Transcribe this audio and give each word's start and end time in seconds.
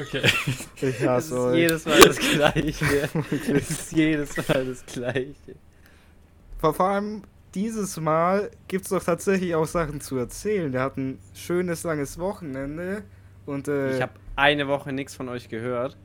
Okay. 0.00 0.22
Ich 0.76 1.00
Es 1.00 1.06
hasse 1.06 1.34
ist 1.34 1.40
euch. 1.40 1.56
jedes 1.58 1.84
Mal 1.86 2.00
das 2.00 2.18
Gleiche. 2.18 3.08
Es 3.54 3.70
ist 3.70 3.92
jedes 3.92 4.36
Mal 4.36 4.64
das 4.66 4.86
Gleiche. 4.86 5.56
Vor 6.58 6.74
vor 6.74 6.86
allem 6.88 7.22
dieses 7.54 7.98
Mal 7.98 8.50
gibt 8.68 8.84
es 8.84 8.90
doch 8.90 9.02
tatsächlich 9.02 9.54
auch 9.54 9.66
Sachen 9.66 10.00
zu 10.00 10.16
erzählen. 10.16 10.72
Wir 10.72 10.80
hatten 10.80 11.10
ein 11.12 11.18
schönes, 11.34 11.82
langes 11.82 12.18
Wochenende 12.18 13.02
und 13.46 13.66
äh, 13.68 13.96
Ich 13.96 14.02
habe 14.02 14.12
eine 14.36 14.68
Woche 14.68 14.92
nichts 14.92 15.14
von 15.14 15.28
euch 15.28 15.48
gehört. 15.48 15.96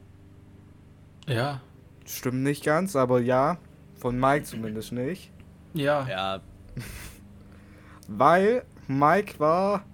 Ja. 1.27 1.61
stimmt 2.05 2.43
nicht 2.43 2.63
ganz, 2.63 2.95
aber 2.95 3.19
ja, 3.19 3.57
von 3.97 4.19
Mike 4.19 4.45
zumindest 4.45 4.91
nicht. 4.91 5.31
Ja. 5.73 6.07
Ja, 6.07 6.41
Weil 8.07 8.63
Mike 8.87 9.39
war 9.39 9.85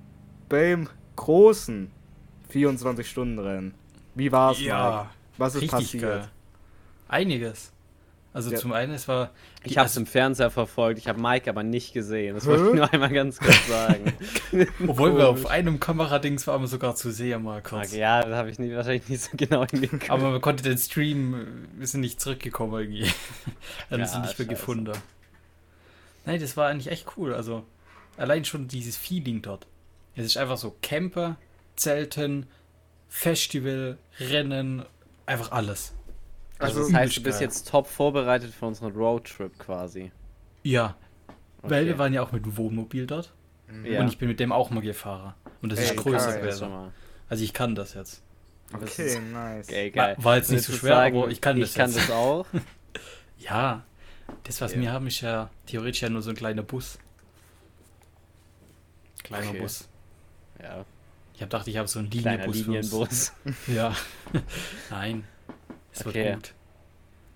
beim 0.50 0.90
großen 1.16 1.90
24-Stunden-Rennen. 2.54 3.74
Wie 4.16 4.32
war's, 4.32 4.58
Mike? 4.58 4.70
Ja. 4.70 5.10
Was 5.38 5.56
ist 5.56 5.68
passiert? 5.70 6.04
geil. 6.04 6.28
Einiges. 7.08 7.72
Also 8.34 8.50
Ja. 8.52 8.58
zum 8.58 8.72
einen, 8.72 8.94
es 8.94 9.10
war. 9.10 9.32
ich 9.66 9.78
habe 9.78 9.88
es 9.88 9.98
im 9.98 10.06
Fernseher 10.06 10.50
verfolgt. 10.52 11.00
Ich 11.00 11.10
habe 11.10 11.20
Mike 11.22 11.50
aber 11.50 11.64
nicht 11.64 11.92
gesehen. 11.92 12.36
Das 12.36 12.46
wollte 12.46 12.70
ich 12.70 12.74
nur 12.76 12.94
einmal 12.94 13.10
ganz 13.10 13.40
kurz 13.40 13.68
sagen. 13.68 14.14
Obwohl 14.88 15.18
wir 15.18 15.28
auf 15.28 15.48
einem 15.48 15.82
Kameradings 15.82 16.48
waren 16.48 16.62
wir 16.62 16.68
sogar 16.70 16.96
zu 16.96 17.12
sehen 17.12 17.44
mal 17.44 17.62
kurz. 17.62 17.90
Okay, 17.90 18.00
ja, 18.00 18.22
das 18.24 18.34
habe 18.34 18.50
ich 18.50 18.58
nie, 18.58 18.74
wahrscheinlich 18.74 19.10
nicht 19.10 19.22
so 19.24 19.32
genau 19.36 19.66
hingeguckt. 19.66 20.10
Aber 20.10 20.32
man 20.32 20.40
konnte 20.40 20.64
den 20.64 20.78
Stream, 20.78 21.68
wir 21.78 21.88
sind 21.88 22.00
nicht 22.02 22.22
zurückgekommen 22.22 22.74
irgendwie. 22.80 23.12
Haben 23.90 24.00
Ja, 24.00 24.06
sie 24.06 24.20
nicht 24.20 24.28
mehr 24.28 24.28
scheiße. 24.30 24.46
gefunden. 24.48 24.94
Nein, 26.26 26.40
das 26.40 26.56
war 26.56 26.70
eigentlich 26.70 26.90
echt 26.90 27.08
cool. 27.18 27.34
Also 27.34 27.66
allein 28.16 28.46
schon 28.46 28.70
dieses 28.70 28.96
Feeling 28.96 29.42
dort. 29.42 29.68
Es 30.16 30.26
ist 30.26 30.38
einfach 30.38 30.58
so 30.58 30.74
Camper, 30.82 31.36
Zelten, 31.76 32.48
Festival, 33.14 33.98
Rennen, 34.20 34.86
einfach 35.26 35.52
alles. 35.52 35.94
Also, 36.60 36.80
das 36.84 36.94
heißt, 36.94 37.18
du 37.18 37.24
bist 37.24 37.40
geil. 37.40 37.48
jetzt 37.50 37.68
top 37.68 37.88
vorbereitet 37.88 38.54
für 38.54 38.66
unseren 38.68 38.94
Roadtrip 38.94 39.60
quasi. 39.60 40.12
Ja, 40.64 40.96
weil 41.62 41.82
Okay. 41.82 41.88
wir 41.88 41.98
waren 41.98 42.14
ja 42.14 42.24
auch 42.24 42.32
mit 42.32 42.46
dem 42.46 42.56
Wohnmobil 42.56 43.06
dort. 43.06 43.34
Ja. 43.84 44.00
Und 44.00 44.08
ich 44.08 44.18
bin 44.18 44.28
mit 44.30 44.40
dem 44.40 44.52
auch 44.54 44.70
mal 44.70 44.82
gefahren. 44.82 45.34
Und 45.62 45.72
das 45.72 45.80
Ey, 45.80 45.86
ist 45.86 45.98
größer 45.98 46.34
geil. 46.34 46.46
Das 46.46 46.60
gewesen. 46.60 46.92
Also 47.30 47.44
ich 47.44 47.54
kann 47.54 47.76
das 47.76 47.94
jetzt. 47.96 48.24
Das 48.72 48.82
okay, 48.94 49.06
ist- 49.08 49.22
nice. 49.22 49.68
War, 49.70 49.90
geil. 49.90 50.16
war 50.20 50.36
jetzt 50.38 50.50
nicht 50.52 50.64
so 50.64 50.72
schwer, 50.74 50.96
sagen, 50.96 51.18
aber 51.18 51.30
ich 51.30 51.42
kann 51.42 51.60
das 51.60 51.70
Ich 51.72 51.76
kann 51.76 51.92
jetzt. 51.92 52.08
das 52.10 52.12
auch. 52.16 52.46
Ja, 53.38 53.84
das 54.44 54.62
was 54.62 54.74
Ja. 54.76 54.82
wir 54.82 54.92
haben 54.94 55.08
ist 55.08 55.20
ja 55.22 55.50
theoretisch 55.66 56.02
ja 56.04 56.10
nur 56.10 56.22
so 56.22 56.30
ein 56.30 56.36
kleiner 56.38 56.62
Bus. 56.64 56.98
Kleiner 59.24 59.50
Okay. 59.50 59.60
Bus. 59.60 59.88
Ja, 60.62 60.86
Ich 61.42 61.44
habe 61.44 61.50
gedacht, 61.50 61.68
ich 61.70 61.78
habe 61.78 61.88
so 61.88 61.98
einen 61.98 62.12
Linienbus. 62.12 62.56
Linienbus. 62.56 63.34
Ja. 63.68 63.96
Nein. 64.92 65.24
Es 65.92 66.06
Okay. 66.06 66.14
wird 66.26 66.36
gut. 66.36 66.54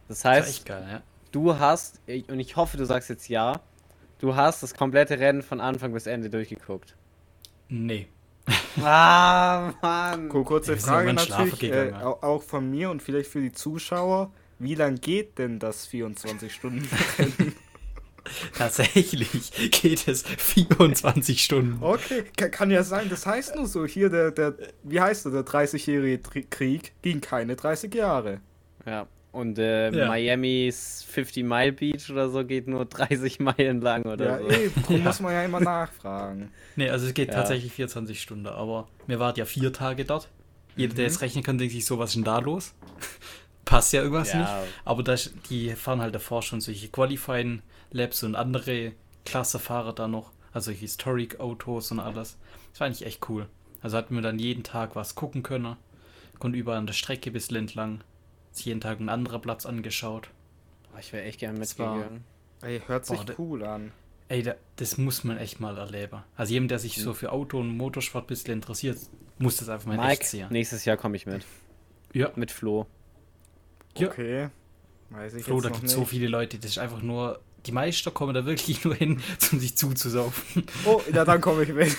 Das 0.08 0.20
Das 0.20 0.26
heißt, 0.26 0.50
echt 0.50 0.66
geil, 0.68 0.86
ja. 0.88 1.02
du 1.32 1.58
hast, 1.58 2.00
und 2.28 2.40
ich 2.40 2.56
hoffe, 2.56 2.78
du 2.78 2.86
sagst 2.86 3.10
jetzt 3.10 3.28
ja, 3.30 3.62
du 4.20 4.36
hast 4.36 4.62
das 4.62 4.76
komplette 4.76 5.18
Rennen 5.18 5.42
von 5.42 5.60
Anfang 5.60 5.92
bis 5.92 6.06
Ende 6.06 6.30
durchgeguckt. 6.30 6.96
Nee. 7.68 8.08
Ah, 8.84 9.74
Mann. 9.82 10.30
Kur- 10.30 10.46
Kurze 10.46 10.78
Frage 10.78 11.12
natürlich, 11.14 11.64
äh, 11.64 11.92
auch 11.94 12.44
von 12.44 12.70
mir 12.70 12.92
und 12.92 13.02
vielleicht 13.02 13.32
für 13.32 13.42
die 13.42 13.54
Zuschauer. 13.54 14.32
Wie 14.60 14.76
lang 14.76 15.02
geht 15.02 15.40
denn 15.40 15.58
das 15.58 15.88
24-Stunden-Rennen? 15.90 17.55
Tatsächlich 18.58 19.30
geht 19.82 20.08
es 20.08 20.24
24 20.24 21.44
Stunden. 21.44 21.78
okay, 21.84 22.24
ka- 22.38 22.50
kann 22.50 22.72
ja 22.72 22.84
sein. 22.84 23.10
Das 23.10 23.26
heißt 23.26 23.56
nur 23.56 23.68
so, 23.68 23.86
hier 23.86 24.10
der, 24.10 24.32
der 24.32 24.56
wie 24.84 25.00
heißt 25.00 25.26
der, 25.26 25.32
der 25.32 25.46
30-jährige 25.46 26.22
Tri- 26.22 26.46
Krieg 26.50 26.94
ging 27.02 27.22
keine 27.22 27.56
30 27.56 27.94
Jahre. 27.94 28.40
Ja, 28.86 29.08
und 29.32 29.58
äh, 29.60 29.92
Ja. 29.92 30.12
Miamis 30.12 31.06
50 31.10 31.44
Mile 31.44 31.74
Beach 31.74 32.10
oder 32.10 32.30
so 32.30 32.44
geht 32.46 32.68
nur 32.68 32.86
30 32.86 33.40
Meilen 33.40 33.82
lang 33.82 34.04
oder 34.04 34.26
Ja, 34.26 34.40
so. 34.40 34.50
eben, 34.50 34.84
drum 34.88 34.98
Ja. 34.98 35.04
muss 35.04 35.20
man 35.20 35.34
ja 35.34 35.44
immer 35.44 35.60
nachfragen. 35.60 36.52
Nee, 36.76 36.90
also 36.90 37.08
es 37.08 37.14
geht 37.14 37.30
Ja. 37.30 37.36
tatsächlich 37.36 37.72
24 37.74 38.22
Stunden, 38.22 38.48
aber 38.48 38.88
mir 39.08 39.20
wart 39.20 39.38
ja 39.38 39.46
vier 39.46 39.74
Tage 39.74 40.06
dort. 40.06 40.30
Jeder, 40.76 40.94
der 40.94 41.04
Mhm. 41.06 41.10
jetzt 41.12 41.22
rechnen 41.22 41.44
kann, 41.44 41.58
denkt 41.58 41.74
sich 41.74 41.86
so, 41.86 41.98
was 42.00 42.10
ist 42.12 42.16
denn 42.16 42.24
da 42.24 42.40
los? 42.40 42.74
Passt 43.66 43.94
ja 43.94 44.02
irgendwas 44.02 44.32
Ja. 44.34 44.40
nicht. 44.42 44.52
Aber 44.84 45.02
das, 45.02 45.32
die 45.50 45.72
fahren 45.72 46.00
halt 46.02 46.14
davor 46.14 46.42
schon 46.44 46.62
solche 46.62 46.88
Qualifying 46.90 47.62
Labs 47.92 48.24
und 48.24 48.36
andere 48.36 48.94
Klassefahrer 49.26 49.94
da 49.94 50.08
noch, 50.08 50.32
also 50.52 50.66
solche 50.66 50.82
Historic 50.82 51.40
Autos 51.40 51.92
und 51.92 52.00
alles. 52.00 52.38
Das 52.72 52.80
war 52.80 52.88
eigentlich 52.88 53.06
echt 53.06 53.30
cool. 53.30 53.48
Also 53.82 53.98
hatten 53.98 54.16
wir 54.16 54.22
dann 54.22 54.40
jeden 54.40 54.64
Tag 54.64 54.96
was 54.96 55.16
gucken 55.16 55.44
können, 55.44 55.76
konnten 56.40 56.58
überall 56.58 56.80
an 56.80 56.88
der 56.88 56.94
Strecke 56.94 57.32
bis 57.32 57.50
entlang, 57.52 58.04
sich 58.52 58.66
jeden 58.66 58.82
Tag 58.82 59.00
ein 59.00 59.10
anderer 59.10 59.40
Platz 59.40 59.66
angeschaut. 59.66 60.30
Ich 61.00 61.12
wäre 61.14 61.24
echt 61.24 61.40
gerne 61.40 61.60
mitgegangen. 61.60 62.24
Ey, 62.62 62.82
hört 62.88 63.06
sich 63.06 63.20
Boah, 63.20 63.36
cool 63.38 63.64
an. 63.64 63.92
Ey, 64.28 64.42
da, 64.42 64.56
das 64.78 64.98
muss 64.98 65.24
man 65.24 65.38
echt 65.38 65.60
mal 65.60 65.78
erleben. 65.78 66.24
Also 66.36 66.54
jedem, 66.54 66.68
der 66.68 66.80
sich 66.80 66.96
so 67.02 67.14
für 67.14 67.32
Auto 67.32 67.60
und 67.60 67.78
Motorsport 67.78 68.24
ein 68.26 68.28
bisschen 68.28 68.54
interessiert, 68.54 68.98
muss 69.38 69.58
das 69.58 69.70
einfach 69.70 69.88
mal 69.88 69.96
in 69.96 70.00
echt 70.00 70.22
Mike, 70.22 70.26
sehen. 70.26 70.48
nächstes 70.50 70.86
Jahr 70.86 70.98
komme 70.98 71.16
ich 71.18 71.26
mit. 71.26 71.46
Ja, 72.14 72.32
Mit 72.36 72.50
Flo. 72.50 72.88
Ja. 73.98 74.08
Okay. 74.08 74.50
Weiß 75.10 75.34
ich 75.36 75.44
Flo, 75.44 75.56
jetzt 75.56 75.66
da 75.66 75.70
gibt 75.70 75.84
nicht. 75.84 75.92
so 75.92 76.06
viele 76.06 76.28
Leute, 76.28 76.58
das 76.58 76.72
ist 76.72 76.78
einfach 76.80 77.02
nur. 77.02 77.40
Die 77.66 77.72
Meister 77.72 78.12
kommen 78.12 78.34
da 78.34 78.46
wirklich 78.46 78.84
nur 78.86 78.96
hin, 78.96 79.22
um 79.52 79.60
sich 79.60 79.76
zuzusaufen. 79.76 80.64
Oh, 80.86 81.02
ja, 81.14 81.26
dann 81.26 81.42
komme 81.42 81.64
ich 81.64 81.70
mit. 81.74 81.96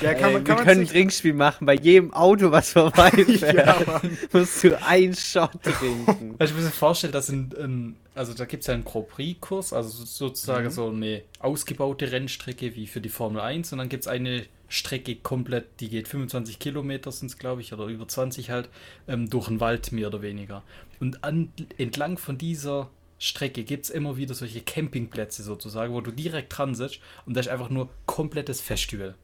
Ja, 0.00 0.14
kann 0.14 0.28
Ey, 0.28 0.32
man, 0.34 0.34
wir 0.34 0.42
kann 0.44 0.56
man 0.58 0.64
können 0.64 0.80
ein. 0.82 0.86
Trinkspiel 0.86 1.32
machen. 1.34 1.66
Bei 1.66 1.74
jedem 1.74 2.14
Auto, 2.14 2.52
was 2.52 2.70
vorbeifährt, 2.72 3.56
Ja, 3.56 3.82
Mann. 3.84 4.16
musst 4.32 4.62
du 4.62 4.80
einen 4.80 5.12
Shot 5.14 5.60
trinken. 5.60 6.36
Du, 6.38 6.44
ich 6.44 6.54
muss 6.54 6.62
mir 6.62 6.70
vorstellen, 6.70 7.12
dass 7.12 7.28
in, 7.28 7.50
in, 7.52 7.96
also 8.14 8.32
da 8.32 8.44
gibt 8.44 8.60
es 8.62 8.68
ja 8.68 8.74
einen 8.74 8.84
Grand 8.84 9.08
Prix-Kurs, 9.08 9.72
also 9.72 9.88
so- 9.88 10.04
sozusagen 10.04 10.66
Mhm. 10.66 10.70
so 10.70 10.88
eine 10.88 11.22
ausgebaute 11.40 12.12
Rennstrecke 12.12 12.76
wie 12.76 12.86
für 12.86 13.00
die 13.00 13.08
Formel 13.08 13.40
1 13.40 13.72
und 13.72 13.78
dann 13.78 13.88
gibt 13.88 14.04
es 14.04 14.08
eine 14.08 14.44
Strecke 14.68 15.16
komplett, 15.16 15.80
die 15.80 15.88
geht 15.88 16.06
25 16.06 16.60
Kilometer 16.60 17.10
sind 17.10 17.26
es, 17.32 17.36
glaube 17.38 17.60
ich, 17.60 17.72
oder 17.72 17.86
über 17.86 18.06
20 18.06 18.50
halt, 18.50 18.68
ähm, 19.08 19.28
durch 19.30 19.48
den 19.48 19.58
Wald 19.58 19.90
mehr 19.90 20.06
oder 20.06 20.22
weniger. 20.22 20.62
Und 21.00 21.24
an, 21.24 21.52
entlang 21.76 22.18
von 22.18 22.38
dieser 22.38 22.88
Strecke 23.22 23.62
gibt 23.62 23.84
es 23.84 23.90
immer 23.90 24.16
wieder 24.16 24.34
solche 24.34 24.60
Campingplätze 24.62 25.42
sozusagen, 25.44 25.94
wo 25.94 26.00
du 26.00 26.10
direkt 26.10 26.56
dran 26.58 26.74
sitzt 26.74 26.98
und 27.24 27.36
das 27.36 27.46
ist 27.46 27.52
einfach 27.52 27.70
nur 27.70 27.88
komplettes 28.06 28.60
Festival. 28.60 29.14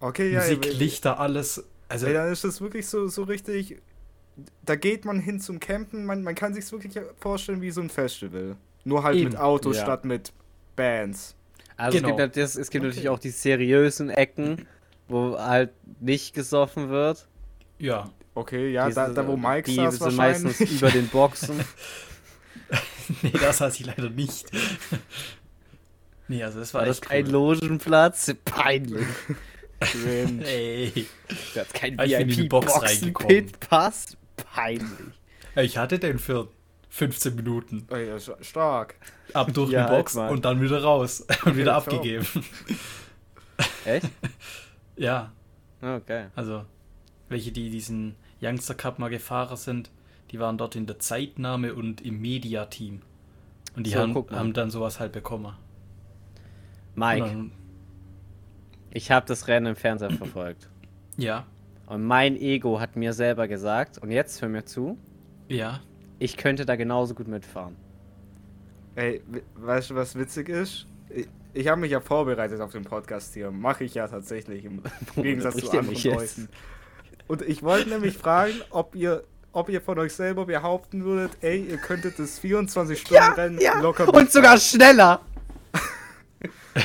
Okay, 0.00 0.32
ja, 0.32 0.40
Musik, 0.40 0.66
ey, 0.66 0.72
Lichter, 0.74 1.18
alles. 1.18 1.64
Also, 1.88 2.06
Ey, 2.06 2.12
dann 2.14 2.30
ist 2.30 2.44
das 2.44 2.60
wirklich 2.60 2.86
so, 2.86 3.08
so 3.08 3.22
richtig. 3.22 3.80
Da 4.64 4.76
geht 4.76 5.04
man 5.04 5.18
hin 5.18 5.40
zum 5.40 5.60
Campen. 5.60 6.04
Man, 6.06 6.22
man 6.22 6.34
kann 6.34 6.54
sich 6.54 6.70
wirklich 6.72 6.92
vorstellen 7.18 7.60
wie 7.62 7.70
so 7.70 7.80
ein 7.80 7.90
Festival. 7.90 8.56
Nur 8.84 9.02
halt 9.02 9.16
Eben, 9.16 9.30
mit 9.30 9.38
Autos 9.38 9.76
ja. 9.78 9.82
statt 9.82 10.04
mit 10.04 10.32
Bands. 10.76 11.34
Also 11.76 11.98
Genau. 11.98 12.10
es 12.10 12.16
gibt, 12.16 12.36
das, 12.36 12.56
es 12.56 12.70
gibt 12.70 12.82
Okay. 12.84 12.88
natürlich 12.88 13.08
auch 13.08 13.18
die 13.18 13.30
seriösen 13.30 14.10
Ecken, 14.10 14.66
wo 15.08 15.38
halt 15.38 15.70
nicht 16.00 16.34
gesoffen 16.34 16.90
wird. 16.90 17.26
ja. 17.78 18.10
Okay, 18.32 18.70
ja, 18.72 18.88
da, 18.88 19.06
Diese- 19.06 19.14
da 19.16 19.26
wo 19.26 19.36
Mike 19.36 19.62
die 19.68 19.74
saß 19.74 19.94
sind 19.94 20.16
wahrscheinlich. 20.16 20.44
meistens 20.60 20.70
über 20.70 20.90
den 20.90 21.08
Boxen. 21.08 21.56
Nee, 23.22 23.32
das 23.32 23.58
saß 23.58 23.80
ich 23.80 23.86
leider 23.86 24.08
nicht. 24.10 24.46
nee, 26.28 26.42
also 26.44 26.60
das 26.60 26.72
war, 26.74 26.82
War 26.82 26.86
das 26.86 26.98
echt 26.98 27.08
kein 27.08 27.26
cool. 27.26 27.32
Logenplatz? 27.32 28.32
Peinlich. 28.44 29.06
Cringe. 29.80 30.44
Ey. 30.46 31.06
Das 31.54 31.66
ist 31.66 31.74
kein 31.74 31.92
ich 31.94 31.98
bin 32.16 32.20
in 32.20 32.28
die 32.28 32.42
Box 32.48 32.72
reingekommen. 32.82 33.30
VIP-Boxen-Pit-Pass. 33.30 34.16
Peinlich. 34.36 34.90
Ich 35.56 35.76
hatte 35.78 35.98
den 35.98 36.18
für 36.18 36.48
15 36.90 37.34
Minuten. 37.34 37.86
Ey, 37.90 38.06
ja, 38.08 38.20
sta- 38.20 38.36
stark. 38.42 38.94
Ab 39.32 39.52
durch 39.54 39.70
Ja, 39.72 39.86
die 39.86 39.92
Box 39.96 40.16
halt 40.16 40.30
und 40.32 40.44
dann 40.44 40.60
wieder 40.60 40.82
raus. 40.82 41.24
Und 41.44 41.56
wieder 41.56 41.74
top. 41.82 41.94
abgegeben. 41.94 42.26
Echt? 43.84 44.08
ja, 44.96 45.32
Okay. 45.82 46.26
also 46.36 46.64
welche, 47.28 47.52
die 47.52 47.70
diesen 47.70 48.16
Youngster 48.40 48.74
Cup 48.74 48.98
mal 48.98 49.08
gefahren 49.08 49.56
sind, 49.56 49.90
die 50.30 50.38
waren 50.38 50.58
dort 50.58 50.76
in 50.76 50.86
der 50.86 50.98
Zeitnahme 50.98 51.74
und 51.74 52.00
im 52.00 52.20
Media-Team. 52.20 53.02
Und 53.76 53.86
die 53.86 53.90
So, 53.90 54.00
haben, 54.00 54.14
haben 54.30 54.52
dann 54.52 54.70
sowas 54.70 55.00
halt 55.00 55.12
bekommen. 55.12 55.54
Mike, 56.94 57.26
dann, 57.26 57.52
ich 58.90 59.10
habe 59.10 59.26
das 59.26 59.48
Rennen 59.48 59.66
im 59.66 59.76
Fernseher 59.76 60.10
verfolgt. 60.10 60.68
ja, 61.16 61.46
Und 61.86 62.04
mein 62.04 62.36
Ego 62.36 62.80
hat 62.80 62.96
mir 62.96 63.12
selber 63.12 63.48
gesagt, 63.48 63.98
und 63.98 64.10
jetzt 64.10 64.40
hör 64.42 64.48
mir 64.48 64.64
zu, 64.64 64.98
ja. 65.48 65.80
ich 66.18 66.36
könnte 66.36 66.66
da 66.66 66.76
genauso 66.76 67.14
gut 67.14 67.28
mitfahren. 67.28 67.76
Ey, 68.96 69.22
we- 69.28 69.42
weißt 69.54 69.90
du, 69.90 69.94
was 69.94 70.16
witzig 70.16 70.48
ist? 70.48 70.86
Ich, 71.08 71.28
ich 71.54 71.68
habe 71.68 71.80
mich 71.80 71.90
ja 71.92 72.00
vorbereitet 72.00 72.60
auf 72.60 72.72
den 72.72 72.84
Podcast 72.84 73.34
hier. 73.34 73.50
Mache 73.50 73.84
ich 73.84 73.94
ja 73.94 74.06
tatsächlich 74.08 74.64
im 74.64 74.82
Gegensatz 75.16 75.56
zu 75.56 75.70
anderen? 75.70 75.94
Leuten. 76.02 76.48
Und 77.28 77.42
ich 77.42 77.62
wollte 77.62 77.88
nämlich 77.88 78.16
fragen, 78.18 78.54
ob 78.70 78.94
ihr, 78.96 79.22
ob 79.52 79.68
ihr 79.68 79.80
von 79.80 79.98
euch 79.98 80.12
selber 80.12 80.46
behaupten 80.46 81.04
würdet, 81.04 81.32
ey, 81.40 81.64
ihr 81.68 81.76
könntet 81.78 82.18
das 82.18 82.40
24-Stunden-Rennen 82.42 83.58
locker 83.82 84.12
Und 84.12 84.30
sogar 84.32 84.58
schneller! 84.58 85.20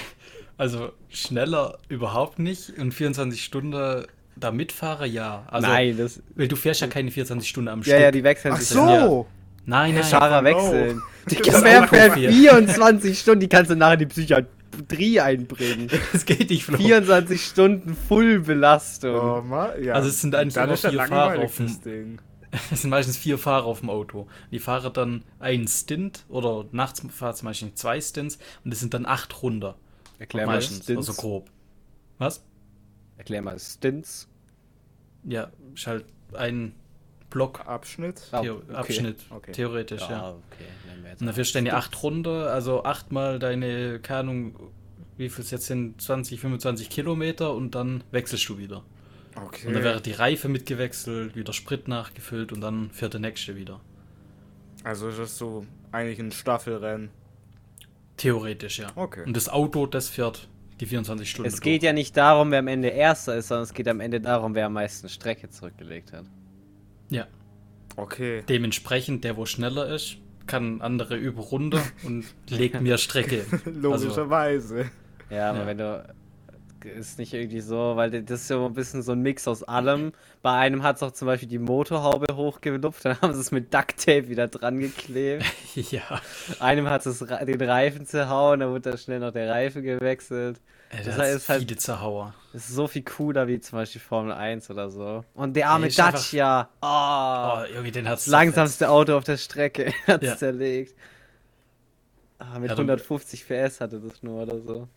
Also 0.58 0.92
schneller 1.10 1.78
überhaupt 1.90 2.40
nicht. 2.40 2.78
Und 2.80 2.94
24 2.94 3.44
Stunden 3.44 4.06
da 4.38 4.52
mitfahre, 4.52 5.06
ja. 5.06 5.46
Also, 5.48 5.68
Nein, 5.68 5.98
das. 5.98 6.22
Weil 6.36 6.48
du 6.48 6.56
fährst 6.56 6.80
ja 6.82 6.88
keine 6.88 7.12
24 7.12 7.50
Stunden 7.50 7.68
am 7.68 7.80
Ja, 7.80 7.84
Stück. 7.84 8.00
ja, 8.00 8.12
die 8.12 8.24
wechseln 8.24 8.54
Ach 8.54 8.60
sich. 8.60 8.70
so! 8.70 8.80
Ja. 8.88 9.26
Nein, 9.66 9.96
nein. 9.96 10.04
Fahrer 10.04 10.42
no. 10.42 10.48
wechseln. 10.48 11.02
Die 11.30 11.36
Das 11.38 11.56
ist 11.56 11.64
wer 11.64 11.88
fährt 11.88 12.14
viel. 12.14 12.32
24 12.32 13.18
Stunden, 13.20 13.40
die 13.40 13.50
kannst 13.50 13.72
du 13.72 13.76
nachher 13.76 13.94
in 13.94 14.00
die 14.00 14.06
Psychiatrie 14.06 15.20
einbringen. 15.20 15.90
Das 16.14 16.24
geht 16.24 16.52
nicht, 16.52 16.66
Flo. 16.66 16.78
24 16.78 17.44
Stunden 17.44 17.98
Fullbelastung. 18.08 19.16
Oh, 19.16 19.42
Mann, 19.42 19.72
ja. 19.84 19.96
Also 19.96 20.10
es 20.10 20.22
sind 20.22 20.36
eigentlich 20.36 20.54
Dann 20.54 20.70
ja 20.70 20.76
vier 20.78 21.04
Fahrer 21.04 21.40
auf 21.44 21.58
dem- 21.58 21.66
das 21.66 21.82
Ding. 21.82 22.20
Es 22.72 22.82
sind 22.82 22.90
meistens 22.90 23.18
vier 23.18 23.38
Fahrer 23.38 23.66
auf 23.66 23.80
dem 23.82 23.90
Auto. 23.90 24.28
Die 24.52 24.60
fahren 24.60 24.94
dann 24.94 25.24
einen 25.40 25.68
Stint 25.68 26.26
oder 26.30 26.66
nachts 26.72 27.02
fahren 27.10 27.36
zum 27.36 27.48
Beispiel 27.48 27.74
zwei 27.74 28.00
Stints 28.02 28.38
und 28.64 28.72
es 28.74 28.80
sind 28.80 28.94
dann 28.94 29.06
acht 29.06 29.42
Runden. 29.42 29.74
Erklär 30.20 30.46
mal 30.46 30.56
meistens, 30.56 30.84
Stints. 30.84 31.10
also 31.10 31.22
grob. 31.22 31.50
Was? 32.18 32.44
Erklär 33.18 33.42
mal 33.42 33.60
Stints. 33.60 34.28
Ja, 35.24 35.52
ist 35.74 35.88
halt 35.88 36.06
ein 36.34 36.74
Block, 37.30 37.68
Abschnitt. 37.68 38.22
Ah, 38.32 38.42
Theo 38.42 38.56
okay. 38.58 38.74
Abschnitt, 38.74 39.26
Okay. 39.30 39.52
theoretisch, 39.52 40.02
ja. 40.02 40.10
Ja, 40.10 40.30
okay. 40.32 41.16
Und 41.20 41.26
dafür 41.28 41.44
stehen 41.44 41.66
die 41.66 41.72
acht 41.72 42.02
Runden, 42.02 42.30
also 42.30 42.84
achtmal 42.86 43.40
deine, 43.40 44.00
keine 44.00 44.20
Ahnung, 44.20 44.56
wie 45.18 45.30
viel 45.30 45.44
es 45.44 45.52
jetzt 45.52 45.66
sind, 45.66 46.02
20, 46.02 46.40
25 46.40 46.90
Kilometer 46.90 47.54
und 47.54 47.76
dann 47.76 48.04
wechselst 48.12 48.48
du 48.48 48.58
wieder. 48.58 48.84
Okay. 49.36 49.68
Und 49.68 49.74
dann 49.74 49.84
wäre 49.84 50.02
die 50.02 50.14
Reife 50.14 50.48
mitgewechselt, 50.48 51.36
wieder 51.36 51.52
Sprit 51.54 51.88
nachgefüllt 51.88 52.52
und 52.54 52.62
dann 52.62 52.90
fährt 52.92 53.14
der 53.14 53.20
nächste 53.22 53.56
wieder. 53.56 53.82
also 54.84 55.10
ist 55.10 55.20
das 55.20 55.38
so 55.38 55.66
eigentlich 55.92 56.20
ein 56.20 56.32
Staffelrennen. 56.32 57.10
Theoretisch, 58.18 58.80
ja. 58.80 58.92
Okay. 58.96 59.24
Und 59.26 59.36
das 59.36 59.50
Auto, 59.50 59.86
das 59.88 60.08
fährt 60.08 60.48
die 60.80 60.86
24 60.86 61.30
Stunden. 61.30 61.48
Es 61.50 61.60
geht 61.62 61.84
ja 61.84 61.92
nicht 61.94 62.16
darum, 62.16 62.52
wer 62.52 62.60
am 62.60 62.68
Ende 62.68 62.90
Erster 62.90 63.36
ist, 63.36 63.50
sondern 63.50 63.64
es 63.64 63.74
geht 63.74 63.88
am 63.88 64.00
Ende 64.00 64.22
darum, 64.22 64.56
wer 64.56 64.68
am 64.68 64.74
meisten 64.74 65.10
Strecke 65.10 65.50
zurückgelegt 65.50 66.14
hat. 66.14 66.26
Ja. 67.10 67.28
Okay. 67.98 68.44
Dementsprechend, 68.48 69.24
der, 69.24 69.38
wo 69.38 69.46
schneller 69.46 69.88
ist, 69.94 70.18
kann 70.48 70.82
andere 70.82 71.16
über 71.18 71.42
Runde 71.42 71.82
und 72.04 72.26
legt 72.50 72.80
mehr 72.82 72.98
Strecke. 72.98 73.46
Logischerweise. 73.66 74.90
Ja, 75.30 75.50
aber 75.50 75.60
Ja. 75.60 75.66
wenn 75.68 75.78
du. 75.78 76.16
Ist 76.86 77.18
nicht 77.20 77.34
irgendwie 77.34 77.62
so, 77.62 77.96
weil 77.96 78.10
das 78.24 78.42
ist 78.42 78.48
so 78.48 78.66
ein 78.66 78.74
bisschen 78.74 79.02
so 79.02 79.12
ein 79.14 79.22
Mix 79.22 79.48
aus 79.48 79.64
allem. 79.64 80.12
Bei 80.42 80.54
einem 80.58 80.84
hat 80.84 80.98
es 80.98 81.04
auch 81.04 81.12
zum 81.12 81.26
Beispiel 81.28 81.50
die 81.50 81.60
Motorhaube 81.60 82.36
hochgelupft, 82.36 83.06
dann 83.06 83.20
haben 83.22 83.34
sie 83.34 83.40
es 83.42 83.52
mit 83.52 83.74
Ducktape 83.74 84.28
wieder 84.30 84.48
dran 84.48 84.80
geklebt. 84.80 85.44
ja. 85.76 86.22
Einem 86.60 86.90
hat 86.90 87.06
es 87.06 87.20
den 87.20 87.62
Reifen 87.62 88.06
zerhauen, 88.06 88.60
dann 88.60 88.70
wurde 88.70 88.92
da 88.92 88.98
schnell 88.98 89.20
noch 89.20 89.32
der 89.32 89.50
Reifen 89.50 89.84
gewechselt. 89.84 90.60
Äh, 90.92 91.04
Das 91.04 91.18
Das 91.18 91.30
ist 91.36 91.50
halt- 91.50 91.64
viele 91.64 91.78
Zerhauer. 91.78 92.34
Das 92.54 92.70
ist 92.70 92.76
so 92.76 92.88
viel 92.88 93.04
cooler 93.04 93.48
wie 93.48 93.60
zum 93.60 93.80
Beispiel 93.80 94.00
Formel 94.02 94.32
1 94.34 94.70
oder 94.70 94.90
so. 94.90 95.26
Und 95.34 95.56
der 95.56 95.70
arme 95.70 95.88
einfach- 95.88 96.12
Dacia. 96.14 96.70
Oh, 96.82 96.86
Oh, 96.86 97.66
irgendwie 97.70 97.92
den 97.92 98.08
hat's 98.08 98.28
langsamste 98.28 98.90
Auto 98.90 99.18
auf 99.18 99.24
der 99.24 99.38
Strecke. 99.38 99.92
Hat 100.08 100.22
es 100.22 100.30
Ja. 100.30 100.38
zerlegt. 100.38 100.96
Ah, 102.38 102.60
mit 102.60 102.70
Ja, 102.70 102.76
dann- 102.76 102.86
150 102.90 103.46
PS 103.48 103.80
hatte 103.82 104.00
das 104.00 104.22
nur 104.22 104.44
oder 104.44 104.60
so. 104.60 104.88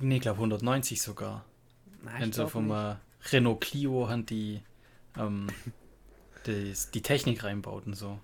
Nee, 0.00 0.18
glaube 0.18 0.38
190 0.38 1.00
sogar. 1.00 1.44
Nein, 2.02 2.22
Wenn 2.22 2.32
sie 2.32 2.48
vom 2.48 2.70
äh, 2.70 2.96
Renault 3.32 3.60
Clio 3.60 4.08
haben 4.08 4.26
die, 4.26 4.62
ähm, 5.16 5.48
die, 6.46 6.72
die 6.92 7.02
Technik 7.02 7.44
reinbaut 7.44 7.86
und 7.86 7.94
so. 7.94 8.18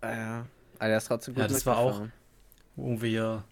Ah, 0.00 0.16
ja. 0.16 0.46
Aber 0.78 0.88
der 0.88 0.98
ist 0.98 1.06
trotzdem 1.06 1.34
gut 1.34 1.42
Ja, 1.42 1.48
das 1.48 1.66
war 1.66 1.78
auch-. 1.78 2.02
Wo 2.76 3.00
wir. 3.00 3.44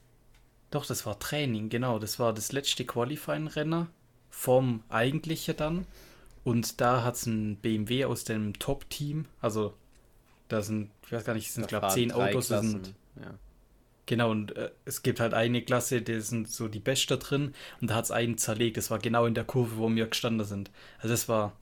Doch, 0.71 0.85
das 0.85 1.07
war 1.07 1.19
Training, 1.19 1.69
genau. 1.69 1.99
Das 1.99 2.19
war 2.19 2.33
das 2.35 2.53
letzte 2.53 2.85
Qualifying-Rennen 2.85 3.89
vom 4.29 4.83
eigentlichen 4.89 5.57
dann. 5.57 5.87
Und 6.43 6.81
da 6.81 7.05
hat 7.05 7.15
es 7.15 7.27
ein 7.27 7.57
BMW 7.57 8.05
aus 8.05 8.25
dem 8.25 8.59
Top-Team. 8.59 9.27
Also, 9.41 9.75
da 10.49 10.61
sind, 10.63 10.91
ich 11.07 11.13
weiß 11.13 11.25
gar 11.25 11.35
nicht, 11.35 11.49
es 11.49 11.55
sind, 11.55 11.69
glaube 11.69 11.87
fahren 11.87 11.95
zehn 11.95 12.13
Autos. 12.13 12.49
Das 12.49 12.61
Klassen. 12.61 12.85
sind, 12.85 12.95
Ja. 13.17 13.39
Genau, 14.07 14.31
und 14.31 14.57
äh, 14.57 14.71
es 14.85 15.03
gibt 15.03 15.21
halt 15.21 15.35
eine 15.35 15.63
Klasse, 15.63 16.03
die 16.03 16.21
sind 16.21 16.49
so 16.49 16.69
die 16.69 16.81
Beste 16.81 17.19
drin. 17.19 17.55
Und 17.81 17.91
da 17.91 17.97
hat 17.97 18.05
es 18.05 18.11
einen 18.11 18.39
zerlegt. 18.39 18.77
Das 18.77 18.91
war 18.91 18.99
genau 18.99 19.27
in 19.27 19.35
der 19.35 19.45
Kurve, 19.45 19.77
wo 19.77 19.89
wir 19.91 20.07
gestanden 20.07 20.47
sind. 20.47 20.71
Also, 20.99 21.09
das 21.09 21.29
war. 21.29 21.53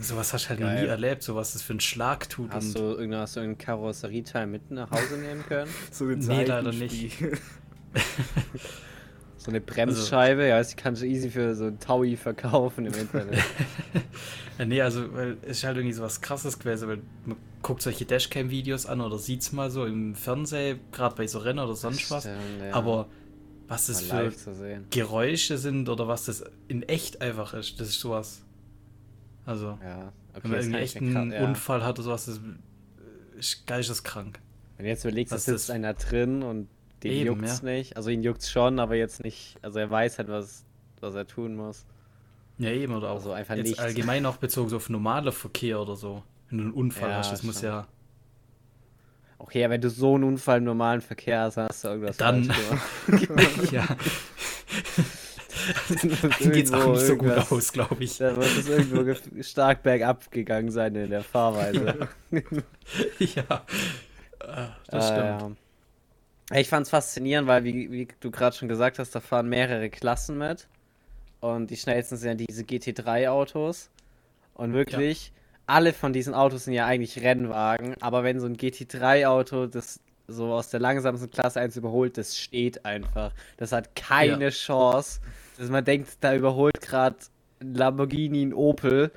Sowas 0.00 0.32
hast 0.32 0.44
du 0.44 0.48
halt 0.50 0.60
noch 0.60 0.68
Geil. 0.68 0.82
nie 0.82 0.88
erlebt, 0.88 1.24
so 1.24 1.34
was 1.34 1.52
das 1.54 1.62
für 1.62 1.72
einen 1.72 1.80
Schlag 1.80 2.28
tut. 2.28 2.52
Hast 2.52 2.66
und 2.68 2.74
du, 2.76 2.80
irgendein, 2.94 3.20
hast 3.22 3.34
du 3.34 3.40
irgendein 3.40 3.64
Karosserieteil 3.66 4.46
mit 4.46 4.70
nach 4.70 4.90
Hause 4.90 5.18
nehmen 5.18 5.44
können? 5.46 5.70
So 5.90 6.04
Nee, 6.04 6.44
leider 6.44 6.72
Seitenspiel. 6.72 7.38
So 9.36 9.50
eine 9.50 9.60
Also 9.60 9.74
Bremsscheibe? 9.74 10.46
ja, 10.46 10.62
die 10.62 10.74
kannst 10.74 11.02
du 11.02 11.06
easy 11.06 11.28
für 11.28 11.54
so 11.54 11.66
ein 11.66 11.78
Taui 11.78 12.16
verkaufen 12.16 12.86
im 12.86 12.94
Internet. 12.94 13.38
Ja, 14.58 14.64
nee, 14.64 14.80
also, 14.80 15.12
weil 15.12 15.36
es 15.42 15.58
ist 15.58 15.64
halt 15.64 15.76
irgendwie 15.76 15.92
so 15.92 16.02
was 16.02 16.20
krasses 16.22 16.58
gewesen, 16.58 16.88
weil 16.88 17.02
man 17.26 17.36
guckt 17.64 17.82
solche 17.82 18.04
Dashcam-Videos 18.04 18.86
an 18.86 19.00
oder 19.00 19.18
sieht's 19.18 19.50
mal 19.52 19.70
so 19.70 19.84
im 19.86 20.14
Fernsehen, 20.14 20.78
gerade 20.92 21.16
bei 21.16 21.26
so 21.26 21.38
Rennen 21.40 21.58
oder 21.58 21.74
sonst 21.74 22.08
was. 22.10 22.22
Stimmt, 22.24 22.38
ja. 22.62 22.72
Aber 22.74 23.08
was 23.66 23.86
das 23.88 24.06
Mal 24.08 24.30
für. 24.30 24.82
Geräusche 24.90 25.58
sind 25.58 25.88
oder 25.88 26.06
was 26.06 26.26
das 26.26 26.44
in 26.68 26.82
echt 26.84 27.20
einfach 27.22 27.54
ist, 27.54 27.80
das 27.80 27.88
ist 27.88 28.00
sowas. 28.00 28.42
Also, 29.46 29.78
Ja, 29.82 30.12
okay, 30.34 30.42
wenn 30.44 30.70
man 30.70 30.80
einen 30.80 31.12
krass- 31.12 31.32
ja. 31.40 31.44
Unfall 31.48 31.82
hat 31.84 31.98
oder 31.98 32.04
sowas, 32.04 32.26
das 32.26 32.40
ist 33.38 33.66
geisteskrank. 33.66 34.38
Wenn 34.76 34.84
du 34.84 34.90
jetzt 34.90 35.04
überlegst, 35.04 35.32
Was 35.32 35.40
es 35.40 35.44
sitzt 35.46 35.68
das- 35.68 35.74
einer 35.74 35.94
drin 35.94 36.42
und 36.42 36.68
den 37.02 37.12
Eben, 37.12 37.26
juckt's 37.26 37.60
ja. 37.62 37.70
nicht. 37.70 37.96
Also 37.96 38.10
ihn 38.10 38.22
juckt's 38.22 38.50
schon, 38.50 38.78
aber 38.78 38.94
jetzt 38.96 39.22
nicht. 39.24 39.56
Also 39.62 39.78
er 39.78 39.90
weiß 39.90 40.18
halt, 40.18 40.28
was, 40.28 40.64
was 41.00 41.14
er 41.14 41.26
tun 41.26 41.56
muss. 41.56 41.84
Ja, 42.58 42.70
eben, 42.70 42.94
oder 42.94 43.10
auch 43.10 43.14
Also 43.16 43.32
einfach 43.32 43.56
jetzt 43.56 43.66
nichts. 43.68 43.80
allgemein 43.80 44.24
auch 44.26 44.36
bezogen 44.36 44.68
so 44.68 44.76
auf 44.76 44.88
normaler 44.88 45.32
Verkehr 45.32 45.80
oder 45.80 45.96
so. 45.96 46.22
Wenn 46.50 46.58
du 46.58 46.64
einen 46.64 46.72
Unfall 46.72 47.10
Ja, 47.10 47.16
hast, 47.18 47.32
das 47.32 47.42
muss 47.42 47.60
ja 47.62 47.86
Okay, 49.38 49.60
ja, 49.60 49.68
wenn 49.70 49.80
du 49.80 49.90
so 49.90 50.14
einen 50.14 50.24
Unfall 50.24 50.58
im 50.58 50.64
normalen 50.64 51.00
Verkehr 51.02 51.40
hast, 51.42 51.56
dann 51.56 51.68
hast 51.68 51.84
du 51.84 51.88
irgendwas 51.88 52.16
Dann- 52.16 52.44
ja, 53.72 53.84
Dann 56.02 56.10
dann 56.40 56.52
geht's 56.52 56.72
auch 56.72 56.92
nicht 56.92 57.00
so 57.06 57.16
gut 57.16 57.30
aus, 57.50 57.72
glaube 57.72 58.02
ich. 58.04 58.18
Da 58.18 58.32
muss 58.34 58.56
es 58.56 58.68
irgendwo 58.68 59.42
stark 59.42 59.82
bergab 59.82 60.30
gegangen 60.30 60.70
sein 60.70 60.94
in 60.94 61.10
der 61.10 61.22
Fahrweise. 61.22 62.08
ja. 63.18 63.64
Äh, 64.40 64.66
Das 64.88 65.10
Ah, 65.10 65.36
stimmt. 65.38 65.56
ja. 66.50 66.58
Ich 66.60 66.68
fand's 66.68 66.90
faszinierend, 66.90 67.48
weil, 67.48 67.64
wie, 67.64 67.90
wie 67.90 68.08
du 68.20 68.30
gerade 68.30 68.54
schon 68.56 68.68
gesagt 68.68 68.98
hast, 68.98 69.14
da 69.14 69.20
fahren 69.20 69.48
mehrere 69.48 69.88
Klassen 69.88 70.36
mit. 70.36 70.68
Und 71.40 71.70
die 71.70 71.76
schnellsten 71.76 72.16
sind 72.18 72.40
ja 72.40 72.46
diese 72.46 72.62
GT3-Autos. 72.64 73.90
Und 74.54 74.72
wirklich, 74.74 75.32
alle 75.66 75.92
von 75.92 76.12
diesen 76.12 76.34
Autos 76.34 76.64
sind 76.64 76.74
ja 76.74 76.86
eigentlich 76.86 77.22
Rennwagen. 77.22 77.94
Aber 78.00 78.22
wenn 78.24 78.40
so 78.40 78.46
ein 78.46 78.56
GT3-Auto 78.56 79.66
das 79.66 80.00
so 80.26 80.52
aus 80.52 80.70
der 80.70 80.80
langsamsten 80.80 81.30
Klasse 81.30 81.60
1 81.60 81.76
überholt, 81.76 82.16
das 82.16 82.38
steht 82.38 82.84
einfach. 82.84 83.32
Das 83.56 83.72
hat 83.72 83.94
keine 83.94 84.44
Ja. 84.44 84.50
Chance. 84.50 85.20
Dass 85.58 85.68
man 85.68 85.84
denkt, 85.84 86.08
da 86.20 86.34
überholt 86.34 86.80
gerade 86.80 87.16
ein 87.60 87.74
Lamborghini, 87.74 88.42
ein 88.42 88.54
Opel. 88.54 89.10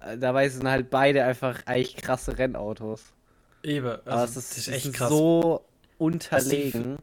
Äh, 0.00 0.18
Dabei 0.18 0.48
sind 0.48 0.68
halt 0.68 0.90
beide 0.90 1.24
einfach 1.24 1.60
eigentlich 1.66 1.96
krasse 1.96 2.36
Rennautos. 2.38 3.02
Eben, 3.62 3.86
also 3.88 4.00
Aber 4.10 4.24
es 4.24 4.34
das 4.34 4.44
ist, 4.50 4.58
ist 4.58 4.68
es 4.68 4.74
echt 4.74 4.86
ist 4.86 4.92
krass. 4.94 5.08
so 5.08 5.64
unterlegen. 5.98 6.98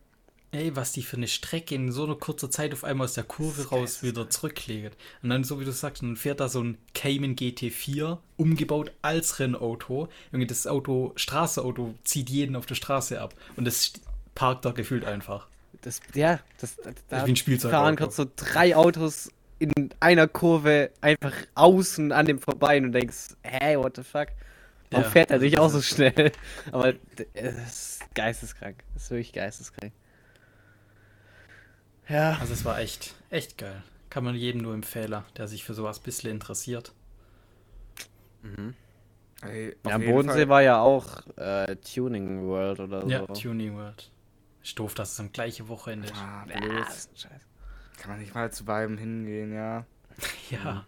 Ey, 0.51 0.75
was 0.75 0.94
die 0.94 1.03
für 1.03 1.18
eine 1.18 1.27
Strecke 1.27 1.75
in 1.75 1.91
so 1.91 2.06
einer 2.06 2.15
kurzer 2.15 2.50
Zeit 2.50 2.74
auf 2.74 2.84
einmal 2.84 3.06
aus 3.06 3.13
der 3.13 3.24
Kurve 3.24 3.70
raus 3.70 4.01
wieder 4.01 4.29
zurücklegt. 4.32 4.98
Und 5.22 5.29
dann, 5.29 5.44
so 5.44 5.60
wie 5.60 5.65
du 5.65 5.72
sagst, 5.72 6.01
dann 6.01 6.15
fährt 6.15 6.39
da 6.39 6.50
so 6.50 6.63
ein 6.63 6.77
Cayman 6.96 7.36
GT4, 7.36 8.18
umgebaut 8.36 8.91
als 9.03 9.39
Rennauto. 9.39 10.10
Irgendwie 10.32 10.48
das 10.48 10.65
Auto, 10.65 11.13
Straßenauto, 11.15 11.94
zieht 12.03 12.32
jeden 12.32 12.56
auf 12.56 12.65
der 12.65 12.75
Straße 12.75 13.22
ab. 13.22 13.36
Und 13.58 13.65
das 13.65 13.94
parkt 14.34 14.65
da 14.65 14.72
gefühlt 14.72 15.06
einfach. 15.06 15.48
Das, 15.82 16.01
ja, 16.15 16.39
das, 16.60 16.77
da 17.10 17.25
wie 17.27 17.32
ein 17.32 17.36
Spielzeugauto. 17.36 17.84
fahren 17.84 17.96
gerade 17.96 18.12
so 18.12 18.25
drei 18.36 18.75
Autos 18.75 19.32
in 19.60 19.94
einer 20.00 20.27
Kurve 20.27 20.89
einfach 21.01 21.34
außen 21.53 22.12
an 22.12 22.25
dem 22.25 22.39
vorbei 22.39 22.77
und 22.77 22.86
du 22.86 22.91
denkst, 22.91 23.36
hey, 23.44 23.77
what 23.77 23.96
the 23.98 24.03
fuck? 24.03 24.29
Warum 24.89 25.03
Ja, 25.03 25.10
fährt 25.12 25.32
er 25.32 25.39
nicht 25.39 25.58
das 25.58 25.62
auch 25.62 25.70
so 25.70 25.82
schnell? 25.82 26.32
Aber 26.72 26.94
es 27.34 28.00
ist 28.00 28.15
geisteskrank. 28.15 28.84
Es 28.96 29.03
ist 29.03 29.12
wirklich 29.12 29.34
geisteskrank. 29.34 29.94
Ja. 32.10 32.38
Also 32.39 32.54
es 32.54 32.66
war 32.66 32.80
echt, 32.80 33.16
echt 33.30 33.58
geil. 33.58 33.84
Kann 34.10 34.24
man 34.24 34.36
jedem 34.36 34.62
nur 34.62 34.74
empfehlen, 34.74 35.24
der 35.38 35.48
sich 35.48 35.63
für 35.63 35.74
sowas 35.75 36.00
ein 36.00 36.04
bisschen 36.04 36.32
interessiert. 36.32 36.94
Ey, 39.42 39.75
auf 39.84 39.92
Ja, 39.92 39.98
Bodensee 39.98 40.39
Fall- 40.39 40.50
war 40.50 40.62
ja 40.62 40.82
auch 40.82 41.22
äh, 41.38 41.75
Tuning 41.78 42.46
World 42.48 42.80
oder 42.80 43.01
so. 43.01 43.08
Ja, 43.08 43.25
Tuning 43.28 43.75
World. 43.75 44.12
Ist 44.63 44.78
doof, 44.80 44.94
dass 44.96 45.13
es 45.13 45.20
am 45.20 45.32
gleichen 45.32 45.68
Wochenende 45.70 46.08
ist. 46.08 46.16
Ah, 46.16 46.46
Ja, 46.50 46.86
scheiße. 46.86 47.46
Kann 48.00 48.12
man 48.12 48.20
nicht 48.20 48.34
mal 48.34 48.51
zu 48.51 48.66
beiden 48.66 48.98
hingehen, 48.98 49.54
ja. 49.54 49.86
Ja, 50.50 50.86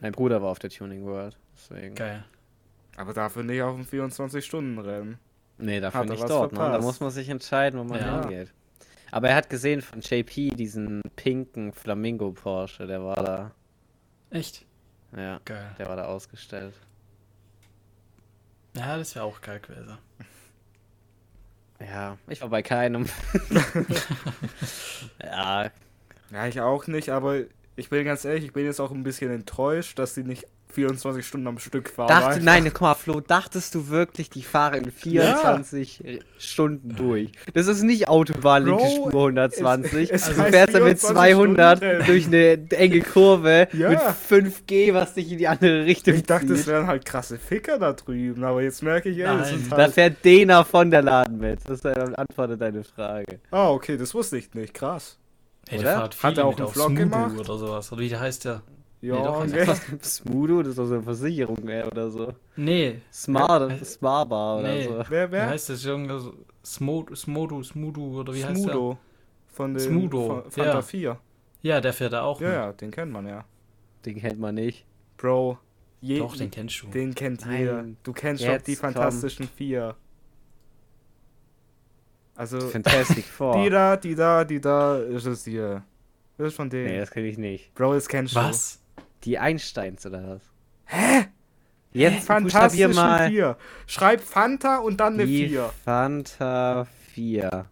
Mein 0.00 0.12
Bruder 0.12 0.42
war 0.42 0.50
auf 0.50 0.58
der 0.58 0.70
Tuning 0.70 1.04
World. 1.04 1.38
Deswegen. 1.56 1.94
geil. 1.94 2.24
Aber 2.96 3.12
dafür 3.14 3.42
nicht 3.42 3.62
auf 3.62 3.74
dem 3.76 3.84
24-Stunden-Rennen. 3.86 5.18
Nee, 5.58 5.80
dafür 5.80 6.00
Hat 6.00 6.08
nicht 6.08 6.28
dort. 6.28 6.52
Ne? 6.52 6.58
Da 6.58 6.80
muss 6.80 7.00
man 7.00 7.10
sich 7.10 7.28
entscheiden, 7.28 7.78
wo 7.80 7.84
man 7.84 7.98
Ja. 8.00 8.20
hingeht. 8.20 8.52
Aber 9.14 9.28
er 9.28 9.36
hat 9.36 9.48
gesehen 9.48 9.80
von 9.80 10.00
JP 10.00 10.56
diesen 10.56 11.00
pinken 11.14 11.72
Flamingo 11.72 12.32
Porsche, 12.32 12.88
der 12.88 13.04
war 13.04 13.14
da. 13.14 13.52
Echt? 14.30 14.66
Ja, 15.16 15.40
Geil. 15.44 15.70
der 15.78 15.88
war 15.88 15.94
da 15.94 16.06
ausgestellt. 16.06 16.74
Ja, 18.74 18.96
das 18.98 19.14
wäre 19.14 19.24
auch 19.24 19.40
geil 19.40 19.60
gewesen. 19.60 19.98
Ja, 21.78 22.18
ich 22.26 22.40
war 22.40 22.48
bei 22.48 22.62
keinem. 22.62 23.06
ja, 25.22 25.70
Ja, 26.32 26.46
ich 26.48 26.60
auch 26.60 26.88
nicht, 26.88 27.10
aber 27.10 27.42
ich 27.76 27.90
bin 27.90 28.04
ganz 28.04 28.24
ehrlich, 28.24 28.46
ich 28.46 28.52
bin 28.52 28.64
jetzt 28.64 28.80
auch 28.80 28.90
ein 28.90 29.04
bisschen 29.04 29.30
enttäuscht, 29.30 29.96
dass 29.96 30.14
die 30.14 30.24
nicht 30.24 30.48
24 30.74 31.26
Stunden 31.26 31.46
am 31.46 31.58
Stück 31.58 31.88
fahren. 31.88 32.08
dachte, 32.08 32.40
nein, 32.44 32.64
guck 32.64 32.80
mal, 32.82 32.94
Flo, 32.94 33.20
dachtest 33.20 33.74
du 33.74 33.88
wirklich, 33.88 34.28
die 34.30 34.42
fahren 34.42 34.84
in 34.84 34.90
24 34.90 36.20
Stunden 36.38 36.94
durch? 36.96 37.32
Das 37.54 37.66
ist 37.66 37.82
nicht 37.82 38.08
Autobahn, 38.08 38.64
linke 38.66 38.84
Spur 38.90 39.12
120. 39.12 40.10
es- 40.12 40.22
es 40.22 40.28
also 40.28 40.42
du 40.42 40.48
fährst 40.50 40.74
dann 40.74 40.84
mit 40.84 40.98
24 40.98 41.06
200 41.08 41.78
Stunden. 41.78 42.06
durch 42.06 42.26
eine 42.26 42.70
enge 42.70 43.00
Kurve 43.00 43.68
Ja. 43.72 43.88
mit 43.90 43.98
5G, 44.00 44.92
was 44.94 45.14
dich 45.14 45.30
in 45.32 45.38
die 45.38 45.48
andere 45.48 45.84
Richtung 45.84 46.14
Ich 46.14 46.24
dachte, 46.24 46.52
es 46.52 46.60
zieht. 46.60 46.66
wären 46.68 46.86
halt 46.86 47.04
krasse 47.04 47.38
Ficker 47.38 47.78
da 47.78 47.92
drüben, 47.92 48.42
aber 48.44 48.62
jetzt 48.62 48.82
merke 48.82 49.08
ich, 49.08 49.16
ja, 49.16 49.36
das 49.36 49.50
Nein. 49.50 49.60
sind 49.60 49.72
Da 49.72 49.76
halt... 49.78 49.92
fährt 49.92 50.24
Dena 50.24 50.64
von 50.64 50.90
der 50.90 51.02
Laden 51.02 51.38
mit. 51.38 51.60
Das 51.64 51.78
ist 51.78 51.86
eine 51.86 52.18
Antwort 52.18 52.50
auf 52.52 52.58
deine 52.58 52.84
Frage. 52.84 53.40
Ah, 53.50 53.70
okay, 53.70 53.96
das 53.96 54.14
wusste 54.14 54.36
ich 54.38 54.52
nicht, 54.54 54.74
krass. 54.74 55.18
Hey, 55.68 55.78
Oder? 55.78 55.88
der 55.88 55.96
fährt 56.00 56.22
Hat 56.22 56.32
viele 56.34 56.42
er 56.42 56.44
auch 56.46 56.50
mit 56.50 56.58
einen 56.58 56.66
auf 56.66 56.72
Vlog 56.74 56.94
gemacht? 56.96 57.38
oder 57.38 57.58
sowas. 57.58 57.90
Oder 57.92 58.00
wie 58.02 58.14
heißt 58.16 58.44
der? 58.44 58.62
Ja, 59.06 59.16
Nee, 59.16 59.22
doch, 59.24 59.40
also 59.40 59.54
okay. 59.56 59.66
Was? 59.68 60.14
Smudo? 60.16 60.58
Das 60.62 60.68
ist 60.70 60.78
doch 60.78 60.86
so 60.86 60.94
eine 60.94 61.02
Versicherung 61.02 61.68
ey, 61.68 61.84
oder 61.84 62.10
so. 62.10 62.32
Nee. 62.56 63.00
Smart, 63.12 63.70
Äh, 63.72 63.84
Smartbar 63.84 64.58
oder 64.60 64.68
nee. 64.72 64.84
so. 64.84 65.04
Wer, 65.08 65.28
Wie 65.28 65.32
wer? 65.32 65.48
heißt 65.50 65.68
das? 65.70 65.84
Irgendwas 65.84 66.22
so- 66.22 66.34
Smo- 66.64 67.14
Smodo, 67.14 67.62
Smudo 67.62 68.00
oder 68.20 68.32
wie 68.34 68.44
heißt 68.44 68.56
der? 68.64 68.72
Smudo. 68.72 68.98
Von 69.48 69.74
den 69.74 69.80
Smudo, 69.80 70.26
von 70.42 70.50
Fanta 70.50 70.72
ja. 70.74 70.82
4. 70.82 71.18
Ja, 71.62 71.80
der 71.80 71.92
fährt 71.92 72.12
da 72.14 72.22
auch 72.22 72.40
Ja, 72.40 72.46
mit. 72.48 72.56
ja, 72.56 72.72
den 72.72 72.90
kennt 72.90 73.12
man 73.12 73.26
ja. 73.26 73.44
Den 74.04 74.18
kennt 74.20 74.38
man 74.40 74.54
nicht. 74.54 74.84
Bro, 75.16 75.58
je, 76.00 76.18
Doch, 76.18 76.36
den 76.36 76.50
kennst 76.50 76.82
du. 76.82 76.86
den 76.88 77.14
kennt 77.14 77.44
Nein. 77.46 77.58
jeder. 77.60 77.84
Du 78.02 78.12
kennst 78.12 78.42
doch 78.44 78.56
die 78.62 78.74
komm. 78.76 78.92
Fantastischen 78.92 79.48
Vier. 79.48 79.94
Also, 82.36 82.58
Fantastic 82.60 83.24
Four. 83.36 83.62
die 83.62 83.70
da, 83.70 83.96
die 83.96 84.14
da, 84.14 84.44
die 84.44 84.60
da, 84.60 84.98
ist 84.98 85.26
es 85.26 85.44
hier. 85.44 85.84
Das 86.36 86.48
ist 86.48 86.54
von 86.56 86.68
denen. 86.68 86.86
Nee, 86.86 86.98
das 86.98 87.10
kenne 87.10 87.28
ich 87.28 87.38
nicht. 87.38 87.72
Bro, 87.74 87.94
das 87.94 88.08
kennst 88.08 88.34
du. 88.34 88.40
Was? 88.40 88.80
Die 89.24 89.38
Einsteins 89.38 90.04
oder 90.06 90.28
was? 90.36 90.42
Hä? 90.86 91.26
Jetzt 91.92 92.26
buchstabier 92.26 92.50
Fantastischen 92.50 92.94
mal 92.94 93.28
Vier. 93.30 93.56
Schreib 93.86 94.20
Fanta 94.20 94.78
und 94.78 94.98
dann 94.98 95.14
eine 95.14 95.26
die 95.26 95.46
Vier. 95.48 95.72
Fanta 95.84 96.86
4. 97.12 97.66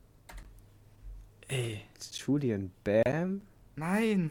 Ey. 1.49 1.81
Julian 2.25 2.71
Bam? 2.85 3.41
Nein. 3.77 4.31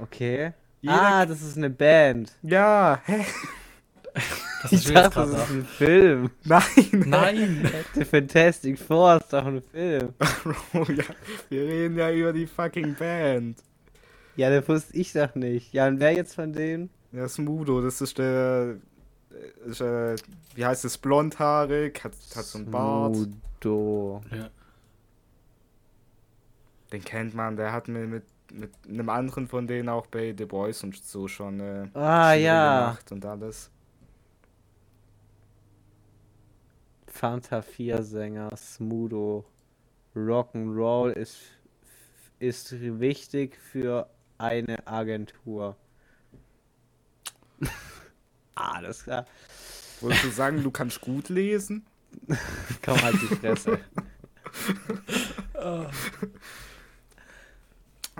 Okay. 0.00 0.52
Jeder- 0.82 1.02
ah, 1.02 1.26
das 1.26 1.40
ist 1.42 1.56
eine 1.56 1.70
Band. 1.70 2.32
Ja, 2.42 3.00
hä? 3.06 3.24
Das 4.62 4.72
Ich 4.72 4.92
dachte, 4.92 5.20
das 5.20 5.30
ist 5.30 5.50
ein 5.50 5.64
Film. 5.66 6.30
Nein. 6.44 6.64
Nein. 6.92 7.70
The 7.94 8.04
Fantastic 8.04 8.78
Four 8.78 9.18
ist 9.18 9.30
doch 9.32 9.44
ein 9.44 9.62
Film. 9.62 10.14
Bro, 10.72 10.84
ja, 10.92 11.04
wir 11.50 11.62
reden 11.62 11.98
ja 11.98 12.10
über 12.10 12.32
die 12.32 12.46
fucking 12.46 12.94
Band. 12.94 13.58
Ja, 14.36 14.50
das 14.50 14.68
wusste 14.68 14.96
ich 14.96 15.12
doch 15.12 15.34
nicht. 15.34 15.72
Ja, 15.72 15.86
und 15.88 15.98
wer 16.00 16.12
jetzt 16.12 16.34
von 16.34 16.52
denen? 16.52 16.90
Ja, 17.12 17.28
Smudo, 17.28 17.80
das 17.82 18.00
ist 18.00 18.18
der. 18.18 18.76
Ist, 19.66 19.80
äh, 19.80 20.16
wie 20.54 20.64
heißt 20.64 20.84
es? 20.84 20.96
Blondhaarig, 20.98 22.02
hat, 22.04 22.12
hat 22.34 22.44
so 22.44 22.58
einen 22.58 22.70
Bart. 22.70 23.16
Smudo. 23.16 24.22
Ja. 24.30 24.50
Den 26.92 27.02
kennt 27.04 27.34
man, 27.34 27.56
der 27.56 27.72
hat 27.72 27.88
mir 27.88 28.06
mit, 28.06 28.24
mit 28.52 28.70
einem 28.88 29.08
anderen 29.08 29.48
von 29.48 29.66
denen 29.66 29.88
auch 29.88 30.06
bei 30.06 30.34
The 30.36 30.44
Boys 30.44 30.82
und 30.84 30.96
so 30.96 31.26
schon. 31.28 31.60
Äh, 31.60 31.88
Ah, 31.94 32.34
ja. 32.34 32.80
gemacht 32.90 33.12
und 33.12 33.24
alles. 33.26 33.70
Fanta 37.06 37.62
4 37.62 38.02
Sänger, 38.02 38.50
Smudo. 38.56 39.44
Rock'n'Roll 40.14 41.10
ist, 41.10 41.38
ist 42.38 42.72
wichtig 43.00 43.56
für 43.58 44.08
eine 44.38 44.86
Agentur. 44.86 45.76
Alles 48.54 49.04
klar. 49.04 49.26
Wolltest 50.00 50.24
du 50.24 50.30
sagen, 50.30 50.62
du 50.62 50.70
kannst 50.70 51.00
gut 51.00 51.28
lesen? 51.28 51.86
Komm 52.84 53.00
halt 53.02 53.16
die 53.22 53.34
Fresse. 53.36 53.78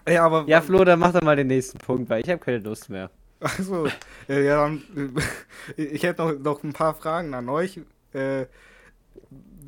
Ja, 0.08 0.24
aber. 0.24 0.44
ja, 0.46 0.60
Flo, 0.60 0.84
dann 0.84 1.00
mach 1.00 1.12
doch 1.12 1.22
mal 1.22 1.36
den 1.36 1.48
nächsten 1.48 1.78
Punkt, 1.78 2.08
weil 2.08 2.22
ich 2.22 2.30
habe 2.30 2.38
keine 2.38 2.58
Lust 2.58 2.88
mehr. 2.90 3.10
Achso, 3.40 3.86
ja, 4.28 4.38
ja, 4.38 4.62
dann, 4.62 4.82
ich 5.76 6.02
hätte 6.04 6.22
noch, 6.22 6.38
noch 6.38 6.62
ein 6.62 6.72
paar 6.72 6.94
Fragen 6.94 7.34
an 7.34 7.48
euch. 7.48 7.80
Äh, 8.12 8.46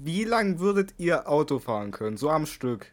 wie 0.02 0.24
lang 0.24 0.60
würdet 0.60 0.94
ihr 0.98 1.28
Auto 1.28 1.58
fahren 1.58 1.90
können? 1.90 2.16
So 2.16 2.30
am 2.30 2.46
Stück? 2.46 2.86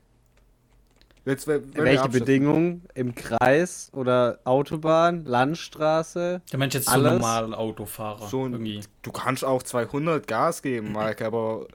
Jetzt, 1.26 1.48
wenn 1.48 1.64
wenn 1.74 1.74
wir 1.76 1.84
Welche. 1.86 2.10
Bedingungen? 2.10 2.84
Im 2.94 3.16
Kreis 3.16 3.90
oder 3.94 4.40
Autobahn, 4.44 5.26
Landstraße? 5.26 6.42
Der 6.52 6.60
Mensch 6.60 6.76
jetzt 6.76 6.86
so 6.88 6.92
Alles? 6.92 7.14
normal 7.14 7.54
Autofahrer. 7.56 8.28
So 8.28 8.44
ein- 8.46 8.52
irgendwie. 8.54 8.82
Du 9.02 9.12
kannst 9.12 9.44
auch 9.44 9.64
200 9.64 10.28
Gas 10.28 10.62
geben, 10.62 10.92
Mike, 10.92 11.26
aber 11.26 11.66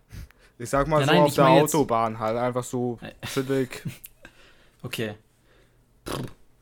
ich 0.58 0.70
sag 0.70 0.86
mal 0.86 1.00
Ja, 1.00 1.06
so 1.06 1.12
nein, 1.12 1.22
auf 1.22 1.34
der 1.34 1.44
mein 1.44 1.56
jetzt- 1.62 1.74
Autobahn 1.74 2.18
halt, 2.20 2.36
einfach 2.36 2.62
so 2.64 2.98
Nein. 3.00 3.12
chillig. 3.26 3.82
Okay. 4.82 5.14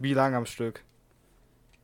Wie 0.01 0.13
lang 0.13 0.35
am 0.35 0.45
Stück? 0.45 0.83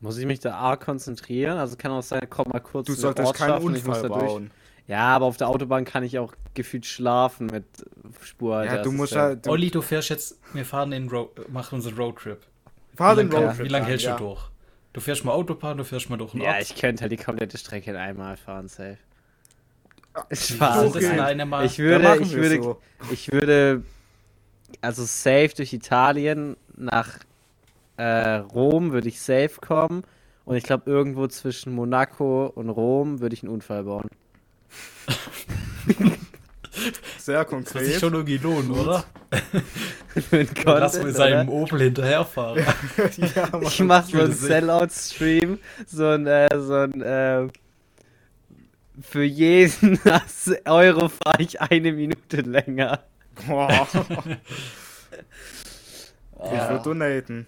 Muss 0.01 0.19
ich 0.19 0.27
mich 0.27 0.41
da 0.41 0.57
arg 0.57 0.85
konzentrieren? 0.85 1.59
Also 1.59 1.77
kann 1.77 1.93
auch 1.93 2.03
sein, 2.03 2.27
komm 2.29 2.49
mal 2.53 2.59
kurz 2.59 2.89
Du 2.89 2.93
solltest 2.95 3.35
keinen 3.35 3.53
Ortschaft 3.53 3.65
und 3.67 3.77
ich 3.77 3.85
muss 3.85 3.99
Unfall 4.03 4.19
da 4.21 4.27
durch. 4.27 4.51
Ja, 4.87 5.17
aber 5.17 5.25
auf 5.27 5.37
der 5.37 5.49
Autobahn 5.49 5.85
kann 5.85 6.03
ich 6.05 6.19
auch 6.19 6.35
gefühlt 6.53 6.85
schlafen 6.87 7.47
mit 7.47 7.65
Spur. 8.23 8.65
Ja, 8.65 8.83
du 8.83 8.93
musst 8.93 9.15
ja. 9.15 9.35
Du, 9.35 9.51
Olli, 9.51 9.71
du 9.71 9.81
fährst 9.81 10.11
jetzt, 10.11 10.39
wir 10.53 10.65
fahren 10.65 10.91
den 10.91 11.09
Road, 11.09 11.51
machen 11.51 11.77
unseren 11.77 11.95
Roadtrip. 11.95 12.39
fahr 12.95 13.17
Wie 13.17 13.23
den 13.23 13.31
lange 13.31 13.45
Ja. 13.45 13.49
Roadtrip 13.51 13.67
wie 13.67 13.71
lang 13.71 13.83
an, 13.83 13.89
hältst 13.89 14.07
ja. 14.07 14.17
du 14.17 14.25
durch? 14.25 14.51
Du 14.93 15.01
fährst 15.01 15.25
mal 15.25 15.33
Autobahn, 15.33 15.77
du 15.79 15.85
fährst 15.85 16.09
mal 16.11 16.17
durch 16.17 16.33
den 16.33 16.43
Ja, 16.43 16.53
Ort. 16.53 16.63
ich 16.63 16.77
könnte 16.77 17.03
halt 17.03 17.13
die 17.13 17.17
komplette 17.17 17.59
Strecke 17.59 17.91
in 17.91 17.97
einmal 17.97 18.37
fahren, 18.37 18.69
safe. 18.69 18.99
Wie 20.29 20.37
Spaß. 20.37 20.95
okay. 20.95 21.65
Ich 21.65 21.79
würde, 21.79 22.19
ich 22.23 22.33
würde, 22.35 22.63
so. 22.63 22.81
ich 23.11 23.33
würde, 23.33 23.83
also 24.81 25.03
safe 25.05 25.51
durch 25.57 25.73
Italien 25.73 26.57
nach 26.77 27.19
äh, 27.97 28.37
Rom 28.37 28.93
würde 28.93 29.09
ich 29.09 29.21
safe 29.21 29.61
kommen 29.61 30.05
und 30.45 30.57
ich 30.57 30.63
glaube 30.63 30.89
irgendwo 30.89 31.27
zwischen 31.27 31.73
Monaco 31.75 32.47
und 32.47 32.69
Rom 32.69 33.21
würde 33.21 33.35
ich 33.35 33.43
einen 33.43 33.53
Unfall 33.53 33.85
bauen. 33.85 34.09
Sehr 37.19 37.45
Das 37.45 37.53
wird 37.53 37.69
sich 37.69 37.75
konkret. 37.75 38.01
schon 38.01 38.15
irgendwie 38.15 38.39
lohnen, 38.39 38.71
oder? 38.73 39.05
Dann 40.31 40.49
lass 40.65 41.03
mit 41.03 41.15
seinem 41.15 41.49
oder? 41.49 41.63
Opel 41.63 41.81
hinterherfahren. 41.83 42.65
ja, 43.17 43.49
Mann. 43.53 43.63
Ich 43.63 43.81
mach 43.81 44.05
so 44.05 44.21
einen. 44.21 44.33
Sellout-Stream, 44.33 45.59
so 45.87 46.09
ein, 46.09 46.27
äh, 46.27 46.49
so 46.59 46.75
ein, 46.75 47.03
äh, 47.03 47.49
für 49.01 49.25
jeden 49.25 49.99
Euro 50.67 51.09
fahre 51.09 51.43
ich 51.43 51.61
eine 51.61 51.93
Minute 51.93 52.41
länger. 52.43 53.05
Boah. 53.47 53.89
Ich 56.37 56.69
würde 56.69 56.83
donaten. 56.83 57.47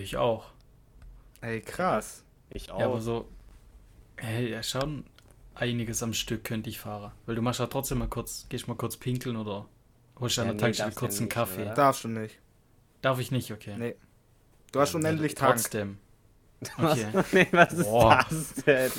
Ich 0.00 0.16
auch. 0.16 0.46
Ey, 1.40 1.60
krass. 1.60 2.24
Ich 2.50 2.66
Ja, 2.66 2.74
aber 2.74 3.00
so, 3.00 3.28
hey, 4.16 4.50
ja, 4.50 4.62
schon 4.62 5.04
einiges 5.54 6.02
am 6.02 6.12
Stück 6.14 6.44
könnte 6.44 6.70
ich 6.70 6.78
fahren. 6.78 7.12
Weil 7.26 7.34
du 7.36 7.42
machst 7.42 7.60
ja 7.60 7.66
trotzdem 7.66 7.98
mal 7.98 8.08
kurz, 8.08 8.46
gehst 8.48 8.68
mal 8.68 8.74
kurz 8.76 8.96
pinkeln 8.96 9.36
oder 9.36 9.66
holst 10.18 10.36
Ja, 10.36 10.42
an 10.42 10.48
der 10.48 10.54
nee, 10.54 10.60
Tankstelle 10.60 10.92
kurz 10.92 11.16
einen 11.18 11.24
nicht, 11.26 11.34
Kaffee. 11.34 11.62
oder? 11.62 11.74
Darfst 11.74 12.04
du 12.04 12.08
nicht. 12.08 12.38
Darf 13.02 13.18
ich 13.18 13.30
nicht, 13.30 13.50
okay. 13.52 13.74
Nee. 13.78 13.96
Du 14.72 14.80
hast 14.80 14.94
unendlich 14.94 15.34
Tank. 15.34 15.56
Trotzdem. 15.56 15.98
Was, 16.78 16.98
Okay. 16.98 17.24
nee, 17.32 17.46
was 17.50 17.72
ist 17.72 17.84
Boah. 17.86 18.24
das 18.30 18.54
denn? 18.64 18.90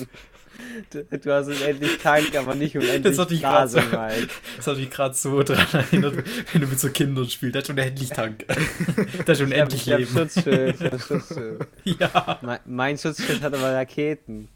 Du, 0.91 1.03
du 1.17 1.33
hast 1.33 1.47
unendlich 1.47 1.97
Tank, 1.97 2.35
aber 2.35 2.53
nicht 2.55 2.75
unendlich 2.75 3.15
Das 3.15 3.27
Blase, 3.27 3.81
so- 3.81 3.97
Mike. 3.97 4.27
Das 4.57 4.67
hat 4.67 4.77
mich 4.77 4.89
gerade 4.91 5.15
so 5.15 5.41
dran 5.41 5.65
erinnert, 5.71 6.15
wenn 6.51 6.61
du 6.61 6.67
mit 6.67 6.79
so 6.79 6.89
Kindern 6.89 7.27
spielst. 7.29 7.55
Der 7.55 7.61
hat 7.61 7.67
schon 7.67 7.77
endlich 7.79 8.09
Tank. 8.09 8.45
Der 8.47 8.55
hat 9.27 9.37
schon 9.37 9.47
Ich 9.51 9.53
hab, 9.59 9.63
endlich 9.63 9.87
ich 9.87 9.93
hab 9.93 9.99
Leben. 9.99 10.11
Schutzschild, 10.11 10.81
ich 10.81 10.91
hab 10.91 11.01
Schutzschild. 11.01 11.67
Ja, 11.85 12.39
Mein, 12.43 12.59
mein 12.65 12.97
Schutzschild 12.97 13.41
hat 13.41 13.53
aber 13.55 13.73
Raketen. 13.73 14.49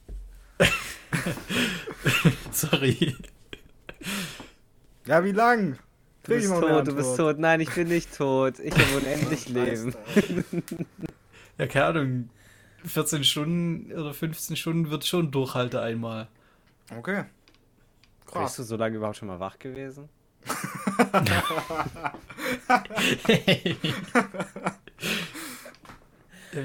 sorry. 2.51 3.15
Ja, 5.05 5.23
wie 5.23 5.31
lang? 5.31 5.77
Du 6.23 6.33
bist 6.33 6.49
tot, 6.49 6.87
du 6.87 6.95
bist 6.95 7.15
tot. 7.15 7.39
Nein, 7.39 7.61
ich 7.61 7.69
bin 7.73 7.87
nicht 7.87 8.15
tot. 8.15 8.59
Ich 8.59 8.73
habe 8.73 8.97
unendlich 8.97 9.47
Leben. 9.53 9.95
Ja, 11.57 11.67
keine 11.67 11.85
Ahnung. 11.85 12.29
14 12.85 13.23
Stunden 13.23 13.91
oder 13.93 14.13
15 14.13 14.55
Stunden 14.55 14.89
wird 14.89 15.05
schon 15.05 15.31
durchhalten 15.31 15.79
einmal. 15.79 16.27
Okay. 16.95 17.23
Bist 18.25 18.33
Krass. 18.33 18.55
du 18.57 18.63
so 18.63 18.75
lange 18.75 18.97
überhaupt 18.97 19.17
schon 19.17 19.27
mal 19.29 19.39
wach 19.39 19.57
gewesen? 19.57 20.09
Ja, 21.13 21.43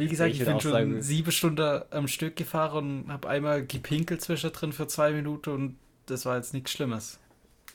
wie 0.00 0.08
gesagt, 0.08 0.30
Ich 0.32 0.40
ich, 0.40 0.46
bin 0.46 0.60
schon 0.60 0.72
sagen- 0.72 1.02
sieben 1.02 1.32
Stunden 1.32 1.82
am 1.90 2.08
Stück 2.08 2.36
gefahren 2.36 3.04
und 3.04 3.12
habe 3.12 3.28
einmal 3.28 3.64
gepinkelt 3.66 4.20
zwischendrin 4.20 4.72
für 4.72 4.86
zwei 4.86 5.12
Minuten 5.12 5.50
und 5.50 5.78
das 6.06 6.24
war 6.26 6.36
jetzt 6.36 6.52
nichts 6.54 6.72
Schlimmes. 6.72 7.18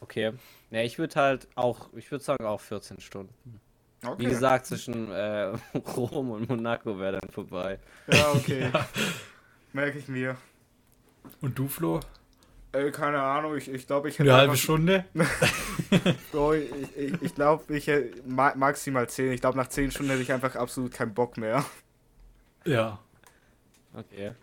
Okay. 0.02 0.34
Ja, 0.72 0.82
ich 0.82 1.00
würde 1.00 1.16
halt 1.16 1.48
auch, 1.56 1.90
ich 1.96 2.12
würde 2.12 2.24
sagen 2.24 2.46
auch 2.46 2.62
14 2.62 3.00
Stunden. 3.00 3.60
Okay. 4.06 4.20
Wie 4.20 4.26
gesagt, 4.30 4.68
zwischen 4.68 5.10
äh, 5.12 5.54
Rom 5.96 6.32
und 6.32 6.48
Monaco 6.50 7.00
wäre 7.00 7.20
dann 7.20 7.30
vorbei. 7.32 7.80
Ja, 8.12 8.32
okay. 8.34 8.70
Merke 9.74 9.98
ich 9.98 10.08
mir. 10.08 10.38
Und 11.42 11.58
du, 11.58 11.68
Flo? 11.68 12.00
Äh, 12.74 12.92
keine 12.92 13.22
Ahnung, 13.22 13.56
ich, 13.56 13.70
ich 13.72 13.88
glaube, 13.88 14.10
ich 14.10 14.20
hätte. 14.20 14.30
Eine 14.30 14.40
halbe 14.40 14.52
einfach- 14.52 14.64
Stunde? 14.64 15.06
Oh, 16.34 16.52
ich 16.52 16.70
ich, 16.98 17.22
ich 17.22 17.36
glaube, 17.36 17.74
ich 17.76 17.88
hätte 17.88 18.22
ma 18.28 18.54
maximal 18.56 19.08
10. 19.08 19.32
Ich 19.32 19.42
glaube, 19.42 19.58
nach 19.58 19.68
10 19.68 19.92
Stunden 19.92 20.12
hätte 20.12 20.22
ich 20.22 20.34
einfach 20.34 20.56
absolut 20.56 20.92
keinen 20.92 21.14
Bock 21.14 21.38
mehr. 21.38 21.64
Ja. 22.68 23.00
Okay. 23.94 24.34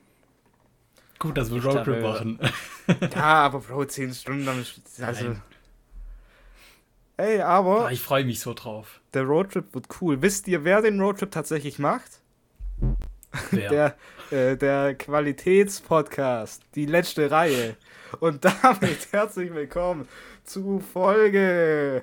Gut, 1.18 1.36
dass 1.38 1.52
wir 1.52 1.64
Roadtrip 1.64 2.02
machen. 2.02 2.38
Ja, 3.14 3.44
aber 3.46 3.60
Bro, 3.60 3.86
10 3.86 4.12
Stunden, 4.12 4.46
ist- 4.60 4.80
also. 5.02 5.24
Nein. 5.28 5.42
Ey, 7.16 7.40
aber 7.40 7.86
Ah, 7.86 7.90
ich 7.92 8.00
freue 8.02 8.24
mich 8.24 8.40
so 8.40 8.52
drauf. 8.54 9.00
der 9.14 9.22
Roadtrip 9.22 9.72
wird 9.74 9.86
cool. 10.00 10.20
Wisst 10.20 10.48
ihr, 10.48 10.64
wer 10.64 10.82
den 10.82 11.00
Roadtrip 11.00 11.30
tatsächlich 11.30 11.78
macht? 11.78 12.20
Wer? 13.50 13.68
Der, 13.70 13.96
äh, 14.52 14.56
der 14.56 14.94
Qualitätspodcast, 14.96 16.62
die 16.74 16.86
letzte 16.86 17.30
Reihe. 17.30 17.76
Und 18.20 18.44
damit 18.62 19.12
herzlich 19.12 19.54
willkommen 19.54 20.08
zu 20.44 20.80
Folge 20.80 22.02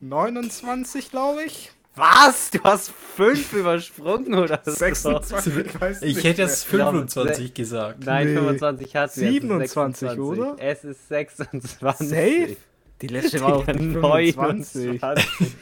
29, 0.00 1.10
glaube 1.10 1.44
ich. 1.44 1.72
Was? 1.94 2.50
Du 2.50 2.62
hast 2.62 2.90
fünf 3.16 3.52
übersprungen 3.52 4.34
oder 4.34 4.60
so? 4.64 4.70
26, 4.70 5.56
ich 5.66 5.80
weiß 5.80 6.02
Ich 6.02 6.24
hätte 6.24 6.42
jetzt 6.42 6.68
glaube, 6.68 6.98
25 7.00 7.52
gesagt. 7.54 8.04
Nein, 8.04 8.28
Nee. 8.28 8.34
25 8.40 8.96
hat 8.96 9.12
sie. 9.12 9.28
27, 9.28 10.08
es 10.08 10.14
ist 10.14 10.14
26. 10.14 10.18
oder? 10.20 10.56
Es 10.58 10.84
ist 10.84 11.08
26. 11.08 11.70
Safe? 12.08 12.56
Die 13.02 13.06
letzte 13.08 13.40
war 13.42 13.54
auch 13.56 13.66
Digga, 13.66 13.72
25. 13.78 15.00
29. 15.02 15.56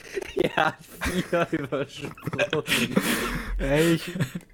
ja, 0.56 0.74
vier 1.12 1.46
übersprungen. 1.58 2.94
Ey, 3.58 3.94
ich, 3.94 4.08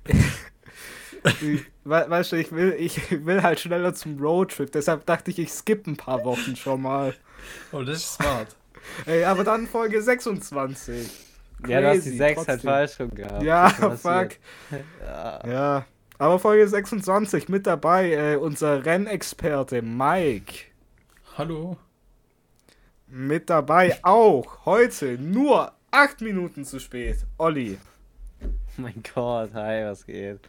ich- 0.04 1.60
we 1.84 2.04
weißt 2.08 2.32
du, 2.32 2.36
ich 2.36 2.52
will, 2.52 2.74
ich 2.78 3.00
will 3.26 3.42
halt 3.42 3.58
schneller 3.60 3.92
zum 3.94 4.18
Roadtrip, 4.20 4.70
deshalb 4.70 5.04
dachte 5.06 5.30
ich, 5.32 5.38
ich 5.40 5.50
skippe 5.52 5.90
ein 5.90 5.96
paar 5.96 6.24
Wochen 6.24 6.54
schon 6.56 6.82
mal. 6.82 7.14
Oh, 7.72 7.82
das 7.82 7.98
ist 7.98 8.14
smart. 8.14 8.54
Ey, 9.06 9.24
aber 9.24 9.42
dann 9.42 9.66
Folge 9.66 10.00
26. 10.00 11.10
Ja, 11.66 11.80
du 11.80 11.88
hast 11.88 12.04
die 12.04 12.16
Crazy, 12.16 12.16
6 12.16 12.48
halt 12.48 12.62
falsch 12.62 13.00
rum 13.00 13.10
gehabt. 13.14 13.42
Ja, 13.42 13.68
fuck. 13.70 14.30
Ja. 15.00 15.48
Ja. 15.48 15.86
Aber 16.18 16.38
Folge 16.38 16.66
26 16.66 17.48
mit 17.48 17.66
dabei, 17.66 18.12
äh, 18.12 18.36
unser 18.36 18.84
Rennexperte 18.84 19.82
Mike. 19.82 20.64
Hallo? 21.36 21.76
Mit 23.06 23.50
dabei 23.50 23.98
auch 24.02 24.64
heute 24.64 25.18
nur 25.18 25.72
8 25.90 26.22
Minuten 26.22 26.64
zu 26.64 26.80
spät. 26.80 27.18
Olli. 27.38 27.78
Oh 28.42 28.48
mein 28.82 29.02
Gott, 29.14 29.50
hi, 29.54 29.84
was 29.84 30.06
geht? 30.06 30.40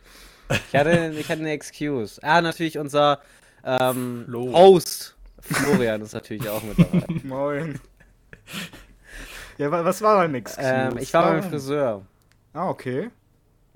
Ich 0.50 0.76
hatte, 0.76 1.14
ich 1.18 1.30
hatte 1.30 1.42
eine 1.42 1.52
Excuse. 1.52 2.22
Ah, 2.24 2.42
natürlich 2.42 2.78
unser 2.78 3.20
ähm, 3.64 4.24
Flo. 4.26 4.54
Host. 4.54 5.16
Florian 5.42 6.02
ist 6.02 6.14
natürlich 6.14 6.48
auch 6.50 6.64
mit 6.64 6.80
dabei. 6.80 7.06
Moin. 7.24 7.80
Ja, 9.58 9.72
wa- 9.72 9.84
was 9.86 10.02
war 10.02 10.22
dein 10.22 10.36
Excuse? 10.36 10.62
ähm, 10.68 10.98
ich 10.98 11.14
war 11.14 11.24
beim 11.24 11.38
Warum? 11.38 11.50
Friseur. 11.50 12.06
Ah, 12.54 12.70
okay. 12.70 13.10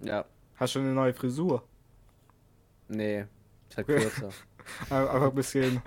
Ja, 0.03 0.25
Hast 0.57 0.73
schon 0.73 0.83
eine 0.83 0.93
neue 0.93 1.13
Frisur. 1.13 1.63
nee, 2.87 3.25
ist 3.69 3.77
halt 3.77 3.89
Okay. 3.89 3.99
kürzer. 4.01 4.29
Einfach 4.89 5.21
ein 5.29 5.35
bisschen. 5.35 5.81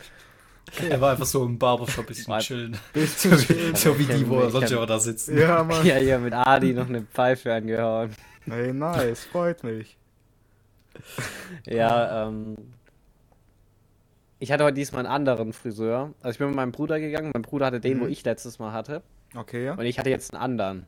Er 0.89 1.01
war 1.01 1.13
einfach 1.13 1.27
so 1.27 1.45
im 1.45 1.59
Barbershop 1.59 2.05
ein 2.05 2.07
bisschen 2.07 2.39
chillen. 2.41 2.77
bisschen 2.93 3.37
chillen. 3.39 3.75
so 3.77 3.97
wie 3.99 4.05
die, 4.07 4.29
wo 4.29 4.41
er 4.41 4.51
sonst 4.51 4.71
immer 4.73 4.87
da 4.87 4.99
sitzen. 4.99 5.39
ja, 5.39 5.63
Mann. 5.65 5.85
Ja, 5.87 5.97
hier 5.97 6.19
mit 6.19 6.33
Adi 6.33 6.73
noch 6.73 6.89
eine 6.89 7.03
Pfeife 7.03 7.53
angehauen. 7.53 8.11
Hey, 8.47 8.73
nice. 8.73 9.25
Freut 9.25 9.63
mich. 9.63 9.97
Ja, 11.67 12.27
ähm. 12.27 12.57
Ich 14.39 14.51
hatte 14.53 14.65
heute 14.65 14.75
diesmal 14.75 15.07
einen 15.07 15.15
anderen 15.15 15.53
Friseur. 15.53 16.13
Also 16.21 16.31
ich 16.33 16.39
bin 16.39 16.49
mit 16.49 16.57
meinem 16.57 16.73
Bruder 16.73 16.99
gegangen. 17.01 17.31
Mein 17.33 17.43
Bruder 17.43 17.67
hatte 17.67 17.81
den, 17.81 17.99
Mhm. 17.99 18.03
wo 18.03 18.07
ich 18.07 18.25
letztes 18.25 18.59
Mal 18.59 18.73
hatte. 18.73 19.03
Okay, 19.35 19.65
ja. 19.65 19.75
Und 19.75 19.85
ich 19.85 19.99
hatte 19.99 20.11
jetzt 20.11 20.33
einen 20.33 20.43
anderen. 20.43 20.87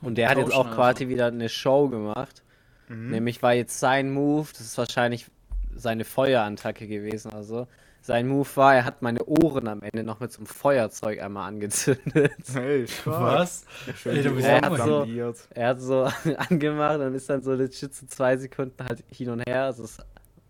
Und 0.00 0.16
der 0.18 0.28
hat 0.28 0.38
jetzt 0.38 0.52
auch 0.52 0.70
quasi 0.72 1.08
wieder 1.08 1.26
eine 1.26 1.48
Show 1.48 1.88
gemacht. 1.88 2.42
Mhm. 2.88 3.10
Nämlich 3.10 3.42
war 3.42 3.54
jetzt 3.54 3.78
sein 3.80 4.12
Move, 4.12 4.48
das 4.52 4.60
ist 4.60 4.78
wahrscheinlich 4.78 5.30
seine 5.74 6.04
Feuerattacke 6.04 6.86
gewesen. 6.86 7.32
Also 7.32 7.66
sein 8.02 8.28
Move 8.28 8.48
war, 8.56 8.74
er 8.74 8.84
hat 8.84 9.00
meine 9.00 9.24
Ohren 9.24 9.66
am 9.66 9.82
Ende 9.82 10.04
noch 10.04 10.20
mit 10.20 10.30
so 10.30 10.38
einem 10.38 10.46
Feuerzeug 10.46 11.22
einmal 11.22 11.48
angezündet. 11.48 12.32
Hey. 12.52 12.84
Was? 13.06 13.64
Schön 13.96 14.16
Ey, 14.16 14.58
auch 14.58 14.70
mal- 14.70 14.76
flambiert. 14.76 15.48
Er 15.54 15.68
hat 15.68 15.80
so 15.80 16.02
angemacht 16.36 17.00
und 17.00 17.14
ist 17.14 17.30
dann 17.30 17.42
so 17.42 17.54
legit 17.54 17.94
so 17.94 18.06
zwei 18.06 18.36
Sekunden 18.36 18.84
halt 18.84 19.02
hin 19.10 19.30
und 19.30 19.40
her. 19.48 19.64
Also 19.64 19.84
es, 19.84 19.98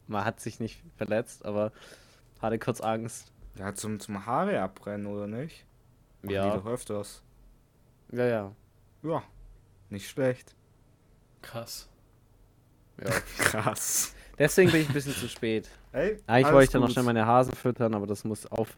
man 0.08 0.24
hat 0.24 0.40
sich 0.40 0.58
nicht 0.58 0.82
verletzt, 0.96 1.44
aber 1.44 1.70
hatte 2.42 2.58
kurz 2.58 2.80
Angst. 2.80 3.30
Ja, 3.56 3.72
zum, 3.72 4.00
zum 4.00 4.26
Haare 4.26 4.60
abbrennen, 4.60 5.06
oder 5.06 5.28
nicht? 5.28 5.64
Ja, 6.30 6.56
doch 6.56 6.66
öfters. 6.66 7.22
ja, 8.12 8.26
ja. 8.26 8.52
Ja, 9.02 9.22
nicht 9.90 10.08
schlecht. 10.08 10.54
Krass. 11.42 11.88
ja. 13.02 13.10
Krass. 13.38 14.14
Deswegen 14.38 14.70
bin 14.72 14.80
ich 14.82 14.88
ein 14.88 14.94
bisschen 14.94 15.14
zu 15.14 15.28
spät. 15.28 15.68
Hey, 15.92 16.18
Eigentlich 16.26 16.52
wollte 16.52 16.64
ich 16.64 16.70
dann 16.70 16.80
noch 16.82 16.90
schnell 16.90 17.04
meine 17.04 17.26
Hasen 17.26 17.54
füttern, 17.54 17.94
aber 17.94 18.06
das 18.06 18.24
muss 18.24 18.46
auf 18.46 18.76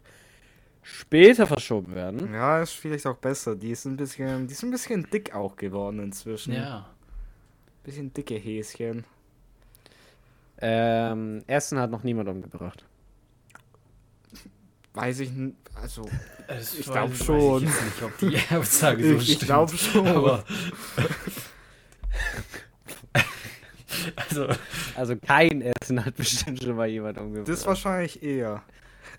später 0.83 1.47
verschoben 1.47 1.95
werden. 1.95 2.31
Ja, 2.33 2.61
ist 2.61 2.73
vielleicht 2.73 3.07
auch 3.07 3.17
besser. 3.17 3.55
Die 3.55 3.71
ist 3.71 3.85
ein 3.85 3.97
bisschen, 3.97 4.47
die 4.47 4.53
ist 4.53 4.63
ein 4.63 4.71
bisschen 4.71 5.09
dick 5.09 5.33
auch 5.33 5.55
geworden 5.55 5.99
inzwischen. 5.99 6.53
Ja. 6.53 6.89
Bisschen 7.83 8.13
dicke 8.13 8.35
Häschen. 8.35 9.05
Ähm, 10.59 11.43
Essen 11.47 11.79
hat 11.79 11.89
noch 11.89 12.03
niemand 12.03 12.29
umgebracht. 12.29 12.85
Weiß 14.97 15.19
ich 15.19 15.29
nicht, 15.31 15.55
also 15.75 16.09
Ich 16.79 16.85
weiß- 16.87 16.91
glaub 16.91 17.09
weiß 17.11 17.25
schon. 17.25 17.63
Ich 17.63 17.69
jetzt 17.69 17.83
nicht, 17.85 18.03
ob 18.03 18.17
die 18.17 18.39
Aussage 18.55 19.03
so 19.09 19.15
ich, 19.17 19.31
ich 19.33 19.39
glaube 19.39 19.77
schon. 19.77 20.07
Aber. 20.07 20.43
also, 24.15 24.47
Also 24.95 25.15
kein 25.17 25.61
Essen 25.61 26.03
hat 26.05 26.15
bestimmt 26.15 26.61
schon 26.63 26.75
mal 26.75 26.87
jemand 26.87 27.17
umgebracht. 27.17 27.47
Das 27.49 27.65
wahrscheinlich 27.65 28.21
eher. 28.23 28.63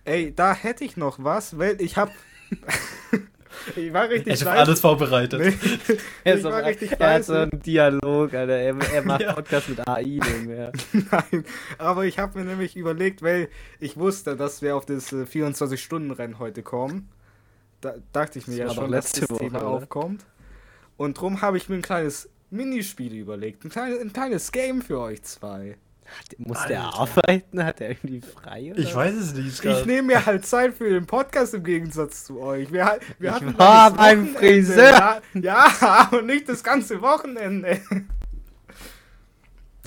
Ey, 0.05 0.33
da 0.35 0.55
hätte 0.55 0.85
ich 0.85 0.97
noch 0.97 1.23
was, 1.23 1.59
weil 1.59 1.81
ich 1.81 1.97
hab. 1.97 2.11
ich 3.77 3.93
war 3.93 4.09
richtig 4.09 4.35
ich 4.35 4.45
habe 4.45 4.59
alles 4.59 4.81
vorbereitet. 4.81 5.41
Nee, 5.41 5.99
er, 6.25 6.43
war 6.45 6.65
richtig 6.65 6.93
er 6.93 7.15
hat 7.15 7.25
so 7.25 7.35
einen 7.35 7.61
Dialog, 7.63 8.35
Alter. 8.35 8.55
Er, 8.57 8.77
er 8.95 9.03
macht 9.05 9.21
Ja. 9.29 9.33
Podcast 9.33 9.69
mit 9.69 9.87
AI, 9.87 10.03
Junge. 10.03 10.73
Nein, 10.93 11.45
aber 11.79 12.05
ich 12.05 12.19
habe 12.19 12.39
mir 12.39 12.45
nämlich 12.45 12.77
überlegt, 12.77 13.23
weil 13.23 13.49
ich 13.81 13.97
wusste, 13.97 14.37
dass 14.37 14.63
wir 14.63 14.77
auf 14.77 14.87
das 14.87 15.13
äh, 15.13 15.25
24-Stunden-Rennen 15.25 16.39
heute 16.39 16.63
kommen. 16.63 17.09
Da 17.81 17.95
dachte 18.13 18.39
ich 18.39 18.47
mir 18.47 18.57
Das 18.59 18.75
ja 18.75 18.75
schon, 18.75 18.91
dass 18.91 19.05
letzte 19.05 19.21
das 19.23 19.31
Woche, 19.31 19.39
Thema 19.45 19.59
oder? 19.61 19.69
aufkommt. 19.69 20.25
Und 20.97 21.21
drum 21.21 21.43
habe 21.43 21.57
ich 21.57 21.69
mir 21.69 21.77
ein 21.77 21.83
kleines 21.83 22.29
Minispiel 22.51 23.15
überlegt. 23.15 23.65
Ein 23.65 23.71
kleines, 23.71 24.01
ein 24.01 24.13
kleines 24.13 24.53
Game 24.53 24.83
für 24.83 24.99
euch 25.01 25.23
zwei. 25.23 25.77
Muss 26.39 26.65
der 26.67 26.85
Alter. 26.85 26.99
arbeiten? 26.99 27.65
Hat 27.65 27.81
er 27.81 27.91
irgendwie 27.91 28.21
frei? 28.21 28.71
Oder? 28.73 28.81
Ich 28.81 28.95
weiß 28.95 29.15
es 29.15 29.35
nicht. 29.35 29.65
Ich 29.65 29.85
nehme 29.87 30.03
mir 30.09 30.27
halt 30.27 30.47
Zeit 30.47 30.75
für 30.75 30.89
den 30.91 31.07
Podcast 31.07 31.55
im 31.55 31.65
Gegensatz 31.65 32.25
zu 32.25 32.41
euch. 32.41 32.73
Wir, 32.73 32.99
wir 33.19 33.29
Ich 33.31 33.35
hatten 33.35 33.59
war 33.59 33.91
langes 33.91 33.97
beim. 33.99 34.37
Friseur. 34.37 34.91
Ja, 34.93 35.21
ja, 35.35 35.73
aber 36.11 36.23
nicht 36.23 36.49
das 36.49 36.63
ganze 36.65 37.01
Wochenende. 37.03 37.81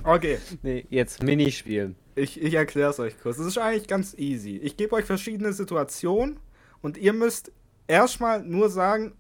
Okay, 0.04 0.40
Nee, 0.64 0.86
jetzt 0.90 1.22
Minispielen. 1.22 1.96
ich, 2.16 2.42
ich 2.42 2.54
erkläre 2.56 2.90
es 2.90 3.00
euch 3.00 3.20
kurz. 3.22 3.38
Es 3.38 3.46
ist 3.46 3.58
eigentlich 3.58 3.88
ganz 3.88 4.16
easy. 4.18 4.58
Ich 4.58 4.76
gebe 4.78 4.96
euch 4.96 5.06
verschiedene 5.06 5.54
Situationen 5.54 6.40
und 6.82 6.98
ihr 6.98 7.14
müsst 7.14 7.52
erstmal 7.88 8.42
nur 8.42 8.70
sagen, 8.70 9.14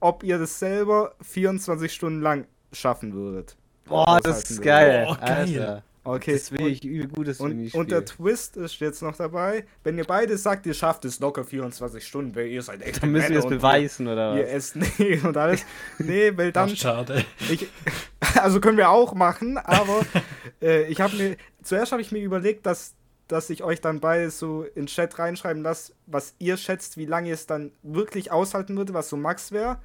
ob 0.00 0.22
ihr 0.22 0.38
das 0.38 0.58
selber 0.60 1.14
24 1.22 1.92
Stunden 1.92 2.20
lang 2.20 2.46
schaffen 2.72 3.14
würdet. 3.14 3.56
Boah, 3.86 4.20
das 4.22 4.48
ist 4.50 4.62
geil. 4.62 5.06
Oh, 5.10 5.14
geil. 5.14 5.28
Alter. 5.30 5.82
Okay, 6.04 6.32
Das 6.32 6.50
will 6.52 6.66
ich 6.68 6.84
übel 6.84 7.08
gutes 7.08 7.40
Und, 7.40 7.50
Minispiel. 7.50 7.80
und 7.80 7.90
der 7.90 8.04
Twist 8.04 8.56
ist 8.56 8.78
jetzt 8.80 9.02
noch 9.02 9.16
dabei. 9.16 9.64
Wenn 9.84 9.98
ihr 9.98 10.04
beide 10.04 10.38
sagt, 10.38 10.64
ihr 10.66 10.74
schafft 10.74 11.04
es 11.04 11.20
locker 11.20 11.44
24 11.44 12.06
Stunden, 12.06 12.34
weil 12.34 12.46
ihr 12.46 12.62
seid 12.62 12.82
echt 12.82 13.02
Dann 13.02 13.12
müssen 13.12 13.30
wir 13.30 13.40
es 13.40 13.46
beweisen, 13.46 14.06
oder 14.08 14.36
Ihr 14.36 14.44
was? 14.44 14.50
esst 14.50 14.76
nee 14.76 15.20
und 15.22 15.36
alles. 15.36 15.64
Nee, 15.98 16.32
weil 16.36 16.52
dann. 16.52 16.70
Ach, 16.72 16.76
schade. 16.76 17.24
Ich, 17.50 17.66
also 18.40 18.60
können 18.60 18.78
wir 18.78 18.90
auch 18.90 19.14
machen, 19.14 19.58
aber 19.58 20.00
äh, 20.62 20.84
ich 20.84 21.00
habe 21.00 21.14
mir. 21.16 21.36
Zuerst 21.62 21.92
habe 21.92 22.00
ich 22.00 22.12
mir 22.12 22.22
überlegt, 22.22 22.64
dass, 22.64 22.94
dass 23.26 23.50
ich 23.50 23.62
euch 23.62 23.80
dann 23.82 24.00
beide 24.00 24.30
so 24.30 24.62
in 24.62 24.82
den 24.82 24.86
Chat 24.86 25.18
reinschreiben 25.18 25.62
lasse, 25.62 25.92
was 26.06 26.34
ihr 26.38 26.56
schätzt, 26.56 26.96
wie 26.96 27.04
lange 27.04 27.28
ihr 27.28 27.34
es 27.34 27.46
dann 27.46 27.72
wirklich 27.82 28.32
aushalten 28.32 28.76
würde, 28.76 28.94
was 28.94 29.10
so 29.10 29.16
Max 29.18 29.52
wäre. 29.52 29.78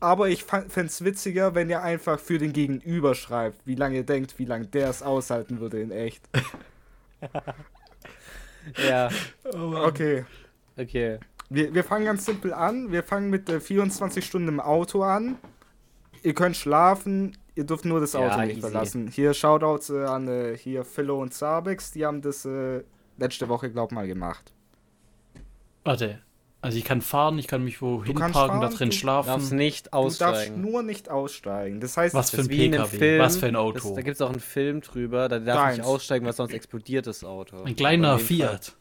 Aber 0.00 0.28
ich 0.28 0.44
fände 0.44 0.84
es 0.86 1.04
witziger, 1.04 1.54
wenn 1.54 1.68
ihr 1.70 1.82
einfach 1.82 2.18
für 2.20 2.38
den 2.38 2.52
Gegenüber 2.52 3.14
schreibt, 3.14 3.66
wie 3.66 3.74
lange 3.74 3.96
ihr 3.96 4.04
denkt, 4.06 4.38
wie 4.38 4.44
lange 4.44 4.66
der 4.66 4.88
es 4.90 5.02
aushalten 5.02 5.60
würde 5.60 5.80
in 5.80 5.90
echt. 5.90 6.22
Ja, 8.76 9.08
Okay. 9.54 10.24
okay. 10.76 11.18
Wir, 11.48 11.72
wir 11.74 11.82
fangen 11.84 12.04
ganz 12.04 12.26
simpel 12.26 12.52
an. 12.52 12.92
Wir 12.92 13.02
fangen 13.02 13.30
mit 13.30 13.48
äh, 13.48 13.60
24 13.60 14.24
Stunden 14.24 14.48
im 14.48 14.60
Auto 14.60 15.02
an. 15.02 15.38
Ihr 16.22 16.34
könnt 16.34 16.56
schlafen, 16.56 17.36
ihr 17.54 17.64
dürft 17.64 17.84
nur 17.86 18.00
das 18.00 18.12
Ja, 18.12 18.20
Auto 18.20 18.40
nicht 18.40 18.50
easy. 18.58 18.60
verlassen. 18.60 19.08
Hier 19.08 19.32
Shoutouts 19.32 19.88
äh, 19.90 20.04
an 20.04 20.28
äh, 20.28 20.56
hier 20.56 20.84
Philo 20.84 21.20
und 21.22 21.32
Zabex, 21.32 21.92
die 21.92 22.04
haben 22.04 22.20
das 22.20 22.44
äh, 22.44 22.82
letzte 23.16 23.48
Woche, 23.48 23.70
glaub 23.70 23.92
mal, 23.92 24.06
gemacht. 24.06 24.52
Warte. 25.84 26.20
Also 26.60 26.76
ich 26.76 26.84
kann 26.84 27.00
fahren, 27.02 27.38
ich 27.38 27.46
kann 27.46 27.62
mich 27.62 27.80
wohin 27.80 28.14
parken, 28.16 28.32
da 28.32 28.38
fahren, 28.40 28.60
drin 28.60 28.68
du 28.70 28.74
Du 28.76 28.80
darfst 28.80 28.98
schlafen. 28.98 29.56
nicht 29.56 29.86
Du 29.86 29.90
darfst 30.02 30.20
aussteigen. 30.22 30.60
nur 30.60 30.82
nicht 30.82 31.08
aussteigen. 31.08 31.80
Das 31.80 31.96
heißt, 31.96 32.14
Was 32.14 32.30
für 32.30 32.38
Das 32.38 32.46
ein 32.46 32.50
PKW, 32.50 32.98
Film. 32.98 33.20
was 33.22 33.36
für 33.36 33.46
ein 33.46 33.54
Das, 33.54 33.62
Auto. 33.62 33.94
da 33.94 34.02
gibt 34.02 34.14
es 34.16 34.20
auch 34.20 34.30
einen 34.30 34.40
Film 34.40 34.80
drüber, 34.80 35.28
da 35.28 35.38
darf 35.38 35.56
Deins. 35.56 35.76
nicht 35.78 35.86
aussteigen, 35.86 36.26
weil 36.26 36.32
sonst 36.32 36.52
explodiert 36.52 37.06
das 37.06 37.22
Auto. 37.22 37.62
Ein 37.62 37.76
kleiner 37.76 38.16
dem 38.16 38.18
Fall- 38.18 38.26
Fiat. 38.26 38.72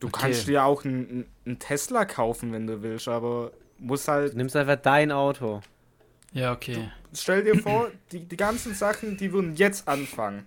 du 0.00 0.06
okay. 0.06 0.18
kannst 0.22 0.48
dir 0.48 0.64
auch 0.64 0.84
einen 0.86 1.26
einen 1.44 1.58
Tesla 1.58 2.06
kaufen, 2.06 2.52
wenn 2.52 2.66
du 2.66 2.82
willst, 2.82 3.08
aber 3.08 3.52
muss 3.78 4.08
halt 4.08 4.32
Du 4.32 4.38
nimmst 4.38 4.56
einfach 4.56 4.76
dein 4.76 5.12
Auto. 5.12 5.60
Ja, 6.32 6.52
okay. 6.52 6.90
Stell 7.12 7.44
dir 7.44 7.56
vor, 7.58 7.90
die, 8.12 8.20
die 8.20 8.36
ganzen 8.36 8.72
Sachen, 8.74 9.16
die 9.18 9.32
würden 9.32 9.54
jetzt 9.56 9.86
anfangen. 9.88 10.46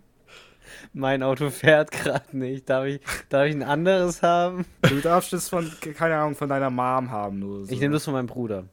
Mein 0.94 1.24
Auto 1.24 1.50
fährt 1.50 1.92
gerade 1.92 2.38
nicht. 2.38 2.70
Darf 2.70 2.86
ich, 2.86 3.02
darf 3.30 3.46
ich 3.48 3.56
ein 3.56 3.64
anderes 3.64 4.22
haben? 4.22 4.66
Du 4.82 5.00
darfst 5.02 5.34
es 5.34 5.50
von, 5.50 5.72
keine 5.96 6.16
Ahnung, 6.18 6.36
von 6.36 6.50
deiner 6.50 6.70
Mom 6.70 7.10
haben 7.12 7.42
so. 7.42 7.72
Ich 7.74 7.80
nehme 7.80 7.94
das 7.94 8.06
von 8.06 8.14
meinem 8.14 8.28
Bruder. 8.28 8.66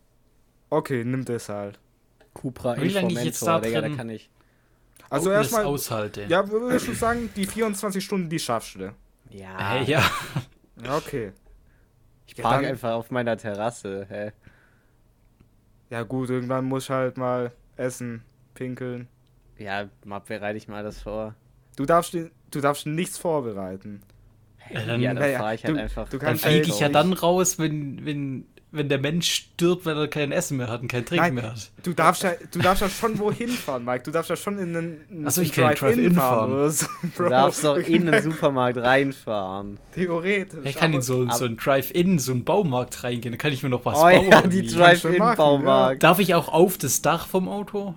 Okay, 0.70 1.04
nimm 1.04 1.24
das 1.24 1.48
halt. 1.48 1.78
Cupra 2.34 2.80
Wie 2.80 2.88
lange 2.88 3.12
ich 3.12 3.24
jetzt 3.24 3.44
da 3.46 3.58
Digga, 3.60 3.80
drin- 3.80 3.92
da 3.92 3.96
kann 3.96 4.08
ich. 4.10 4.30
Also 5.08 5.32
erstmal, 5.32 5.64
aushalte. 5.64 6.24
ja, 6.28 6.48
würdest 6.48 6.86
du 6.86 6.92
sagen, 6.94 7.30
die 7.34 7.44
24 7.46 8.04
Stunden, 8.04 8.28
die 8.28 8.38
schaffst 8.38 8.76
du. 8.76 8.94
Ja, 9.30 9.58
Hey, 9.70 9.84
ja. 9.90 10.02
Ja, 10.84 10.96
okay. 10.96 11.32
ich 12.26 12.36
Ja, 12.36 12.42
park 12.44 12.62
dann- 12.62 12.70
einfach 12.70 12.92
auf 12.92 13.10
meiner 13.10 13.36
Terrasse. 13.36 14.06
Hä? 14.08 14.30
Ja 15.90 16.04
gut, 16.04 16.30
irgendwann 16.30 16.64
muss 16.66 16.84
ich 16.84 16.90
halt 16.90 17.16
mal 17.16 17.50
essen, 17.76 18.22
pinkeln. 18.54 19.08
Ja, 19.58 19.88
mal 20.04 20.20
bereite 20.20 20.56
ich 20.56 20.68
mal 20.68 20.84
das 20.84 21.02
vor. 21.02 21.34
Du 21.80 21.86
darfst, 21.86 22.12
du 22.14 22.60
darfst 22.60 22.84
nichts 22.86 23.16
vorbereiten. 23.16 24.02
Ja, 24.70 24.82
dann- 24.84 25.00
ja, 25.00 25.14
dann 25.14 25.32
fahre 25.34 25.54
ich 25.54 25.64
halt 25.64 25.76
du- 25.76 25.80
einfach. 25.80 26.08
du 26.10 26.18
Dann 26.18 26.36
fliege 26.36 26.56
halt 26.56 26.68
ich 26.68 26.78
ja 26.78 26.90
dann 26.90 27.14
raus, 27.14 27.58
wenn, 27.58 28.04
wenn, 28.04 28.44
wenn 28.70 28.90
der 28.90 28.98
Mensch 28.98 29.30
stirbt, 29.32 29.86
weil 29.86 29.96
er 29.96 30.08
kein 30.08 30.30
Essen 30.30 30.58
mehr 30.58 30.68
hat 30.68 30.82
und 30.82 30.88
kein 30.88 31.06
Trinken 31.06 31.24
Nein. 31.24 31.34
mehr 31.36 31.50
hat. 31.52 31.70
Du 31.82 31.94
darfst 31.94 32.22
ja, 32.22 32.32
du 32.52 32.58
darfst 32.58 32.82
ja 32.82 32.90
schon 32.90 33.18
wohin 33.18 33.48
fahren, 33.48 33.86
Mike. 33.86 34.02
Du 34.04 34.10
darfst 34.10 34.28
ja 34.28 34.36
schon 34.36 34.58
in 34.58 34.76
einen, 34.76 35.00
einen 35.10 35.26
Ach 35.26 35.30
so, 35.30 35.40
ich 35.40 35.52
kann 35.52 35.70
in 35.70 35.76
Drive-In 35.76 36.14
fahren. 36.14 36.52
oder 36.52 36.68
so. 36.70 36.86
Du 37.16 37.28
darfst 37.30 37.64
doch 37.64 37.78
in 37.78 38.04
den 38.04 38.22
Supermarkt 38.30 38.76
reinfahren. 38.76 39.78
Theoretisch. 39.94 40.60
Ich 40.64 40.76
kann 40.76 40.92
in 40.92 41.00
so, 41.00 41.26
so 41.30 41.46
ein 41.46 41.56
Drive-In, 41.56 42.18
so 42.18 42.32
einen 42.32 42.44
Baumarkt 42.44 43.02
reingehen, 43.04 43.32
dann 43.32 43.38
kann 43.38 43.54
ich 43.54 43.62
mir 43.62 43.70
noch 43.70 43.86
was 43.86 43.96
Oh 43.98 44.02
bauen. 44.02 44.28
ja, 44.30 44.42
die 44.42 44.66
Drive-In-Baumarkt. 44.66 46.02
Darf 46.02 46.18
ich 46.18 46.34
auch 46.34 46.48
auf 46.48 46.76
das 46.76 47.00
Dach 47.00 47.26
vom 47.26 47.48
Auto? 47.48 47.94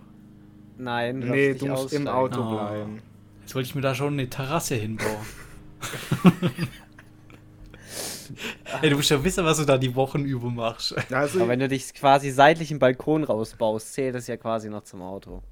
Nein, 0.78 1.20
du 1.20 1.28
Nee, 1.28 1.50
darfst 1.50 1.62
du 1.62 1.66
nicht 1.68 1.82
musst 1.82 1.94
im 1.94 2.08
aussteigen. 2.08 2.46
Auto 2.48 2.62
Oh. 2.88 2.88
Jetzt 3.44 3.56
wollte 3.56 3.68
ich 3.70 3.76
mir 3.76 3.82
da 3.82 3.94
schon 3.94 4.14
eine 4.14 4.30
Terrasse 4.30 4.76
hinbauen. 4.76 5.16
Ey, 8.82 8.90
du 8.90 8.96
musst 8.96 9.10
ja 9.12 9.24
wissen, 9.24 9.46
was 9.46 9.58
du 9.58 9.66
da 9.66 9.78
die 9.78 9.94
Wochen 9.96 10.24
über 10.24 10.50
machst. 10.50 10.96
Also, 11.14 11.40
Aber 11.40 11.50
wenn 11.50 11.60
du 11.60 11.68
dich 11.68 11.94
quasi 11.94 12.32
seitlich 12.32 12.72
im 12.72 12.80
Balkon 12.80 13.24
rausbaust, 13.24 13.94
zählt 13.94 14.16
es 14.16 14.28
ja 14.28 14.38
quasi 14.38 14.70
noch 14.70 14.84
zum 14.84 15.02
Auto. 15.02 15.44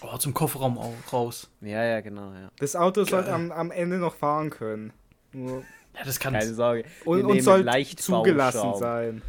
Oh, 0.00 0.16
zum 0.16 0.32
Kofferraum 0.32 0.78
auch 0.78 0.94
raus. 1.12 1.48
Ja, 1.60 1.84
ja, 1.84 2.00
genau, 2.00 2.32
ja. 2.32 2.50
das 2.58 2.74
Auto 2.74 3.04
sollte 3.04 3.26
Geil. 3.26 3.34
am, 3.34 3.52
am 3.52 3.70
Ende 3.70 3.98
noch 3.98 4.14
fahren 4.14 4.50
können. 4.50 4.92
Nur 5.32 5.62
Ja, 5.96 6.04
das 6.04 6.18
kann. 6.18 6.32
Keine 6.32 6.54
Sorge. 6.54 6.84
und, 7.04 7.24
und 7.24 7.40
soll 7.42 7.60
Leichtbauschaum. 7.62 8.24
zugelassen 8.24 8.74
sein. 8.78 9.22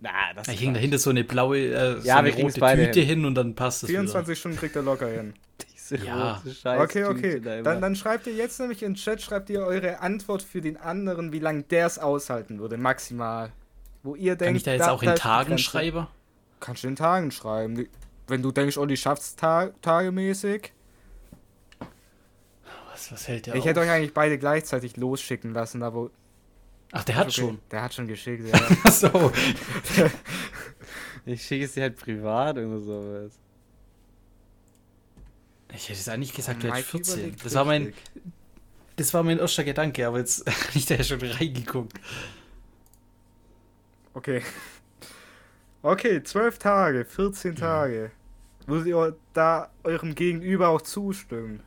Na, 0.00 0.10
das 0.36 0.46
Ich 0.48 0.54
ist 0.54 0.60
hänge 0.60 0.74
dahinter 0.74 0.98
so 0.98 1.10
eine 1.10 1.24
blaue, 1.24 1.58
äh, 1.58 2.00
so 2.00 2.06
Ja, 2.06 2.18
eine 2.18 2.32
rote 2.32 2.60
Tüte 2.60 3.00
hin. 3.00 3.06
hin. 3.06 3.24
und 3.24 3.34
dann 3.34 3.54
passt 3.56 3.82
es 3.82 3.88
24 3.90 4.38
Stunden 4.38 4.56
kriegt 4.58 4.76
er 4.76 4.82
locker 4.82 5.08
hin. 5.08 5.34
diese 5.96 6.04
Ja. 6.06 6.34
rote 6.34 6.54
Scheiße. 6.54 6.82
Okay, 6.82 7.04
okay. 7.04 7.40
Dann, 7.40 7.80
dann 7.80 7.96
schreibt 7.96 8.26
ihr 8.26 8.34
jetzt 8.34 8.58
nämlich 8.60 8.82
in 8.82 8.92
den 8.92 8.96
Chat, 8.96 9.20
schreibt 9.22 9.50
ihr 9.50 9.60
eure 9.62 10.00
Antwort 10.00 10.42
für 10.42 10.60
den 10.60 10.76
anderen, 10.76 11.32
wie 11.32 11.38
lange 11.38 11.62
der 11.64 11.86
es 11.86 11.98
aushalten 11.98 12.58
würde, 12.58 12.76
maximal. 12.76 13.50
Wo 14.02 14.14
ihr 14.14 14.36
Kann 14.36 14.46
denkt, 14.46 14.56
ich 14.58 14.62
da 14.64 14.72
jetzt 14.72 14.88
auch 14.88 15.02
in 15.02 15.14
Tagen 15.16 15.48
Grenze. 15.50 15.64
schreiben? 15.64 16.06
Kannst 16.60 16.84
du 16.84 16.88
in 16.88 16.96
Tagen 16.96 17.30
schreiben. 17.30 17.88
Wenn 18.26 18.42
du 18.42 18.52
denkst, 18.52 18.76
Olli 18.78 18.96
schafft's 18.96 19.36
ta 19.36 19.70
tagemäßig. 19.82 20.72
Was, 22.92 23.12
was 23.12 23.28
hält 23.28 23.46
der 23.46 23.54
ich 23.54 23.60
auf? 23.60 23.66
hätte 23.66 23.80
euch 23.80 23.90
eigentlich 23.90 24.14
beide 24.14 24.38
gleichzeitig 24.38 24.96
losschicken 24.96 25.52
lassen, 25.52 25.82
aber. 25.82 26.10
Ach, 26.92 27.04
der 27.04 27.16
hat 27.16 27.26
okay, 27.28 27.40
schon. 27.40 27.58
Der 27.70 27.82
hat 27.82 27.94
schon 27.94 28.06
geschickt, 28.08 28.46
ja. 28.52 28.58
Ach 28.84 28.92
so. 28.92 29.32
Ich 31.26 31.42
schicke 31.42 31.66
es 31.66 31.74
dir 31.74 31.82
halt 31.82 31.96
privat 31.98 32.56
oder 32.56 32.80
sowas. 32.80 33.32
Ich 35.74 35.88
hätte 35.88 35.98
jetzt 35.98 36.08
eigentlich 36.08 36.32
gesagt, 36.32 36.62
du 36.62 36.68
hättest 36.68 36.90
14. 36.90 37.18
überlegt 37.18 37.44
Das 37.44 37.54
war, 37.54 37.64
mein, 37.64 37.94
das 38.96 39.14
war 39.14 39.22
mein 39.22 39.38
erster 39.38 39.64
Gedanke, 39.64 40.06
aber 40.06 40.18
jetzt 40.18 40.46
habe 40.46 40.72
ich 40.74 40.86
da 40.86 40.96
ja 40.96 41.04
schon 41.04 41.20
reingeguckt. 41.20 42.00
Okay. 44.14 44.42
Okay, 45.82 46.22
12 46.22 46.58
Tage, 46.58 47.04
14 47.04 47.54
Tage. 47.54 48.10
Würdet 48.66 48.88
ihr 48.88 49.16
da 49.32 49.70
eurem 49.84 50.14
Gegenüber 50.14 50.68
auch 50.68 50.82
zustimmen? 50.82 51.62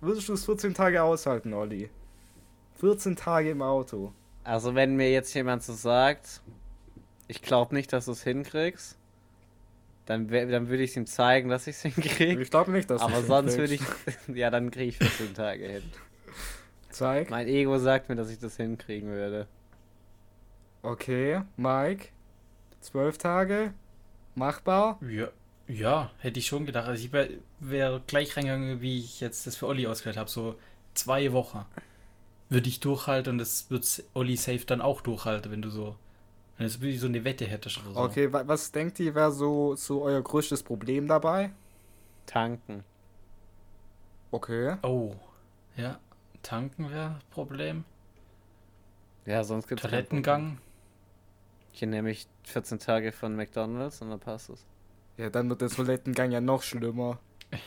Würdest 0.00 0.28
du 0.28 0.32
es 0.32 0.44
14 0.44 0.74
Tage 0.74 1.02
aushalten, 1.02 1.52
Olli? 1.52 1.90
14 2.80 3.14
Tage 3.14 3.50
im 3.50 3.62
Auto. 3.62 4.12
Also, 4.42 4.74
wenn 4.74 4.96
mir 4.96 5.12
jetzt 5.12 5.32
jemand 5.34 5.62
so 5.62 5.72
sagt, 5.72 6.40
ich 7.28 7.42
glaube 7.42 7.74
nicht, 7.74 7.92
dass 7.92 8.06
du 8.06 8.12
es 8.12 8.24
hinkriegst, 8.24 8.98
dann, 10.06 10.28
dann 10.28 10.68
würde 10.68 10.82
ich 10.82 10.96
ihm 10.96 11.06
zeigen, 11.06 11.48
dass 11.48 11.66
ich 11.66 11.76
es 11.76 11.82
hinkriege. 11.82 12.40
Ich 12.40 12.50
glaube 12.50 12.70
nicht, 12.72 12.90
dass 12.90 13.02
Aber 13.02 13.18
es 13.18 13.26
sonst 13.26 13.58
würde 13.58 13.74
ich. 13.74 13.82
Ja, 14.34 14.50
dann 14.50 14.70
kriege 14.70 14.88
ich 14.88 14.98
14 14.98 15.34
Tage 15.34 15.66
hin. 15.66 15.82
Zeig. 16.90 17.30
Mein 17.30 17.48
Ego 17.48 17.78
sagt 17.78 18.08
mir, 18.08 18.16
dass 18.16 18.30
ich 18.30 18.38
das 18.38 18.56
hinkriegen 18.56 19.10
würde. 19.10 19.46
Okay, 20.82 21.42
Mike. 21.56 22.08
12 22.80 23.18
Tage. 23.18 23.74
Machbar. 24.34 24.98
Ja, 25.08 25.28
ja 25.68 26.10
hätte 26.18 26.38
ich 26.40 26.46
schon 26.46 26.66
gedacht. 26.66 26.88
Also 26.88 27.02
ich 27.02 27.12
wäre 27.12 27.30
wär 27.60 28.02
gleich 28.06 28.36
reingegangen, 28.36 28.80
wie 28.80 28.98
ich 28.98 29.20
jetzt 29.20 29.46
das 29.46 29.56
für 29.56 29.66
Olli 29.66 29.86
ausgewählt 29.86 30.16
habe. 30.16 30.30
So 30.30 30.56
zwei 30.94 31.32
Wochen 31.32 31.64
würde 32.48 32.68
ich 32.68 32.80
durchhalten 32.80 33.34
und 33.34 33.38
das 33.38 33.70
wird 33.70 34.04
Olli 34.14 34.36
safe 34.36 34.66
dann 34.66 34.80
auch 34.80 35.00
durchhalten, 35.00 35.50
wenn 35.52 35.62
du 35.62 35.70
so. 35.70 35.96
Wenn 36.62 36.82
wie 36.82 36.96
so 36.96 37.06
eine 37.06 37.24
Wette 37.24 37.46
oder 37.46 37.70
so. 37.70 37.80
Okay, 37.94 38.32
wa 38.32 38.46
was 38.46 38.70
denkt 38.70 39.00
ihr, 39.00 39.14
wäre 39.14 39.32
so, 39.32 39.74
so 39.74 40.02
euer 40.02 40.22
größtes 40.22 40.62
Problem 40.62 41.08
dabei? 41.08 41.50
Tanken. 42.26 42.84
Okay. 44.30 44.76
Oh. 44.82 45.14
Ja. 45.76 45.98
Tanken 46.42 46.90
wäre 46.90 47.18
Problem. 47.30 47.84
Ja, 49.26 49.42
sonst 49.44 49.68
gibt 49.68 49.82
es 49.84 49.90
Toilettengang. 49.90 50.58
Hier 51.72 51.88
nehme 51.88 52.10
ich 52.10 52.26
14 52.44 52.78
Tage 52.78 53.12
von 53.12 53.34
McDonalds 53.34 54.00
und 54.02 54.10
dann 54.10 54.20
passt 54.20 54.50
es. 54.50 54.64
Ja, 55.16 55.30
dann 55.30 55.48
wird 55.48 55.62
der 55.62 55.68
Toilettengang 55.68 56.30
ja 56.30 56.40
noch 56.40 56.62
schlimmer. 56.62 57.18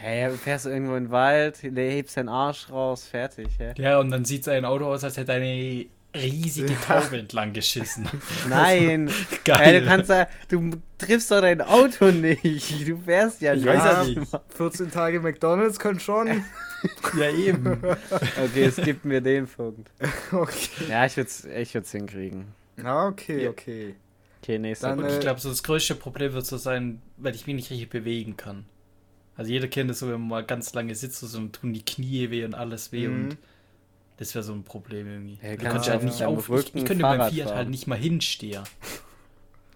Hey, 0.00 0.30
du 0.30 0.36
fährst 0.36 0.64
irgendwo 0.64 0.94
in 0.94 1.06
den 1.06 1.10
Wald, 1.10 1.60
hebst 1.60 2.16
deinen 2.16 2.28
Arsch 2.28 2.70
raus, 2.70 3.04
fertig, 3.04 3.48
hä? 3.58 3.74
Ja, 3.78 3.98
und 3.98 4.10
dann 4.12 4.24
sieht 4.24 4.44
sein 4.44 4.64
Auto 4.64 4.86
aus, 4.86 5.02
als 5.02 5.16
hätte 5.16 5.32
eine 5.32 5.86
riesige 6.18 6.74
Taube 6.86 7.18
entlang 7.18 7.52
geschissen. 7.52 8.08
Nein! 8.48 9.10
Geil. 9.44 9.58
Hey, 9.58 9.80
du 9.80 9.86
kannst 9.86 10.10
da, 10.10 10.28
du 10.48 10.70
triffst 10.98 11.30
doch 11.30 11.40
dein 11.40 11.60
Auto 11.62 12.10
nicht. 12.10 12.86
Du 12.88 12.96
fährst 12.98 13.40
ja 13.40 13.54
Ich 13.54 13.64
nicht. 13.64 13.68
weiß 13.74 13.84
ja 13.84 14.04
nicht. 14.04 14.30
14 14.56 14.90
Tage 14.90 15.20
McDonalds 15.20 15.78
können 15.78 16.00
schon. 16.00 16.44
Ja, 17.18 17.30
eben. 17.30 17.80
Okay, 18.44 18.64
es 18.64 18.76
gibt 18.76 19.04
mir 19.04 19.20
den 19.20 19.46
Punkt. 19.46 19.90
Okay. 20.30 20.84
Ja, 20.88 21.06
ich 21.06 21.16
würde 21.16 21.28
es 21.28 21.44
ich 21.44 21.74
würd's 21.74 21.90
hinkriegen. 21.92 22.46
Ah, 22.84 23.08
okay, 23.08 23.44
Ja. 23.44 23.50
okay. 23.50 23.94
Okay, 24.42 24.58
nächster 24.60 24.90
Dann, 24.90 25.00
Und 25.00 25.06
ich 25.08 25.16
äh, 25.16 25.20
glaube, 25.20 25.40
so 25.40 25.48
das 25.48 25.64
größte 25.64 25.96
Problem 25.96 26.32
wird 26.32 26.46
so 26.46 26.56
sein, 26.56 27.02
weil 27.16 27.34
ich 27.34 27.46
mich 27.48 27.56
nicht 27.56 27.70
richtig 27.70 27.90
bewegen 27.90 28.36
kann. 28.36 28.66
Also 29.36 29.50
jeder 29.50 29.66
kennt 29.68 29.90
es 29.90 29.98
so, 29.98 30.06
wenn 30.06 30.20
man 30.20 30.28
mal 30.28 30.44
ganz 30.44 30.72
lange 30.74 30.94
sitzt 30.94 31.18
so, 31.20 31.38
und 31.38 31.52
tun 31.54 31.72
die 31.72 31.84
Knie 31.84 32.30
weh 32.30 32.44
und 32.44 32.54
alles 32.54 32.92
weh 32.92 33.08
Mhm. 33.08 33.14
und 33.30 33.36
das 34.18 34.34
wäre 34.34 34.42
so 34.44 34.52
ein 34.52 34.64
Problem 34.64 35.06
irgendwie. 35.08 35.38
Ja, 35.42 35.56
du 35.56 35.64
kannst 35.68 35.88
halt 35.88 36.02
nicht 36.02 36.22
auf. 36.22 36.48
Ich, 36.50 36.74
ich 36.74 36.84
könnte 36.84 37.02
beim 37.02 37.18
Fahrrad 37.18 37.32
Fiat 37.32 37.46
fahren. 37.48 37.56
halt 37.58 37.68
nicht 37.70 37.86
mal 37.86 37.98
hinstehen. 37.98 38.62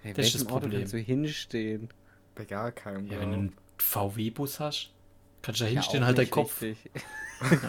Hey, 0.02 0.12
das 0.12 0.26
ist 0.26 0.34
das 0.34 0.46
Auto 0.46 0.60
Problem. 0.60 0.80
kannst 0.80 0.92
du 0.92 0.98
hinstehen? 0.98 1.88
Bei 2.34 2.44
gar 2.44 2.72
keinem. 2.72 3.06
Ja, 3.06 3.20
wenn 3.20 3.30
du 3.30 3.36
einen 3.36 3.52
VW-Bus 3.78 4.60
hast, 4.60 4.90
kannst 5.42 5.60
du 5.60 5.64
da 5.64 5.70
Ja, 5.70 5.74
hinstehen, 5.74 6.02
auch 6.02 6.06
halt 6.08 6.18
dein 6.18 6.24
nicht 6.24 6.32
Kopf. 6.32 6.60
richtig. 6.62 6.90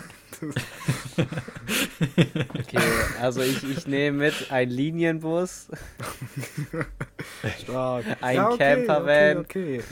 Okay, 2.60 2.80
also 3.22 3.42
ich, 3.42 3.64
ich 3.64 3.88
nehme 3.88 4.18
mit 4.18 4.52
ein 4.52 4.70
Linienbus, 4.70 5.68
Stark. 7.60 8.06
Ein 8.22 8.36
ja, 8.36 8.50
okay, 8.50 8.58
Campervan. 8.86 9.38
Okay, 9.38 9.78
okay. 9.80 9.84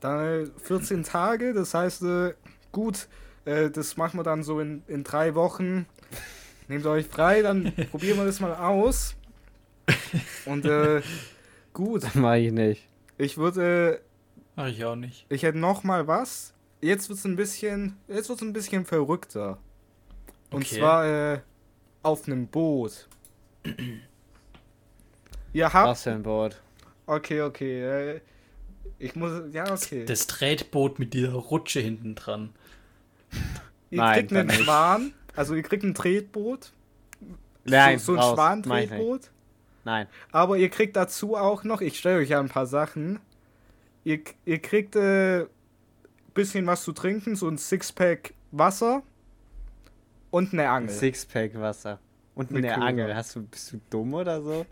Dann 0.00 0.44
äh, 0.44 0.46
14 0.62 1.02
Tage, 1.02 1.54
das 1.54 1.74
heißt, 1.74 2.02
äh, 2.02 2.34
gut, 2.72 3.08
äh, 3.44 3.70
das 3.70 3.96
machen 3.96 4.18
wir 4.18 4.24
dann 4.24 4.42
so 4.42 4.60
in, 4.60 4.82
in 4.86 5.04
drei 5.04 5.34
Wochen. 5.34 5.86
Nehmt 6.68 6.86
euch 6.86 7.06
frei, 7.06 7.42
dann 7.42 7.72
probieren 7.90 8.18
wir 8.18 8.24
das 8.24 8.40
mal 8.40 8.54
aus. 8.54 9.14
Und 10.46 10.64
äh, 10.64 11.02
gut, 11.72 12.02
mach 12.14 12.34
ich 12.34 12.52
nicht. 12.52 12.88
ich 13.18 13.36
würde, 13.36 14.00
Mach 14.56 14.66
ich 14.68 14.84
auch 14.84 14.96
nicht. 14.96 15.26
ich 15.28 15.42
hätte 15.42 15.58
noch 15.58 15.84
mal 15.84 16.06
was. 16.06 16.54
Jetzt 16.80 17.08
wird's 17.08 17.24
ein 17.24 17.36
bisschen, 17.36 17.96
jetzt 18.08 18.28
wird's 18.28 18.42
ein 18.42 18.52
bisschen 18.52 18.84
verrückter. 18.84 19.58
Und 20.50 20.62
Okay. 20.64 20.78
zwar 20.78 21.06
äh, 21.34 21.40
auf 22.02 22.26
einem 22.26 22.46
Boot. 22.46 23.08
Ihr 25.52 25.72
habt, 25.72 25.88
Was 25.88 26.02
für 26.02 26.10
ein 26.12 26.22
Boot? 26.22 26.60
okay, 27.06 27.42
okay, 27.42 27.82
äh, 28.16 28.20
ich 28.98 29.14
muss, 29.16 29.52
ja, 29.52 29.70
okay. 29.72 30.04
Das 30.04 30.26
Tretboot 30.26 30.98
mit 30.98 31.14
dieser 31.14 31.32
Rutsche 31.32 31.80
hinten 31.80 32.14
dran. 32.14 32.50
Ihr 33.90 33.98
Nein, 33.98 34.18
kriegt 34.26 34.32
einen. 34.32 34.50
Schwan, 34.50 35.12
also 35.36 35.54
ihr 35.54 35.62
kriegt 35.62 35.82
ein 35.84 35.94
Tretboot. 35.94 36.72
Nein, 37.64 37.98
so, 37.98 38.14
so 38.14 38.20
ein. 38.20 38.34
Schwan-Tretboot. 38.34 39.30
Nein. 39.84 40.06
Aber 40.32 40.56
ihr 40.56 40.68
kriegt 40.70 40.96
dazu 40.96 41.36
auch 41.36 41.64
noch, 41.64 41.80
ich 41.80 41.98
stelle 41.98 42.18
euch 42.18 42.30
ja 42.30 42.40
ein 42.40 42.48
paar 42.48 42.66
Sachen. 42.66 43.20
Ihr, 44.04 44.20
ihr 44.44 44.58
kriegt 44.60 44.96
äh, 44.96 45.46
bisschen 46.34 46.66
was 46.66 46.82
zu 46.82 46.92
trinken, 46.92 47.36
so 47.36 47.48
ein 47.48 47.58
Sixpack 47.58 48.34
Wasser 48.50 49.02
und 50.30 50.52
eine 50.52 50.68
Angel. 50.68 50.90
Sixpack 50.94 51.58
Wasser. 51.60 51.98
Und 52.34 52.50
eine 52.50 52.62
Köder. 52.62 52.82
Angel. 52.82 53.14
Hast 53.14 53.36
du, 53.36 53.42
bist 53.42 53.72
du 53.72 53.80
dumm 53.90 54.14
oder 54.14 54.42
so? 54.42 54.66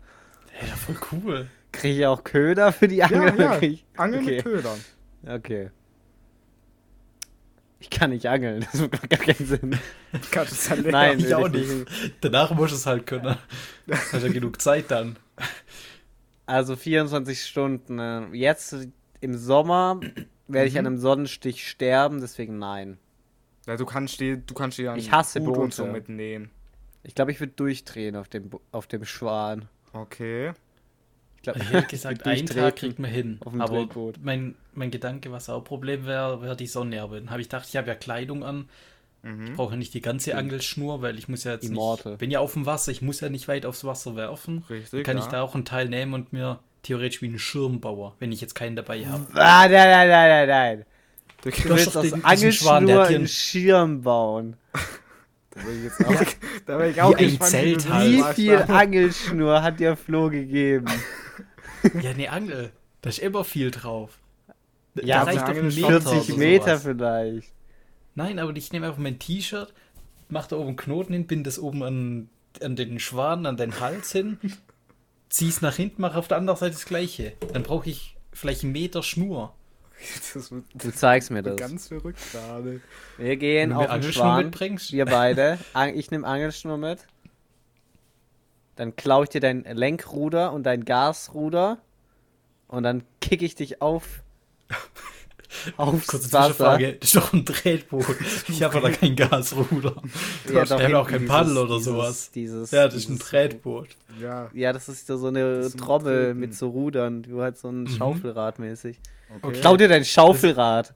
Ja, 0.67 0.75
voll 0.75 0.97
cool. 1.11 1.47
Krieg 1.71 1.97
ich 1.97 2.05
auch 2.05 2.23
Köder 2.23 2.71
für 2.71 2.87
die 2.87 3.01
Angel? 3.01 3.35
ja, 3.39 3.43
ja, 3.53 3.57
Krieg 3.57 3.73
ich- 3.73 3.85
Angel 3.99 4.19
okay. 4.21 4.35
mit 4.35 4.43
Ködern. 4.43 4.79
Okay. 5.25 5.69
Ich 7.83 7.89
kann 7.89 8.11
nicht 8.11 8.25
angeln, 8.27 8.65
das 8.71 8.79
macht 8.79 9.09
gar 9.09 9.19
keinen 9.19 9.45
Sinn. 9.45 9.77
Kannst 10.31 10.51
du 10.53 10.55
es 10.55 10.69
dann 10.69 10.89
Nein, 10.89 11.19
ich 11.19 11.35
auch 11.35 11.51
will 11.51 11.61
ich 11.61 11.67
nicht. 11.69 12.13
Danach 12.21 12.51
muss 12.51 12.71
es 12.71 12.85
halt 12.85 13.05
können. 13.05 13.35
Hast 13.91 14.13
ja 14.13 14.29
genug 14.31 14.61
Zeit 14.61 14.89
dann. 14.89 15.17
Also 16.45 16.77
24 16.77 17.43
Stunden. 17.45 17.99
äh, 17.99 18.27
Jetzt 18.31 18.73
im 19.19 19.35
Sommer 19.37 19.99
werde 20.47 20.67
ich 20.67 20.73
Mhm. 20.75 20.79
an 20.79 20.87
einem 20.87 20.97
Sonnenstich 20.97 21.67
sterben, 21.69 22.21
deswegen 22.21 22.57
nein. 22.57 22.97
Ja, 23.67 23.75
du 23.75 23.85
kannst 23.85 24.19
die, 24.21 24.37
du 24.45 24.53
kannst 24.53 24.79
dann 24.79 24.97
Ich 24.97 25.11
hasse 25.11 25.41
Hut 25.41 25.57
und 25.57 25.73
so 25.73 25.85
mitnehmen. 25.85 26.51
Ich 27.03 27.15
glaube, 27.15 27.31
ich 27.31 27.39
würde 27.41 27.51
durchdrehen 27.53 28.15
auf 28.15 28.29
dem, 28.29 28.49
auf 28.71 28.87
dem 28.87 29.03
Schwan. 29.03 29.67
Okay. 29.91 30.53
Ich 31.43 31.51
glaube, 31.51 31.59
Ich 31.63 31.69
hätte 31.71 31.87
gesagt, 31.87 32.25
einen 32.25 32.45
Tag 32.45 32.77
kriegt 32.77 32.99
man 32.99 33.11
hin. 33.11 33.37
auf 33.43 33.51
dem 33.51 33.59
Aber 33.59 33.79
Tretboot. 33.79 34.15
mein, 34.23 34.55
mein 34.73 34.91
Gedanke, 34.91 35.29
was 35.31 35.49
auch 35.49 35.57
ein 35.57 35.63
Problem 35.65 36.05
wäre, 36.05 36.41
wäre 36.41 36.55
die 36.55 36.67
Sonne. 36.67 37.01
Aber 37.01 37.19
dann 37.19 37.29
habe 37.31 37.41
ich 37.41 37.49
gedacht, 37.49 37.67
ich 37.67 37.75
habe 37.75 37.87
ja 37.87 37.95
Kleidung 37.95 38.45
an. 38.45 38.69
Mhm. 39.23 39.47
Ich 39.47 39.53
brauche 39.53 39.71
ja 39.71 39.77
nicht 39.77 39.93
die 39.93 39.99
ganze 40.01 40.37
Angelschnur, 40.37 41.01
weil 41.01 41.17
ich 41.17 41.27
muss 41.27 41.43
ja 41.43 41.51
jetzt 41.51 41.65
Immortal. 41.65 42.13
nicht... 42.13 42.19
Bin 42.19 42.31
ja 42.31 42.39
auf 42.39 42.53
dem 42.53 42.65
Wasser, 42.65 42.91
ich 42.93 43.01
muss 43.01 43.19
ja 43.19 43.27
nicht 43.27 43.49
weit 43.49 43.65
aufs 43.65 43.83
Wasser 43.83 44.15
werfen. 44.15 44.63
Richtig. 44.69 44.91
Dann 44.91 45.03
kann 45.03 45.17
ja. 45.17 45.23
ich 45.23 45.29
da 45.29 45.41
auch 45.41 45.53
einen 45.53 45.65
Teil 45.65 45.89
nehmen 45.89 46.13
und 46.13 46.31
mir 46.31 46.59
theoretisch 46.81 47.21
wie 47.21 47.27
einen 47.27 47.39
Schirm 47.39 47.81
bauen, 47.81 48.13
wenn 48.19 48.31
ich 48.31 48.39
jetzt 48.39 48.55
keinen 48.55 48.77
dabei 48.77 49.05
habe. 49.05 49.27
Ah, 49.33 49.67
nein, 49.67 49.71
nein, 49.71 50.09
nein, 50.09 50.29
nein, 50.29 50.47
nein. 50.47 50.85
Du 51.41 51.49
doch 51.49 51.95
aus 51.95 52.23
Angelschnur 52.23 53.03
einen 53.05 53.27
Schirm 53.27 54.01
bauen. 54.01 54.55
Da 55.51 55.61
bin 55.61 55.77
ich 55.77 55.83
jetzt 55.83 56.05
auch, 56.05 56.33
da 56.65 56.77
bin 56.77 56.91
ich 56.91 57.01
auch 57.01 57.11
Wie 57.11 57.23
ein 57.23 57.29
gespannt, 57.29 57.51
Zelt 57.51 57.85
du 57.85 57.89
halt. 57.89 58.37
Wie 58.37 58.41
viel 58.41 58.55
Angelschnur 58.55 59.61
hat 59.61 59.79
dir 59.79 59.97
Flo 59.97 60.29
gegeben? 60.29 60.85
Ja, 62.01 62.11
eine 62.11 62.29
Angel. 62.31 62.71
Da 63.01 63.09
ist 63.09 63.19
immer 63.19 63.43
viel 63.43 63.71
drauf. 63.71 64.17
Ja, 64.95 65.19
da 65.19 65.23
reicht 65.23 65.39
eine 65.43 65.45
doch 65.45 65.49
ein 65.49 65.57
Angel 65.57 65.67
ist 65.69 65.75
Meter 65.75 66.01
40 66.01 66.29
oder 66.29 66.37
Meter 66.37 66.79
vielleicht. 66.79 67.53
Nein, 68.15 68.39
aber 68.39 68.55
ich 68.55 68.71
nehme 68.71 68.85
einfach 68.87 68.99
mein 68.99 69.17
T-Shirt, 69.19 69.73
mache 70.29 70.49
da 70.49 70.55
oben 70.57 70.67
einen 70.69 70.77
Knoten 70.77 71.13
hin, 71.13 71.25
binde 71.27 71.49
das 71.49 71.57
oben 71.59 71.83
an, 71.83 72.29
an 72.61 72.75
den 72.75 72.99
Schwan, 72.99 73.45
an 73.45 73.57
den 73.57 73.79
Hals 73.79 74.11
hin, 74.11 74.37
zieh's 75.29 75.61
nach 75.61 75.75
hinten, 75.75 76.01
mache 76.01 76.17
auf 76.17 76.27
der 76.27 76.37
anderen 76.37 76.59
Seite 76.59 76.73
das 76.73 76.85
gleiche. 76.85 77.33
Dann 77.53 77.63
brauche 77.63 77.89
ich 77.89 78.15
vielleicht 78.31 78.63
einen 78.63 78.71
Meter 78.73 79.01
Schnur. 79.03 79.55
Das 80.33 80.51
wird 80.51 80.65
Du 80.73 80.91
zeigst 80.91 81.31
mir 81.31 81.41
das. 81.43 81.55
ganz 81.55 81.87
verrückt 81.87 82.19
gerade. 82.31 82.81
Wir 83.17 83.37
gehen 83.37 83.69
Wenn 83.69 83.77
auf 83.77 83.83
den 83.85 83.91
Angelschnur 83.91 84.25
Schwan. 84.25 84.45
mitbringst, 84.45 84.91
Wir 84.91 85.05
beide. 85.05 85.57
Ich 85.95 86.11
nehme 86.11 86.27
Angelschnur 86.27 86.77
mit. 86.77 86.99
Dann 88.75 88.95
klaue 88.95 89.23
ich 89.25 89.29
dir 89.29 89.41
dein 89.41 89.63
Lenkruder 89.63 90.51
und 90.53 90.63
dein 90.63 90.85
Gasruder. 90.85 91.77
Und 92.67 92.83
dann 92.83 93.03
kick 93.21 93.41
ich 93.43 93.55
dich 93.55 93.81
auf. 93.81 94.23
Aufs 95.77 96.07
kurze 96.07 96.33
Wasser. 96.33 96.47
Zwischenfrage, 96.55 96.93
das 96.93 97.09
ist 97.09 97.15
doch 97.15 97.31
ein 97.31 97.45
Tretboot. 97.45 98.05
Ich 98.49 98.63
habe 98.63 98.81
da 98.81 98.89
kein 98.89 99.15
Gasruder. 99.15 99.95
Ja, 100.51 100.63
Ich 100.63 100.71
habe 100.71 100.97
auch 100.97 101.07
kein 101.07 101.27
Paddel 101.27 101.57
oder 101.57 101.75
dieses- 101.77 101.83
sowas. 101.85 102.31
Dieses, 102.31 102.71
Ja, 102.71 102.85
das 102.85 102.95
ist 102.95 103.09
ein 103.09 103.19
Tretboot. 103.19 103.89
Ja. 104.19 104.49
Ja, 104.53 104.73
das 104.73 104.89
ist 104.89 105.05
so 105.05 105.27
eine 105.27 105.69
Trommel 105.77 106.25
Treten. 106.25 106.39
mit 106.39 106.55
so 106.55 106.69
Rudern. 106.69 107.21
Du 107.21 107.41
halt 107.41 107.57
so 107.59 107.69
ein 107.69 107.83
Mhm. 107.83 107.87
Schaufelrad 107.89 108.57
mäßig. 108.57 108.99
Okay. 109.43 109.59
Klau 109.61 109.77
dir 109.77 109.87
dein 109.87 110.03
Schaufelrad. 110.05 110.95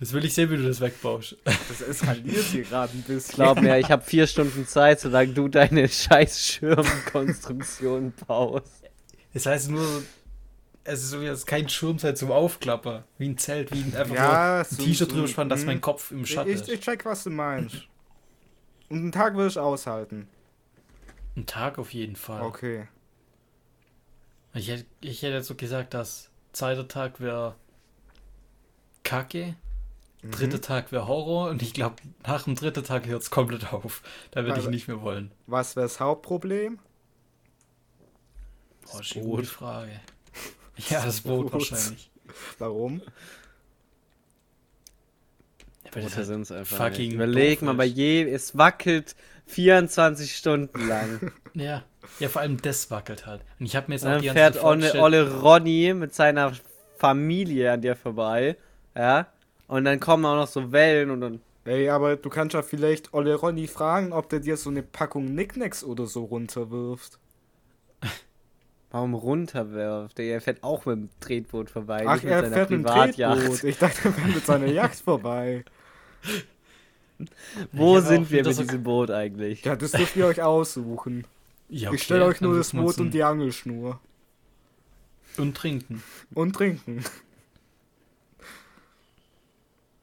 Das 0.00 0.12
will 0.12 0.24
ich 0.24 0.32
sehen, 0.34 0.50
wie 0.50 0.56
du 0.56 0.62
das 0.66 0.80
wegbaust. 0.80 1.36
Das 1.44 1.80
eskaliert 1.80 2.44
hier 2.44 2.62
gerade 2.62 2.92
ein 2.96 3.02
bisschen. 3.02 3.34
Glaub 3.34 3.60
mir, 3.60 3.78
ich 3.78 3.90
habe 3.90 4.02
vier 4.04 4.26
Stunden 4.28 4.66
Zeit, 4.66 5.00
solange 5.00 5.32
du 5.32 5.48
deine 5.48 5.88
scheiß 5.88 6.46
Schirmkonstruktion 6.46 8.12
baust. 8.26 8.84
Das 9.34 9.46
heißt 9.46 9.70
nur, 9.70 10.02
es 10.84 11.02
ist 11.02 11.10
so 11.10 11.20
jetzt 11.20 11.46
kein 11.46 11.68
Schirmzeit 11.68 12.16
zum 12.16 12.30
Aufklappen. 12.30 13.02
Wie 13.18 13.28
ein 13.28 13.38
Zelt, 13.38 13.72
wie 13.72 13.80
ein, 13.82 13.94
einfach 13.96 14.14
Ja, 14.14 14.28
nur 14.28 14.58
ein 14.60 14.64
so- 14.64 14.82
T-Shirt 14.84 15.08
so- 15.10 15.14
drüber 15.16 15.28
spannen, 15.28 15.50
dass 15.50 15.60
mhm. 15.60 15.66
mein 15.66 15.80
Kopf 15.80 16.12
im 16.12 16.22
Ich, 16.22 16.30
Schatten 16.30 16.48
ich, 16.50 16.60
ist. 16.60 16.68
ich 16.68 16.80
check, 16.80 17.04
was 17.04 17.24
du 17.24 17.30
meinst. 17.30 17.88
Und 18.88 18.98
einen 18.98 19.12
Tag 19.12 19.36
will 19.36 19.48
ich 19.48 19.58
aushalten. 19.58 20.28
Ein 21.36 21.46
Tag 21.46 21.78
auf 21.78 21.92
jeden 21.92 22.16
Fall. 22.16 22.42
Okay. 22.42 22.86
Ich, 24.54 24.68
hätte, 24.68 24.86
ich 25.00 25.22
hätte 25.22 25.34
jetzt 25.34 25.46
so 25.48 25.54
gesagt, 25.56 25.92
dass 25.92 26.30
zweiter 26.52 26.88
Tag 26.88 27.20
wäre 27.20 27.54
Kacke, 29.04 29.54
Mhm. 30.22 30.30
dritter 30.32 30.60
Tag 30.60 30.90
wäre 30.92 31.06
Horror 31.06 31.48
und 31.50 31.62
ich 31.62 31.72
glaube, 31.74 31.96
nach 32.26 32.42
dem 32.44 32.54
dritten 32.56 32.82
Tag 32.84 33.06
hört 33.06 33.22
es 33.22 33.30
komplett 33.30 33.72
auf. 33.72 34.02
Da 34.32 34.42
würde 34.44 34.58
ich 34.58 34.64
Aber- 34.64 34.70
nicht 34.72 34.88
mehr 34.88 35.00
wollen. 35.02 35.30
Was 35.46 35.76
wäre 35.76 35.84
das 35.86 36.00
Hauptproblem? 36.00 36.78
Boah, 38.90 39.00
ist 39.00 39.14
eine 39.16 39.24
gute 39.24 39.44
Frage. 39.44 39.92
Ja, 40.90 41.04
das 41.04 41.22
Boot 41.22 41.50
Boot. 41.50 41.70
wahrscheinlich. 41.70 42.08
Warum? 42.58 43.02
Ja, 45.84 45.90
weil 45.94 46.02
das 46.04 46.16
halt 46.16 46.26
sind's 46.26 46.52
einfach 46.52 46.76
fucking 46.76 47.06
nicht. 47.08 47.14
Überleg 47.14 47.62
mal, 47.62 47.74
bei 47.74 47.86
ist. 47.86 47.96
je, 47.96 48.22
es 48.30 48.56
wackelt 48.56 49.16
24 49.46 50.34
Stunden 50.36 50.86
lang. 50.88 51.32
Ja. 51.54 51.82
ja, 52.20 52.28
vor 52.28 52.42
allem 52.42 52.62
das 52.62 52.88
wackelt 52.92 53.26
halt. 53.26 53.40
Und 53.58 53.66
ich 53.66 53.74
habe 53.74 53.88
mir 53.88 53.94
jetzt 53.96 54.04
Und 54.04 54.10
auch 54.10 54.12
dann 54.12 54.20
die 54.22 54.26
ganze 54.28 54.38
fährt 54.38 54.62
Olle, 54.64 54.94
Olle 55.00 55.40
Ronny 55.40 55.92
mit 55.94 56.14
seiner 56.14 56.52
Familie 56.98 57.72
an 57.72 57.80
dir 57.82 57.96
vorbei. 57.96 58.56
Ja. 58.94 59.26
Und 59.68 59.84
dann 59.84 60.00
kommen 60.00 60.24
auch 60.24 60.34
noch 60.36 60.48
so 60.48 60.72
Wellen 60.72 61.10
und 61.10 61.20
dann. 61.20 61.40
Ey, 61.64 61.88
aber 61.90 62.16
du 62.16 62.30
kannst 62.30 62.54
ja 62.54 62.62
vielleicht 62.62 63.12
Olle 63.12 63.34
Ronny 63.34 63.66
fragen, 63.68 64.12
ob 64.12 64.28
der 64.30 64.40
dir 64.40 64.56
so 64.56 64.70
eine 64.70 64.82
Packung 64.82 65.34
Nicknacks 65.34 65.84
oder 65.84 66.06
so 66.06 66.24
runterwirft. 66.24 67.18
Warum 68.90 69.12
runterwirft? 69.14 70.16
Der 70.16 70.40
fährt 70.40 70.62
auch 70.62 70.86
mit 70.86 70.96
dem 70.96 71.10
Tretboot 71.20 71.68
vorbei. 71.70 72.04
Ach, 72.06 72.24
er 72.24 72.44
fährt 72.50 72.70
mit 72.70 72.80
dem. 72.80 72.86
Tretboot. 72.86 73.64
Ich 73.64 73.76
dachte, 73.78 74.08
er 74.08 74.12
fährt 74.12 74.34
mit 74.34 74.46
seiner 74.46 74.66
Yacht 74.66 74.96
vorbei. 74.96 75.64
Wo 77.72 77.98
Ich 77.98 78.04
sind 78.04 78.30
wir 78.30 78.44
mit 78.44 78.58
diesem 78.58 78.82
Boot 78.82 79.10
eigentlich? 79.10 79.64
Ja, 79.64 79.76
das 79.76 79.90
dürft 79.92 80.16
ihr 80.16 80.26
euch 80.26 80.40
aussuchen. 80.40 81.26
ja, 81.68 81.92
ich 81.92 82.04
stelle 82.04 82.24
euch 82.24 82.40
nur 82.40 82.56
das 82.56 82.72
Boot 82.72 82.98
und 82.98 83.12
die 83.12 83.24
Angelschnur. 83.24 84.00
und 85.36 85.56
trinken. 85.56 86.02
Und 86.32 86.54
trinken. 86.54 87.04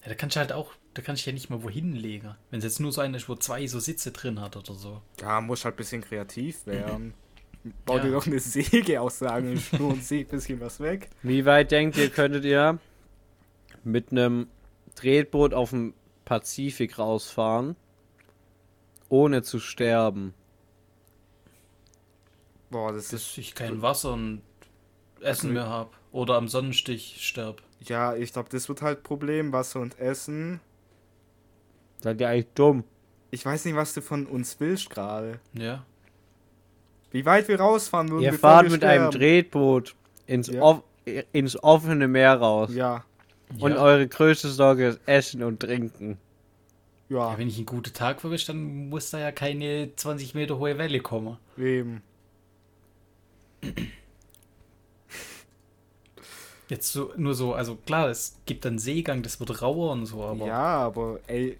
Ja, 0.05 0.09
da 0.09 0.15
kannst 0.15 0.35
du 0.35 0.39
halt 0.39 0.51
auch, 0.53 0.71
da 0.93 1.01
kannst 1.01 1.25
du 1.25 1.31
ja 1.31 1.33
nicht 1.33 1.49
mal 1.49 1.63
wohin 1.63 1.95
legen. 1.95 2.35
Wenn 2.51 2.59
es 2.59 2.63
jetzt 2.63 2.79
nur 2.79 2.91
so 2.91 3.01
eine 3.01 3.17
ist, 3.17 3.27
wo 3.27 3.35
zwei 3.35 3.65
so 3.65 3.79
Sitze 3.79 4.11
drin 4.11 4.39
hat 4.39 4.55
oder 4.55 4.75
so. 4.75 5.01
Ja, 5.19 5.41
muss 5.41 5.65
halt 5.65 5.73
ein 5.75 5.77
bisschen 5.77 6.01
kreativ 6.01 6.65
werden. 6.67 7.13
Bau 7.85 7.97
Ja. 7.97 8.03
dir 8.03 8.11
doch 8.11 8.27
eine 8.27 8.39
Säge 8.39 9.01
aus 9.01 9.17
der 9.19 9.31
Angelschnur 9.33 9.93
und 9.93 10.03
säg 10.03 10.27
ein 10.27 10.37
bisschen 10.37 10.61
was 10.61 10.79
weg. 10.79 11.09
Wie 11.23 11.45
weit 11.45 11.71
denkt 11.71 11.97
ihr, 11.97 12.09
könntet 12.11 12.45
ihr 12.45 12.77
mit 13.83 14.11
einem 14.11 14.47
Tretboot 14.93 15.55
auf 15.55 15.71
dem 15.71 15.95
Pazifik 16.25 16.99
rausfahren, 16.99 17.75
ohne 19.09 19.41
zu 19.41 19.59
sterben? 19.59 20.35
Boah, 22.69 22.91
das 22.93 23.05
ist. 23.05 23.11
Bis 23.11 23.37
ich 23.39 23.55
kein 23.55 23.81
Wasser 23.81 24.13
und 24.13 24.41
Essen 25.21 25.53
mehr 25.53 25.67
habe. 25.67 25.89
Oder 26.11 26.35
am 26.35 26.47
Sonnenstich 26.47 27.17
sterb. 27.19 27.61
Ja, 27.81 28.15
ich 28.15 28.33
glaube, 28.33 28.49
das 28.49 28.67
wird 28.69 28.81
halt 28.81 29.03
Problem, 29.03 29.51
Wasser 29.51 29.79
und 29.79 29.99
Essen. 29.99 30.59
Seid 32.01 32.19
ihr 32.21 32.29
eigentlich 32.29 32.47
dumm? 32.55 32.83
ich 33.31 33.45
weiß 33.45 33.65
nicht, 33.65 33.75
was 33.75 33.93
du 33.93 34.01
von 34.01 34.27
uns 34.27 34.59
willst 34.61 34.89
gerade. 34.89 35.39
Ja. 35.53 35.83
Wie 37.11 37.25
weit 37.25 37.47
wir 37.49 37.59
rausfahren 37.59 38.09
würden, 38.09 38.23
Ihr 38.23 38.31
bevor 38.31 38.49
fahrt 38.49 38.63
wir 38.65 38.71
mit 38.71 38.83
einem. 38.85 39.11
Tretboot 39.11 39.93
ins, 40.25 40.47
Ja. 40.47 40.61
off 40.61 40.83
ins 41.33 41.61
offene 41.61 42.07
Meer 42.07 42.35
raus. 42.35 42.73
Ja, 42.73 43.03
Und 43.59 43.71
ja. 43.73 43.77
eure 43.77 44.07
größte 44.07 44.47
Sorge 44.49 44.87
ist 44.87 44.99
Essen 45.05 45.43
und 45.43 45.59
Trinken. 45.59 46.17
ja, 47.09 47.31
ja, 47.31 47.37
wenn 47.37 47.47
ich 47.49 47.57
einen 47.57 47.65
guten 47.65 47.93
Tag 47.93 48.21
verwische, 48.21 48.47
dann 48.47 48.87
muss 48.89 49.09
da 49.11 49.19
ja 49.19 49.31
keine 49.31 49.93
20 49.95 50.33
Meter 50.33 50.57
hohe 50.57 50.77
Welle 50.77 51.01
kommen. 51.01 51.37
eben. 51.57 52.01
Jetzt 56.67 56.91
so, 56.93 57.13
nur 57.15 57.35
so, 57.35 57.53
also 57.53 57.75
klar, 57.75 58.09
es 58.09 58.37
gibt 58.45 58.65
dann 58.65 58.79
Seegang, 58.79 59.21
das 59.21 59.39
wird 59.39 59.61
rauer 59.61 59.91
und 59.91 60.05
so, 60.05 60.23
aber 60.23 60.47
Ja, 60.47 60.77
aber 60.77 61.19
ey, 61.27 61.57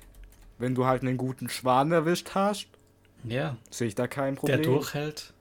wenn 0.57 0.73
du 0.73 0.85
halt 0.85 1.03
einen 1.03 1.17
guten 1.17 1.47
Schwan 1.49 1.91
erwischt 1.91 2.31
hast, 2.33 2.67
ja, 3.23 3.57
sehe 3.69 3.87
ich 3.87 3.95
da 3.95 4.07
kein 4.07 4.35
Problem. 4.35 4.61
der 4.61 4.65
durchhält. 4.65 5.33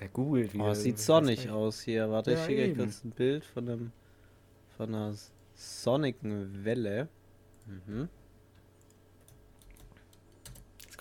Der 0.00 0.08
googelt 0.08 0.52
wieder. 0.54 0.64
Oh, 0.64 0.70
es 0.70 0.82
sieht 0.82 0.98
sonnig 0.98 1.48
aus 1.50 1.80
hier. 1.82 2.10
Warte, 2.10 2.32
ich 2.32 2.38
Ja, 2.38 2.44
schicke 2.46 2.62
euch 2.62 2.76
kurz 2.76 3.04
ein 3.04 3.10
Bild 3.10 3.44
von 3.44 3.68
einem 3.68 3.92
von 4.76 4.94
einer 4.94 5.14
sonnigen 5.54 6.64
Welle. 6.64 7.08
Mhm. 7.66 8.08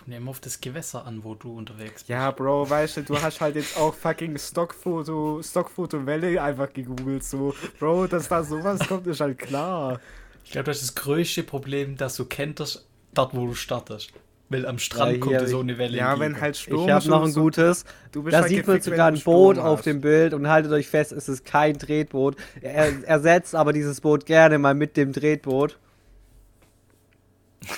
Kommt 0.01 0.13
ja 0.13 0.17
immer 0.17 0.31
auf 0.31 0.39
das 0.39 0.59
Gewässer 0.59 1.05
an, 1.05 1.23
wo 1.23 1.35
du 1.35 1.55
unterwegs 1.55 1.93
bist. 2.03 2.09
Ja, 2.09 2.31
Bro, 2.31 2.69
weißt 2.69 2.97
du, 2.97 3.03
du 3.03 3.21
hast 3.21 3.39
halt 3.39 3.55
jetzt 3.55 3.77
auch 3.77 3.93
fucking 3.93 4.37
Stockfoto, 4.37 5.41
Stockfoto 5.43 6.05
Welle 6.05 6.41
einfach 6.41 6.73
gegoogelt, 6.73 7.23
so. 7.23 7.53
Bro, 7.79 8.07
dass 8.07 8.27
da 8.27 8.43
sowas 8.43 8.79
kommt, 8.87 9.05
ist 9.07 9.21
halt 9.21 9.37
klar. 9.37 9.99
Ich 10.43 10.51
glaube, 10.51 10.65
das 10.65 10.81
ist 10.81 10.95
das 10.97 11.03
größte 11.03 11.43
Problem, 11.43 11.97
dass 11.97 12.15
du 12.15 12.25
kenntest, 12.25 12.87
dort 13.13 13.35
wo 13.35 13.45
du 13.45 13.53
startest. 13.53 14.11
Weil 14.49 14.65
am 14.65 14.79
Strand 14.79 15.13
Ja, 15.13 15.17
kommt 15.19 15.37
hier- 15.37 15.47
so 15.47 15.59
eine 15.61 15.77
Welle 15.77 15.97
Ja, 15.97 16.19
wenn 16.19 16.41
halt 16.41 16.57
Sturm 16.57 16.85
Ich 16.87 16.91
habe 16.91 17.07
noch 17.07 17.23
ein 17.23 17.33
gutes. 17.33 17.85
Du 18.11 18.23
bist 18.23 18.33
Da 18.33 18.41
halt 18.41 18.49
sieht 18.49 18.67
man 18.67 18.81
sogar 18.81 19.07
ein 19.07 19.13
Boot 19.13 19.55
Sturm 19.55 19.59
auf 19.65 19.77
hast. 19.79 19.85
dem 19.85 20.01
Bild 20.01 20.33
und 20.33 20.49
haltet 20.49 20.73
euch 20.73 20.89
fest, 20.89 21.13
es 21.13 21.29
ist 21.29 21.45
kein 21.45 21.77
Tretboot. 21.79 22.35
Er 22.59 23.07
ersetzt 23.07 23.55
aber 23.55 23.71
dieses 23.71 24.01
Boot 24.01 24.25
gerne 24.25 24.57
mal 24.57 24.73
mit 24.73 24.97
dem 24.97 25.13
Tretboot. 25.13 25.77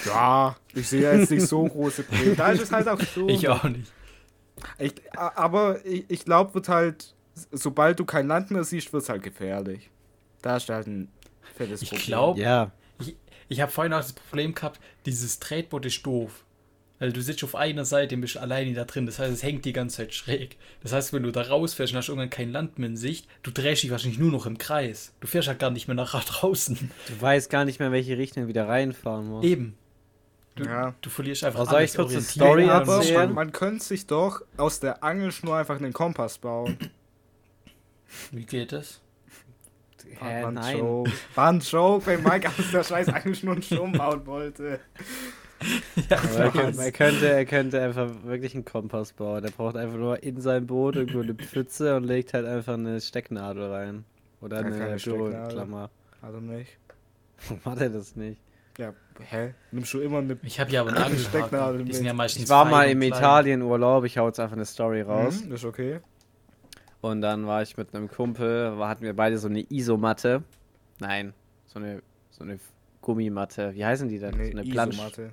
Ja, 0.05 0.55
ich 0.73 0.87
sehe 0.87 1.01
jetzt 1.19 1.29
nicht 1.31 1.45
so 1.47 1.65
große 1.65 2.03
Probleme. 2.03 2.35
Da 2.35 2.51
ist 2.51 2.61
es 2.61 2.71
halt 2.71 2.87
auch 2.87 2.99
so. 3.01 3.27
ich 3.27 3.47
auch 3.49 3.63
nicht. 3.63 3.91
Ich, 4.79 4.93
aber 5.17 5.85
ich, 5.85 6.05
ich 6.09 6.25
glaube, 6.25 6.53
wird 6.53 6.69
halt, 6.69 7.13
sobald 7.51 7.99
du 7.99 8.05
kein 8.05 8.27
Land 8.27 8.51
mehr 8.51 8.63
siehst, 8.63 8.93
wird 8.93 9.03
es 9.03 9.09
halt 9.09 9.23
gefährlich. 9.23 9.89
Da 10.41 10.57
ist 10.57 10.69
halt 10.69 10.87
ein 10.87 11.11
fettes 11.55 11.81
Ich 11.81 11.89
Problem. 11.89 12.05
glaub- 12.05 12.37
Ja. 12.37 12.71
Ich, 12.99 13.15
ich 13.49 13.61
habe 13.61 13.71
vorhin 13.71 13.93
auch 13.93 13.97
das 14.01 14.13
Problem 14.13 14.53
gehabt, 14.55 14.79
dieses 15.05 15.39
Tretboot 15.39 15.85
ist 15.85 16.05
doof. 16.05 16.45
Weil 16.99 17.11
du 17.11 17.21
sitzt 17.21 17.43
auf 17.43 17.55
einer 17.55 17.85
Seite 17.85 18.15
und 18.15 18.21
bist 18.21 18.37
alleine 18.37 18.73
da 18.73 18.85
drin. 18.85 19.05
Das 19.05 19.19
heißt, 19.19 19.33
es 19.33 19.43
hängt 19.43 19.65
die 19.65 19.73
ganze 19.73 19.97
Zeit 19.97 20.13
schräg. 20.13 20.57
Das 20.83 20.93
heißt, 20.93 21.11
wenn 21.11 21.23
du 21.23 21.31
da 21.31 21.41
rausfährst 21.41 21.91
und 21.91 21.97
hast 21.97 22.07
irgendwann 22.09 22.29
kein 22.29 22.51
Land 22.51 22.79
mehr 22.79 22.87
in 22.89 22.97
Sicht, 22.97 23.27
du 23.41 23.51
drehst 23.51 23.83
dich 23.83 23.91
wahrscheinlich 23.91 24.19
nur 24.19 24.31
noch 24.31 24.45
im 24.45 24.57
Kreis. 24.57 25.13
Du 25.19 25.27
fährst 25.27 25.47
halt 25.47 25.59
gar 25.59 25.71
nicht 25.71 25.87
mehr 25.87 25.95
nach 25.95 26.23
draußen. 26.23 26.91
Du 27.07 27.21
weißt 27.21 27.49
gar 27.49 27.65
nicht 27.65 27.79
mehr, 27.79 27.91
welche 27.91 28.17
Richtung 28.17 28.43
du 28.43 28.49
wieder 28.49 28.67
reinfahren 28.67 29.27
musst. 29.27 29.45
Eben. 29.45 29.75
Du, 30.55 30.65
Ja. 30.65 30.93
du 31.01 31.09
verlierst 31.09 31.43
einfach 31.43 31.63
ich 31.63 31.69
alles, 31.69 31.95
kurz 31.95 32.11
eine 32.11 32.21
Story 32.21 32.69
aber 32.69 33.03
man, 33.13 33.33
man 33.33 33.51
könnte 33.51 33.83
sich 33.83 34.05
doch 34.05 34.41
aus 34.55 34.79
der 34.79 35.03
Angelschnur 35.03 35.57
einfach 35.57 35.77
einen 35.77 35.93
Kompass 35.93 36.37
bauen. 36.37 36.77
Wie 38.31 38.45
geht 38.45 38.71
das? 38.71 39.01
Hä, 40.19 40.43
War 40.43 40.49
ein 40.49 40.53
nein. 40.53 40.77
Joke. 40.77 41.11
War 41.33 41.49
ein 41.51 41.59
Joke, 41.59 42.05
wenn 42.05 42.21
Mike 42.21 42.47
aus 42.49 42.71
der 42.71 42.83
scheiß 42.83 43.09
Angelschnur 43.09 43.53
einen 43.53 43.63
Sturm 43.63 43.93
bauen 43.93 44.25
wollte. 44.27 44.79
Aber 46.09 46.39
er, 46.39 46.51
könnte, 46.51 46.81
er, 46.81 46.91
könnte, 46.91 47.29
er 47.29 47.45
könnte 47.45 47.81
einfach 47.81 48.09
wirklich 48.23 48.53
einen 48.55 48.65
Kompass 48.65 49.13
bauen. 49.13 49.43
Er 49.43 49.51
braucht 49.51 49.75
einfach 49.75 49.97
nur 49.97 50.21
in 50.23 50.41
sein 50.41 50.67
Boot 50.67 50.95
irgendwo 50.95 51.21
eine 51.21 51.33
Pfütze 51.33 51.95
und 51.95 52.03
legt 52.03 52.33
halt 52.33 52.45
einfach 52.45 52.73
eine 52.73 52.99
Stecknadel 53.01 53.71
rein. 53.71 54.05
Oder 54.41 54.61
Ja, 54.61 54.85
eine. 54.85 54.97
Büroklammer. 54.97 55.89
Also 56.21 56.39
nicht. 56.39 56.77
Warum 57.47 57.65
hat 57.65 57.81
er 57.81 57.89
das 57.89 58.15
nicht? 58.15 58.41
Ja, 58.77 58.93
hä? 59.19 59.53
Nimmst 59.71 59.93
du 59.93 59.99
immer 59.99 60.17
eine. 60.19 60.37
Ich 60.43 60.59
habe 60.59 60.71
ja 60.71 60.81
aber 60.81 60.93
einen 60.95 61.17
Stecknadel. 61.17 61.79
Die 61.79 61.83
mit. 61.85 61.95
sind 61.95 62.05
ja 62.05 62.13
meistens 62.13 62.43
Ich 62.43 62.49
war 62.49 62.65
mal 62.65 62.89
im. 62.89 63.01
Italienurlaub, 63.01 64.05
ich 64.05 64.17
hau 64.17 64.27
jetzt 64.27 64.39
einfach 64.39 64.55
eine 64.55 64.65
Story 64.65 65.01
raus. 65.01 65.41
Hm, 65.43 65.51
ist 65.53 65.65
okay. 65.65 65.99
Und 67.01 67.21
dann 67.21 67.45
war 67.45 67.61
ich 67.61 67.75
mit 67.75 67.93
einem 67.93 68.09
Kumpel, 68.09 68.77
hatten 68.79 69.03
wir 69.03 69.13
beide 69.13 69.37
so 69.37 69.49
eine 69.49 69.59
Isomatte. 69.69 70.43
Nein, 70.99 71.33
so 71.65 71.79
eine, 71.79 72.01
so 72.31 72.43
eine 72.43 72.59
Gummimatte. 73.01 73.73
Wie 73.75 73.83
heißen 73.85 74.07
die 74.07 74.19
denn? 74.19 74.33
Eine 74.35 74.45
so 74.45 74.51
eine 74.51 74.63
Plansch. 74.63 74.95
Isomatte. 74.95 75.31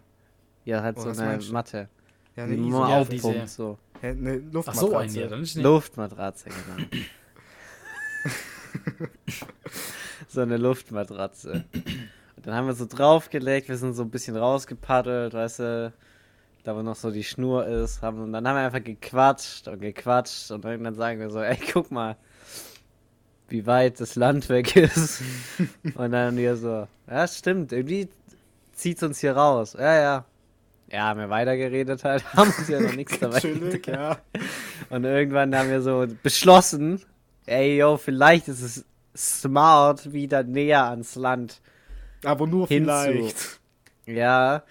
Ja, 0.70 0.83
halt 0.83 0.96
Oh, 0.98 1.12
so 1.12 1.20
eine? 1.20 1.38
Matte. 1.52 1.88
Ja, 2.37 2.46
Die 2.46 2.52
eine 2.52 2.56
man 2.62 2.68
Isomatte. 2.68 2.92
Ja, 2.92 2.98
aufpumpt, 3.00 3.24
diese- 3.42 3.46
so. 3.48 3.78
Hä, 4.00 4.09
eine 4.11 4.42
Ach 4.48 4.52
Luftmatratze. 4.54 4.80
so, 4.90 4.96
ein 4.96 5.14
ja, 5.14 5.26
dann 5.26 5.42
ist 5.42 5.56
nicht. 5.56 5.64
Luftmatratze, 5.64 6.44
genau. 6.48 6.88
so 10.28 10.40
eine 10.40 10.56
Luftmatratze. 10.56 11.64
Und 12.37 12.46
dann 12.46 12.54
haben 12.54 12.66
wir 12.66 12.74
so 12.74 12.87
draufgelegt, 12.87 13.68
wir 13.68 13.76
sind 13.76 13.94
so 13.94 14.02
ein 14.02 14.11
bisschen 14.11 14.37
rausgepaddelt, 14.37 15.35
weißt 15.35 15.59
du, 15.59 15.92
da 16.64 16.76
wo 16.76 16.83
noch 16.83 16.96
so 16.96 17.11
die 17.11 17.24
Schnur 17.24 17.66
ist. 17.66 18.02
Haben, 18.02 18.22
und 18.22 18.33
dann 18.33 18.46
haben 18.46 18.56
wir 18.56 18.62
einfach 18.62 18.85
gequatscht 18.85 19.68
und 19.68 19.80
gequatscht 19.80 20.50
und 20.50 20.64
irgendwann 20.64 20.94
sagen 20.94 21.20
wir 21.20 21.30
so, 21.30 21.40
ey, 21.40 21.59
guck 21.72 21.90
mal, 21.90 22.16
wie 23.48 23.66
weit 23.66 24.00
das 24.00 24.14
Land 24.14 24.48
weg 24.48 24.76
ist. 24.76 25.22
und 25.94 26.12
dann 26.12 26.37
wir 26.37 26.56
so, 26.56 26.87
ja, 27.09 27.26
stimmt, 27.26 27.72
irgendwie 27.72 28.09
zieht's 28.72 29.02
uns 29.02 29.18
hier 29.18 29.37
raus. 29.37 29.74
Ja, 29.78 29.94
ja. 30.00 30.24
Ja, 30.92 31.05
haben 31.05 31.20
wir 31.20 31.31
weitergeredet 31.31 32.03
halt, 32.05 32.24
haben 32.35 32.50
uns 32.57 32.68
ja 32.68 32.81
noch 32.81 32.94
nichts 32.94 33.18
dabei 33.18 33.38
Chillig, 33.40 33.87
ja. 33.87 34.18
und 34.90 35.05
irgendwann 35.05 35.55
haben 35.57 35.70
wir 35.70 35.83
so 35.83 36.07
beschlossen, 36.22 37.00
ey, 37.46 37.79
yo, 37.79 37.96
vielleicht 37.96 38.48
ist 38.48 38.61
es 38.62 38.85
smart, 39.16 40.12
wieder 40.12 40.42
näher 40.42 40.85
ans 40.85 41.14
Land. 41.14 41.61
Aber 42.24 42.46
nur 42.46 42.66
Hinzu. 42.68 42.90
vielleicht. 42.90 43.61
Ja. 44.07 44.62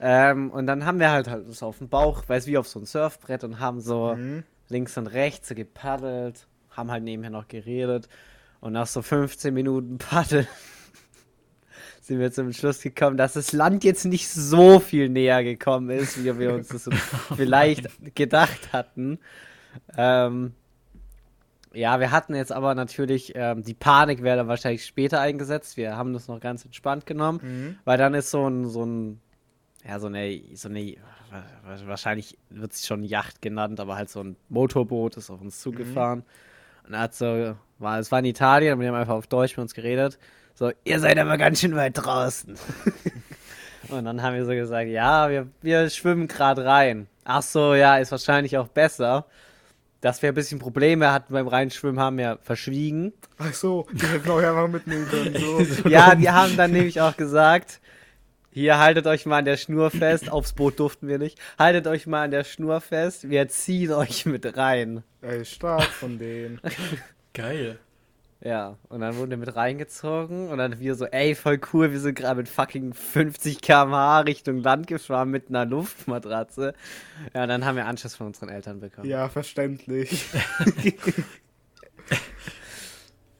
Ähm, 0.00 0.50
und 0.50 0.66
dann 0.66 0.84
haben 0.84 1.00
wir 1.00 1.10
halt 1.10 1.28
halt 1.28 1.52
so 1.54 1.66
auf 1.66 1.78
dem 1.78 1.88
Bauch, 1.88 2.22
weiß 2.28 2.46
wie 2.46 2.58
auf 2.58 2.68
so 2.68 2.78
ein 2.80 2.86
Surfbrett 2.86 3.44
und 3.44 3.58
haben 3.60 3.80
so 3.80 4.14
Mhm. 4.14 4.44
links 4.68 4.96
und 4.98 5.06
rechts 5.08 5.48
so 5.48 5.54
gepaddelt, 5.54 6.46
haben 6.70 6.90
halt 6.90 7.02
nebenher 7.04 7.30
noch 7.30 7.48
geredet. 7.48 8.08
Und 8.60 8.72
nach 8.72 8.86
so 8.86 9.02
15 9.02 9.52
Minuten 9.54 9.98
Paddeln 9.98 10.46
sind 12.08 12.18
wir 12.20 12.32
zum 12.32 12.52
Schluss 12.52 12.80
gekommen, 12.80 13.16
dass 13.16 13.34
das 13.34 13.52
Land 13.52 13.84
jetzt 13.84 14.04
nicht 14.06 14.28
so 14.28 14.80
viel 14.80 15.08
näher 15.10 15.44
gekommen 15.44 15.90
ist, 15.90 16.24
wie 16.24 16.38
wir 16.38 16.54
uns 16.54 16.68
das 16.68 16.84
so 16.84 16.90
vielleicht 17.36 18.14
gedacht 18.14 18.72
hatten. 18.72 19.18
Ähm, 19.96 20.52
ja, 21.74 22.00
wir 22.00 22.10
hatten 22.10 22.34
jetzt 22.34 22.50
aber 22.50 22.74
natürlich, 22.74 23.32
ähm, 23.36 23.62
die 23.62 23.74
Panik 23.74 24.22
wäre 24.22 24.38
dann 24.38 24.48
wahrscheinlich 24.48 24.86
später 24.86 25.20
eingesetzt. 25.20 25.76
Wir 25.76 25.96
haben 25.96 26.14
das 26.14 26.26
noch 26.28 26.40
ganz 26.40 26.64
entspannt 26.64 27.04
genommen, 27.04 27.40
Mhm. 27.42 27.78
weil 27.84 27.98
dann 27.98 28.14
ist 28.14 28.30
so 28.30 28.48
ein, 28.48 28.64
so 28.66 28.84
ein, 28.84 29.20
ja, 29.86 30.00
so 30.00 30.06
eine, 30.06 30.40
so 30.54 30.68
eine, 30.70 30.96
wahrscheinlich 31.84 32.38
wird 32.48 32.72
es 32.72 32.86
schon 32.86 33.04
Yacht 33.04 33.42
genannt, 33.42 33.80
aber 33.80 33.96
halt 33.96 34.08
so 34.08 34.20
ein 34.24 34.36
Motorboot 34.48 35.18
ist 35.18 35.28
auf 35.30 35.42
uns 35.42 35.60
zugefahren. 35.60 36.24
Und 36.86 36.94
er 36.94 37.00
hat 37.00 37.14
so, 37.14 37.54
war, 37.78 37.98
es 37.98 38.10
war 38.10 38.18
in 38.20 38.24
Italien, 38.24 38.74
und 38.74 38.80
wir 38.80 38.88
haben 38.88 38.94
einfach 38.94 39.14
auf 39.14 39.26
Deutsch 39.26 39.58
mit 39.58 39.62
uns 39.62 39.74
geredet. 39.74 40.18
So, 40.58 40.72
ihr 40.82 40.98
seid 40.98 41.16
aber 41.20 41.38
ganz 41.38 41.60
schön 41.60 41.76
weit 41.76 41.96
draußen. 41.96 42.56
und 43.90 44.04
dann 44.04 44.22
haben 44.22 44.34
wir 44.34 44.44
so 44.44 44.50
gesagt, 44.50 44.88
ja, 44.88 45.30
wir, 45.30 45.46
wir 45.62 45.88
schwimmen 45.88 46.26
gerade 46.26 46.64
rein. 46.64 47.06
Ach 47.22 47.42
so, 47.42 47.74
ja, 47.74 47.98
ist 47.98 48.10
wahrscheinlich 48.10 48.58
auch 48.58 48.66
besser. 48.66 49.26
Dass 50.00 50.20
wir 50.20 50.30
ein 50.30 50.34
bisschen 50.34 50.58
Probleme 50.58 51.12
hatten 51.12 51.32
beim 51.32 51.46
Reinschwimmen, 51.46 52.00
haben 52.00 52.18
wir 52.18 52.40
verschwiegen. 52.42 53.12
Ach 53.38 53.54
so, 53.54 53.86
die 53.92 54.04
hätten 54.04 54.28
auch 54.28 54.38
einfach 54.38 54.66
mitnehmen 54.66 55.08
können. 55.08 55.36
So. 55.36 55.88
Ja, 55.88 56.16
die 56.16 56.28
haben 56.28 56.56
dann 56.56 56.72
nämlich 56.72 57.00
auch 57.00 57.16
gesagt, 57.16 57.80
hier 58.50 58.78
haltet 58.80 59.06
euch 59.06 59.26
mal 59.26 59.38
an 59.38 59.44
der 59.44 59.58
Schnur 59.58 59.92
fest. 59.92 60.28
Aufs 60.28 60.54
Boot 60.54 60.80
durften 60.80 61.06
wir 61.06 61.18
nicht. 61.18 61.38
Haltet 61.56 61.86
euch 61.86 62.08
mal 62.08 62.24
an 62.24 62.32
der 62.32 62.42
Schnur 62.42 62.80
fest. 62.80 63.30
Wir 63.30 63.46
ziehen 63.46 63.92
euch 63.92 64.26
mit 64.26 64.56
rein. 64.56 65.04
Ey, 65.22 65.44
stark 65.44 65.84
von 65.84 66.18
denen. 66.18 66.60
Geil. 67.32 67.78
Ja, 68.40 68.78
und 68.88 69.00
dann 69.00 69.16
wurden 69.16 69.30
wir 69.30 69.36
mit 69.36 69.56
reingezogen 69.56 70.48
und 70.48 70.58
dann 70.58 70.78
wir 70.78 70.94
so, 70.94 71.06
ey, 71.06 71.34
voll 71.34 71.58
cool, 71.72 71.90
wir 71.90 71.98
sind 71.98 72.14
gerade 72.14 72.36
mit 72.36 72.48
fucking 72.48 72.94
50 72.94 73.60
km/h 73.60 74.20
Richtung 74.20 74.58
Land 74.58 74.86
gefahren 74.86 75.30
mit 75.30 75.48
einer 75.48 75.66
Luftmatratze. 75.66 76.72
Ja, 77.34 77.42
und 77.42 77.48
dann 77.48 77.64
haben 77.64 77.74
wir 77.76 77.86
Anschluss 77.86 78.14
von 78.14 78.28
unseren 78.28 78.48
Eltern 78.48 78.78
bekommen. 78.78 79.08
Ja, 79.08 79.28
verständlich. 79.28 80.24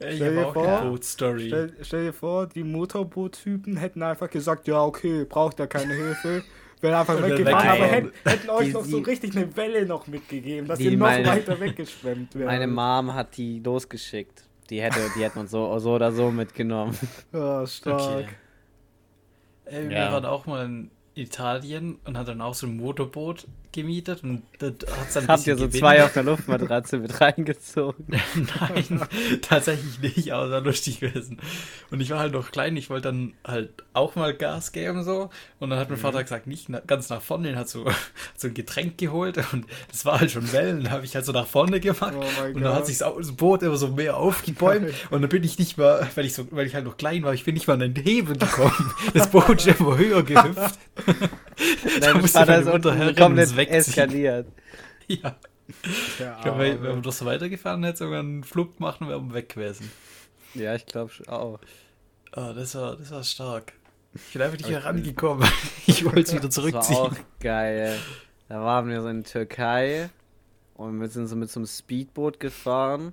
Ich 0.01 0.15
Stell 0.15 0.35
dir 0.37 0.53
vor. 0.53 0.97
Stell, 1.03 1.77
stell 1.83 2.05
dir 2.05 2.13
vor, 2.13 2.47
die 2.47 2.63
Motorboot-Typen 2.63 3.77
hätten 3.77 4.05
einfach 4.05 4.31
gesagt, 4.31 4.69
ja, 4.69 4.81
okay, 4.85 5.25
braucht 5.25 5.59
ja 5.59 5.67
keine 5.67 5.93
Hilfe. 5.93 6.45
Wären 6.81 6.95
einfach 6.95 7.21
weggefahren, 7.21 7.69
aber 7.69 7.87
hätten, 7.87 8.13
hätten 8.25 8.49
euch 8.51 8.67
Die- 8.69 8.73
noch 8.75 8.85
so 8.85 8.99
richtig 8.99 9.37
eine 9.37 9.57
Welle 9.57 9.87
noch 9.87 10.07
mitgegeben, 10.07 10.69
dass 10.69 10.79
Die 10.79 10.85
ihr 10.85 10.91
noch 10.93 11.07
meine- 11.09 11.27
weiter 11.27 11.59
weggeschwemmt 11.59 12.33
wärt. 12.37 12.47
Meine 12.47 12.69
Mom 12.69 13.13
hat 13.13 13.37
die 13.37 13.59
losgeschickt. 13.59 14.45
Die 14.71 14.83
hätte, 14.83 15.01
die 15.17 15.23
hätten 15.25 15.39
uns 15.39 15.51
so, 15.51 15.79
so 15.79 15.95
oder 15.95 16.13
so 16.13 16.31
mitgenommen. 16.31 16.97
Ja, 17.33 17.67
stark. 17.67 18.25
Okay. 18.27 18.35
Ey, 19.65 19.89
wir 19.91 19.97
Ja. 19.97 20.13
waren 20.13 20.25
auch 20.25 20.47
mal 20.47 20.65
in 20.65 20.91
Italien 21.15 21.97
und 22.05 22.17
hat 22.17 22.29
dann 22.29 22.41
auch 22.41 22.55
so 22.55 22.67
ein 22.67 22.77
Motorboot 22.77 23.47
gemietet 23.73 24.23
und 24.23 24.43
da 24.59 24.69
hat's 25.01 25.15
dann 25.15 25.25
ein 25.25 25.29
Habt 25.29 25.47
ihr 25.47 25.57
so 25.57 25.67
Gewinn- 25.67 25.79
zwei 25.81 26.05
auf 26.05 26.13
der 26.13 26.23
Luftmatratze 26.25 26.99
mit 26.99 27.21
reingezogen? 27.21 28.07
Nein, 28.09 29.01
tatsächlich 29.43 30.01
nicht, 30.01 30.33
aber 30.33 30.51
war 30.51 30.61
lustig 30.61 31.01
gewesen. 31.01 31.39
Und 31.91 32.01
ich 32.01 32.11
war 32.11 32.19
halt 32.21 32.33
noch 32.33 32.51
klein, 32.51 32.77
ich 32.77 32.91
wollte 32.91 33.09
dann 33.09 33.35
halt 33.47 33.71
auch 33.93 34.15
mal 34.17 34.35
Gas 34.35 34.73
geben 34.73 35.03
so. 35.05 35.31
Und 35.59 35.71
dann 35.71 35.79
hat 35.79 35.91
mein 35.91 35.99
Vater 35.99 36.23
gesagt, 36.23 36.47
nicht 36.47 36.69
na, 36.69 36.81
ganz 36.87 37.09
nach 37.11 37.21
vorne, 37.23 37.51
und 37.51 37.57
hat 37.57 37.69
so, 37.69 37.85
so 38.37 38.49
ein 38.49 38.55
Getränk 38.55 38.99
geholt 38.99 39.39
und 39.53 39.67
das 39.91 40.05
war 40.05 40.21
halt 40.21 40.31
schon 40.31 40.51
Wellen, 40.53 40.85
da 40.85 40.91
habe 40.91 41.05
ich 41.05 41.15
halt 41.15 41.25
so 41.25 41.33
nach 41.33 41.47
vorne 41.47 41.81
gemacht. 41.81 42.15
Oh 42.17 42.45
und 42.55 42.61
dann 42.63 42.75
hat 42.75 42.87
sich 42.87 42.99
das 42.99 43.33
Boot 43.33 43.63
immer 43.63 43.77
so 43.77 43.89
mehr 43.89 44.17
aufgebäumt 44.17 44.93
und 45.11 45.23
dann 45.23 45.29
bin 45.29 45.45
ich 45.45 45.59
nicht 45.59 45.79
mehr, 45.79 46.09
weil 46.15 46.25
ich 46.25 46.35
so, 46.35 46.47
weil 46.51 46.67
ich 46.67 46.75
halt 46.75 46.85
noch 46.85 46.97
klein 46.97 47.23
war, 47.23 47.35
ich 47.35 47.45
bin 47.45 47.55
nicht 47.55 47.67
mal 47.69 47.75
an 47.75 47.81
den 47.81 47.95
Hebel 47.97 48.37
gekommen. 48.37 48.93
Das 49.15 49.29
Boot 49.31 49.67
ist 49.67 49.81
immer 49.81 49.97
höher 49.99 50.23
gehüpft. 50.23 50.79
Da 50.97 52.01
Dein 52.01 52.21
musste 52.21 52.39
Vater 52.39 52.61
ist 52.61 52.67
und 52.69 53.17
komplett 53.17 53.57
es 53.67 53.89
wegziehen. 53.89 54.05
eskaliert. 54.05 54.47
Ja. 55.09 55.37
Ich 55.69 56.17
glaube, 56.17 56.59
wenn 56.59 56.83
wenn 56.83 56.91
man 56.93 57.03
das 57.03 57.19
so 57.19 57.27
weitergefahren 57.27 57.83
hätte, 57.85 57.99
sogar 57.99 58.21
einen 58.21 58.43
Flug 58.45 58.79
machen, 58.81 59.09
wäre 59.09 59.21
man 59.21 59.35
weg 59.35 59.51
gewesen. 59.51 59.91
Ja, 60.55 60.75
ich 60.75 60.87
glaube 60.87 61.13
auch. 61.27 61.59
Ah, 62.33 62.53
das 62.55 62.75
war, 62.75 62.97
das 62.97 63.11
war 63.11 63.23
stark. 63.25 63.73
Ich 64.15 64.33
bin 64.33 64.43
einfach 64.43 64.57
nicht 64.59 64.69
mehr 64.69 64.85
rangekommen. 64.85 65.47
Ich 65.87 66.05
wollte 66.05 66.21
es 66.21 66.33
wieder 66.33 66.49
Das 66.49 66.57
war 66.59 66.81
auch 66.81 66.83
zurückziehen. 66.83 67.25
geil. 67.41 67.99
Da 68.49 68.61
waren 68.63 68.89
wir 68.89 69.01
so 69.03 69.09
in 69.09 69.25
Türkei 69.25 70.09
und 70.75 71.01
wir 71.01 71.09
sind 71.09 71.27
so 71.27 71.37
mit 71.37 71.51
so 71.51 71.61
einem 71.61 71.67
Speedboot 71.67 72.41
gefahren. 72.41 73.13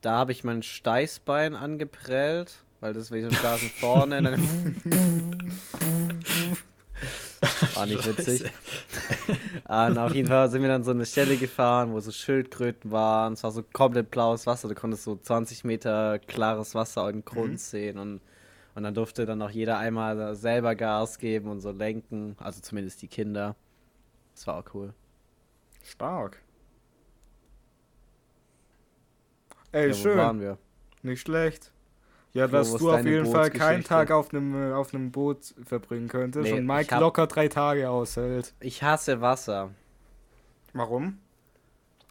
Da 0.00 0.12
habe 0.18 0.32
ich 0.32 0.44
mein 0.44 0.62
Steißbein 0.62 1.54
angeprellt, 1.54 2.62
weil 2.80 2.92
das 2.92 3.08
so 3.08 3.14
ein 3.14 3.28
Blasen 3.28 3.70
vorne. 3.70 4.38
und 7.60 7.76
war 7.76 7.86
nicht 7.86 8.06
witzig. 8.06 8.44
Und 9.66 9.98
auf 9.98 10.14
jeden 10.14 10.28
Fall 10.28 10.50
sind 10.50 10.62
wir 10.62 10.68
dann 10.68 10.84
so 10.84 10.90
eine 10.90 11.06
Stelle 11.06 11.36
gefahren, 11.36 11.92
wo 11.92 12.00
so 12.00 12.10
Schildkröten 12.10 12.90
waren. 12.90 13.34
Es 13.34 13.42
war 13.42 13.50
so 13.50 13.62
komplett 13.62 14.10
blaues 14.10 14.46
Wasser. 14.46 14.68
Du 14.68 14.74
konntest 14.74 15.04
so 15.04 15.16
20 15.16 15.64
Meter 15.64 16.18
klares 16.18 16.74
Wasser 16.74 17.10
den 17.10 17.24
Grund 17.24 17.60
sehen. 17.60 17.98
Und, 17.98 18.20
und 18.74 18.82
dann 18.82 18.94
durfte 18.94 19.26
dann 19.26 19.40
auch 19.42 19.50
jeder 19.50 19.78
einmal 19.78 20.34
selber 20.34 20.74
Gas 20.74 21.18
geben 21.18 21.48
und 21.48 21.60
so 21.60 21.70
lenken. 21.70 22.36
Also 22.38 22.60
zumindest 22.60 23.02
die 23.02 23.08
Kinder. 23.08 23.56
Das 24.34 24.46
war 24.46 24.56
auch 24.56 24.74
cool. 24.74 24.92
Stark. 25.82 26.40
Ey, 29.72 29.88
ja, 29.88 29.94
schön. 29.94 30.16
waren 30.16 30.40
wir? 30.40 30.58
Nicht 31.02 31.22
schlecht. 31.22 31.73
Ja, 32.34 32.48
Flo, 32.48 32.58
dass 32.58 32.74
du 32.74 32.90
auf 32.92 33.04
jeden 33.04 33.26
Fall 33.26 33.50
keinen? 33.50 33.84
Tag 33.84 34.10
auf 34.10 34.34
einem, 34.34 34.70
äh, 34.70 34.74
auf 34.74 34.92
einem 34.92 35.10
Boot 35.12 35.54
verbringen 35.64 36.08
könntest 36.08 36.44
Nee, 36.50 36.58
und 36.58 36.66
Mike 36.66 36.92
hab- 36.94 37.00
locker 37.00 37.26
drei 37.28 37.48
Tage 37.48 37.88
aushält. 37.88 38.52
Ich 38.60 38.82
hasse 38.82 39.20
Wasser. 39.20 39.70
Warum? 40.72 41.18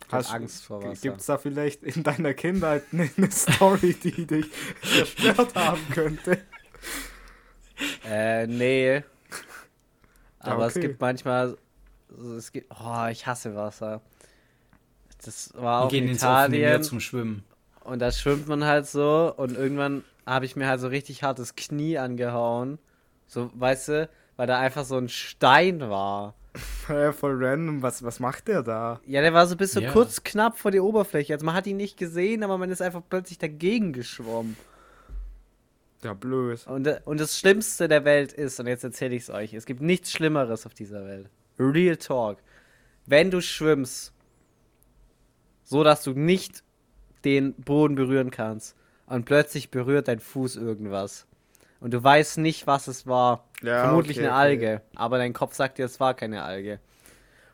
Ich 0.07 0.13
hab 0.13 0.33
Angst 0.33 0.63
vor 0.65 0.81
Wasser. 0.83 1.01
Gibt 1.01 1.19
es 1.19 1.25
da 1.25 1.37
vielleicht 1.37 1.83
in 1.83 2.03
deiner 2.03 2.33
Kindheit 2.33 2.83
eine, 2.93 3.09
eine 3.17 3.31
Story, 3.31 3.93
die 4.01 4.25
dich 4.25 4.45
zerstört 4.81 5.55
haben 5.55 5.81
könnte? 5.93 6.37
Äh, 8.05 8.45
nee. 8.47 8.95
Ja, 8.97 9.03
Aber 10.41 10.67
es 10.67 10.75
okay. 10.75 10.87
gibt 10.87 11.01
manchmal. 11.01 11.57
Es 12.37 12.51
gibt. 12.51 12.69
Oh, 12.71 13.07
ich 13.09 13.25
hasse 13.25 13.55
Wasser. 13.55 14.01
Das 15.25 15.51
war 15.55 15.81
Wir 15.81 15.85
auch 15.85 15.89
gehen 15.89 16.03
in 16.05 16.11
ins 16.11 16.23
offene 16.23 16.49
Meer 16.49 16.59
Italien. 16.69 16.83
zum 16.83 16.99
Schwimmen. 16.99 17.43
Und 17.83 17.99
da 17.99 18.11
schwimmt 18.11 18.47
man 18.47 18.63
halt 18.63 18.85
so 18.87 19.33
und 19.35 19.57
irgendwann 19.57 20.03
habe 20.25 20.45
ich 20.45 20.55
mir 20.55 20.67
halt 20.67 20.79
so 20.81 20.87
richtig 20.87 21.23
hartes 21.23 21.55
Knie 21.55 21.97
angehauen. 21.97 22.79
So, 23.27 23.51
weißt 23.53 23.87
du, 23.89 24.09
weil 24.37 24.47
da 24.47 24.59
einfach 24.59 24.85
so 24.85 24.97
ein 24.97 25.09
Stein 25.09 25.79
war. 25.81 26.35
Hä, 26.87 27.11
voll 27.11 27.43
random. 27.43 27.81
Was, 27.81 28.03
was 28.03 28.19
macht 28.19 28.47
der 28.47 28.61
da? 28.63 29.01
Ja, 29.05 29.21
der 29.21 29.33
war 29.33 29.47
so 29.47 29.55
bis 29.55 29.73
so 29.73 29.79
Ja. 29.79 29.91
kurz 29.91 30.23
knapp 30.23 30.57
vor 30.57 30.71
die 30.71 30.79
Oberfläche. 30.79 31.33
Also 31.33 31.45
man 31.45 31.55
hat 31.55 31.67
ihn 31.67 31.77
nicht 31.77 31.97
gesehen, 31.97 32.43
aber 32.43 32.57
man 32.57 32.69
ist 32.69 32.81
einfach 32.81 33.01
plötzlich 33.09 33.37
dagegen 33.39 33.91
geschwommen. 33.93 34.55
Ja, 36.03 36.13
blöd. 36.13 36.65
Und, 36.67 36.85
äh, 36.85 36.99
und 37.05 37.19
das 37.19 37.39
Schlimmste 37.39 37.87
der 37.87 38.03
Welt 38.05 38.33
ist, 38.33 38.59
und 38.59 38.67
jetzt 38.67 38.83
erzähle 38.83 39.15
ich 39.15 39.23
es 39.23 39.29
euch, 39.29 39.53
es 39.53 39.65
gibt 39.65 39.81
nichts 39.81 40.11
Schlimmeres 40.11 40.65
auf 40.65 40.73
dieser 40.73 41.05
Welt. 41.05 41.29
Real 41.57 41.95
Talk. 41.95 42.39
Wenn 43.05 43.31
du 43.31 43.41
schwimmst, 43.41 44.13
so 45.63 45.83
dass 45.83 46.03
du 46.03 46.11
nicht 46.11 46.63
den 47.23 47.53
Boden 47.55 47.95
berühren 47.95 48.31
kannst 48.31 48.75
und 49.13 49.25
plötzlich 49.25 49.69
berührt 49.69 50.07
dein 50.07 50.19
Fuß 50.19 50.55
irgendwas 50.55 51.27
und 51.79 51.93
du 51.93 52.03
weißt 52.03 52.39
nicht, 52.39 52.65
was 52.65 52.87
es 52.87 53.05
war, 53.05 53.47
Ja, 53.61 53.83
vermutlich 53.83 54.17
okay, 54.17 54.27
eine 54.27 54.35
okay. 54.35 54.41
Alge, 54.41 54.81
aber 54.95 55.17
dein 55.19 55.33
Kopf 55.33 55.53
sagt 55.53 55.77
dir, 55.77 55.85
es 55.85 55.99
war 55.99 56.13
keine 56.15 56.43
Alge. 56.43 56.79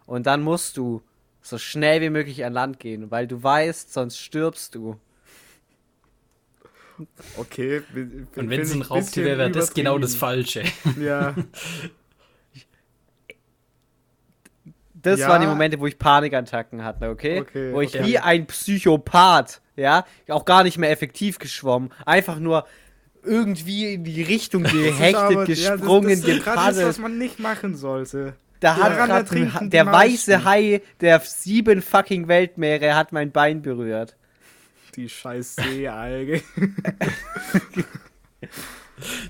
Und 0.05 0.26
dann 0.26 0.41
musst 0.41 0.78
du 0.78 1.01
so 1.41 1.57
schnell 1.57 2.01
wie 2.01 2.10
möglich 2.10 2.45
an 2.45 2.53
Land 2.53 2.80
gehen, 2.80 3.12
weil 3.12 3.28
du 3.28 3.41
weißt, 3.43 3.91
sonst 3.91 4.20
stirbst 4.20 4.76
du. 4.76 4.97
Okay. 7.38 7.82
Und 8.36 8.49
wenn 8.49 8.62
es 8.62 8.74
ein 8.74 8.82
Raubtier 8.82 9.26
wäre, 9.26 9.38
wäre 9.38 9.51
das 9.51 9.74
genau 9.74 9.97
das. 9.97 10.16
Falsche. 10.16 10.64
Ja. 10.99 11.36
Das 14.93 15.20
Ja. 15.22 15.30
waren 15.30 15.41
die 15.41 15.47
Momente, 15.47 15.80
wo 15.80 15.88
ich 15.88 15.97
Panikattacken 15.97 16.84
hatte, 16.84 17.10
okay? 17.10 17.39
Okay, 17.39 17.74
wo 17.74 17.82
ich 17.82 17.95
okay. 17.95 18.05
wie 18.05 18.20
ein 18.20 18.47
Psychopath, 18.47 19.62
ja, 19.80 20.05
auch 20.27 20.45
gar 20.45 20.63
nicht 20.63 20.77
mehr 20.77 20.91
effektiv 20.91 21.39
geschwommen, 21.39 21.91
einfach 22.05 22.38
nur 22.39 22.65
irgendwie 23.23 23.93
in 23.95 24.03
die 24.03 24.21
Richtung 24.21 24.63
gehechtet, 24.63 25.15
aber- 25.15 25.45
ja, 25.49 25.69
das- 25.71 25.77
gesprungen, 25.80 26.09
das 26.09 26.19
ist 26.19 26.43
gerade 26.43 26.55
das, 26.55 26.55
was 26.55 26.75
gepaddelt. 26.77 26.99
man 26.99 27.17
nicht 27.17 27.39
machen 27.39 27.75
sollte. 27.75 28.34
Da 28.61 28.75
hat 28.75 29.07
grad 29.07 29.32
ein, 29.32 29.69
der 29.69 29.86
weiße 29.86 30.43
Hai 30.43 30.82
der 30.99 31.19
sieben 31.21 31.82
fucking 31.82 32.27
Weltmeere 32.27 32.93
hat 32.95 33.11
mein 33.13 33.32
Bein 33.32 33.61
berührt. 33.61 34.15
Die 34.97 35.07
scheiß 35.07 35.55
Seealge. 35.55 36.41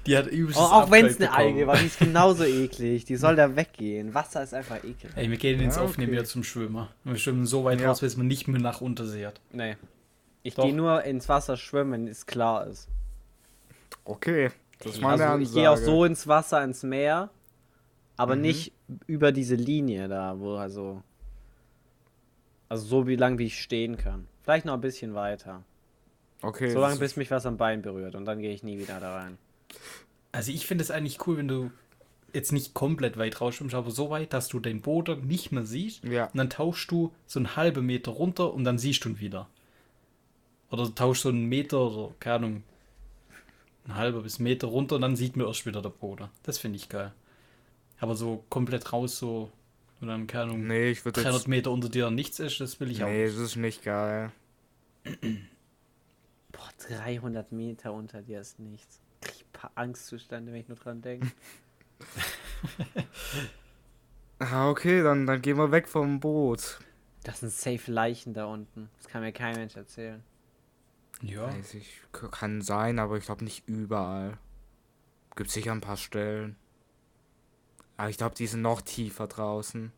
Die 0.08 0.18
hat 0.18 0.26
übelst 0.28 0.58
Auch, 0.60 0.72
auch 0.72 0.92
wenn 0.92 1.06
es 1.06 1.18
eine 1.20 1.32
Alge 1.32 1.68
war, 1.68 1.78
die 1.78 1.86
ist 1.86 2.00
genauso 2.00 2.44
eklig. 2.64 3.06
Die 3.06 3.16
soll 3.18 3.36
da 3.36 3.56
weggehen. 3.56 4.16
Wasser 4.16 4.42
ist 4.42 4.54
einfach 4.56 4.78
ekelhaft. 4.78 5.16
Ey, 5.16 5.30
wir 5.30 5.38
gehen 5.38 5.60
ins 5.60 5.76
Ja, 5.76 5.84
offene 5.84 6.08
okay. 6.08 6.16
Meer 6.16 6.26
zum 6.26 6.44
Schwimmer. 6.44 6.90
Und 7.06 7.12
wir 7.12 7.20
schwimmen 7.20 7.46
so 7.46 7.64
weit 7.66 7.80
Ja. 7.80 7.90
raus, 7.90 8.00
bis 8.00 8.18
man 8.18 8.26
nicht 8.28 8.48
mehr 8.48 8.60
nach 8.60 8.82
Untersee 8.82 9.28
hat. 9.28 9.40
Nee. 9.52 9.76
Ich 10.44 10.56
gehe 10.56 10.74
nur 10.74 11.04
ins 11.04 11.28
Wasser 11.30 11.58
schwimmen, 11.58 11.92
wenn 11.92 12.08
es 12.08 12.26
klar 12.26 12.66
ist. 12.68 12.88
Okay. 14.06 14.52
Das 14.80 14.94
ist 14.94 15.02
meine 15.02 15.14
Also 15.14 15.24
Ansage. 15.26 15.44
ich 15.44 15.54
gehe 15.54 15.70
auch 15.70 15.78
so 15.78 16.06
ins 16.06 16.28
Wasser, 16.28 16.64
ins 16.64 16.84
Meer, 16.84 17.30
aber 18.18 18.36
Mhm. 18.36 18.42
nicht 18.42 18.74
über 19.08 19.32
diese 19.32 19.56
Linie 19.56 20.08
da, 20.08 20.40
wo 20.40 20.56
also. 20.56 21.04
Also 22.70 22.86
so 22.86 23.08
wie 23.08 23.16
lang 23.16 23.38
wie 23.40 23.46
ich 23.48 23.60
stehen 23.62 23.98
kann. 23.98 24.28
Vielleicht 24.44 24.66
noch 24.66 24.76
ein 24.76 24.82
bisschen 24.82 25.14
weiter. 25.16 25.64
Okay. 26.42 26.70
so 26.72 26.80
lange, 26.80 26.96
bis 27.00 27.18
mich 27.18 27.30
was 27.32 27.46
am 27.46 27.58
Bein 27.58 27.82
berührt 27.82 28.16
und 28.16 28.24
dann 28.24 28.40
gehe 28.40 28.54
ich 28.54 28.64
nie 28.64 28.80
wieder 28.80 29.02
da 29.02 29.14
rein. 29.18 29.38
Also 30.32 30.52
ich 30.54 30.66
finde 30.68 30.84
es 30.84 30.90
eigentlich 30.92 31.28
cool, 31.28 31.36
wenn 31.38 31.50
du 31.50 31.72
jetzt 32.32 32.54
nicht 32.54 32.74
komplett 32.74 33.18
weit 33.18 33.42
rausschwimmst, 33.42 33.76
aber 33.76 33.92
so 33.92 34.10
weit, 34.10 34.32
dass 34.32 34.48
du 34.48 34.60
den 34.62 34.82
Boden 34.82 35.28
nicht 35.28 35.52
mehr 35.52 35.66
siehst. 35.66 36.06
Ja. 36.06 36.26
Und 36.28 36.38
dann 36.38 36.50
tauchst 36.50 36.90
du 36.92 37.12
so 37.28 37.40
einen 37.40 37.58
halben 37.58 37.86
Meter 37.86 38.12
runter 38.12 38.54
und 38.54 38.64
dann 38.64 38.78
siehst 38.78 39.04
du 39.04 39.10
ihn 39.10 39.20
wieder. 39.20 39.50
Oder 40.72 40.86
du 40.86 40.90
tauchst 40.92 41.22
so 41.24 41.30
einen 41.30 41.46
Meter 41.46 41.80
oder, 41.80 42.14
keine 42.20 42.36
Ahnung, 42.36 42.64
ein 43.86 43.96
halber 43.96 44.22
bis 44.22 44.40
Meter 44.40 44.68
runter 44.68 44.96
und 44.96 45.02
dann 45.02 45.16
sieht 45.16 45.36
man 45.36 45.48
erst 45.48 45.66
wieder 45.66 45.82
der 45.82 45.90
Boden. 45.90 46.30
Das 46.44 46.60
finde 46.60 46.78
ich 46.78 46.90
geil. 46.90 47.14
Aber 48.00 48.16
so 48.16 48.44
komplett 48.50 48.94
raus, 48.94 49.18
so, 49.20 49.52
und 50.02 50.08
dann, 50.08 50.28
keine 50.28 50.46
Ahnung, 50.46 50.68
Nee, 50.68 50.92
ich 50.92 51.06
würde 51.06 51.22
300 51.22 51.34
jetzt. 51.42 51.48
Meter 51.48 51.72
unter 51.72 51.90
dir 51.90 52.10
nichts 52.12 52.40
ist, 52.40 52.60
das 52.62 52.80
will 52.80 52.92
ich 52.92 53.04
auch 53.04 53.08
Nee, 53.08 53.24
nicht. 53.24 53.36
das 53.36 53.36
ist 53.38 53.56
nicht 53.58 53.84
geil. 53.84 54.32
Boah, 56.52 56.70
300 56.88 57.52
Meter 57.52 57.94
unter 57.94 58.22
dir 58.22 58.42
ist 58.42 58.60
nichts. 58.60 59.00
Krieg 59.22 59.36
ich 59.36 59.46
ein 59.46 59.52
paar 59.54 59.72
Angstzustände, 59.76 60.52
wenn 60.52 60.62
ich 60.62 60.68
nur 60.68 60.78
dran 60.78 61.02
denke. 61.02 61.28
Ah, 64.40 64.70
okay, 64.70 65.02
dann, 65.04 65.26
dann 65.26 65.42
gehen 65.42 65.58
wir 65.58 65.72
weg 65.72 65.88
vom 65.88 66.20
Boot. 66.20 66.80
Das 67.24 67.40
sind 67.42 67.52
safe 67.52 67.92
Leichen 67.92 68.34
da 68.34 68.46
unten. 68.46 68.90
Das 68.98 69.08
kann 69.08 69.22
mir 69.22 69.32
kein 69.34 69.56
Mensch 69.56 69.76
erzählen. 69.76 70.24
Ja. 71.22 71.48
Weiß 71.48 71.74
ich, 71.74 72.02
kann 72.12 72.62
sein, 72.62 73.00
aber 73.00 73.18
ich 73.18 73.26
glaube 73.26 73.44
nicht 73.44 73.68
überall. 73.68 74.38
Gibt 75.36 75.52
sicher 75.52 75.72
ein 75.72 75.82
paar 75.82 75.98
Stellen. 75.98 76.56
Aber 77.98 78.10
ich 78.10 78.18
glaube, 78.18 78.36
die 78.36 78.48
sind 78.48 78.62
noch 78.62 78.82
tiefer 78.82 79.28
draußen. 79.28 79.92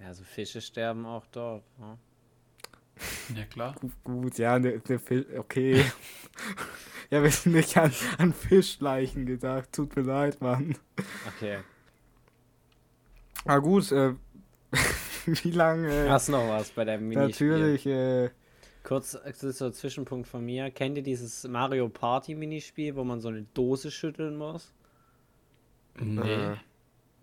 Ja, 0.00 0.06
also 0.08 0.24
Fische 0.24 0.60
sterben 0.60 1.06
auch 1.06 1.26
dort. 1.26 1.64
Ne? 1.78 1.98
Ja, 3.36 3.44
klar. 3.44 3.74
Gut, 3.80 3.92
gut 4.04 4.38
ja, 4.38 4.58
ne, 4.58 4.80
ne 4.86 4.98
Fisch, 4.98 5.26
okay. 5.36 5.84
ja, 7.10 7.22
wir 7.22 7.30
sind 7.30 7.52
nicht 7.52 7.76
an, 7.76 7.92
an 8.18 8.32
Fischleichen 8.32 9.26
gedacht. 9.26 9.72
Tut 9.72 9.96
mir 9.96 10.02
leid, 10.02 10.40
Mann. 10.40 10.76
Okay. 11.28 11.60
Ah, 13.44 13.58
gut, 13.58 13.90
äh, 13.92 14.14
wie 15.42 15.50
lange? 15.50 16.06
Äh, 16.06 16.08
Hast 16.08 16.28
du 16.28 16.32
noch 16.32 16.48
was 16.48 16.70
bei 16.70 16.84
deinem 16.84 17.08
Minispiel? 17.08 17.50
natürlich, 17.50 17.86
äh, 17.86 18.30
Kurz, 18.84 19.12
das 19.24 19.42
ist 19.44 19.58
so 19.58 19.66
ein 19.66 19.72
Zwischenpunkt 19.72 20.26
von 20.26 20.44
mir. 20.44 20.70
Kennt 20.72 20.96
ihr 20.96 21.04
dieses 21.04 21.46
Mario 21.46 21.88
Party 21.88 22.34
Minispiel, 22.34 22.96
wo 22.96 23.04
man 23.04 23.20
so 23.20 23.28
eine 23.28 23.42
Dose 23.54 23.90
schütteln 23.92 24.36
muss? 24.36 24.72
Nee. 26.00 26.20
Äh, 26.52 26.56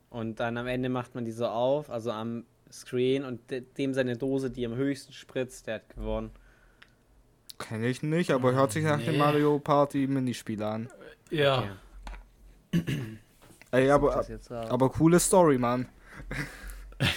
Und 0.10 0.40
dann 0.40 0.56
am 0.58 0.68
Ende 0.68 0.88
macht 0.90 1.16
man 1.16 1.26
die 1.26 1.32
so 1.34 1.48
auf, 1.48 1.90
also 1.90 2.12
am 2.12 2.46
Screen 2.72 3.26
und 3.26 3.50
de 3.52 3.62
dem 3.78 3.94
seine 3.94 4.16
Dose, 4.16 4.50
die 4.52 4.66
am 4.66 4.76
höchsten 4.76 5.12
spritzt, 5.12 5.68
der 5.68 5.76
hat 5.76 5.90
gewonnen. 5.90 6.32
Kenne 7.58 7.88
ich 7.88 8.04
nicht, 8.04 8.32
aber 8.32 8.54
hört 8.54 8.72
sich 8.72 8.86
nach 8.86 9.02
dem 9.02 9.14
Nee. 9.14 9.18
Mario 9.18 9.60
Party 9.60 10.08
Minispiel 10.08 10.64
an. 10.64 10.90
Ja. 11.30 11.76
Okay. 12.74 13.18
Ey, 13.72 13.90
aber, 13.92 14.26
aber 14.52 14.90
coole 14.90 15.20
Story, 15.20 15.58
Mann. 15.58 15.90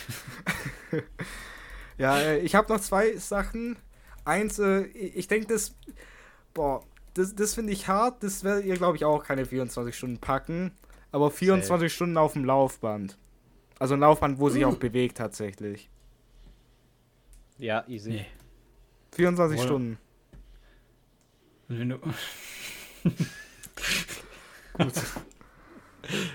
ja, 1.98 2.18
äh, 2.18 2.38
ich 2.40 2.54
habe 2.54 2.72
noch 2.72 2.80
zwei 2.80 3.16
Sachen. 3.16 3.76
Eins, 4.24 4.58
äh, 4.58 4.82
ich 4.84 5.28
denke, 5.28 5.46
das, 5.48 5.74
boah, 6.54 6.84
das, 7.14 7.34
das 7.34 7.54
finde 7.54 7.72
ich 7.72 7.88
hart. 7.88 8.22
Das 8.22 8.44
werdet 8.44 8.64
ihr, 8.64 8.76
glaube 8.76 8.96
ich, 8.96 9.04
auch 9.04 9.24
keine 9.24 9.44
24 9.46 9.96
Stunden 9.96 10.18
packen. 10.18 10.72
Aber 11.10 11.30
24 11.30 11.92
Stunden 11.92 12.16
auf 12.16 12.32
dem 12.34 12.44
Laufband. 12.44 13.18
Also 13.78 13.94
ein 13.94 14.00
Laufband, 14.00 14.38
wo 14.38 14.48
sich 14.48 14.64
auch 14.64 14.76
bewegt 14.78 15.18
tatsächlich. 15.18 15.90
ja, 17.58 17.84
easy. 17.88 18.10
Nee. 18.10 18.26
24 19.12 19.58
Oder- 19.58 19.66
Stunden. 19.66 19.98
Und 21.68 21.78
wenn 21.78 21.88
du. 21.90 21.98
Gut. 24.72 24.92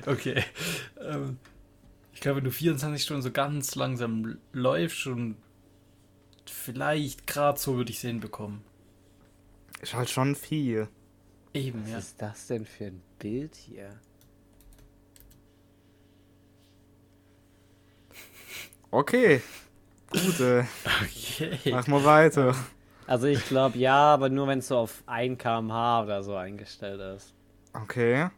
Okay. 0.06 0.44
Ähm, 1.02 1.40
ich 2.18 2.22
glaube, 2.22 2.38
wenn 2.38 2.46
du 2.46 2.52
24 2.52 3.04
Stunden 3.04 3.22
so 3.22 3.30
ganz 3.30 3.76
langsam 3.76 4.40
läufst 4.52 5.06
und 5.06 5.38
vielleicht 6.48 7.28
gerade 7.28 7.60
so 7.60 7.78
würde 7.78 7.92
ich 7.92 7.98
es 7.98 8.02
hinbekommen. 8.02 8.64
Ist 9.84 9.94
halt 9.94 10.10
schon 10.10 10.34
viel. 10.34 10.88
Eben, 11.54 11.84
Was 11.84 11.92
ja. 11.92 11.98
ist 12.00 12.20
das 12.20 12.48
denn 12.48 12.66
für 12.66 12.86
ein 12.86 13.04
Bild 13.20 13.56
hier? 13.56 14.00
Okay. 18.90 19.44
Gut, 20.10 20.40
äh, 20.40 20.64
Okay. 21.04 21.72
machen 21.72 21.94
wir 21.94 22.04
weiter. 22.04 22.56
Also 23.06 23.28
ich 23.28 23.46
glaube 23.46 23.78
ja, 23.78 23.96
aber 24.16 24.30
nur 24.30 24.48
wenn 24.48 24.58
es 24.58 24.70
so 24.70 24.78
auf 24.80 25.04
1 25.06 25.38
km/h 25.38 26.02
oder 26.02 26.24
so 26.24 26.36
eingestellt 26.36 27.00
ist. 27.16 27.36
Okay. 27.74 28.30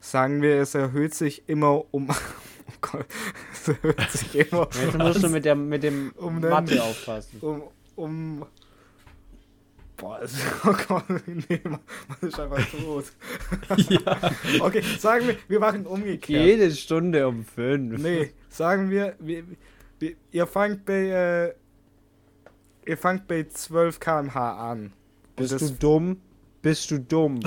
Sagen 0.00 0.42
wir, 0.42 0.56
es 0.60 0.74
erhöht 0.74 1.14
sich 1.14 1.48
immer 1.48 1.84
um. 1.92 2.08
Oh 2.72 2.72
Gott. 2.92 3.06
Es 3.52 3.68
erhöht 3.68 4.10
sich 4.10 4.34
immer 4.52 4.68
Jetzt 4.80 4.96
musst 4.96 5.22
du 5.24 5.28
mit, 5.28 5.44
der, 5.44 5.56
mit 5.56 5.82
dem 5.82 6.12
Um 6.16 6.40
den- 6.40 6.50
Mathe 6.50 6.82
aufpassen. 6.82 7.38
um. 7.40 7.62
um 7.96 8.46
Boah, 9.96 10.20
es, 10.22 10.34
oh 10.64 10.72
Gott, 10.88 11.04
nee, 11.26 11.60
man 11.64 11.80
ist 12.22 12.38
einfach 12.40 12.64
tot. 12.70 13.04
ja. 13.90 14.30
Okay, 14.60 14.82
sagen 14.98 15.26
wir, 15.26 15.36
wir 15.48 15.58
machen 15.60 15.84
umgekehrt. 15.84 16.42
Jede 16.46 16.70
Stunde 16.70 17.26
um 17.28 17.44
5. 17.44 18.00
Nee, 18.00 18.32
sagen 18.48 18.88
wir, 18.88 19.14
wir, 19.18 19.42
wir 19.98 20.14
ihr 20.30 20.46
fangt 20.46 20.86
bei, 20.86 21.52
äh, 22.86 22.88
ihr 22.88 22.96
fangt 22.96 23.26
bei 23.28 23.44
12 23.44 24.00
km/h 24.00 24.70
an. 24.70 24.92
Bist 25.36 25.52
das- 25.52 25.60
du 25.60 25.70
dumm? 25.72 26.20
Bist 26.62 26.90
du 26.90 26.98
dumm? 27.00 27.40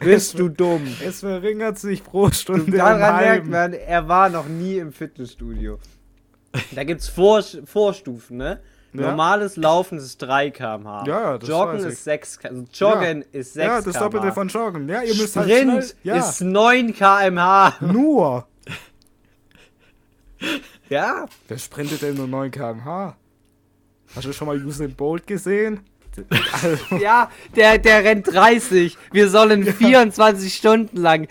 Bist 0.00 0.38
du 0.38 0.48
dumm? 0.50 0.86
Es 1.04 1.20
verringert 1.20 1.78
sich 1.78 2.02
pro 2.02 2.30
Stunde 2.30 2.76
Daran 2.76 3.16
merkt 3.16 3.46
man, 3.46 3.72
er 3.72 4.08
war 4.08 4.28
noch 4.28 4.48
nie 4.48 4.78
im 4.78 4.92
Fitnessstudio. 4.92 5.78
Da 6.72 6.84
gibt's 6.84 7.08
Vor 7.08 7.42
Vorstufen, 7.64 8.38
ne? 8.38 8.60
Ja. 8.92 9.02
Normales 9.02 9.56
Laufen 9.56 9.98
ist 9.98 10.18
3 10.18 10.50
km/h. 10.50 11.04
Ja, 11.06 11.20
ja, 11.20 11.38
das 11.38 11.48
Joggen 11.48 11.78
ist 11.78 12.02
6 12.02 12.38
km 12.40 12.48
Also 12.48 12.64
Joggen 12.72 13.24
ist 13.30 13.54
6 13.54 13.66
Ja, 13.66 13.80
das 13.80 13.94
Doppelte 13.94 14.26
km/h. 14.26 14.32
von 14.32 14.48
Joggen. 14.48 14.88
Ja, 14.88 15.02
ihr 15.02 15.14
müsst 15.14 15.34
Sprint 15.34 15.70
halt 15.70 15.84
schnell, 15.84 15.94
ja, 16.02 16.16
ist 16.16 16.40
9 16.40 16.92
km/h. 16.94 17.74
nur. 17.92 18.46
Ja. 20.88 21.26
Wer 21.46 21.58
sprintet 21.58 22.02
denn 22.02 22.16
nur 22.16 22.26
9 22.26 22.50
km/h? 22.50 23.16
Hast 24.16 24.26
du 24.26 24.32
schon 24.32 24.48
mal 24.48 24.56
Usain 24.64 24.92
Bolt 24.94 25.24
gesehen? 25.26 25.80
Also, 26.28 26.96
Ja, 27.00 27.30
der, 27.56 27.78
der 27.78 28.04
rennt 28.04 28.26
30. 28.26 28.96
Wir 29.12 29.28
sollen 29.28 29.64
24 29.64 30.54
Stunden 30.54 30.96
lang 30.96 31.28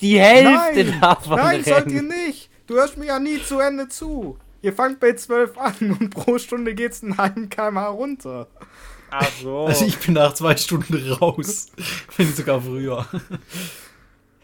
die 0.00 0.20
Hälfte 0.20 0.84
nein, 0.84 1.00
davon 1.00 1.36
nein, 1.38 1.64
sollt 1.64 1.86
ihr 1.86 1.98
rennen. 1.98 2.08
nicht. 2.26 2.50
Du 2.66 2.74
hörst 2.74 2.96
mir 2.96 3.06
ja 3.06 3.18
nie 3.18 3.42
zu 3.42 3.58
Ende 3.58 3.88
zu. 3.88 4.38
Ihr 4.60 4.72
fangt 4.72 5.00
bei 5.00 5.14
12 5.14 5.58
an 5.58 5.96
und 5.98 6.10
pro 6.10 6.38
Stunde 6.38 6.74
geht's 6.74 7.02
einen 7.02 7.16
halben 7.16 7.48
km/h 7.48 7.88
runter. 7.88 8.48
Ach 9.10 9.30
so. 9.42 9.66
Also 9.66 9.84
ich 9.84 9.98
bin 9.98 10.14
nach 10.14 10.32
zwei 10.34 10.56
Stunden 10.56 11.12
raus. 11.12 11.66
Wenn 12.16 12.26
nicht 12.26 12.36
sogar 12.36 12.60
früher. 12.62 13.06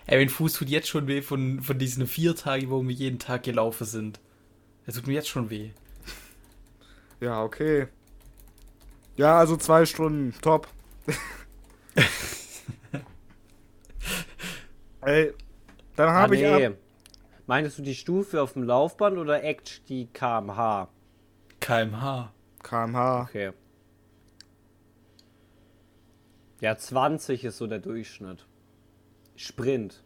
Ey, 0.07 0.19
mein 0.19 0.29
Fuß 0.29 0.55
tut 0.55 0.69
jetzt 0.69 0.89
schon 0.89 1.07
weh 1.07 1.23
von, 1.23 1.61
von 1.63 1.79
diesen 1.79 2.07
vier 2.07 2.35
Tagen, 2.35 2.71
wo 2.71 2.83
wir 2.83 2.95
jeden 2.95 3.19
Tag 3.19 3.45
gelaufen 3.45 3.87
sind. 3.87 4.21
Er 4.87 4.95
tut 4.95 5.07
mir 5.07 5.15
jetzt 5.15 5.29
schon 5.29 5.51
weh. 5.51 5.71
Ja, 7.21 7.43
okay. 7.43 7.89
Ja, 9.19 9.37
also 9.39 9.57
zwei 9.57 9.85
Stunden. 9.85 10.33
Top. 10.41 10.69
Ey, 15.01 15.33
dann 15.97 16.09
Ah, 16.09 16.15
habe 16.15 16.37
ich 16.37 16.43
nee. 16.43 16.67
ab. 16.67 16.73
Meintest 17.47 17.79
du 17.79 17.83
die 17.83 17.95
Stufe 17.95 18.41
auf 18.43 18.53
dem 18.53 18.63
Laufband 18.63 19.19
oder 19.19 19.43
Act 19.43 19.89
die 19.89 20.07
kmh? 20.07 20.89
kmh. 21.61 22.33
kmh. 22.63 23.23
Okay. 23.23 23.53
Ja, 26.61 26.77
20 26.77 27.45
ist 27.45 27.59
so 27.59 27.67
der 27.67 27.79
Durchschnitt. 27.79 28.47
Sprint. 29.37 30.03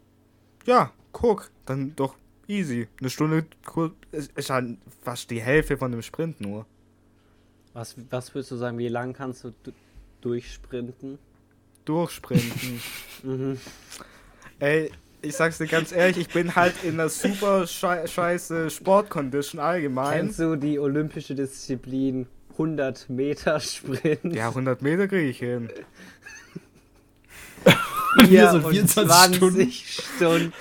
Ja, 0.65 0.91
guck, 1.11 1.51
dann 1.65 1.95
doch 1.95 2.15
easy. 2.47 2.87
Eine 2.99 3.09
Stunde 3.09 3.45
ist 4.11 4.49
halt 4.49 4.77
fast 5.01 5.29
die 5.31 5.41
Hälfte 5.41 5.77
von 5.77 5.91
dem 5.91 6.01
Sprint 6.01 6.39
nur. 6.41 6.65
Was, 7.73 7.95
was 8.09 8.33
würdest 8.35 8.51
du 8.51 8.55
sagen, 8.55 8.77
wie 8.77 8.87
lang 8.87 9.13
kannst 9.13 9.43
du 9.43 9.51
du- 9.63 9.71
durchsprinten? 10.21 11.17
Durchsprinten. 11.85 12.81
Mhm. 13.23 13.57
Ey, 14.59 14.91
ich 15.21 15.33
sag's 15.35 15.57
dir 15.57 15.67
ganz 15.67 15.93
ehrlich, 15.93 16.17
ich 16.17 16.27
bin 16.27 16.55
halt 16.57 16.73
in 16.83 16.95
einer 16.95 17.07
super 17.07 17.65
schei 17.67 18.05
scheiße 18.05 18.69
Sportcondition 18.69 19.61
allgemein. 19.61 20.13
Kennst 20.25 20.39
du 20.39 20.57
die 20.57 20.77
olympische 20.77 21.33
Disziplin 21.33 22.27
100 22.51 23.09
Meter 23.09 23.59
Sprint? 23.61 24.35
Ja, 24.35 24.49
100 24.49 24.81
Meter 24.81 25.07
kriege 25.07 25.29
ich 25.29 25.39
hin. 25.39 25.69
Wir 28.27 28.49
so 28.51 28.61
24 28.61 29.35
Stunden. 29.37 29.71
Stunden. 29.71 30.53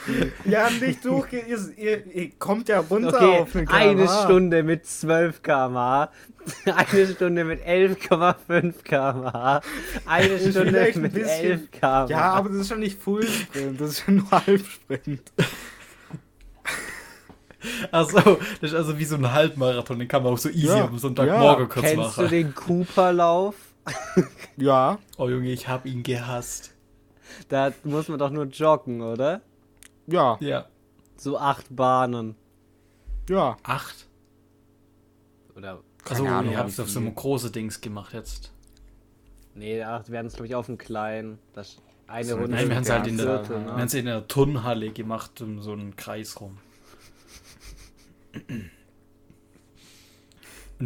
Ja, 0.44 0.68
nicht 0.70 1.05
durch, 1.05 1.32
ihr, 1.32 1.59
ihr, 1.76 2.07
ihr 2.14 2.30
kommt 2.38 2.68
ja 2.68 2.80
runter 2.80 3.14
Okay, 3.16 3.40
auf 3.40 3.55
eine 3.55 3.66
kmh. 4.07 4.24
Stunde 4.24 4.62
mit 4.62 4.86
12 4.86 5.42
km/h, 5.42 6.11
eine 6.76 7.07
Stunde 7.09 7.44
mit 7.44 7.61
11,5 7.64 8.72
km/h, 8.84 9.61
eine 10.07 10.38
Stunde 10.38 10.80
ein 10.80 11.00
mit 11.00 11.12
bisschen- 11.12 11.44
11 11.44 11.70
km/h. 11.70 12.07
Ja, 12.09 12.32
aber 12.32 12.48
das 12.50 12.59
ist 12.59 12.68
schon 12.68 12.80
nicht 12.80 13.00
Fullsprint, 13.03 13.80
das 13.80 13.90
ist 13.90 14.00
schon 14.05 14.16
nur 14.16 14.30
Halbsprint. 14.30 15.20
Achso, 17.92 18.38
das 18.61 18.72
ist 18.72 18.74
also 18.74 18.98
wie 18.98 19.05
so 19.05 19.14
ein 19.14 19.32
Halbmarathon, 19.32 19.98
den 20.00 20.09
kann 20.09 20.22
man 20.24 20.32
auch 20.32 20.38
so 20.38 20.48
easy 20.48 20.66
Ja, 20.66 20.84
am 20.84 20.98
Sonntagmorgen 20.98 21.68
kurz 21.68 21.86
Kennst 21.86 22.16
du 22.16 22.22
machen. 22.22 22.28
den 22.28 22.55
Cooper-Lauf? 22.55 23.55
Ja, 24.57 24.98
Oh 25.16 25.28
Junge, 25.28 25.50
ich 25.53 25.68
hab 25.68 25.86
ihn 25.86 26.03
gehasst. 26.03 26.74
Da 27.49 27.72
muss 27.85 28.09
man 28.09 28.18
doch 28.18 28.30
nur 28.30 28.45
joggen, 28.45 29.01
oder? 29.03 29.41
ja, 30.07 30.37
Ja. 30.41 30.66
So 31.16 31.39
acht 31.39 31.66
Bahnen. 31.74 32.35
ja. 33.28 33.57
Acht? 33.62 34.09
Oder. 35.55 35.80
Also, 36.09 36.24
ihr 36.24 36.59
habt 36.59 36.70
es 36.70 36.80
auf 36.80 36.91
so 36.91 36.99
einem 36.99 37.14
großen 37.14 37.53
Dings 37.53 37.80
gemacht 37.80 38.12
jetzt. 38.12 38.53
Nee, 39.55 39.83
acht 39.83 40.11
werden 40.11 40.26
es, 40.26 40.33
glaube 40.35 40.47
ich, 40.49 40.55
auf 40.55 40.66
dem 40.66 40.78
kleinen. 40.78 41.39
Das 41.53 41.76
eine 42.09 42.24
So, 42.24 42.35
Runde. 42.37 42.51
Nein, 42.57 42.68
wir 42.68 42.74
haben 42.76 42.83
es 42.83 42.89
Ja, 42.89 42.95
halt 42.97 43.07
in 43.07 43.16
der, 43.18 43.26
Viertel, 43.45 43.64
wir 43.66 43.72
ne? 43.85 43.99
in 43.99 44.05
der 44.07 44.26
Turnhalle 44.26 44.91
gemacht, 44.91 45.41
um 45.43 45.61
so 45.61 45.72
einen 45.72 45.95
Kreis 45.95 46.41
rum 46.41 46.59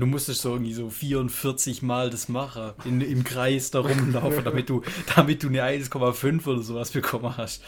du 0.00 0.06
musstest 0.06 0.42
so 0.42 0.52
irgendwie 0.52 0.72
so 0.72 0.90
44 0.90 1.82
Mal 1.82 2.10
das 2.10 2.28
machen, 2.28 2.72
in, 2.84 3.00
im 3.00 3.24
Kreis 3.24 3.70
da 3.70 3.80
rumlaufen, 3.80 4.44
damit 4.44 4.68
du, 4.68 4.82
damit 5.14 5.42
du 5.42 5.48
eine 5.48 5.62
1,5 5.62 6.46
oder 6.46 6.62
sowas 6.62 6.90
bekommen 6.90 7.36
hast. 7.36 7.62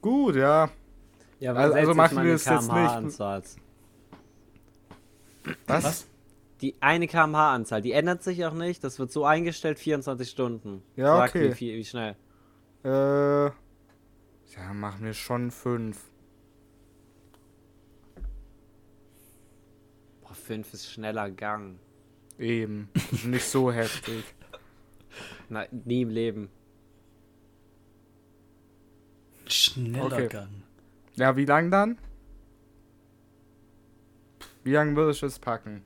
Gut, 0.00 0.36
ja. 0.36 0.70
Ja, 1.38 1.54
also, 1.54 1.74
also 1.74 1.94
machen 1.94 2.24
wir 2.24 2.34
es 2.34 2.44
jetzt 2.44 2.72
nicht. 2.72 3.58
Was? 5.66 5.84
Was? 5.84 6.06
Die 6.60 6.76
eine 6.80 7.08
kmh-Anzahl, 7.08 7.82
die 7.82 7.92
ändert 7.92 8.22
sich 8.22 8.44
auch 8.44 8.54
nicht. 8.54 8.84
Das 8.84 8.98
wird 8.98 9.10
so 9.10 9.24
eingestellt, 9.24 9.80
24 9.80 10.28
Stunden. 10.30 10.82
Ja, 10.94 11.16
Sag 11.16 11.30
okay. 11.30 11.50
Wie, 11.50 11.54
viel, 11.54 11.76
wie 11.78 11.84
schnell? 11.84 12.16
Äh, 12.84 13.46
ja, 13.46 14.72
machen 14.72 15.04
wir 15.04 15.14
schon 15.14 15.50
5. 15.50 15.98
5 20.42 20.74
ist 20.74 20.90
schneller 20.90 21.30
Gang. 21.30 21.78
Eben. 22.38 22.88
Nicht 23.24 23.44
so 23.44 23.72
heftig. 23.72 24.24
Na, 25.48 25.66
nie 25.70 26.02
im 26.02 26.10
Leben. 26.10 26.50
Schneller 29.46 30.06
Okay. 30.06 30.28
Gang. 30.28 30.62
Ja, 31.14 31.36
wie 31.36 31.44
lang 31.44 31.70
dann? 31.70 31.98
Wie 34.64 34.72
lang 34.72 34.96
würdest 34.96 35.22
du 35.22 35.26
es 35.26 35.38
packen? 35.38 35.82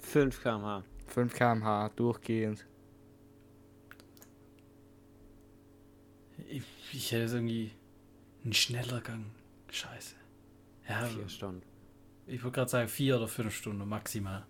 5 0.00 0.42
km/h. 0.42 0.84
5 1.06 1.34
km/h 1.34 1.88
durchgehend. 1.96 2.66
Ich, 6.48 6.62
ich 6.92 7.12
hätte 7.12 7.34
irgendwie 7.34 7.72
einen 8.44 8.52
schneller 8.52 9.00
Gang. 9.00 9.26
Scheiße. 9.70 10.14
Ja, 10.88 11.04
4 11.04 11.28
Stunden. 11.28 11.67
Ich 12.28 12.42
würde 12.42 12.54
gerade 12.54 12.70
sagen 12.70 12.88
vier 12.88 13.16
oder 13.16 13.28
fünf 13.28 13.54
Stunden 13.54 13.88
maximal. 13.88 14.46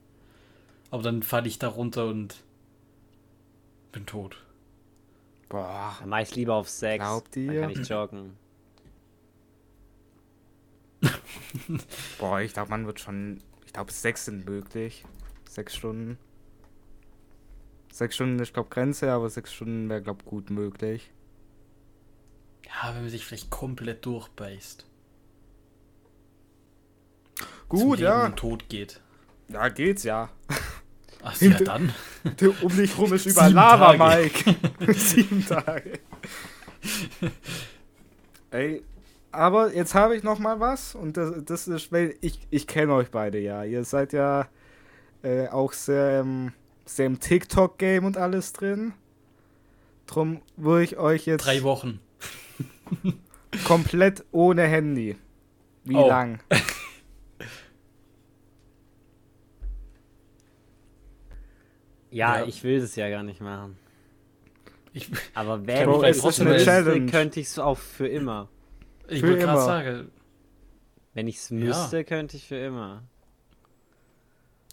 Aber 0.91 1.03
dann 1.03 1.22
falle 1.22 1.49
ich 1.49 1.59
da 1.59 1.68
runter 1.68 2.07
und 2.07 2.43
bin 3.93 4.07
tot. 4.07 4.45
Boah. 5.49 5.97
Dann 6.01 6.09
mach 6.09 6.20
ich 6.20 6.35
lieber 6.35 6.55
auf 6.55 6.68
6. 6.68 7.03
Glaubt 7.03 7.37
Dann 7.37 7.43
ihr? 7.45 7.61
kann 7.61 7.70
ich 7.70 7.89
joggen. 7.89 8.37
Boah, 12.18 12.41
ich 12.41 12.53
glaube, 12.53 12.70
man 12.70 12.87
wird 12.87 13.01
schon. 13.01 13.41
Ich 13.64 13.72
glaube, 13.72 13.93
sechs 13.93 14.24
sind 14.24 14.47
möglich. 14.47 15.05
Sechs 15.49 15.76
Stunden. 15.76 16.18
Sechs 17.93 18.14
Stunden 18.14 18.39
ist, 18.39 18.53
glaube 18.53 18.68
Grenze, 18.70 19.12
aber 19.12 19.29
sechs 19.31 19.53
Stunden 19.53 19.89
wäre, 19.89 20.03
glaube 20.03 20.24
gut 20.24 20.51
möglich. 20.51 21.11
Ja, 22.66 22.95
wenn 22.95 23.03
man 23.03 23.11
sich 23.11 23.24
vielleicht 23.24 23.51
komplett 23.51 24.05
durchbeißt. 24.07 24.87
Gut, 27.69 27.99
ja. 27.99 28.29
Tod 28.31 28.69
geht. 28.69 29.01
Ja, 29.49 29.69
geht's 29.69 30.05
ja. 30.05 30.31
Ach 31.23 31.41
ja, 31.41 31.51
dann. 31.64 31.93
Um 32.62 32.77
dich 32.77 32.97
rum 32.99 33.12
ist 33.12 33.27
überall 33.27 33.49
Sieben 33.49 33.57
Lava, 33.57 33.95
Tage. 33.97 34.23
Mike. 34.79 34.93
Sieben 34.95 35.47
Tage. 35.47 35.99
Ey, 38.51 38.83
aber 39.33 39.75
jetzt 39.75 39.95
habe 39.95 40.16
ich 40.16 40.23
noch 40.23 40.39
mal 40.39 40.61
was 40.61 40.95
und 40.95 41.16
das, 41.16 41.33
das 41.45 41.69
ist, 41.69 41.93
weil 41.93 42.14
ich, 42.21 42.47
ich 42.51 42.66
kenne 42.66 42.95
euch 42.95 43.11
beide 43.11 43.39
ja. 43.39 43.64
Ihr 43.64 43.85
seid 43.85 44.12
ja 44.12 44.49
äh, 45.23 45.49
auch 45.49 45.73
sehr, 45.73 46.25
sehr 46.87 47.07
im 47.07 47.21
TikTok-Game 47.21 48.05
und 48.05 48.16
alles 48.16 48.53
drin. 48.53 48.95
Drum 50.07 50.41
würde 50.57 50.85
ich 50.85 50.97
euch 50.97 51.27
jetzt 51.27 51.45
Drei 51.45 51.62
Wochen. 51.62 52.01
komplett 53.64 54.25
ohne 54.33 54.62
Handy. 54.62 55.16
Wie 55.85 55.97
Oh. 55.97 56.09
lang? 56.09 56.41
Ja, 62.11 62.41
Ja. 62.41 62.47
ich 62.47 62.63
will 62.65 62.81
das 62.81 62.97
ja 62.97 63.09
gar 63.11 63.23
nicht 63.23 63.41
machen. 63.41 63.77
Ich, 64.93 65.09
Aber 65.35 65.61
es 66.09 66.19
ich 66.19 66.25
es 66.25 66.41
eine 66.41 66.51
müsste, 66.51 66.65
Challenge. 66.65 67.11
könnte 67.11 67.41
ich 67.41 67.47
es 67.49 67.59
auch 67.59 67.79
für 67.79 68.09
immer. 68.09 68.49
ich 69.09 69.23
wollte 69.23 69.39
gerade 69.39 69.61
sagen, 69.61 70.11
Wenn 71.15 71.27
ich 71.29 71.37
es 71.37 71.51
Ja. 71.51 71.57
müsste, 71.57 72.05
könnte 72.05 72.37
ich 72.37 72.47
für 72.47 72.57
immer. 72.57 73.03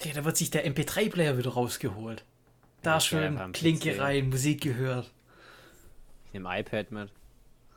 ja, 0.03 0.13
da 0.13 0.23
wird 0.25 0.37
sich 0.37 0.51
der 0.51 0.65
MP3-Player 0.67 1.37
wieder 1.37 1.51
rausgeholt. 1.51 2.23
Da 2.81 2.93
Ja, 2.95 2.99
schön 2.99 3.51
Klinke 3.53 3.91
PC. 3.93 3.99
rein, 3.99 4.29
Musik 4.29 4.61
gehört. 4.61 5.11
Ich 6.27 6.33
nehme 6.33 6.59
iPad 6.59 6.91
mit. 6.91 7.09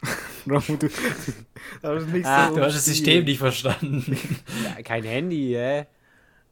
Bro, 0.47 0.61
du, 0.61 0.77
das 1.83 2.03
ist 2.03 2.09
nicht 2.13 2.27
Ah, 2.27 2.49
so 2.51 2.57
Du 2.57 2.63
hast 2.63 2.75
das. 2.77 2.85
System 2.85 3.25
nicht 3.25 3.39
verstanden. 3.39 4.17
Ja, 4.65 4.83
kein 4.83 5.03
Handy, 5.03 5.53
hä? 5.55 5.87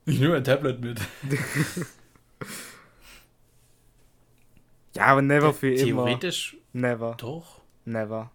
Ich 0.06 0.18
nehme 0.20 0.36
ein 0.36 0.44
Tablet 0.44 0.80
mit. 0.80 1.00
Ja, 4.96 5.06
aber 5.06 5.22
never 5.22 5.52
für 5.52 5.72
immer. 5.72 6.04
Theoretisch 6.04 6.56
Never. 6.72 7.14
doch. 7.16 7.62
Never. 7.84 8.30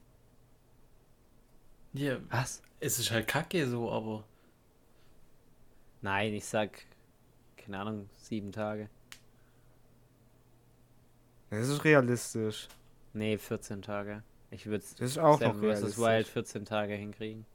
Ja, 1.93 2.18
Was? 2.30 2.62
es 2.80 2.99
ist 2.99 3.12
halt 3.12 3.28
kacke 3.28 3.68
so, 3.68 3.91
aber 3.91 4.24
Nein, 6.01 6.34
ich 6.34 6.45
sag, 6.45 6.86
keine 7.57 7.80
Ahnung, 7.80 8.09
sieben 8.16 8.51
Tage. 8.51 8.89
Das 11.51 11.68
ist 11.68 11.84
realistisch. 11.84 12.68
Nee, 13.14 13.38
14 13.38 13.82
Tage. 13.82 14.24
Ich 14.49 14.66
würde 14.66 14.84
Das 14.97 14.99
ist 15.12 15.18
auch 15.20 15.39
noch 15.39 15.62
realistisch. 15.62 15.97
Wild 15.97 16.28
14 16.28 16.66
Tage 16.66 16.93
hinkriegen. 16.95 17.45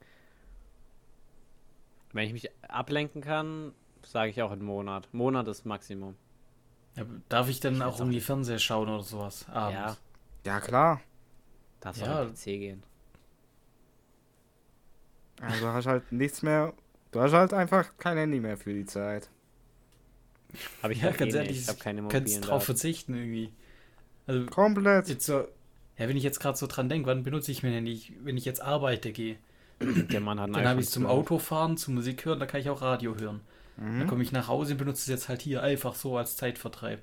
Wenn 2.13 2.27
ich 2.27 2.33
mich 2.33 2.51
ablenken 2.69 3.21
kann, 3.21 3.73
sage 4.03 4.31
ich 4.31 4.43
auch 4.43 4.53
einen 4.53 4.65
Monat. 4.65 5.09
Monat 5.13 5.49
ist 5.49 5.65
Maximum. 5.65 6.15
Ja, 6.97 7.05
darf 7.29 7.49
ich 7.49 7.61
dann 7.61 7.77
Ich 7.77 7.83
auch 7.83 7.99
irgendwie 8.01 8.21
auch 8.21 8.25
Fernseher 8.25 8.59
schauen 8.59 8.89
oder 8.89 9.03
sowas 9.03 9.47
abends? 9.49 9.79
Ja, 9.83 9.97
Ja, 10.45 10.61
klar. 10.61 11.01
darfst 11.81 12.03
Ja. 12.03 12.07
auch 12.07 12.27
am 12.27 12.35
PC 12.35 12.59
gehen. 12.59 12.83
Also 15.41 15.61
du 15.61 15.73
hast 15.73 15.87
halt 15.87 16.13
nichts 16.13 16.43
mehr. 16.43 16.75
Du 17.11 17.21
hast 17.21 17.33
halt 17.33 17.53
einfach 17.55 17.97
kein 17.99 18.19
Handy 18.19 18.39
mehr 18.41 18.57
für 18.59 18.75
die 18.75 18.85
Zeit. 18.85 19.31
Habe 20.83 20.93
ich 20.93 21.01
Ja, 21.01 21.07
halt 21.07 21.19
ganz 21.19 21.35
eh 21.35 21.39
ehrlich, 21.39 21.51
nicht. 21.51 21.63
Ich 21.63 21.69
habe 21.69 21.79
keine 21.79 22.03
Könntest 22.09 22.37
mobilen 22.37 22.43
drauf 22.43 22.65
verzichten 22.65 23.15
irgendwie. 23.15 23.53
Also 24.27 24.47
Komplett. 24.51 25.09
jetzt 25.09 25.27
so, 25.27 25.41
ja, 25.99 26.09
wenn 26.09 26.17
ich 26.17 26.25
jetzt 26.25 26.41
gerade 26.41 26.59
so 26.59 26.67
dran 26.67 26.89
denke, 26.89 27.09
wann 27.09 27.23
benutze 27.25 27.53
ich 27.53 27.63
mein 27.63 27.73
Handy? 27.73 28.15
Wenn 28.23 28.37
ich 28.37 28.45
jetzt 28.45 28.63
arbeite 28.63 29.13
gehe, 29.13 29.39
Der 29.81 30.21
Mann 30.21 30.41
hat 30.41 30.49
ein 30.51 30.53
dann 30.55 30.67
habe 30.67 30.81
ich 30.81 30.91
zum 30.91 31.05
12. 31.05 31.11
Autofahren, 31.11 31.77
zum 31.77 31.95
Musik 31.95 32.25
hören, 32.25 32.41
da 32.41 32.47
kann 32.47 32.61
ich 32.61 32.71
auch 32.71 32.83
Radio 32.83 33.17
hören. 33.17 33.41
Dann 33.77 33.99
Mhm. 34.01 34.07
komme 34.07 34.23
ich 34.23 34.33
nach 34.33 34.49
Hause 34.49 34.73
und 34.73 34.79
benutze 34.79 35.01
es 35.03 35.07
jetzt 35.07 35.29
halt 35.29 35.43
hier 35.43 35.63
einfach 35.63 35.95
so 35.95 36.17
als 36.17 36.37
Zeitvertreib. 36.37 37.03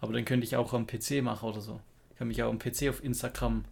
Aber 0.00 0.12
dann 0.12 0.24
könnte 0.24 0.44
ich 0.46 0.56
auch 0.56 0.72
am 0.72 0.86
PC 0.86 1.22
machen 1.22 1.48
oder 1.48 1.60
so. 1.60 1.80
Ich 2.12 2.18
kann 2.18 2.28
mich 2.28 2.42
auch 2.42 2.50
am 2.50 2.58
PC 2.58 2.88
auf 2.88 3.02
Instagram. 3.02 3.64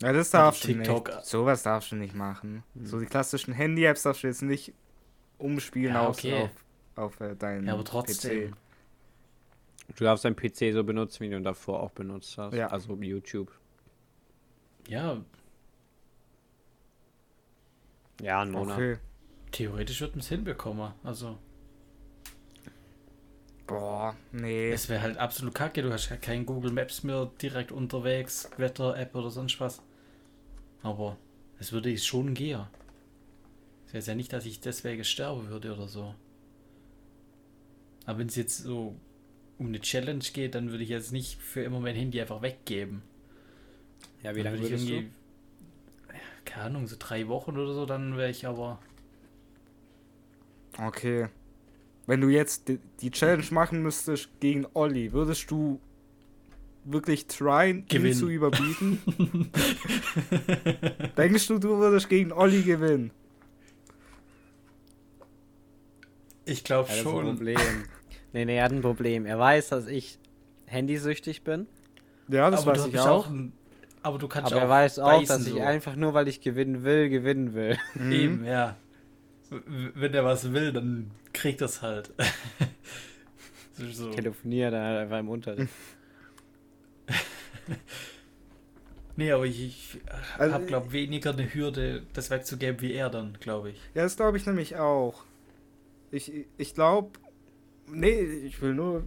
Ja, 0.00 0.12
das 0.12 0.30
darfst 0.30 0.64
du 0.64 0.68
TikTok. 0.68 1.08
nicht. 1.08 1.24
Sowas 1.26 1.62
darfst 1.62 1.92
du 1.92 1.96
nicht 1.96 2.14
machen. 2.14 2.62
So 2.82 2.98
die 2.98 3.06
klassischen 3.06 3.52
Handy-Apps 3.52 4.02
darfst 4.04 4.22
du 4.22 4.26
jetzt 4.28 4.42
nicht 4.42 4.72
umspielen 5.38 5.94
Ja, 5.94 6.06
auf, 6.06 6.18
okay. 6.18 6.42
auf, 6.44 6.50
auf 6.96 7.20
äh, 7.20 7.34
deinen 7.36 7.66
Ja, 7.66 7.74
aber 7.74 7.84
trotzdem. 7.84 8.52
PC. 8.52 8.56
Du 9.98 10.04
darfst 10.04 10.24
deinen 10.24 10.36
PC 10.36 10.72
so 10.72 10.82
benutzen, 10.84 11.20
wie 11.24 11.28
du 11.30 11.36
ihn 11.36 11.44
davor 11.44 11.80
auch 11.82 11.90
benutzt 11.90 12.38
hast. 12.38 12.54
Ja. 12.54 12.68
Also 12.68 12.94
YouTube. 12.96 13.52
Ja, 14.88 15.20
Ja, 18.20 18.44
Monat. 18.44 18.76
Okay. 18.76 18.96
theoretisch 19.50 20.00
wird 20.00 20.12
man 20.12 20.20
es 20.20 20.28
hinbekommen. 20.28 20.92
Also, 21.02 21.38
Boah, 23.66 24.16
nee. 24.32 24.70
es 24.70 24.88
wäre 24.88 25.02
halt 25.02 25.16
absolut 25.18 25.54
kacke. 25.54 25.82
Du 25.82 25.92
hast 25.92 26.10
ja 26.10 26.16
kein 26.16 26.44
Google 26.46 26.72
Maps 26.72 27.02
mehr 27.04 27.30
direkt 27.40 27.72
unterwegs, 27.72 28.50
Wetter-App 28.56 29.14
oder 29.14 29.30
sonst 29.30 29.60
was. 29.60 29.80
Aber 30.82 31.16
es 31.58 31.72
würde 31.72 31.96
schon 31.96 32.34
gehen. 32.34 32.64
Es 33.86 33.94
wäre 33.94 34.04
ja 34.04 34.14
nicht, 34.14 34.32
dass 34.32 34.46
ich 34.46 34.60
deswegen 34.60 35.04
sterben 35.04 35.48
würde 35.48 35.72
oder 35.74 35.86
so. 35.86 36.14
Aber 38.04 38.18
wenn 38.18 38.26
es 38.26 38.36
jetzt 38.36 38.58
so 38.58 38.96
um 39.58 39.68
eine 39.68 39.80
Challenge 39.80 40.24
geht, 40.32 40.54
dann 40.56 40.70
würde 40.70 40.82
ich 40.82 40.90
jetzt 40.90 41.12
nicht 41.12 41.40
für 41.40 41.62
immer 41.62 41.78
mein 41.78 41.94
Handy 41.94 42.20
einfach 42.20 42.42
weggeben. 42.42 43.02
Ja, 44.24 44.34
wie 44.34 44.42
lange 44.42 44.60
würde 44.60 44.74
ich 44.74 44.84
du? 44.86 44.92
irgendwie- 44.92 45.10
ja, 46.08 46.14
Keine 46.44 46.64
Ahnung, 46.66 46.86
so 46.88 46.96
drei 46.98 47.28
Wochen 47.28 47.56
oder 47.56 47.72
so, 47.74 47.86
dann 47.86 48.16
wäre 48.16 48.30
ich 48.30 48.46
aber. 48.46 48.80
Okay. 50.78 51.28
Wenn 52.06 52.20
du 52.20 52.28
jetzt 52.28 52.68
die, 52.68 52.78
Challenge 53.10 53.44
machen 53.50 53.82
müsstest 53.82 54.28
gegen 54.40 54.66
Olli, 54.74 55.12
würdest 55.12 55.50
du 55.50 55.80
wirklich 56.84 57.26
tryen, 57.28 57.86
ihn 57.92 58.12
zu 58.14 58.28
überbieten? 58.28 58.98
Denkst 61.16 61.46
du, 61.46 61.58
du 61.58 61.78
würdest 61.78 62.08
gegen 62.08 62.32
Olli 62.32 62.62
gewinnen? 62.62 63.12
Ich 66.44 66.64
glaube 66.64 66.88
Ja, 66.88 66.94
ist 66.96 67.00
ein 67.00 67.04
schon. 67.12 67.24
Problem. 67.26 67.58
nee, 68.32 68.44
nee, 68.44 68.56
er 68.56 68.64
hat 68.64 68.72
ein 68.72 68.82
Problem. 68.82 69.26
Er 69.26 69.38
weiß, 69.38 69.68
dass 69.68 69.86
ich 69.86 70.18
handysüchtig 70.66 71.44
bin. 71.44 71.66
Ja, 72.28 72.50
das 72.50 72.62
aber 72.62 72.72
weiß 72.72 72.86
ich 72.86 72.98
auch. 72.98 73.28
ein- 73.28 73.52
aber 74.02 74.18
du 74.18 74.26
kannst 74.26 74.50
Aber 74.50 74.62
er 74.62 74.66
auch 74.66 74.70
weiß 74.70 74.98
auch, 74.98 75.22
dass 75.24 75.46
ich 75.46 75.52
so. 75.52 75.60
einfach 75.60 75.94
nur, 75.94 76.14
weil 76.14 76.26
ich 76.26 76.40
gewinnen 76.40 76.82
will, 76.82 77.08
gewinnen 77.08 77.54
will. 77.54 77.78
Mhm. 77.94 78.12
Eben, 78.12 78.44
ja. 78.44 78.76
Wenn 79.94 80.14
er 80.14 80.24
was 80.24 80.52
will, 80.52 80.72
dann 80.72 81.10
kriegt 81.32 81.60
er 81.60 81.66
es 81.66 81.82
halt. 81.82 82.12
Das 83.78 83.86
ist 83.88 83.96
so. 83.96 84.10
Telefoniere 84.10 84.70
dann 84.70 84.84
halt 84.84 84.98
einfach 85.00 85.18
im 85.18 85.28
Unterricht. 85.30 85.72
Nee, 89.16 89.30
aber 89.32 89.44
ich, 89.44 89.60
ich 89.62 90.00
Also- 90.38 90.54
habe, 90.54 90.64
glaube 90.66 90.92
weniger 90.92 91.30
eine 91.32 91.52
Hürde, 91.52 92.02
das 92.14 92.30
wegzugeben 92.30 92.80
wie 92.80 92.92
er 92.94 93.10
dann, 93.10 93.36
glaube 93.40 93.70
ich. 93.70 93.76
Ja, 93.94 94.02
das 94.04 94.16
glaube 94.16 94.38
ich 94.38 94.46
nämlich 94.46 94.76
auch. 94.76 95.24
Ich, 96.10 96.32
ich 96.56 96.74
glaube. 96.74 97.10
Nee, 97.88 98.20
ich 98.22 98.62
will 98.62 98.74
nur. 98.74 99.04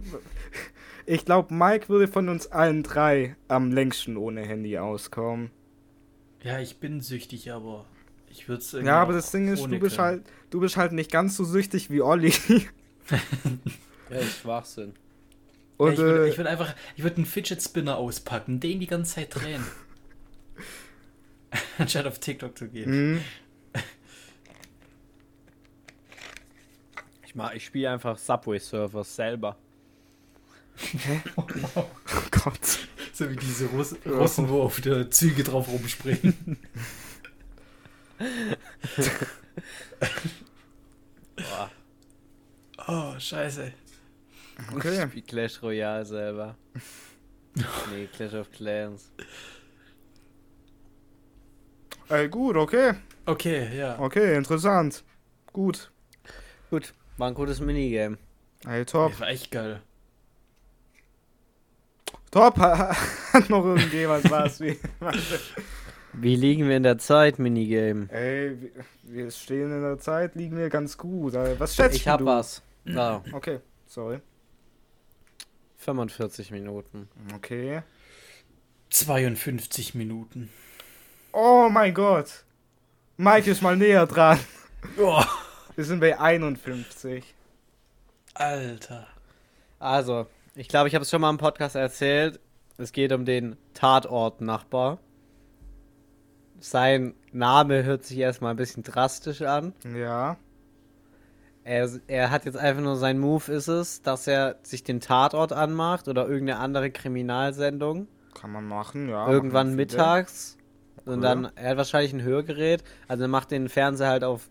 Ich 1.06 1.24
glaube, 1.24 1.52
Mike 1.52 1.88
würde 1.88 2.06
von 2.08 2.28
uns 2.28 2.46
allen 2.48 2.82
drei 2.84 3.34
am 3.48 3.72
längsten 3.72 4.16
ohne 4.16 4.42
Handy 4.42 4.78
auskommen. 4.78 5.50
Ja, 6.42 6.60
ich 6.60 6.78
bin 6.78 7.00
süchtig, 7.00 7.50
aber 7.50 7.84
ich 8.38 8.48
würde 8.48 8.60
es 8.62 8.72
Ja, 8.72 9.00
aber 9.02 9.12
das 9.12 9.30
Ding 9.30 9.48
ist, 9.48 9.62
du 9.64 9.78
bist 9.78 9.98
halt, 9.98 10.24
du 10.50 10.60
bist 10.60 10.76
halt 10.76 10.92
nicht 10.92 11.10
ganz 11.10 11.36
so 11.36 11.44
süchtig 11.44 11.90
wie 11.90 12.00
Olli. 12.02 12.32
Ja, 14.10 14.18
ist 14.18 14.38
Schwachsinn. 14.40 14.94
Und 15.78 15.92
ich 15.94 15.98
würde 15.98 16.26
äh, 16.26 16.30
ich 16.30 16.36
würd 16.38 16.46
einfach, 16.48 16.74
ich 16.96 17.02
würde 17.02 17.16
einen 17.16 17.26
Fidget 17.26 17.60
Spinner 17.62 17.96
auspacken, 17.96 18.60
den 18.60 18.78
die 18.80 18.86
ganze 18.86 19.14
Zeit 19.16 19.34
drehen. 19.34 19.64
anstatt 21.78 22.06
auf 22.06 22.18
TikTok 22.18 22.56
zu 22.56 22.68
gehen. 22.68 23.14
Mhm. 23.14 23.20
Ich, 27.26 27.34
mach- 27.34 27.52
ich 27.54 27.64
spiele 27.64 27.90
einfach 27.90 28.16
Subway 28.18 28.58
Surfers 28.58 29.14
selber. 29.16 29.56
Oh 31.36 31.82
Gott. 32.30 32.60
So 33.12 33.30
wie 33.30 33.36
diese 33.36 33.66
Russ 33.66 33.96
Russen, 34.06 34.48
wo 34.48 34.62
auf 34.62 34.80
der 34.80 35.10
Züge 35.10 35.42
drauf 35.42 35.68
rumspringen. 35.68 36.58
Boah, 41.36 41.70
Oh, 42.88 43.18
scheiße. 43.18 43.72
Okay. 44.74 45.06
spiel 45.08 45.22
Clash 45.22 45.62
Royale 45.62 46.04
selber. 46.04 46.56
nee, 47.90 48.06
Clash 48.06 48.34
of 48.34 48.50
Clans. 48.52 49.10
Ey, 52.08 52.28
gut, 52.28 52.56
okay. 52.56 52.94
Okay, 53.26 53.76
ja. 53.76 53.98
Okay, 53.98 54.36
interessant. 54.36 55.02
Gut. 55.52 55.90
Gut, 56.70 56.94
war 57.16 57.28
ein 57.28 57.34
gutes 57.34 57.60
Minigame. 57.60 58.18
Ey, 58.66 58.84
top. 58.84 59.10
Das 59.10 59.20
war 59.20 59.28
echt 59.28 59.50
geil. 59.50 59.82
Top. 62.30 62.56
Hat 63.32 63.50
noch 63.50 63.64
irgendjemand 63.64 64.30
was? 64.30 64.60
Wie? 64.60 64.78
Wie 66.18 66.34
liegen 66.36 66.68
wir 66.68 66.76
in 66.76 66.82
der 66.82 66.98
Zeit, 66.98 67.38
Minigame? 67.38 68.08
Ey, 68.10 68.56
wir- 69.02 69.30
stehen 69.30 69.70
in 69.72 69.82
der 69.82 69.98
Zeit, 69.98 70.34
liegen 70.34 70.56
wir 70.56 70.70
ganz 70.70 70.96
gut. 70.96 71.34
Ey, 71.34 71.58
Was 71.60 71.74
schätzt 71.74 71.96
Ich 71.96 72.08
hab 72.08 72.20
du? 72.20 72.26
was. 72.26 72.62
Ja, 72.84 73.22
Okay, 73.32 73.60
sorry. 73.86 74.20
45 75.76 76.50
Minuten. 76.50 77.08
Okay. 77.34 77.82
52 78.90 79.94
Minuten. 79.94 80.50
Oh 81.32 81.68
mein 81.70 81.92
Gott. 81.92 82.44
Mike 83.16 83.50
ist 83.50 83.62
mal 83.62 83.76
näher 83.76 84.06
dran. 84.06 84.38
Oh, 84.98 85.22
Wir 85.74 85.84
sind 85.84 86.00
bei 86.00 86.18
51. 86.18 87.24
Alter. 88.34 89.06
Also, 89.78 90.26
ich 90.54 90.68
glaube, 90.68 90.88
ich 90.88 90.94
habe 90.94 91.02
es 91.02 91.10
schon 91.10 91.20
mal 91.20 91.30
im 91.30 91.38
Podcast 91.38 91.74
erzählt. 91.76 92.40
Es 92.78 92.92
geht 92.92 93.12
um 93.12 93.24
den 93.24 93.56
Tatort-Nachbar. 93.74 94.98
Sein 96.60 97.14
Name 97.32 97.84
hört 97.84 98.04
sich 98.04 98.18
erstmal 98.18 98.52
ein 98.52 98.56
bisschen 98.56 98.82
drastisch 98.82 99.42
an. 99.42 99.72
Ja. 99.94 100.36
Er, 101.64 101.90
er 102.06 102.30
hat 102.30 102.44
jetzt 102.44 102.56
einfach 102.56 102.82
nur 102.82 102.96
sein 102.96 103.18
Move 103.18 103.52
ist 103.52 103.68
es, 103.68 104.00
dass 104.02 104.26
er 104.26 104.56
sich 104.62 104.84
den 104.84 105.00
Tatort 105.00 105.52
anmacht 105.52 106.06
oder 106.06 106.28
irgendeine 106.28 106.60
andere 106.60 106.90
Kriminalsendung. 106.90 108.06
Kann 108.34 108.52
man 108.52 108.66
machen, 108.68 109.08
ja. 109.08 109.28
irgendwann 109.28 109.68
machen 109.68 109.76
mittags. 109.76 110.56
Und 111.04 111.14
Okay. 111.14 111.22
dann, 111.22 111.50
er 111.56 111.70
hat 111.70 111.76
wahrscheinlich 111.76 112.12
ein 112.12 112.22
Hörgerät. 112.22 112.82
Also 113.08 113.24
er 113.24 113.28
macht 113.28 113.50
den 113.50 113.68
Fernseher 113.68 114.08
halt 114.08 114.24
auf 114.24 114.48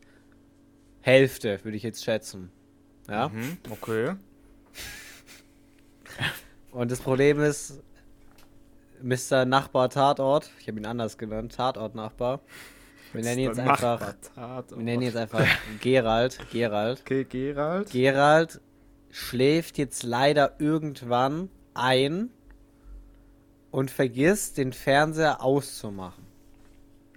Hälfte, 1.01 1.59
würde 1.63 1.77
ich 1.77 1.83
jetzt 1.83 2.03
schätzen. 2.03 2.51
Ja. 3.09 3.29
Mhm, 3.29 3.57
okay. 3.69 4.15
Und 6.71 6.91
das 6.91 6.99
Problem 6.99 7.39
ist, 7.39 7.81
Mr. 9.05 9.45
Nachbar 9.45 9.91
Tatort, 9.91 10.49
ich 10.59 10.67
habe 10.67 10.79
ihn 10.79 10.87
anders 10.87 11.19
genannt, 11.19 11.53
Tatort-Nachbar. 11.55 12.41
Wir 13.13 13.21
nennen 13.21 13.39
jetzt 13.39 13.59
einfach, 13.59 14.15
wir 14.35 14.77
nennen 14.77 15.03
ihn 15.03 15.07
jetzt 15.09 15.15
einfach 15.15 15.45
Gerald. 15.79 16.39
Gerald. 16.51 17.01
Okay, 17.01 17.23
Gerald. 17.23 17.91
Gerald 17.91 18.61
schläft 19.11 19.77
jetzt 19.77 20.01
leider 20.01 20.55
irgendwann 20.57 21.51
ein 21.75 22.31
und 23.69 23.91
vergisst, 23.91 24.57
den 24.57 24.73
Fernseher 24.73 25.43
auszumachen. 25.43 26.25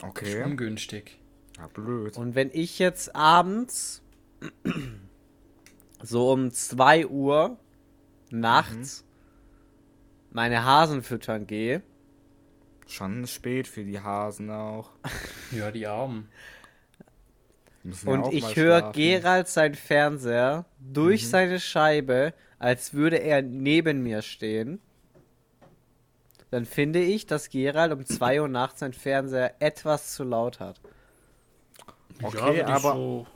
Okay. 0.02 0.44
Ungünstig. 0.44 1.18
Ja, 1.56 1.68
blöd. 1.68 2.18
Und 2.18 2.34
wenn 2.34 2.50
ich 2.52 2.78
jetzt 2.78 3.16
abends 3.16 4.02
so 6.02 6.32
um 6.32 6.52
2 6.52 7.06
Uhr 7.06 7.56
nachts 8.30 9.04
meine 10.30 10.64
Hasen 10.64 11.02
füttern 11.02 11.46
gehe, 11.46 11.82
Schon 12.86 13.26
spät 13.26 13.68
für 13.68 13.84
die 13.84 14.00
Hasen 14.00 14.50
auch. 14.50 14.90
Ja, 15.52 15.70
die 15.70 15.86
Armen. 15.86 16.28
Die 17.84 17.90
ja 18.06 18.10
und 18.12 18.20
mal 18.22 18.32
ich 18.34 18.56
höre. 18.56 18.92
Gerald 18.92 19.46
sein 19.48 19.74
Fernseher 19.74 20.64
durch 20.80 21.24
Mhm. 21.24 21.28
seine 21.28 21.60
Scheibe, 21.60 22.32
als 22.58 22.94
würde 22.94 23.16
er 23.16 23.42
neben 23.42 24.02
mir 24.02 24.22
stehen, 24.22 24.80
dann 26.50 26.64
finde 26.64 27.00
ich, 27.02 27.26
dass 27.26 27.50
Gerald 27.50 27.92
um 27.92 28.06
2 28.06 28.40
Uhr 28.40 28.48
nachts 28.48 28.80
sein 28.80 28.94
Fernseher 28.94 29.54
etwas 29.60 30.14
zu 30.14 30.24
laut 30.24 30.58
hat. 30.60 30.80
Okay, 32.22 32.56
ich 32.60 32.64
aber- 32.66 32.94
so 32.94 33.26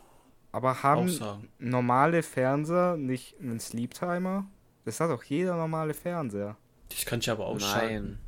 Aber 0.50 0.82
haben 0.82 1.10
normale 1.58 2.22
Fernseher 2.22 2.96
nicht 2.96 3.38
einen 3.40 3.60
Sleep-Timer? 3.60 4.46
Das 4.86 4.98
hat 5.00 5.10
auch 5.10 5.22
jeder 5.24 5.56
normale 5.56 5.92
Fernseher. 5.94 6.56
Das 6.94 7.04
kann 7.06 7.20
ich 7.20 7.30
aber 7.30 7.46
ausschalten. 7.46 7.94
Nein. 8.04 8.18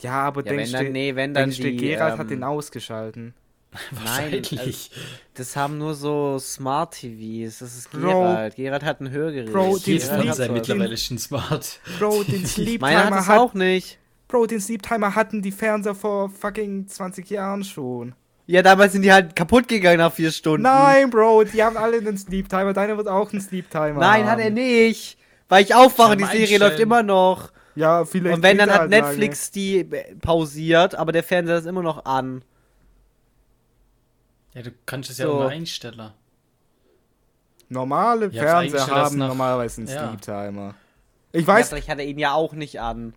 Ja, 0.00 0.12
aber 0.22 0.42
Ja, 0.44 0.50
wenn 0.50 0.56
denkst 0.58 0.72
dann, 0.72 0.84
du, 0.86 0.92
nee, 0.92 1.14
wenn 1.16 1.34
dann 1.34 1.44
denkst 1.50 1.56
die, 1.60 1.76
Gerald 1.76 2.14
hat 2.14 2.20
ähm, 2.22 2.28
den 2.28 2.44
ausgeschalten? 2.44 3.34
Wahrscheinlich. 3.90 4.90
Das 5.34 5.56
haben 5.56 5.78
nur 5.78 5.94
so 5.94 6.38
Smart 6.38 6.94
TVs. 6.94 7.58
Das 7.58 7.76
ist 7.76 7.90
Bro. 7.90 8.00
Gerald. 8.00 8.56
Gerald 8.56 8.84
hat 8.84 9.00
ein 9.00 9.10
Hörgerät. 9.10 9.52
Bro, 9.52 9.78
Gerald 9.84 10.02
hat 10.04 10.28
hat 10.28 10.36
sein 10.36 10.36
Sleep- 10.36 10.36
sowas. 10.36 10.50
mittlerweile 10.50 10.96
schon 10.96 11.18
smart. 11.18 11.80
Bro, 11.98 12.22
den 12.24 12.42
Meiner 12.42 12.44
hat 12.44 12.48
Sleep-Timer 12.50 13.18
es 13.18 13.26
hat, 13.28 13.38
auch 13.38 13.54
nicht. 13.54 13.98
Bro, 14.28 14.46
den 14.46 14.60
Sleep-Timer 14.60 15.14
hatten 15.14 15.42
die 15.42 15.52
Fernseher 15.52 15.94
vor 15.94 16.28
fucking 16.30 16.86
20 16.86 17.28
Jahren 17.30 17.64
schon. 17.64 18.14
Ja, 18.46 18.62
damals 18.62 18.92
sind 18.92 19.02
die 19.02 19.12
halt 19.12 19.34
kaputt 19.34 19.68
gegangen 19.68 19.98
nach 19.98 20.12
vier 20.12 20.30
Stunden. 20.30 20.62
Nein, 20.62 21.08
Bro, 21.10 21.44
die 21.44 21.62
haben 21.62 21.76
alle 21.76 21.96
einen 21.98 22.16
Sleep-Timer. 22.18 22.74
Deiner 22.74 22.96
wird 22.96 23.08
auch 23.08 23.32
einen 23.32 23.40
Sleep-Timer 23.40 23.98
Nein, 24.00 24.22
haben. 24.24 24.30
hat 24.30 24.38
er 24.38 24.50
nicht. 24.50 25.16
Weil 25.48 25.64
ich 25.64 25.74
aufwache, 25.74 26.16
die 26.16 26.24
Serie 26.24 26.58
läuft 26.58 26.78
immer 26.78 27.02
noch. 27.02 27.50
Ja, 27.76 28.04
vielleicht. 28.04 28.36
Und 28.36 28.42
wenn, 28.42 28.58
dann 28.58 28.70
hat 28.70 28.88
Netflix 28.88 29.50
die 29.50 29.84
pausiert, 30.20 30.94
aber 30.94 31.12
der 31.12 31.22
Fernseher 31.24 31.58
ist 31.58 31.66
immer 31.66 31.82
noch 31.82 32.04
an. 32.04 32.42
Ja, 34.54 34.62
du 34.62 34.70
kannst 34.86 35.10
es 35.10 35.18
ja 35.18 35.26
So. 35.26 35.32
auch 35.34 35.38
nur 35.40 35.48
einstellen. 35.50 35.96
lange. 35.96 36.14
Normale 37.68 38.26
Ich 38.26 38.38
hab's 38.38 38.50
Fernseher 38.70 38.86
haben 38.86 39.18
nach- 39.18 39.28
normalerweise 39.28 39.80
einen 39.80 39.88
Ja. 39.90 40.08
Sleep-Timer. 40.08 40.74
Ich 41.32 41.42
Ja, 41.42 41.46
weiß, 41.48 41.68
vielleicht 41.70 41.88
hat 41.88 41.98
er 41.98 42.04
ihn 42.04 42.18
ja 42.18 42.32
auch 42.34 42.52
nicht 42.52 42.80
an. 42.80 43.14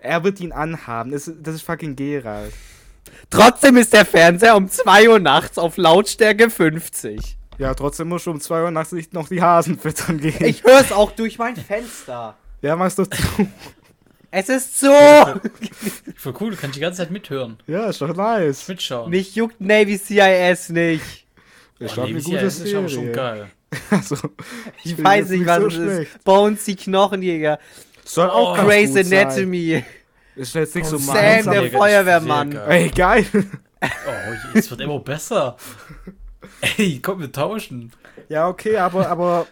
er 0.00 0.24
wird 0.24 0.40
ihn 0.40 0.52
anhaben. 0.52 1.12
Das, 1.12 1.28
ist- 1.28 1.38
das 1.42 1.54
ist 1.56 1.62
fucking 1.62 1.94
Gerald. 1.94 2.52
Trotzdem 3.30 3.76
ist 3.76 3.92
der 3.92 4.04
Fernseher 4.04 4.56
um 4.56 4.68
2 4.68 5.08
Uhr 5.08 5.18
nachts 5.20 5.58
auf 5.58 5.76
Lautstärke 5.76 6.50
50. 6.50 7.36
Ja, 7.58 7.72
trotzdem 7.74 8.08
muss 8.08 8.22
schon 8.22 8.34
um 8.34 8.40
2 8.40 8.64
Uhr 8.64 8.70
nachts 8.72 8.92
nicht 8.92 9.12
noch 9.14 9.28
die 9.28 9.40
Hasen 9.42 9.78
füttern 9.78 10.18
gehen. 10.18 10.44
Ich 10.44 10.64
höre 10.64 10.80
es 10.80 10.90
auch 10.92 11.12
durch 11.12 11.38
mein 11.38 11.54
Fenster. 11.56 12.34
ja, 12.62 12.74
machst 12.76 12.98
doch 12.98 13.06
zu. 13.06 13.16
Es 14.38 14.50
ist 14.50 14.78
so. 14.80 14.92
Voll 16.16 16.34
cool, 16.40 16.50
du 16.50 16.56
kannst 16.56 16.76
die 16.76 16.80
ganze 16.80 16.98
Zeit 16.98 17.10
mithören. 17.10 17.56
ja, 17.66 17.88
ist 17.88 18.02
doch 18.02 18.14
nice. 18.14 18.68
Mitschauen. 18.68 19.08
Mich 19.10 19.34
juckt 19.34 19.58
Navy 19.62 19.96
CIS 19.96 20.68
nicht. 20.68 21.26
Ich 21.78 21.90
Oh, 21.92 21.94
glaub, 21.94 22.04
nee, 22.06 22.10
eine 22.10 22.14
wie 22.18 22.20
sie 22.20 22.30
gute 22.32 22.44
heißt, 22.44 22.60
ist 22.66 22.74
aber 22.74 22.88
schon 22.90 23.12
geil. 23.12 23.46
Also, 23.90 24.16
Ich 24.84 24.94
bin 24.96 25.04
weiß 25.04 25.30
nicht, 25.30 25.46
was 25.46 25.58
so 25.60 25.66
es 25.68 25.74
schlecht. 25.74 26.14
ist. 26.16 26.24
Bones 26.24 26.64
die 26.64 26.76
Knochenjäger. 26.76 27.58
soll 28.04 28.28
auch 28.30 28.52
Oh, 28.52 28.56
ganz 28.56 28.68
Grey's 28.68 28.94
gut 28.94 29.04
sein. 29.06 29.26
Anatomy. 29.26 29.84
Ist 30.36 30.54
jetzt 30.54 30.74
nicht 30.74 30.86
so 30.86 30.96
Oh, 30.96 30.98
Sam, 30.98 31.14
meins, 31.14 31.44
der 31.46 31.62
Mega, 31.62 31.78
Feuerwehrmann. 31.78 32.56
Ey, 32.68 32.88
geil. 32.90 33.24
Oh, 33.82 33.88
es 34.54 34.70
wird 34.70 34.80
immer 34.82 34.98
besser. 35.00 35.56
Ey, 36.76 37.00
komm, 37.02 37.20
wir 37.20 37.32
tauschen. 37.32 37.90
Ja, 38.28 38.48
okay, 38.48 38.76
aber, 38.76 39.08
aber 39.08 39.46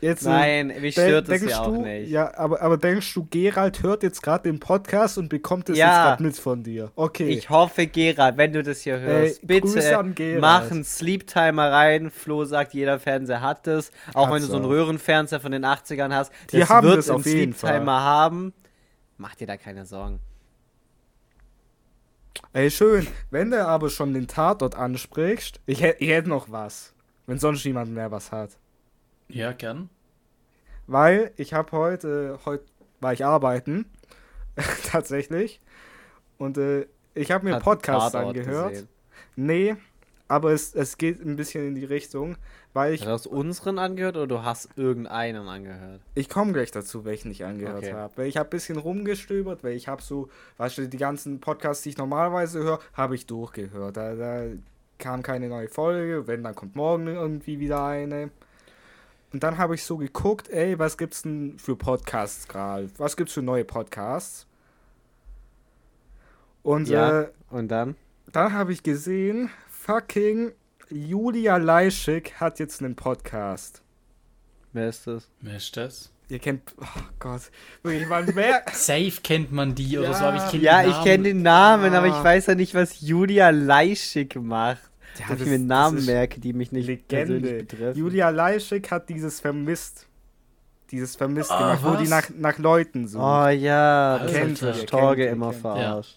jetzt. 0.00 0.24
äh, 0.26 0.28
Nein, 0.28 0.66
mich 0.80 0.94
denk- 0.94 1.08
stört 1.08 1.28
das 1.28 1.38
denkst 1.40 1.52
ja 1.54 1.60
auch 1.60 1.66
du, 1.74 1.82
nicht. 1.82 2.10
Ja, 2.10 2.36
aber, 2.36 2.60
aber 2.62 2.76
denkst 2.76 3.12
du, 3.14 3.26
Gerald 3.30 3.82
hört 3.82 4.02
jetzt 4.02 4.22
gerade 4.22 4.44
den 4.50 4.60
Podcast 4.60 5.18
und 5.18 5.28
bekommt 5.28 5.68
es 5.68 5.78
Ja. 5.78 5.86
jetzt 5.86 5.96
gerade 5.96 6.22
mit 6.22 6.36
von 6.38 6.62
dir? 6.62 6.90
Okay. 6.96 7.28
Ich 7.28 7.50
hoffe, 7.50 7.86
Gerald, 7.86 8.36
wenn 8.36 8.52
du 8.52 8.62
das 8.62 8.80
hier 8.82 8.98
hörst, 9.00 9.40
Ey, 9.42 9.46
bitte 9.46 10.38
mach 10.40 10.70
einen 10.70 10.84
Sleep-Timer 10.84 11.70
rein. 11.72 12.10
Flo 12.10 12.44
sagt, 12.44 12.74
jeder 12.74 12.98
Fernseher 12.98 13.40
hat 13.40 13.66
das. 13.66 13.90
Auch 14.14 14.26
wenn 14.28 14.34
Hat's 14.36 14.46
du 14.46 14.50
so 14.52 14.56
einen 14.56 14.66
auch. 14.66 14.70
Röhrenfernseher 14.70 15.40
von 15.40 15.52
den 15.52 15.64
80ern 15.64 16.12
hast. 16.14 16.32
Die 16.52 16.58
das 16.60 16.68
haben 16.68 16.86
wird 16.86 16.98
das 16.98 17.08
einen 17.08 17.16
auf 17.18 17.22
Fall. 17.22 17.32
Sleep-Timer 17.32 18.00
haben. 18.02 18.52
Mach 19.18 19.34
dir 19.34 19.46
da 19.46 19.56
keine 19.56 19.86
Sorgen. 19.86 20.20
Ey, 22.52 22.70
schön. 22.70 23.06
Wenn 23.30 23.50
du 23.50 23.66
aber 23.66 23.90
schon 23.90 24.14
den 24.14 24.26
Tatort 24.28 24.74
ansprichst, 24.74 25.60
ich 25.66 25.82
hätte 25.82 26.04
ich 26.04 26.26
noch 26.26 26.50
was. 26.50 26.94
Wenn 27.26 27.38
sonst 27.38 27.64
niemand 27.64 27.92
mehr 27.92 28.10
was 28.10 28.30
hat. 28.32 28.50
Ja, 29.28 29.52
gern. 29.52 29.88
Weil 30.86 31.32
ich 31.36 31.52
habe 31.52 31.72
heute, 31.72 32.38
heute 32.44 32.64
war 33.00 33.12
ich 33.12 33.24
arbeiten, 33.24 33.86
tatsächlich. 34.90 35.60
Und 36.38 36.58
äh, 36.58 36.86
ich 37.14 37.30
habe 37.30 37.44
mir 37.46 37.58
Podcasts 37.58 38.14
angehört. 38.14 38.70
gesehen. 38.72 38.88
Nee, 39.36 39.76
aber 40.28 40.52
es, 40.52 40.74
es 40.74 40.98
geht 40.98 41.24
ein 41.24 41.36
bisschen 41.36 41.66
in 41.66 41.74
die 41.74 41.84
Richtung, 41.84 42.36
weil 42.72 42.94
ich, 42.94 43.06
Hast 43.06 43.26
du 43.26 43.30
unseren 43.30 43.78
angehört 43.78 44.16
oder 44.16 44.26
du 44.26 44.42
hast 44.42 44.70
irgendeinen 44.76 45.48
angehört? 45.48 46.00
ich 46.14 46.28
komme 46.28 46.52
gleich 46.52 46.70
dazu, 46.72 47.04
welchen 47.04 47.30
ich 47.30 47.44
angehört 47.44 47.78
Okay. 47.78 47.92
habe. 47.92 48.12
Weil 48.16 48.26
ich 48.26 48.36
habe 48.36 48.48
ein 48.48 48.50
bisschen 48.50 48.76
rumgestöbert, 48.78 49.64
weil 49.64 49.72
ich 49.74 49.88
habe 49.88 50.02
so, 50.02 50.28
weißt 50.58 50.78
du, 50.78 50.88
die 50.88 50.96
ganzen 50.98 51.40
Podcasts, 51.40 51.82
die 51.84 51.90
ich 51.90 51.96
normalerweise 51.96 52.62
höre, 52.62 52.80
habe 52.94 53.14
ich 53.14 53.26
durchgehört. 53.26 53.96
Da, 53.96 54.14
da 54.14 54.44
kam 54.98 55.22
keine 55.22 55.48
neue 55.48 55.68
Folge, 55.68 56.26
wenn, 56.26 56.42
dann 56.42 56.54
kommt 56.54 56.76
morgen 56.76 57.06
irgendwie 57.06 57.58
wieder 57.60 57.84
eine. 57.84 58.30
Und 59.32 59.42
dann 59.42 59.58
habe 59.58 59.74
ich 59.74 59.84
so 59.84 59.96
geguckt, 59.96 60.48
ey, 60.50 60.78
was 60.78 60.96
gibt's 60.96 61.22
denn 61.22 61.58
für 61.58 61.76
Podcasts 61.76 62.46
gerade? 62.48 62.88
Was 62.98 63.16
gibt's 63.16 63.32
für 63.34 63.42
neue 63.42 63.64
Podcasts? 63.64 64.46
Und 66.62 66.88
Ja. 66.88 67.22
äh, 67.22 67.28
Und 67.50 67.68
dann? 67.68 67.96
dann 68.32 68.52
habe 68.52 68.72
ich 68.72 68.82
gesehen, 68.82 69.50
fucking 69.68 70.52
Julia 70.88 71.56
Leischig 71.56 72.34
hat 72.40 72.58
jetzt 72.58 72.82
einen 72.82 72.94
Podcast. 72.96 73.82
Wer 74.72 74.88
ist 74.88 75.06
das? 75.06 75.28
Wer 75.40 75.56
ist 75.56 75.76
das? 75.76 76.12
Ihr 76.28 76.40
kennt, 76.40 76.74
oh 76.80 76.84
Gott, 77.20 77.42
wirklich, 77.82 78.08
man 78.08 78.26
merkt, 78.34 78.70
Safe 78.74 79.12
kennt 79.22 79.52
man 79.52 79.74
die 79.76 79.96
oder 79.98 80.08
Ja. 80.08 80.14
so, 80.14 80.24
aber 80.24 80.44
ich 80.44 80.50
kenne 80.50 80.62
Ja, 80.64 80.80
den 80.82 80.88
ich 80.90 80.94
Namen. 80.96 81.04
kenne 81.04 81.22
den 81.24 81.42
Namen, 81.42 81.94
aber 81.94 82.06
Ah. 82.12 82.18
ich 82.18 82.24
weiß 82.24 82.46
ja 82.46 82.54
nicht, 82.56 82.74
was 82.74 83.00
Julia 83.00 83.50
Leischig 83.50 84.34
macht. 84.36 84.80
Ja, 85.18 85.26
Dass 85.28 85.38
das- 85.38 85.46
ich 85.46 85.52
mir 85.52 85.58
das 85.58 85.66
Namen 85.66 86.04
merke, 86.04 86.40
die 86.40 86.52
mich 86.52 86.72
nicht 86.72 86.86
Legende. 86.86 87.06
persönlich 87.40 87.68
betreffen. 87.68 87.98
Julia 87.98 88.28
Leischig 88.30 88.90
hat 88.90 89.08
dieses 89.08 89.40
vermisst. 89.40 90.06
Dieses 90.90 91.16
vermisst 91.16 91.50
Ah, 91.50 91.74
gemacht, 91.76 91.80
wo 91.84 92.02
die 92.02 92.08
nach, 92.08 92.28
nach 92.36 92.58
Leuten 92.58 93.08
sucht. 93.08 93.22
Oh 93.22 93.48
ja, 93.48 94.18
das 94.18 94.32
Kennt 94.32 94.62
hat 94.62 94.86
Torge 94.86 95.26
immer 95.26 95.52
verarscht. 95.52 96.16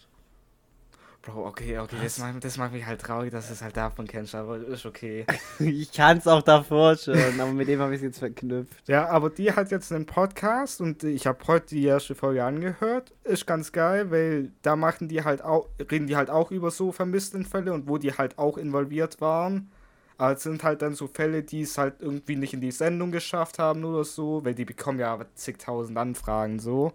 Bro, 1.31 1.45
okay, 1.47 1.77
okay, 1.79 1.95
das 2.01 2.17
macht, 2.19 2.43
das 2.43 2.57
macht 2.57 2.71
mich 2.73 2.85
halt 2.85 3.01
traurig, 3.01 3.31
dass 3.31 3.47
du 3.47 3.53
es 3.53 3.61
halt 3.61 3.75
davon 3.77 4.07
kennst, 4.07 4.35
aber 4.35 4.57
ist 4.57 4.85
okay. 4.85 5.25
Ich 5.59 5.91
kann 5.91 6.17
es 6.17 6.27
auch 6.27 6.41
davor 6.41 6.95
schon, 6.97 7.17
aber 7.39 7.51
mit 7.51 7.67
dem 7.67 7.79
habe 7.79 7.93
ich 7.93 7.97
es 7.99 8.03
jetzt 8.03 8.19
verknüpft. 8.19 8.87
ja, 8.87 9.07
aber 9.09 9.29
die 9.29 9.51
hat 9.53 9.71
jetzt 9.71 9.91
einen 9.91 10.05
Podcast 10.05 10.81
und 10.81 11.03
ich 11.03 11.27
habe 11.27 11.39
heute 11.47 11.67
die 11.75 11.85
erste 11.85 12.15
Folge 12.15 12.43
angehört. 12.43 13.11
Ist 13.23 13.45
ganz 13.45 13.71
geil, 13.71 14.11
weil 14.11 14.51
da 14.61 14.75
machen 14.75 15.07
die 15.07 15.23
halt 15.23 15.43
auch, 15.43 15.67
reden 15.91 16.07
die 16.07 16.15
halt 16.15 16.29
auch 16.29 16.51
über 16.51 16.71
so 16.71 16.91
vermissten 16.91 17.45
Fälle 17.45 17.73
und 17.73 17.87
wo 17.87 17.97
die 17.97 18.13
halt 18.13 18.37
auch 18.37 18.57
involviert 18.57 19.21
waren. 19.21 19.69
Aber 20.17 20.33
es 20.33 20.43
sind 20.43 20.63
halt 20.63 20.81
dann 20.81 20.95
so 20.95 21.07
Fälle, 21.07 21.43
die 21.43 21.61
es 21.61 21.77
halt 21.77 21.95
irgendwie 21.99 22.35
nicht 22.35 22.53
in 22.53 22.59
die 22.59 22.71
Sendung 22.71 23.11
geschafft 23.11 23.57
haben 23.57 23.85
oder 23.85 24.03
so, 24.03 24.43
weil 24.43 24.53
die 24.53 24.65
bekommen 24.65 24.99
ja 24.99 25.17
zigtausend 25.35 25.97
Anfragen 25.97 26.59
so. 26.59 26.91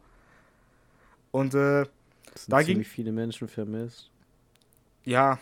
Und 1.30 1.54
äh, 1.54 1.84
Das 2.32 2.44
sind 2.44 2.52
Da 2.52 2.58
ging- 2.58 2.66
ziemlich 2.66 2.88
viele 2.88 3.12
Menschen 3.12 3.48
vermisst. 3.48 4.10
Ja. 5.04 5.38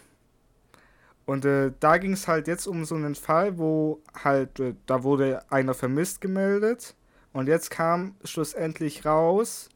Und 1.24 1.44
äh, 1.44 1.72
da 1.78 1.98
ging 1.98 2.12
es 2.12 2.26
halt 2.26 2.48
jetzt 2.48 2.66
um 2.66 2.84
so 2.84 2.94
einen 2.94 3.14
Fall, 3.14 3.58
wo 3.58 4.00
halt, 4.24 4.58
äh, 4.60 4.74
da 4.86 5.02
wurde 5.02 5.42
einer 5.50 5.74
vermisst 5.74 6.20
gemeldet. 6.20 6.94
Und 7.32 7.48
jetzt 7.48 7.70
kam 7.70 8.16
schlussendlich 8.24 9.06
raus, 9.06 9.68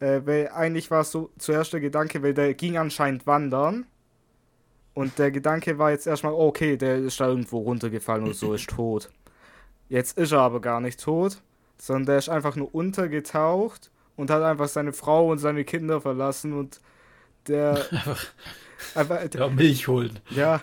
äh, 0.00 0.20
weil 0.24 0.48
eigentlich 0.48 0.90
war 0.90 1.02
es 1.02 1.10
so 1.10 1.30
zuerst 1.38 1.72
der 1.72 1.80
Gedanke, 1.80 2.22
weil 2.22 2.34
der 2.34 2.54
ging 2.54 2.76
anscheinend 2.76 3.26
wandern. 3.26 3.86
Und 4.94 5.18
der 5.18 5.30
Gedanke 5.30 5.78
war 5.78 5.90
jetzt 5.90 6.06
erstmal, 6.06 6.34
okay, 6.34 6.76
der 6.76 6.98
ist 6.98 7.18
da 7.18 7.28
irgendwo 7.28 7.58
runtergefallen 7.58 8.24
und 8.24 8.34
so, 8.34 8.52
ist 8.52 8.68
tot. 8.76 9.10
Jetzt 9.88 10.18
ist 10.18 10.32
er 10.32 10.40
aber 10.40 10.60
gar 10.60 10.80
nicht 10.80 11.00
tot, 11.00 11.40
sondern 11.78 12.06
der 12.06 12.18
ist 12.18 12.28
einfach 12.28 12.56
nur 12.56 12.74
untergetaucht 12.74 13.90
und 14.16 14.30
hat 14.30 14.42
einfach 14.42 14.68
seine 14.68 14.92
Frau 14.92 15.30
und 15.30 15.38
seine 15.38 15.64
Kinder 15.64 16.00
verlassen 16.00 16.52
und 16.52 16.80
der. 17.46 17.78
Ja, 19.34 19.48
Milch 19.48 19.88
holen. 19.88 20.18
ja, 20.30 20.60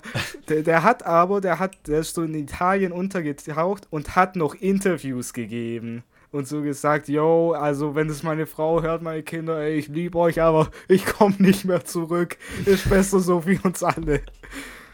der, 0.48 0.64
der 0.64 0.84
hat 0.84 1.06
aber, 1.06 1.42
der 1.42 1.60
hat, 1.60 1.76
der 1.88 2.00
ist 2.00 2.16
so 2.16 2.24
in 2.24 2.34
Italien 2.36 2.92
untergetaucht 2.92 3.88
und 3.90 4.16
hat 4.16 4.36
noch 4.36 4.56
Interviews 4.56 5.34
gegeben. 5.34 6.04
Und 6.32 6.48
so 6.48 6.62
gesagt, 6.62 7.08
yo, 7.10 7.54
also 7.54 7.96
wenn 7.96 8.08
es 8.08 8.22
meine 8.22 8.46
Frau 8.46 8.84
hört, 8.84 9.02
meine 9.02 9.24
Kinder, 9.24 9.60
ey, 9.62 9.76
ich 9.80 9.88
liebe 9.88 10.16
euch, 10.20 10.40
aber 10.42 10.70
ich 10.88 11.06
komme 11.06 11.36
nicht 11.40 11.66
mehr 11.66 11.84
zurück. 11.86 12.38
Ist 12.66 12.88
besser 12.88 13.20
so 13.20 13.46
wie 13.48 13.60
uns 13.64 13.82
alle. 13.82 14.22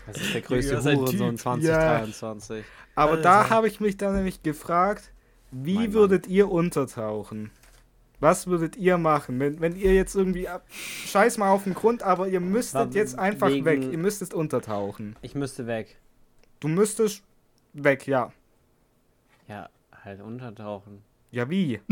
Das 0.08 0.16
ist 0.22 0.34
der 0.34 0.42
größte 0.42 0.76
Ja, 0.76 0.82
Hurensohn 0.84 1.32
Typ. 1.32 1.40
2023. 1.40 2.64
Aber 2.96 3.18
da 3.18 3.40
Alter. 3.42 3.50
habe 3.50 3.68
ich 3.68 3.82
mich 3.82 3.98
dann 3.98 4.16
nämlich 4.16 4.44
gefragt, 4.44 5.12
wie 5.52 5.74
Mein 5.76 5.84
Mann. 5.86 5.94
würdet 5.94 6.28
ihr 6.28 6.50
untertauchen? 6.50 7.52
Was 8.20 8.48
würdet 8.48 8.76
ihr 8.78 8.98
machen, 8.98 9.40
wenn, 9.40 9.60
wenn 9.60 9.76
ihr 9.76 9.94
jetzt 9.94 10.16
irgendwie, 10.16 10.48
ab- 10.48 10.66
scheiß 10.72 11.38
mal 11.38 11.50
auf 11.50 11.66
den 11.66 11.74
Grund, 11.74 12.02
aber 12.04 12.28
ihr 12.28 12.40
müsstet 12.40 12.76
Aber 12.82 12.94
jetzt 12.94 13.18
einfach 13.20 13.50
wegen- 13.50 13.66
weg, 13.66 13.84
ihr 13.92 13.98
müsstet 13.98 14.34
untertauchen. 14.34 15.16
Ich 15.22 15.36
müsste 15.36 15.68
weg. 15.68 15.98
Du 16.60 16.68
müsstest 16.68 17.24
weg, 17.74 18.08
ja. 18.08 18.32
Ja, 19.48 19.70
halt 20.04 20.22
untertauchen. 20.22 21.02
Ja, 21.32 21.50
wie? 21.50 21.80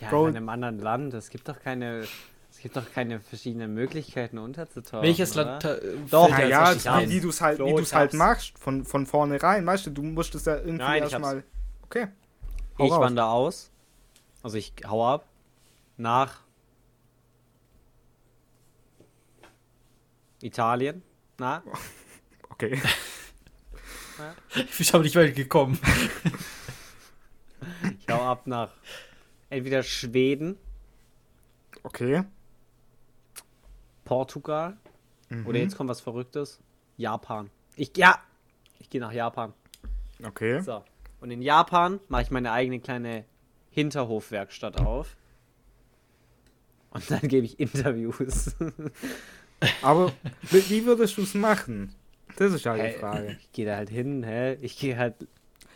Ja, 0.00 0.10
Bro. 0.10 0.28
in 0.28 0.36
einem 0.36 0.48
anderen 0.48 0.78
Land. 0.78 1.12
Es 1.14 1.28
gibt 1.28 1.48
doch 1.48 1.58
keine. 1.58 2.04
Es 2.52 2.60
gibt 2.62 2.76
doch 2.76 2.88
keine 2.92 3.18
verschiedenen 3.18 3.74
Möglichkeiten 3.74 4.38
unterzutauchen. 4.38 5.02
Welches? 5.02 5.34
Land 5.34 5.64
äh, 5.64 5.80
Doch, 6.08 6.28
Ja, 6.28 6.72
ja, 6.72 7.00
wie, 7.02 7.10
wie 7.10 7.20
du 7.20 7.28
es 7.30 7.40
halt, 7.40 7.58
wie 7.58 7.74
du's 7.74 7.92
halt 7.92 8.14
machst, 8.14 8.56
von, 8.58 8.84
von 8.84 9.06
vornherein, 9.06 9.66
weißt 9.66 9.86
du, 9.86 9.90
du 9.90 10.02
musstest 10.04 10.46
ja 10.46 10.54
irgendwie 10.56 10.78
Nein, 10.78 10.96
ich 11.04 11.12
erstmal. 11.12 11.42
Okay. 11.84 12.06
Hau 12.78 12.84
Ich 12.84 12.92
raus. 12.92 13.00
wandere 13.00 13.26
aus. 13.26 13.70
Also 14.42 14.56
ich 14.56 14.72
hau 14.86 15.06
ab. 15.06 15.28
Nach 15.96 16.40
Italien. 20.42 21.02
Na? 21.38 21.62
Okay. 22.50 22.80
Ich 24.56 24.76
bin 24.78 24.86
aber 24.94 25.04
nicht 25.04 25.14
weit 25.14 25.36
gekommen. 25.36 25.78
Ich 28.00 28.08
hau 28.12 28.20
ab 28.22 28.48
nach 28.48 28.72
entweder 29.48 29.84
Schweden, 29.84 30.58
Okay. 31.84 32.24
Portugal 34.04 34.76
Mhm. 35.28 35.46
oder 35.46 35.58
jetzt 35.60 35.76
kommt 35.76 35.88
was 35.90 36.00
Verrücktes. 36.00 36.58
Japan. 36.96 37.48
Ich 37.76 37.96
ja, 37.96 38.18
ich 38.80 38.90
gehe 38.90 39.00
nach 39.00 39.12
Japan. 39.12 39.52
Okay. 40.24 40.60
So. 40.62 40.82
Und 41.20 41.30
in 41.30 41.40
Japan 41.42 42.00
mache 42.08 42.22
ich 42.22 42.30
meine 42.32 42.50
eigene 42.50 42.80
kleine 42.80 43.24
Hinterhofwerkstatt 43.78 44.80
auf. 44.80 45.14
Und 46.90 47.08
dann 47.12 47.20
gebe 47.20 47.46
ich 47.46 47.60
Interviews. 47.60 48.56
Aber 49.82 50.12
wie, 50.50 50.84
würdest 50.84 51.16
du 51.16 51.22
es 51.22 51.34
machen? 51.34 51.94
Das 52.36 52.52
ist 52.52 52.66
halt 52.66 52.96
die? 52.96 52.98
Frage. 52.98 53.36
Ich 53.40 53.52
gehe 53.52 53.66
da 53.66 53.76
halt 53.76 53.88
hin, 53.90 54.24
hä? 54.24 54.54
Ich 54.62 54.76
gehe 54.78 54.96
halt 54.96 55.14
Ja, 55.20 55.26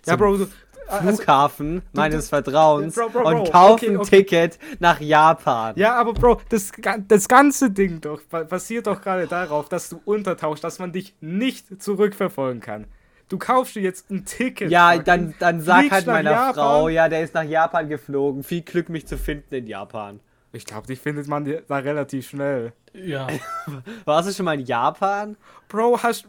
zum 0.02 0.18
Bro, 0.18 0.36
du, 0.38 0.48
also, 0.88 1.08
Flughafen 1.16 1.82
meines 1.92 2.28
Vertrauens 2.28 2.94
Bro, 2.96 3.10
Bro, 3.10 3.22
Bro, 3.22 3.28
und 3.42 3.52
kaufe 3.52 3.72
okay, 3.74 3.88
ein 3.90 3.96
okay. 3.98 4.16
Ticket 4.24 4.58
nach 4.80 5.00
Japan. 5.00 5.74
ja, 5.76 5.94
aber 5.94 6.12
Bro, 6.12 6.40
das, 6.48 6.72
das 7.06 7.28
ganze 7.28 7.70
Ding 7.70 8.00
doch 8.00 8.20
ba- 8.22 8.42
basiert 8.42 8.88
doch 8.88 9.00
gerade 9.00 9.28
darauf, 9.28 9.68
dass 9.68 9.90
du 9.90 10.00
untertauchst, 10.04 10.64
dass 10.64 10.80
man 10.80 10.90
dich 10.92 11.14
nicht 11.20 11.80
zurückverfolgen 11.80 12.60
kann. 12.60 12.86
Du 13.32 13.38
kaufst 13.38 13.74
dir 13.76 13.80
jetzt 13.80 14.10
ein 14.10 14.26
Ticket. 14.26 14.70
Ja, 14.70 14.98
dann, 14.98 15.32
dann 15.38 15.62
sag 15.62 15.90
halt 15.90 16.06
meiner 16.06 16.32
Japan. 16.32 16.54
Frau, 16.54 16.88
ja, 16.90 17.08
der 17.08 17.22
ist 17.22 17.32
nach 17.32 17.44
Japan 17.44 17.88
geflogen. 17.88 18.42
Viel 18.42 18.60
Glück, 18.60 18.90
mich 18.90 19.06
zu 19.06 19.16
finden 19.16 19.54
in 19.54 19.66
Japan. 19.66 20.20
Ich 20.52 20.66
glaube, 20.66 20.86
die 20.86 20.96
findet 20.96 21.28
man 21.28 21.46
da 21.66 21.76
relativ 21.78 22.28
schnell. 22.28 22.74
Ja. 22.92 23.28
Warst 24.04 24.28
du 24.28 24.34
schon 24.34 24.44
mal 24.44 24.60
in 24.60 24.66
Japan? 24.66 25.38
Bro, 25.66 26.02
hast. 26.02 26.28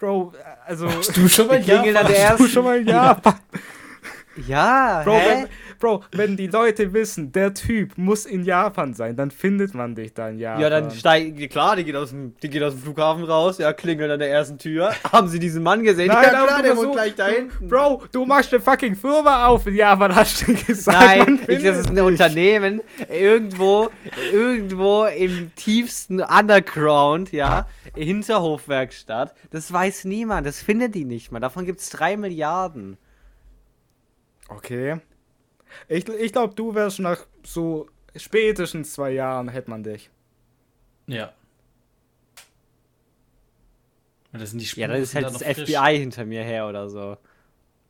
Bro, 0.00 0.32
also. 0.64 0.88
Du 1.14 1.28
schon 1.28 1.48
mal 1.48 1.58
Die 1.58 1.64
klingeln 1.64 1.94
an 1.94 2.06
der 2.06 2.30
Hast 2.30 2.40
du 2.40 2.46
schon 2.46 2.64
mal 2.64 2.78
in 2.78 2.88
Japan? 2.88 3.34
Ja, 4.46 5.02
Bro, 5.04 5.18
hä? 5.18 5.28
wenn, 5.28 5.48
Bro, 5.78 6.04
wenn 6.12 6.36
die 6.36 6.48
Leute 6.48 6.92
wissen, 6.92 7.32
der 7.32 7.54
Typ 7.54 7.96
muss 7.96 8.26
in 8.26 8.44
Japan 8.44 8.94
sein, 8.94 9.16
dann 9.16 9.30
findet 9.30 9.74
man 9.74 9.94
dich 9.94 10.14
da 10.14 10.28
in 10.28 10.38
Japan. 10.38 10.60
Ja, 10.60 10.70
dann 10.70 10.90
steigen, 10.90 11.48
klar, 11.48 11.76
die 11.76 11.84
geht, 11.84 11.96
aus 11.96 12.10
dem, 12.10 12.34
die 12.42 12.50
geht 12.50 12.62
aus 12.62 12.74
dem 12.74 12.82
Flughafen 12.82 13.24
raus, 13.24 13.58
ja, 13.58 13.72
klingelt 13.72 14.10
an 14.10 14.18
der 14.18 14.30
ersten 14.30 14.58
Tür. 14.58 14.92
Haben 15.12 15.28
sie 15.28 15.38
diesen 15.38 15.62
Mann 15.62 15.84
gesehen? 15.84 16.08
Nein, 16.08 16.24
ja, 16.24 16.28
klar, 16.30 16.56
du 16.56 16.62
der 16.62 16.76
wohnt 16.76 16.92
gleich 16.92 17.14
da 17.14 17.28
du, 17.28 17.34
hinten. 17.34 17.68
Bro, 17.68 18.02
du 18.10 18.26
machst 18.26 18.52
eine 18.52 18.62
fucking 18.62 18.96
Firma 18.96 19.46
auf 19.46 19.66
in 19.66 19.76
Japan, 19.76 20.14
hast 20.14 20.46
du 20.46 20.54
gesagt. 20.54 20.98
Nein, 20.98 21.40
ich, 21.46 21.62
das 21.62 21.78
ist 21.78 21.90
ein. 21.90 22.08
Unternehmen, 22.08 22.80
irgendwo, 23.08 23.90
irgendwo 24.32 25.04
im 25.04 25.52
tiefsten 25.54 26.20
Underground, 26.20 27.32
ja, 27.32 27.66
Hinterhofwerkstatt. 27.94 29.34
Das 29.50 29.72
weiß 29.72 30.04
niemand, 30.04 30.46
das 30.46 30.62
findet 30.62 30.94
die 30.94 31.04
nicht 31.04 31.30
mal. 31.30 31.40
Davon 31.40 31.64
gibt's 31.66 31.90
drei 31.90 32.16
Milliarden. 32.16 32.96
Okay. 34.48 35.00
Ich, 35.88 36.08
ich 36.08 36.32
glaube, 36.32 36.54
du 36.54 36.74
wärst 36.74 36.98
nach 37.00 37.26
so 37.44 37.88
spätestens 38.16 38.92
zwei 38.92 39.10
Jahren, 39.12 39.48
hätte 39.48 39.70
man 39.70 39.82
dich. 39.82 40.10
Ja. 41.06 41.32
Und 44.32 44.42
das 44.42 44.50
sind 44.50 44.58
die 44.60 44.64
Ja, 44.66 44.70
Spuren 44.70 44.90
dann 44.90 45.02
ist 45.02 45.10
sind 45.10 45.24
halt 45.24 45.26
da 45.34 45.38
das 45.38 45.40
noch 45.46 45.54
frisch. 45.54 45.70
FBI 45.70 45.98
hinter 45.98 46.24
mir 46.24 46.42
her 46.42 46.68
oder 46.68 46.88
so. 46.88 47.16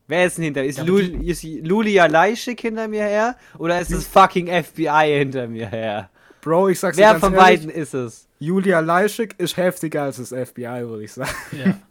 Wer 0.07 0.25
ist 0.27 0.39
denn 0.39 0.45
hinter 0.45 0.63
mir? 0.63 0.69
Ist, 0.69 0.79
Ja, 0.79 0.85
Lul, 0.85 1.25
ist 1.27 1.43
Lulia 1.43 2.07
Leischik 2.07 2.61
hinter 2.61 2.89
mir 2.89 3.05
her? 3.05 3.37
Oder 3.59 3.81
ist 3.81 3.93
das 3.93 4.07
fucking 4.07 4.47
FBI 4.47 5.19
hinter 5.19 5.49
mir 5.49 5.69
her? 5.69 6.11
Bro, 6.41 6.69
ich 6.69 6.79
sag's 6.81 6.97
dir 6.97 7.03
Wer 7.03 7.11
ganz 7.13 7.21
von 7.25 7.35
ehrlich, 7.35 7.47
beiden 7.61 7.71
ist 7.71 7.95
es? 7.95 8.29
Julia 8.39 8.81
Leischig 8.81 9.35
ist 9.39 9.57
heftiger 9.57 10.05
als 10.05 10.17
das 10.17 10.29
FBI, 10.29 10.87
würde 10.87 11.05
ich 11.05 11.13
sagen. 11.13 11.31
Ja. 11.53 11.79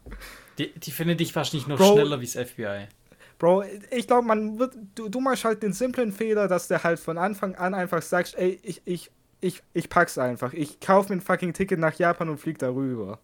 Die, 0.58 0.72
die 0.74 0.90
findet 0.90 1.20
dich 1.20 1.36
wahrscheinlich 1.36 1.68
noch 1.68 1.76
Bro. 1.76 1.92
schneller 1.92 2.20
wie 2.20 2.26
das 2.26 2.34
FBI. 2.50 2.88
Bro, 3.38 3.64
ich 3.90 4.06
glaube, 4.06 4.26
man 4.26 4.58
wird, 4.58 4.74
du, 4.96 5.08
du 5.08 5.20
machst 5.20 5.44
halt 5.44 5.62
den 5.62 5.72
simplen 5.72 6.12
Fehler, 6.12 6.48
dass 6.48 6.68
der 6.68 6.82
halt 6.82 6.98
von 6.98 7.18
Anfang 7.18 7.54
an 7.54 7.72
einfach 7.72 8.02
sagst, 8.02 8.36
ey, 8.36 8.58
ich, 8.62 8.82
ich, 8.84 9.10
ich, 9.40 9.62
ich 9.72 9.88
pack's 9.88 10.18
einfach. 10.18 10.52
Ich 10.52 10.80
kauf 10.80 11.08
mir 11.08 11.16
ein 11.16 11.20
fucking 11.20 11.52
Ticket 11.52 11.78
nach 11.78 11.94
Japan 11.94 12.28
und 12.28 12.38
flieg 12.38 12.58
darüber. 12.58 13.20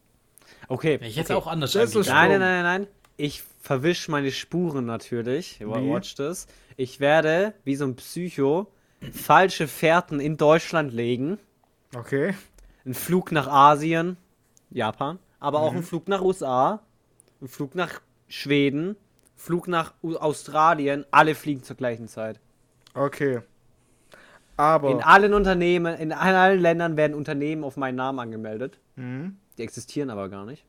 Okay. 0.69 1.01
Ich 1.03 1.17
hätte 1.17 1.37
okay. 1.37 1.43
auch 1.43 1.51
anders 1.51 1.73
Das 1.73 1.95
ist. 1.97 2.09
Nein, 2.09 2.31
nein, 2.31 2.41
nein, 2.41 2.63
nein. 2.63 2.87
Ich 3.17 3.43
verwisch 3.61 4.09
meine 4.09 4.31
Spuren 4.31 4.87
natürlich. 4.87 5.61
Watch 5.61 6.15
das. 6.15 6.47
Ich 6.77 7.01
werde, 7.01 7.55
wie 7.65 7.77
so 7.77 7.85
ein 7.85 7.97
Psycho, 7.97 8.73
falsche 9.13 9.69
Fährten 9.69 10.21
in 10.21 10.37
Deutschland 10.37 10.93
legen. 10.93 11.39
Okay. 11.95 12.35
Ein 12.85 12.95
Flug 12.95 13.33
nach 13.33 13.47
Asien, 13.47 14.17
Japan, 14.71 15.19
aber 15.41 15.61
auch 15.61 15.73
ein 15.73 15.83
Flug 15.83 16.09
nach 16.09 16.21
USA, 16.21 16.83
ein 17.41 17.49
Flug 17.49 17.75
nach 17.75 18.01
Schweden, 18.29 18.97
Flug 19.45 19.69
nach 19.69 19.93
Australien. 20.03 21.05
Alle 21.11 21.35
fliegen 21.35 21.63
zur 21.63 21.77
gleichen 21.77 22.09
Zeit. 22.09 22.41
Okay. 22.95 23.41
Aber. 24.57 24.91
In 24.91 25.03
allen 25.03 25.35
Unternehmen, 25.35 25.95
in 25.99 26.13
allen 26.13 26.61
Ländern 26.61 26.97
werden 26.97 27.15
Unternehmen 27.15 27.63
auf 27.63 27.77
meinen 27.77 27.97
Namen 27.97 28.19
angemeldet. 28.21 28.79
Mhm. 28.97 29.37
Die 29.59 29.63
existieren 29.63 30.09
aber 30.09 30.31
gar 30.31 30.47
nicht. 30.47 30.65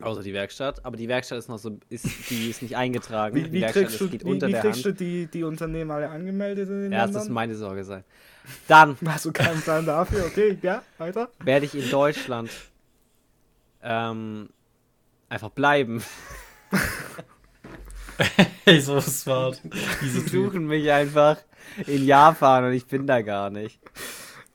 Außer 0.00 0.22
die 0.22 0.32
Werkstatt. 0.32 0.84
Aber 0.84 0.96
die 0.96 1.08
Werkstatt 1.08 1.38
ist 1.38 1.48
noch 1.48 1.58
so, 1.58 1.78
ist, 1.88 2.06
die 2.30 2.48
ist 2.48 2.62
nicht 2.62 2.76
eingetragen. 2.76 3.34
Wie, 3.34 3.42
die 3.42 3.52
wie 3.52 3.60
Werkstatt 3.62 3.86
kriegst, 3.86 4.00
du, 4.00 4.08
geht 4.08 4.24
wie, 4.24 4.30
unter 4.30 4.46
wie 4.46 4.52
der 4.52 4.60
kriegst 4.60 4.84
Hand. 4.84 5.00
du 5.00 5.04
die, 5.04 5.26
die 5.26 5.42
Unternehmen 5.42 5.90
alle 5.90 6.08
angemeldet 6.08 6.68
in 6.68 6.82
den 6.82 6.92
Ja, 6.92 6.98
das 6.98 7.06
Ländern? 7.08 7.22
ist 7.22 7.28
meine 7.30 7.54
Sorge 7.56 7.82
sein. 7.82 8.04
Dann 8.68 8.96
Hast 9.04 9.24
du 9.24 9.32
keinen 9.32 9.60
Plan 9.60 9.84
dafür? 9.84 10.26
Okay, 10.26 10.56
ja, 10.62 10.82
weiter. 10.98 11.28
werde 11.42 11.66
ich 11.66 11.74
in 11.74 11.90
Deutschland 11.90 12.50
ähm, 13.82 14.50
einfach 15.28 15.50
bleiben. 15.50 16.00
Hey, 18.64 18.80
so 18.80 19.00
smart. 19.00 19.60
Diese 20.02 20.20
Die 20.20 20.30
Typ. 20.30 20.44
suchen 20.52 20.66
mich 20.66 20.90
einfach 20.90 21.38
in 21.86 22.04
Japan 22.04 22.64
und 22.64 22.72
ich 22.72 22.86
bin 22.86 23.06
da 23.06 23.22
gar 23.22 23.48
nicht. 23.50 23.78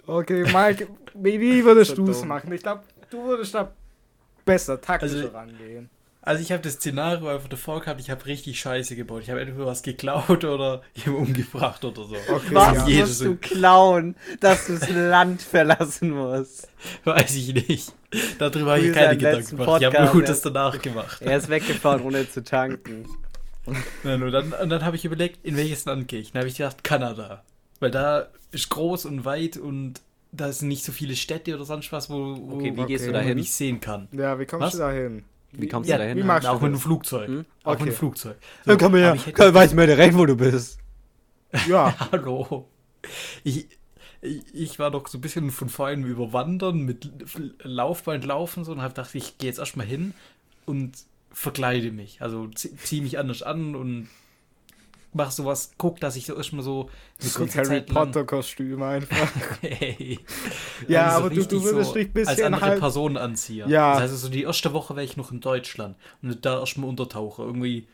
Okay, 0.05 0.43
Mike, 0.53 0.87
wie, 1.15 1.63
würdest 1.63 1.95
So 1.95 2.05
du 2.05 2.11
es 2.11 2.23
machen? 2.25 2.51
Ich 2.53 2.61
glaube, 2.61 2.83
du 3.09 3.23
würdest 3.23 3.53
da 3.55 3.71
besser, 4.45 4.79
taktischer 4.81 5.15
Also- 5.15 5.27
rangehen. 5.29 5.89
Also 6.25 6.41
ich 6.41 6.53
habe 6.53 6.61
das 6.61 6.75
Szenario 6.75 7.27
einfach 7.27 7.49
davor 7.49 7.81
gehabt, 7.81 7.99
ich 7.99 8.09
habe 8.09 8.25
richtig 8.27 8.57
Scheiße 8.57 8.95
gebaut. 8.95 9.23
Ich 9.23 9.29
habe 9.29 9.41
entweder 9.41 9.65
was 9.65 9.83
geklaut 9.83 10.45
oder 10.45 10.81
jemanden 10.93 11.27
umgebracht 11.27 11.83
oder 11.83 12.01
so. 12.05 12.15
Okay, 12.29 12.45
Was 12.55 12.87
ja. 12.89 12.99
Musst 13.01 13.21
du 13.21 13.35
klauen, 13.35 14.15
dass 14.39 14.67
du 14.67 14.77
das 14.77 14.89
Land 14.89 15.41
verlassen 15.41 16.11
musst? 16.11 16.69
Weiß 17.03 17.35
ich 17.35 17.53
nicht. 17.67 17.91
Darüber 18.39 18.71
habe 18.75 18.79
ich 18.85 18.93
keine 18.93 19.09
an 19.09 19.17
Gedanken 19.17 19.57
gemacht. 19.57 19.81
Ich 19.81 19.85
habe 19.85 19.95
Podcast 19.97 20.13
nur 20.13 20.21
das 20.23 20.29
erst. 20.29 20.45
danach 20.45 20.81
gemacht. 20.81 21.21
Er 21.21 21.37
ist 21.37 21.49
weggefahren, 21.49 22.01
ohne 22.03 22.29
zu 22.29 22.41
tanken. 22.41 23.05
Nein, 24.03 24.21
und 24.23 24.31
dann, 24.31 24.53
und 24.53 24.69
dann 24.69 24.83
habe 24.83 24.95
ich 24.95 25.05
überlegt, 25.05 25.45
in 25.45 25.55
welches 25.57 25.85
Land 25.85 26.07
gehe 26.07 26.19
ich. 26.19 26.31
Dann 26.31 26.41
habe 26.41 26.49
ich 26.49 26.57
gedacht, 26.57 26.83
Kanada. 26.83 27.43
Weil 27.79 27.91
da 27.91 28.27
ist 28.51 28.69
groß 28.69 29.05
und 29.05 29.25
weit 29.25 29.57
und 29.57 30.01
da 30.31 30.51
sind 30.51 30.67
nicht 30.67 30.83
so 30.83 30.91
viele 30.91 31.15
Städte 31.15 31.55
oder 31.55 31.65
sonst 31.65 31.91
was, 31.91 32.09
wo, 32.09 32.15
wo, 32.37 32.55
Okay, 32.55 32.75
wie 32.75 32.85
gehst 32.85 33.05
du 33.05 33.09
okay. 33.09 33.13
wo 33.13 33.17
man 33.17 33.21
dahin? 33.21 33.37
mich 33.37 33.51
sehen 33.53 33.79
kann. 33.79 34.07
Ja, 34.11 34.39
wie 34.39 34.45
kommst 34.45 34.65
Was? 34.65 34.73
du 34.73 34.79
da 34.79 34.91
hin? 34.91 35.23
Wie 35.51 35.67
kommst 35.67 35.89
Ja, 35.89 35.97
du 35.97 36.03
dahin? 36.03 36.17
wie 36.17 36.23
machst 36.23 36.47
Auch 36.47 36.57
du 36.57 36.63
mit 36.63 36.71
dem 36.71 36.73
das? 36.73 36.81
Flugzeug. 36.83 37.27
Hm? 37.27 37.45
Auch 37.63 37.73
Okay. 37.73 37.83
mit 37.83 37.93
dem 37.93 37.97
Flugzeug. 37.97 38.37
Dann 38.65 38.77
man 38.91 38.99
ja, 39.01 39.07
aber 39.09 39.15
ich 39.17 39.25
hätte- 39.27 39.53
weiß 39.53 39.73
man 39.75 39.87
direkt, 39.87 40.17
wo 40.17 40.25
du 40.25 40.35
bist. 40.35 40.79
Ja, 41.67 41.95
Hallo. 42.11 42.67
Ich, 43.43 43.67
ich, 44.21 44.41
ich 44.53 44.79
war 44.79 44.89
doch 44.91 45.07
so 45.07 45.17
ein 45.17 45.21
bisschen 45.21 45.51
von 45.51 45.69
vorhin 45.69 46.03
überwandern 46.03 46.79
mit 46.79 47.11
Laufband 47.61 48.25
laufen 48.25 48.63
so 48.63 48.71
und 48.71 48.81
habe 48.81 48.93
gedacht, 48.93 49.13
ich 49.13 49.37
gehe 49.37 49.49
jetzt 49.49 49.59
erstmal 49.59 49.85
hin 49.85 50.13
und 50.65 50.93
verkleide 51.33 51.91
mich. 51.91 52.21
Also 52.21 52.43
zie- 52.55 52.75
ziehe 52.77 53.01
mich 53.01 53.17
anders 53.19 53.41
an 53.43 53.75
und 53.75 54.09
mach 55.15 55.31
sowas, 55.31 55.71
guck, 55.77 55.99
dass 55.99 56.15
ich 56.15 56.25
so 56.25 56.35
erstmal 56.35 56.63
so 56.63 56.89
eine 57.19 57.29
so 57.29 57.43
ein 57.43 57.49
Harry 57.53 57.67
Zeit 57.67 57.89
lang- 57.91 58.05
Potter 58.11 58.23
Kostüm 58.25 58.81
einfach. 58.81 59.31
Hey. 59.61 60.19
Ja, 60.87 61.07
Also 61.07 61.17
aber 61.25 61.29
du- 61.35 61.45
du 61.45 61.63
würdest 61.63 61.95
dich 61.95 62.05
ein 62.07 62.17
als 62.17 62.27
bisschen 62.27 62.45
andere 62.53 62.65
halt- 62.65 62.79
Person 62.79 63.17
anziehen. 63.17 63.69
Ja. 63.69 63.93
Das 63.99 64.11
heißt, 64.11 64.21
so 64.21 64.29
die 64.29 64.43
erste 64.43 64.73
Woche 64.73 64.95
wäre 64.95 65.05
ich 65.05 65.17
noch 65.17 65.31
in 65.31 65.39
Deutschland 65.39 65.95
und 66.21 66.43
da 66.45 66.59
erstmal 66.59 66.89
untertauche, 66.89 67.43
irgendwie 67.43 67.87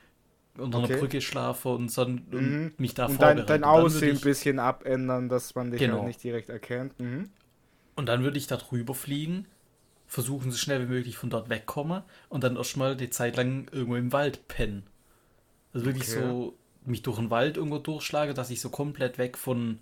unter 0.58 0.80
Okay. 0.80 0.92
einer 0.94 0.98
Brücke 1.00 1.22
schlafe 1.22 1.70
und, 1.70 1.98
und 1.98 2.34
Mhm. 2.34 2.74
mich 2.78 2.94
da 2.94 3.06
Und 3.06 3.12
dein, 3.22 3.38
vorbereite. 3.38 3.46
dein 3.46 3.62
Dann 3.62 3.72
würde 3.72 3.86
Aussehen 3.86 4.16
ein 4.18 4.22
bisschen 4.22 4.60
abändern, 4.60 5.30
dass 5.30 5.56
man 5.56 5.72
dich 5.72 5.80
Genau. 5.80 5.98
halt 6.00 6.08
nicht 6.08 6.24
direkt 6.24 6.50
erkennt. 6.50 7.00
Mhm. 7.00 7.30
Und 7.96 8.06
dann 8.08 8.24
würde 8.24 8.38
ich 8.38 8.48
da 8.48 8.58
drüber 8.58 8.94
fliegen, 8.94 9.46
versuchen, 10.10 10.52
so 10.52 10.58
schnell 10.58 10.82
wie 10.82 10.92
möglich 10.92 11.16
von 11.18 11.30
dort 11.30 11.50
wegkommen 11.50 12.02
und 12.28 12.44
dann 12.44 12.58
erstmal 12.58 12.98
die 12.98 13.10
Zeit 13.10 13.38
lang 13.38 13.70
irgendwo 13.72 13.96
im 13.96 14.12
Wald 14.12 14.48
pennen. 14.50 14.84
Also 15.74 15.86
wirklich 15.86 16.10
Okay. 16.10 16.20
so 16.28 16.56
mich 16.86 17.04
durch 17.04 17.18
den 17.20 17.30
Wald 17.30 17.56
irgendwo 17.58 17.78
durchschlage, 17.78 18.34
dass 18.34 18.50
ich 18.50 18.60
so 18.60 18.70
komplett 18.70 19.18
weg 19.18 19.38
von. 19.38 19.80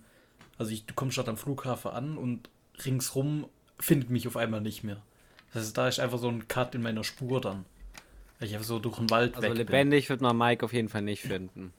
Also 0.60 0.72
ich, 0.72 0.86
du 0.86 0.94
kommst 0.94 1.18
dort 1.18 1.30
am 1.30 1.38
Flughafen 1.38 1.92
an 1.92 2.18
und 2.18 2.50
ringsrum 2.86 3.48
findet 3.80 4.10
mich 4.10 4.28
auf 4.28 4.36
einmal 4.38 4.60
nicht 4.62 4.84
mehr. 4.84 5.02
Das 5.54 5.64
heißt, 5.64 5.78
da 5.78 5.88
ist 5.88 6.00
einfach 6.00 6.20
so 6.20 6.28
ein 6.28 6.48
Cut 6.48 6.76
in 6.76 6.82
meiner 6.82 7.04
Spur 7.04 7.40
dann. 7.40 7.64
Weil 8.40 8.50
ich 8.50 8.54
einfach 8.56 8.68
so 8.68 8.80
durch 8.80 8.98
den 8.98 9.10
Wald 9.10 9.36
Also 9.36 9.44
weg 9.48 9.56
bin. 9.56 9.58
lebendig 9.66 10.10
wird 10.10 10.20
man 10.22 10.38
Mike 10.38 10.66
auf 10.66 10.74
jeden 10.74 10.90
Fall 10.90 11.02
nicht 11.04 11.22
finden. 11.24 11.72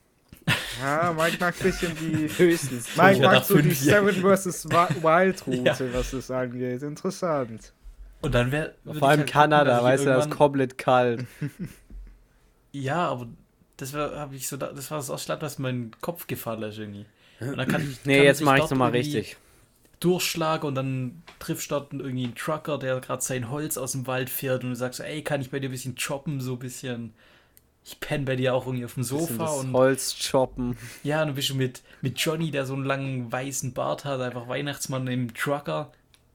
Ja, 0.81 1.13
Mike 1.13 1.39
mag 1.41 1.57
ein 1.59 1.63
bisschen 1.63 1.93
die. 1.97 2.29
Höchstens. 2.39 2.97
Mike 2.97 3.21
mag 3.21 3.45
so 3.45 3.59
die. 3.59 3.73
Seven 3.73 4.15
vs. 4.15 4.65
Wild 4.71 5.45
Route, 5.49 5.63
Ja. 5.65 5.93
was 5.93 6.13
das 6.13 6.31
angeht. 6.31 6.83
Interessant. 6.83 7.73
Und 8.21 8.35
dann 8.35 8.51
wäre. 8.53 8.75
Vor 8.85 9.09
allem 9.09 9.27
Kanada, 9.27 9.83
weißt 9.83 10.05
du, 10.05 10.09
das 10.09 10.27
ist 10.27 10.31
komplett 10.33 10.79
kalt. 10.79 11.25
Ja, 12.73 13.09
aber 13.09 13.29
das 13.77 13.95
war, 13.95 14.15
habe 14.17 14.37
ich 14.37 14.49
so, 14.49 14.57
da- 14.57 14.73
das 14.73 14.91
war 14.91 14.99
das 15.03 15.29
Land, 15.29 15.43
was 15.43 15.57
in 15.57 15.63
meinen 15.63 15.91
Kopf 16.01 16.27
gefallen 16.27 16.63
ist 16.65 16.79
irgendwie. 16.79 17.07
Und 17.41 17.57
dann 17.57 17.69
kann, 17.69 17.97
Nee, 18.05 18.17
kann 18.19 18.27
jetzt 18.27 18.43
mache 18.43 18.57
ich 18.57 18.61
dort 18.63 18.71
nochmal 18.73 18.91
richtig. 18.91 19.37
Durchschlag 20.01 20.65
und 20.65 20.75
dann 20.75 21.23
triffst 21.39 21.71
du 21.71 21.77
dort 21.77 21.93
irgendwie 21.93 22.25
einen 22.25 22.35
Trucker, 22.35 22.79
der 22.79 23.01
gerade 23.01 23.23
sein 23.23 23.51
Holz 23.51 23.77
aus 23.79 23.93
dem 23.93 24.07
Wald 24.07 24.31
fährt 24.31 24.63
und 24.63 24.71
du 24.71 24.77
sagst, 24.77 24.99
so, 24.99 25.03
ey, 25.05 25.23
kann 25.23 25.41
ich 25.41 25.51
bei 25.51 25.59
dir 25.61 25.69
ein 25.69 25.73
bisschen 25.73 25.97
choppen, 25.97 26.41
so 26.41 26.53
ein 26.53 26.59
bisschen. 26.59 27.15
Ich 27.85 27.99
penne 28.01 28.25
bei 28.25 28.37
dir 28.37 28.55
auch 28.55 28.67
irgendwie 28.67 28.85
auf 28.85 28.95
dem 28.95 29.03
Sofa 29.03 29.45
das 29.47 29.57
und 29.61 29.73
Holz 29.73 30.15
choppen. 30.31 30.77
ja, 31.03 31.23
und 31.23 31.29
dann 31.29 31.35
bist 31.35 31.49
du 31.49 31.55
mit, 31.55 31.83
mit 32.03 32.19
Johnny, 32.21 32.51
der 32.51 32.67
so 32.67 32.75
einen 32.75 32.85
langen 32.85 33.33
weißen 33.33 33.73
Bart 33.73 34.05
hat, 34.05 34.21
einfach 34.21 34.47
Weihnachtsmann 34.47 35.07
im 35.07 35.33
Trucker 35.33 35.91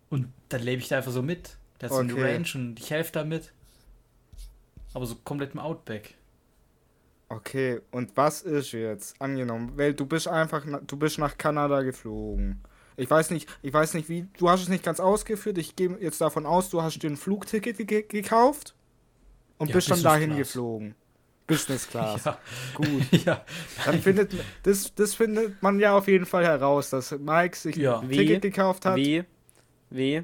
und 0.09 0.27
dann 0.49 0.61
lebe 0.63 0.81
ich 0.81 0.87
da 0.87 0.97
einfach 0.97 1.11
so 1.11 1.21
mit. 1.21 1.57
Der 1.83 1.89
hat 1.89 1.95
so 1.95 2.01
eine 2.01 2.13
Okay. 2.13 2.33
Ranch 2.35 2.55
und 2.55 2.79
ich 2.79 2.89
helfe 2.91 3.11
da 3.11 3.23
mit. 3.23 3.53
Aber 4.93 5.05
so 5.05 5.15
komplett 5.15 5.53
im 5.53 5.59
Outback. 5.59 6.15
Okay, 7.29 7.81
und 7.91 8.15
was 8.15 8.41
ist 8.43 8.73
jetzt? 8.73 9.19
Angenommen, 9.19 9.73
weil 9.75 9.93
du 9.93 10.05
bist 10.05 10.27
einfach, 10.27 10.63
na- 10.65 10.81
du 10.85 10.97
bist 10.97 11.17
nach 11.17 11.37
Kanada 11.37 11.81
geflogen. 11.81 12.61
Ich 12.95 13.09
weiß 13.09 13.31
nicht, 13.31 13.49
ich 13.63 13.73
weiß 13.73 13.95
nicht 13.95 14.07
wie, 14.07 14.27
du 14.37 14.49
hast 14.49 14.61
es 14.61 14.69
nicht 14.69 14.83
ganz 14.83 14.99
ausgeführt. 14.99 15.57
Ich 15.57 15.75
gehe 15.75 15.97
jetzt 15.99 16.21
davon 16.21 16.45
aus, 16.45 16.69
du 16.69 16.83
hast 16.83 16.99
dir 17.01 17.09
ein 17.09 17.17
Flugticket 17.17 17.87
ge 17.87 18.03
gekauft 18.03 18.75
und 19.57 19.69
Ja, 19.69 19.73
bist 19.75 19.87
dann 19.89 19.95
Business 19.95 20.13
dahin 20.13 20.29
Class. 20.29 20.37
geflogen. 20.37 20.95
Business 21.47 21.87
Class. 21.89 22.23
Ja. 22.25 22.37
Gut. 22.75 22.87
ja. 23.25 23.43
Dann 23.83 23.99
findet 23.99 24.33
das, 24.61 24.93
das 24.93 25.15
findet 25.15 25.61
man 25.63 25.79
ja 25.79 25.97
auf 25.97 26.07
jeden 26.07 26.27
Fall 26.27 26.45
heraus, 26.45 26.91
dass 26.91 27.11
Mike 27.17 27.57
sich 27.57 27.77
Ja. 27.77 27.99
ein 27.99 28.09
Wie? 28.11 28.17
Ticket 28.17 28.43
gekauft 28.43 28.85
hat. 28.85 28.95
Wie? 28.97 29.23
Wie? 29.89 30.23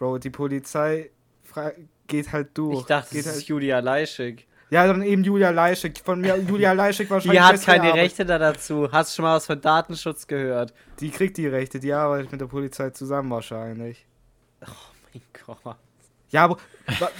Bro, 0.00 0.16
die 0.16 0.30
Polizei 0.30 1.10
geht 2.06 2.32
halt 2.32 2.48
durch. 2.54 2.80
Ich 2.80 2.86
dachte, 2.86 3.14
geht 3.14 3.26
das 3.26 3.32
halt 3.32 3.42
ist 3.42 3.48
Julia 3.48 3.80
Leischig. 3.80 4.46
Ja, 4.70 4.86
dann 4.86 5.02
eben 5.02 5.22
Julia 5.22 5.50
Leischig. 5.50 6.00
Von 6.02 6.22
mir 6.22 6.38
Julia 6.38 6.72
Leischig 6.72 7.10
wahrscheinlich. 7.10 7.38
Die 7.38 7.44
hat 7.44 7.62
keine 7.62 7.82
Arbeit. 7.90 7.96
Rechte 8.04 8.24
da 8.24 8.38
dazu. 8.38 8.90
Hast 8.90 9.10
du 9.12 9.16
schon 9.16 9.24
mal 9.24 9.36
was 9.36 9.44
von 9.44 9.60
Datenschutz 9.60 10.26
gehört? 10.26 10.72
Die 11.00 11.10
kriegt 11.10 11.36
die 11.36 11.46
Rechte, 11.48 11.80
die 11.80 11.92
arbeitet 11.92 12.32
mit 12.32 12.40
der 12.40 12.46
Polizei 12.46 12.88
zusammen 12.90 13.30
wahrscheinlich. 13.30 14.06
Mein 15.12 15.22
Gott. 15.44 15.76
Ja, 16.30 16.44
aber 16.44 16.56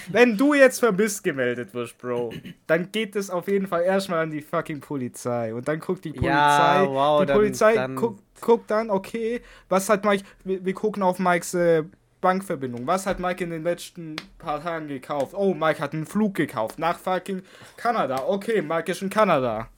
wenn 0.08 0.38
du 0.38 0.54
jetzt 0.54 0.78
vermisst 0.78 1.22
gemeldet 1.22 1.74
wirst, 1.74 1.98
Bro, 1.98 2.32
dann 2.66 2.90
geht 2.92 3.14
es 3.14 3.28
auf 3.28 3.46
jeden 3.48 3.66
Fall 3.66 3.82
erstmal 3.82 4.20
an 4.20 4.30
die 4.30 4.40
fucking 4.40 4.80
Polizei. 4.80 5.52
Und 5.52 5.68
dann 5.68 5.80
guckt 5.80 6.04
die 6.06 6.12
Polizei. 6.12 6.28
Ja, 6.30 6.86
wow, 6.88 7.20
die 7.20 7.26
dann- 7.26 7.36
Polizei 7.36 7.74
dann- 7.74 7.96
guckt, 7.96 8.22
guckt 8.40 8.70
dann, 8.70 8.88
okay, 8.88 9.42
was 9.68 9.88
hat 9.90 10.04
Mike. 10.04 10.24
Wir, 10.44 10.64
wir 10.64 10.72
gucken 10.72 11.02
auf 11.02 11.18
Mikes 11.18 11.52
äh, 11.54 11.82
Bankverbindung. 12.20 12.86
Was 12.86 13.06
hat 13.06 13.18
Mike 13.18 13.42
in 13.42 13.50
den 13.50 13.62
letzten 13.62 14.16
paar 14.38 14.62
Tagen 14.62 14.88
gekauft? 14.88 15.34
Oh, 15.34 15.54
Mike 15.54 15.80
hat 15.80 15.92
einen 15.94 16.06
Flug 16.06 16.34
gekauft 16.34 16.78
nach 16.78 16.98
fucking 16.98 17.42
Kanada. 17.76 18.24
Okay, 18.26 18.62
Mike 18.62 18.92
ist 18.92 19.02
in 19.02 19.10
Kanada. 19.10 19.68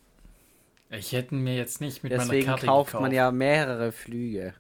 Ich 0.90 1.12
hätte 1.12 1.34
mir 1.34 1.57
jetzt 1.57 1.80
nicht 1.80 2.03
mit 2.03 2.12
meiner 2.12 2.24
Deswegen 2.24 2.47
Karte 2.47 2.66
kauft 2.66 2.88
gekauft. 2.88 3.03
man 3.03 3.12
ja 3.12 3.30
mehrere 3.30 3.93
Flüge. 3.93 4.55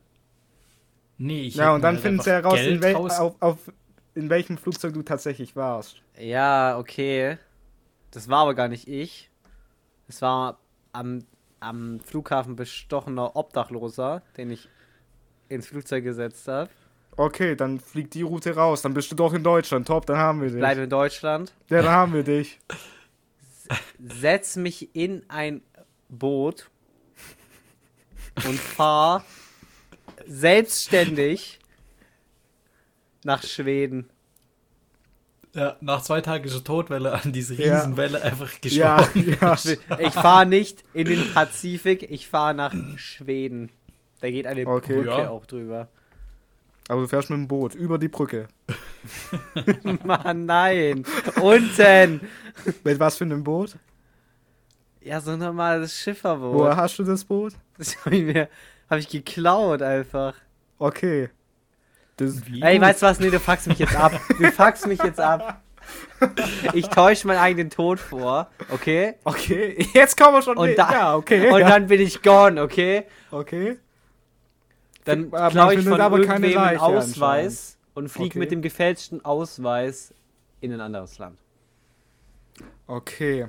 Nee, 1.18 1.42
ich 1.42 1.56
Ja, 1.56 1.74
und 1.74 1.82
dann 1.82 1.96
mir 1.96 2.00
finden 2.00 2.22
sie 2.22 2.30
heraus, 2.30 2.60
in, 2.60 2.82
wel 2.82 2.96
auf, 2.96 3.36
auf, 3.40 3.58
in 4.14 4.30
welchem 4.30 4.56
Flugzeug 4.56 4.94
du 4.94 5.02
tatsächlich 5.02 5.56
warst. 5.56 6.00
Ja, 6.18 6.78
okay. 6.78 7.36
Das 8.10 8.28
war 8.28 8.40
aber 8.40 8.54
gar 8.54 8.68
nicht 8.68 8.88
ich. 8.88 9.30
Es 10.08 10.22
war 10.22 10.58
am, 10.92 11.24
am 11.60 12.00
Flughafen 12.00 12.56
bestochener 12.56 13.36
Obdachloser, 13.36 14.22
den 14.36 14.50
ich 14.50 14.68
ins 15.48 15.66
Flugzeug 15.66 16.04
gesetzt 16.04 16.48
habe. 16.48 16.70
Okay, 17.16 17.54
dann 17.56 17.78
fliegt 17.78 18.14
die 18.14 18.22
Route 18.22 18.54
raus. 18.54 18.82
Dann 18.82 18.94
bist 18.94 19.10
du 19.12 19.14
doch 19.16 19.34
in 19.34 19.42
Deutschland. 19.44 19.86
Top, 19.86 20.06
dann 20.06 20.16
haben 20.16 20.40
wir 20.40 20.48
dich. 20.48 20.58
Bleibe 20.58 20.82
in 20.82 20.90
Deutschland. 20.90 21.52
Ja, 21.68 21.82
dann 21.82 21.90
haben 21.92 22.14
wir 22.14 22.22
dich. 22.22 22.58
setz 24.02 24.56
mich 24.56 24.94
in 24.94 25.22
ein 25.28 25.62
Boot 26.08 26.70
und 28.46 28.58
fahr 28.58 29.24
selbstständig 30.26 31.58
nach 33.24 33.42
Schweden. 33.42 34.08
Ja, 35.54 35.76
nach 35.82 36.02
zwei 36.02 36.22
Tagen 36.22 36.44
ist 36.44 36.54
er 36.54 36.64
tot, 36.64 36.88
weil 36.88 37.04
er 37.04 37.22
an 37.22 37.32
diese 37.32 37.54
Ja. 37.54 37.76
Riesenwelle 37.76 38.22
einfach 38.22 38.50
Ja, 38.64 38.96
gestorben 39.02 39.36
ja. 39.40 39.52
ist. 39.52 39.66
Ich 39.98 40.14
fahre 40.14 40.46
nicht 40.46 40.82
in 40.94 41.06
den 41.08 41.32
Pazifik, 41.34 42.10
ich 42.10 42.26
fahre 42.26 42.54
nach 42.54 42.74
Schweden. 42.96 43.70
Da 44.20 44.30
geht 44.30 44.46
eine 44.46 44.66
Okay. 44.66 44.94
Brücke 44.96 45.08
Ja. 45.10 45.28
auch 45.28 45.44
drüber. 45.44 45.88
Aber 46.88 47.02
du 47.02 47.08
fährst 47.08 47.30
mit 47.30 47.38
dem 47.38 47.48
Boot 47.48 47.74
über 47.74 47.98
die 47.98 48.08
Brücke. 48.08 48.48
Mann, 50.04 50.46
nein. 50.46 51.04
Unten. 51.40 52.20
Mit 52.84 53.00
was 53.00 53.16
für 53.16 53.24
einem 53.24 53.42
Boot? 53.42 53.76
Ja, 55.00 55.20
so 55.20 55.32
ein 55.32 55.38
normales 55.38 55.96
Schifferboot. 55.98 56.54
Woher 56.54 56.76
hast 56.76 56.98
du 56.98 57.04
das 57.04 57.24
Boot? 57.24 57.54
Das 57.78 57.96
habe 58.04 58.16
ich 58.16 58.24
mir 58.24 58.48
hab 58.88 58.98
ich 58.98 59.08
geklaut 59.08 59.82
einfach. 59.82 60.34
Okay. 60.78 61.30
Das, 62.16 62.46
Wie? 62.46 62.62
Ey, 62.62 62.80
weißt 62.80 63.02
du 63.02 63.06
was? 63.06 63.18
Nee, 63.18 63.30
du 63.30 63.40
fuckst 63.40 63.66
mich 63.66 63.78
jetzt 63.78 63.96
ab. 63.96 64.12
Du 64.38 64.50
fuckst 64.52 64.86
mich 64.86 65.02
jetzt 65.02 65.18
ab. 65.18 65.62
Ich 66.74 66.88
täusche 66.88 67.26
meinen 67.26 67.38
eigenen 67.38 67.70
Tod 67.70 67.98
vor, 67.98 68.48
okay? 68.70 69.14
okay, 69.24 69.88
jetzt 69.94 70.16
kommen 70.16 70.34
wir 70.34 70.42
schon. 70.42 70.56
Und 70.56 70.76
da- 70.76 70.92
ja, 70.92 71.16
okay. 71.16 71.50
Und 71.50 71.60
ja. 71.60 71.68
dann 71.68 71.88
bin 71.88 72.00
ich 72.00 72.22
gone, 72.22 72.62
okay? 72.62 73.04
Okay. 73.30 73.78
Dann 75.04 75.30
klaue 75.30 75.74
ich 75.74 75.84
von 75.88 76.00
aber 76.00 76.22
keine 76.22 76.48
Leiche 76.52 76.82
Ausweis 76.82 77.78
und 77.94 78.08
fliege 78.08 78.30
Okay. 78.30 78.38
mit 78.38 78.50
dem 78.50 78.62
gefälschten 78.62 79.24
Ausweis 79.24 80.14
in 80.60 80.72
ein 80.72 80.80
anderes 80.80 81.18
Land. 81.18 81.38
Okay. 82.86 83.48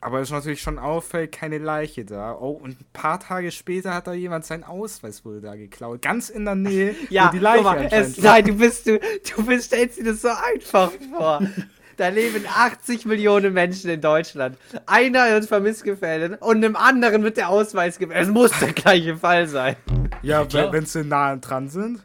Aber 0.00 0.20
es 0.20 0.28
ist 0.28 0.32
natürlich 0.32 0.60
schon 0.60 0.78
auffällig, 0.78 1.32
keine 1.32 1.56
Leiche 1.56 2.04
da. 2.04 2.36
Oh, 2.38 2.50
und 2.50 2.78
ein 2.78 2.86
paar 2.92 3.18
Tage 3.18 3.50
später 3.50 3.94
hat 3.94 4.06
da 4.06 4.12
jemand 4.12 4.44
seinen 4.44 4.62
Ausweis 4.62 5.24
wohl 5.24 5.40
da 5.40 5.54
geklaut. 5.56 6.02
Ganz 6.02 6.28
in 6.28 6.44
der 6.44 6.56
Nähe, 6.56 6.94
Ja, 7.08 7.28
wo 7.28 7.32
die 7.32 7.38
Leiche 7.38 7.62
mal, 7.62 7.88
es, 7.90 8.18
nein, 8.18 8.44
du 8.44 8.52
bist, 8.54 8.86
du, 8.86 8.98
du 8.98 9.46
bist, 9.46 9.66
stellst 9.68 9.98
dir 9.98 10.04
das 10.04 10.20
so 10.20 10.28
einfach 10.28 10.92
vor. 11.10 11.40
Da 11.96 12.08
leben 12.08 12.44
80 12.46 13.06
Millionen 13.06 13.52
Menschen 13.52 13.90
in 13.90 14.00
Deutschland. 14.00 14.56
Einer 14.86 15.30
wird 15.30 15.46
vermisst 15.46 15.84
gefällt 15.84 16.40
und 16.42 16.56
einem 16.56 16.76
anderen 16.76 17.22
wird 17.22 17.36
der 17.36 17.48
Ausweis 17.48 17.98
gefällt. 17.98 18.22
Es 18.22 18.28
muss 18.28 18.50
der 18.58 18.72
gleiche 18.72 19.16
Fall 19.16 19.46
sein. 19.46 19.76
Ja, 20.22 20.44
klar. 20.44 20.72
wenn, 20.72 20.86
sie 20.86 21.04
nah 21.04 21.36
dran 21.36 21.68
sind. 21.68 22.00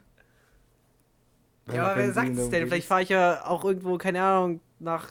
Ja, 1.71 1.85
aber 1.87 1.97
wer 2.01 2.13
sagt 2.13 2.37
es 2.37 2.49
denn? 2.49 2.67
Vielleicht 2.67 2.87
fahre 2.87 3.03
ich 3.03 3.09
ja 3.09 3.45
auch 3.45 3.63
irgendwo, 3.63 3.97
keine 3.97 4.21
Ahnung, 4.21 4.61
nach 4.79 5.07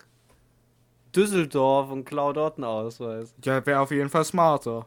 Düsseldorf 1.14 1.90
und 1.90 2.04
klau 2.04 2.32
dort 2.32 2.58
einen 2.58 2.64
Ausweis. 2.64 3.34
Ja, 3.44 3.64
wäre 3.64 3.80
auf 3.80 3.90
jeden 3.90 4.08
Fall 4.08 4.24
smarter. 4.24 4.86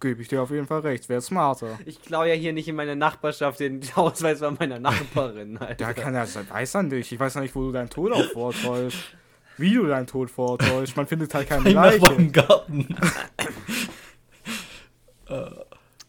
Gebe 0.00 0.22
ich 0.22 0.28
dir 0.28 0.40
auf 0.42 0.50
jeden 0.50 0.66
Fall 0.66 0.80
recht, 0.80 1.08
wäre 1.10 1.20
smarter. 1.20 1.78
Ich 1.84 2.00
klaue 2.00 2.28
ja 2.28 2.34
hier 2.34 2.52
nicht 2.54 2.66
in 2.68 2.74
meiner 2.74 2.94
Nachbarschaft 2.94 3.60
den 3.60 3.80
Ausweis 3.94 4.38
von 4.38 4.56
meiner 4.58 4.78
Nachbarin. 4.78 5.58
Alter. 5.58 5.74
Der 5.74 5.94
kann 5.94 6.14
ja, 6.14 6.20
das 6.22 6.36
weiß 6.48 6.74
er 6.76 6.82
nicht. 6.84 7.12
Ich 7.12 7.20
weiß 7.20 7.34
ja 7.34 7.42
nicht, 7.42 7.54
wo 7.54 7.62
du 7.66 7.72
deinen 7.72 7.90
Tod 7.90 8.12
auch 8.12 8.24
vortäuscht. 8.32 9.14
Wie 9.58 9.74
du 9.74 9.86
deinen 9.86 10.06
Tod 10.06 10.30
vortäuscht. 10.30 10.96
Man 10.96 11.06
findet 11.06 11.34
halt 11.34 11.48
keine 11.48 11.66
Ein 11.66 11.74
Nachbar 11.74 12.10
Leiche. 12.10 12.14
im 12.14 12.32
Garten. 12.32 12.96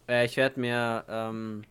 Äh, 0.08 0.24
ich 0.24 0.36
werde 0.36 0.58
mir, 0.58 1.04
ähm, 1.08 1.62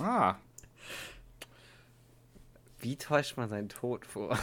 Ah, 0.00 0.36
wie 2.80 2.96
täuscht 2.96 3.36
man 3.36 3.48
seinen 3.48 3.68
Tod 3.68 4.04
vor? 4.04 4.36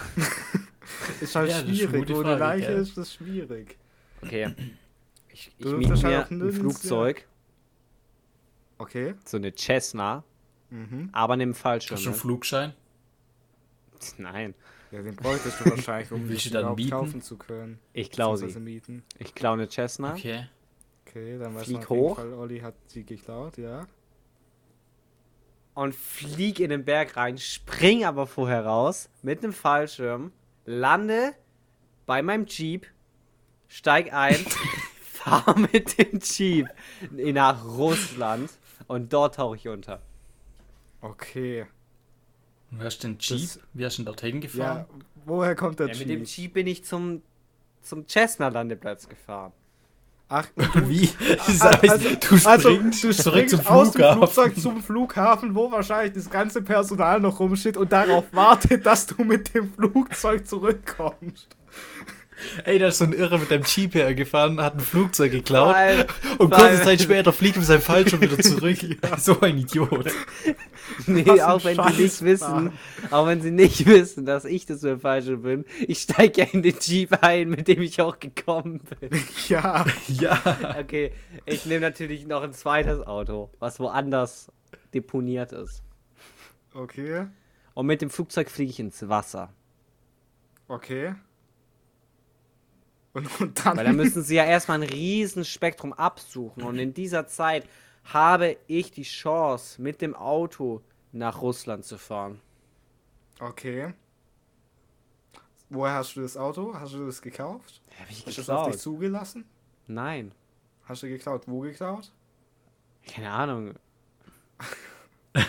Ist 1.22 1.36
halt 1.36 1.50
Ja, 1.50 1.60
ist 1.60 1.68
schwierig. 1.78 1.92
gute 2.08 2.16
Wo 2.16 2.22
eine 2.22 2.38
Leiche 2.38 2.72
ist, 2.72 2.98
ist 2.98 3.14
schwierig. 3.14 3.78
Okay. 4.22 4.54
Ich, 5.32 5.48
ich 5.58 5.64
Du 5.66 5.78
miete 5.78 5.94
mir 6.08 6.24
auch 6.26 6.30
ein 6.32 6.52
Flugzeug, 6.52 7.26
Okay. 8.78 9.14
so 9.26 9.38
eine 9.38 9.54
Cessna, 9.56 10.24
Mhm. 10.70 11.10
aber 11.12 11.36
nimm 11.36 11.54
Fallschirm. 11.54 11.98
Hast 11.98 12.06
du 12.06 12.10
einen. 12.12 12.20
Flugschein? 12.20 12.74
Nein, 14.18 14.54
Ja, 14.92 15.02
den 15.02 15.16
bräuchtest 15.16 15.60
du 15.60 15.70
wahrscheinlich, 15.72 16.12
um 16.12 16.22
Willst 16.30 16.46
dich 16.46 16.52
du 16.52 16.54
dann 16.54 16.62
überhaupt 16.62 16.78
mieten? 16.80 16.90
kaufen 16.92 17.22
zu 17.22 17.38
können. 17.38 17.80
ich 17.94 18.10
klaue 18.12 18.38
sie. 18.38 18.60
mieten. 18.60 19.04
Ich 19.18 19.36
klaue 19.36 19.54
eine 19.56 19.68
Cessna. 19.70 20.14
Okay. 20.14 20.48
Okay, 21.06 21.38
dann 21.40 21.56
weiß 21.56 21.64
Flieg 21.66 21.78
man 21.78 21.84
auf 21.86 21.90
jeden 21.90 22.02
hoch. 22.04 22.16
Fall, 22.18 22.34
Olli 22.34 22.60
hat 22.60 22.76
sie 22.88 23.04
geklaut, 23.04 23.58
ja. 23.58 23.88
und 25.74 25.96
flieg 25.96 26.60
in 26.60 26.70
den 26.70 26.84
Berg 26.86 27.16
rein, 27.18 27.38
spring 27.38 28.04
aber 28.06 28.28
vorher 28.28 28.66
raus 28.66 29.10
mit 29.22 29.44
einem 29.44 29.54
Fallschirm, 29.54 30.32
lande 30.70 31.34
bei 32.06 32.22
meinem 32.22 32.46
Jeep, 32.46 32.86
steig 33.68 34.14
ein, 34.14 34.36
fahr 35.02 35.58
mit 35.58 35.98
dem 35.98 36.20
Jeep 36.22 36.68
nach 37.12 37.66
Russland 37.66 38.52
und 38.88 39.12
dort 39.12 39.36
tauche 39.36 39.56
ich 39.56 39.68
unter. 39.68 40.02
Okay. 41.02 41.66
Und 42.72 42.80
Wie 42.82 42.84
hast 42.84 43.04
du 43.04 43.08
den 43.08 43.18
Jeep? 43.20 43.40
Das- 43.42 43.60
Wie 43.74 43.84
hast 43.86 43.98
du 43.98 44.02
denn 44.04 44.06
dorthin 44.06 44.42
gefahren? 44.42 44.86
Ja, 44.90 45.00
woher 45.26 45.56
kommt 45.56 45.80
der 45.80 45.88
Ja, 45.88 45.98
mit 45.98 46.08
dem 46.10 46.20
Jeep? 46.20 46.28
Jeep 46.38 46.54
bin 46.54 46.68
ich 46.68 46.86
zum, 46.86 47.24
zum 47.82 48.08
Cessna-Landeplatz 48.08 49.10
gefahren. 49.10 49.54
Ach, 50.32 50.48
Wie? 50.86 51.10
Das 51.48 51.62
Also- 51.62 51.90
heißt, 51.90 52.04
du 52.06 52.38
springst 52.38 52.48
also, 52.48 52.70
du 52.78 52.92
zurück 52.92 53.14
springst 53.16 53.56
zum 53.58 53.68
aus 53.68 53.92
dem 53.92 53.94
Flughafen. 54.02 54.18
Flugzeug 54.20 54.60
zum 54.60 54.84
Flughafen, 54.84 55.56
wo 55.56 55.72
wahrscheinlich 55.72 56.14
das 56.14 56.30
ganze 56.30 56.62
Personal 56.62 57.20
noch 57.20 57.40
rumsteht 57.40 57.78
und 57.78 57.92
darauf 57.92 58.26
wartet, 58.32 58.86
dass 58.86 59.08
du 59.08 59.24
mit 59.24 59.54
dem 59.56 59.74
Flugzeug 59.74 60.48
zurückkommst. 60.48 61.48
Ey, 62.64 62.80
da 62.80 62.88
ist 62.88 62.98
so 63.00 63.06
ein 63.06 63.14
Irre 63.14 63.38
mit 63.40 63.52
dem 63.52 63.64
Jeep 63.64 63.96
hergefahren, 63.96 64.62
hat 64.62 64.76
ein 64.76 64.80
Flugzeug 64.80 65.32
geklaut 65.32 65.76
Weil- 65.76 66.08
und 66.38 66.52
weil- 66.52 66.60
kurze 66.70 66.84
Zeit 66.84 67.02
später 67.02 67.34
fliegt 67.34 67.58
ihm 67.58 67.64
sein 67.64 67.82
Fallschirm 67.82 68.22
wieder 68.22 68.38
zurück. 68.40 68.78
So 69.18 69.40
ein 69.42 69.58
Idiot. 69.58 70.12
Nee, 71.06 71.26
Was 71.26 71.42
auch 71.42 71.64
wenn 71.66 71.76
sie 71.76 72.02
nicht 72.04 72.22
wissen, 72.24 72.72
auch 73.12 73.28
wenn 73.28 73.42
sie 73.42 73.52
nicht 73.52 73.86
wissen, 73.86 74.26
dass 74.26 74.46
ich 74.46 74.66
das 74.66 74.82
für 74.82 74.98
falsche 75.00 75.38
bin. 75.38 75.66
Ich 75.88 76.00
steige 76.00 76.42
ja 76.42 76.48
in 76.52 76.62
den 76.64 76.76
Jeep 76.80 77.22
ein, 77.22 77.50
mit 77.50 77.68
dem 77.68 77.82
ich 77.82 78.00
auch 78.02 78.20
gekommen 78.20 78.82
bin. 79.00 79.10
Ja, 79.48 79.86
Ja. 80.08 80.42
Okay, 80.80 81.12
ich 81.46 81.66
nehme 81.66 81.82
natürlich 81.82 82.26
noch 82.26 82.42
ein 82.44 82.54
zweites 82.54 83.02
Auto, 83.06 83.50
was 83.60 83.80
woanders 83.80 84.52
deponiert 84.94 85.52
ist. 85.52 85.84
okay, 86.74 87.28
Und 87.74 87.86
mit 87.86 88.02
dem 88.02 88.10
Flugzeug 88.10 88.50
fliege 88.50 88.72
ich 88.72 88.80
ins 88.80 89.08
Wasser. 89.10 89.54
okay. 90.68 91.14
Und, 93.14 93.42
und 93.42 93.66
dann. 93.66 93.78
Weil 93.78 93.86
da 93.86 93.94
müssen 93.94 94.24
sie 94.24 94.36
ja 94.36 94.46
erstmal 94.46 94.82
ein 94.82 94.90
riesen 94.90 95.46
Spektrum 95.46 95.94
absuchen. 95.94 96.64
Und 96.64 96.78
in 96.78 96.94
dieser 96.94 97.28
Zeit 97.28 97.68
habe 98.06 98.58
ich 98.68 98.92
die 98.92 99.04
Chance, 99.04 99.82
mit 99.82 100.02
dem 100.02 100.16
Auto 100.16 100.82
nach 101.12 101.42
Russland 101.42 101.86
zu 101.86 101.98
fahren. 101.98 102.40
Okay. 103.40 103.94
Woher 105.70 105.94
hast 105.94 106.16
du 106.16 106.22
das 106.22 106.36
Auto? 106.36 106.74
Hast 106.74 106.94
du 106.94 107.06
das 107.06 107.22
gekauft? 107.22 107.82
Habe 108.00 108.12
ich 108.12 108.26
Hast 108.26 108.38
du 108.38 108.42
das 108.42 108.50
auf 108.50 108.66
dich 108.66 108.74
geklaut? 108.74 108.82
zugelassen? 108.82 109.46
Nein. 109.88 110.32
Hast 110.86 111.04
du 111.04 111.08
geklaut? 111.08 111.44
Wo 111.46 111.60
geklaut? 111.60 112.12
Keine 113.08 113.30
Ahnung. 113.32 113.76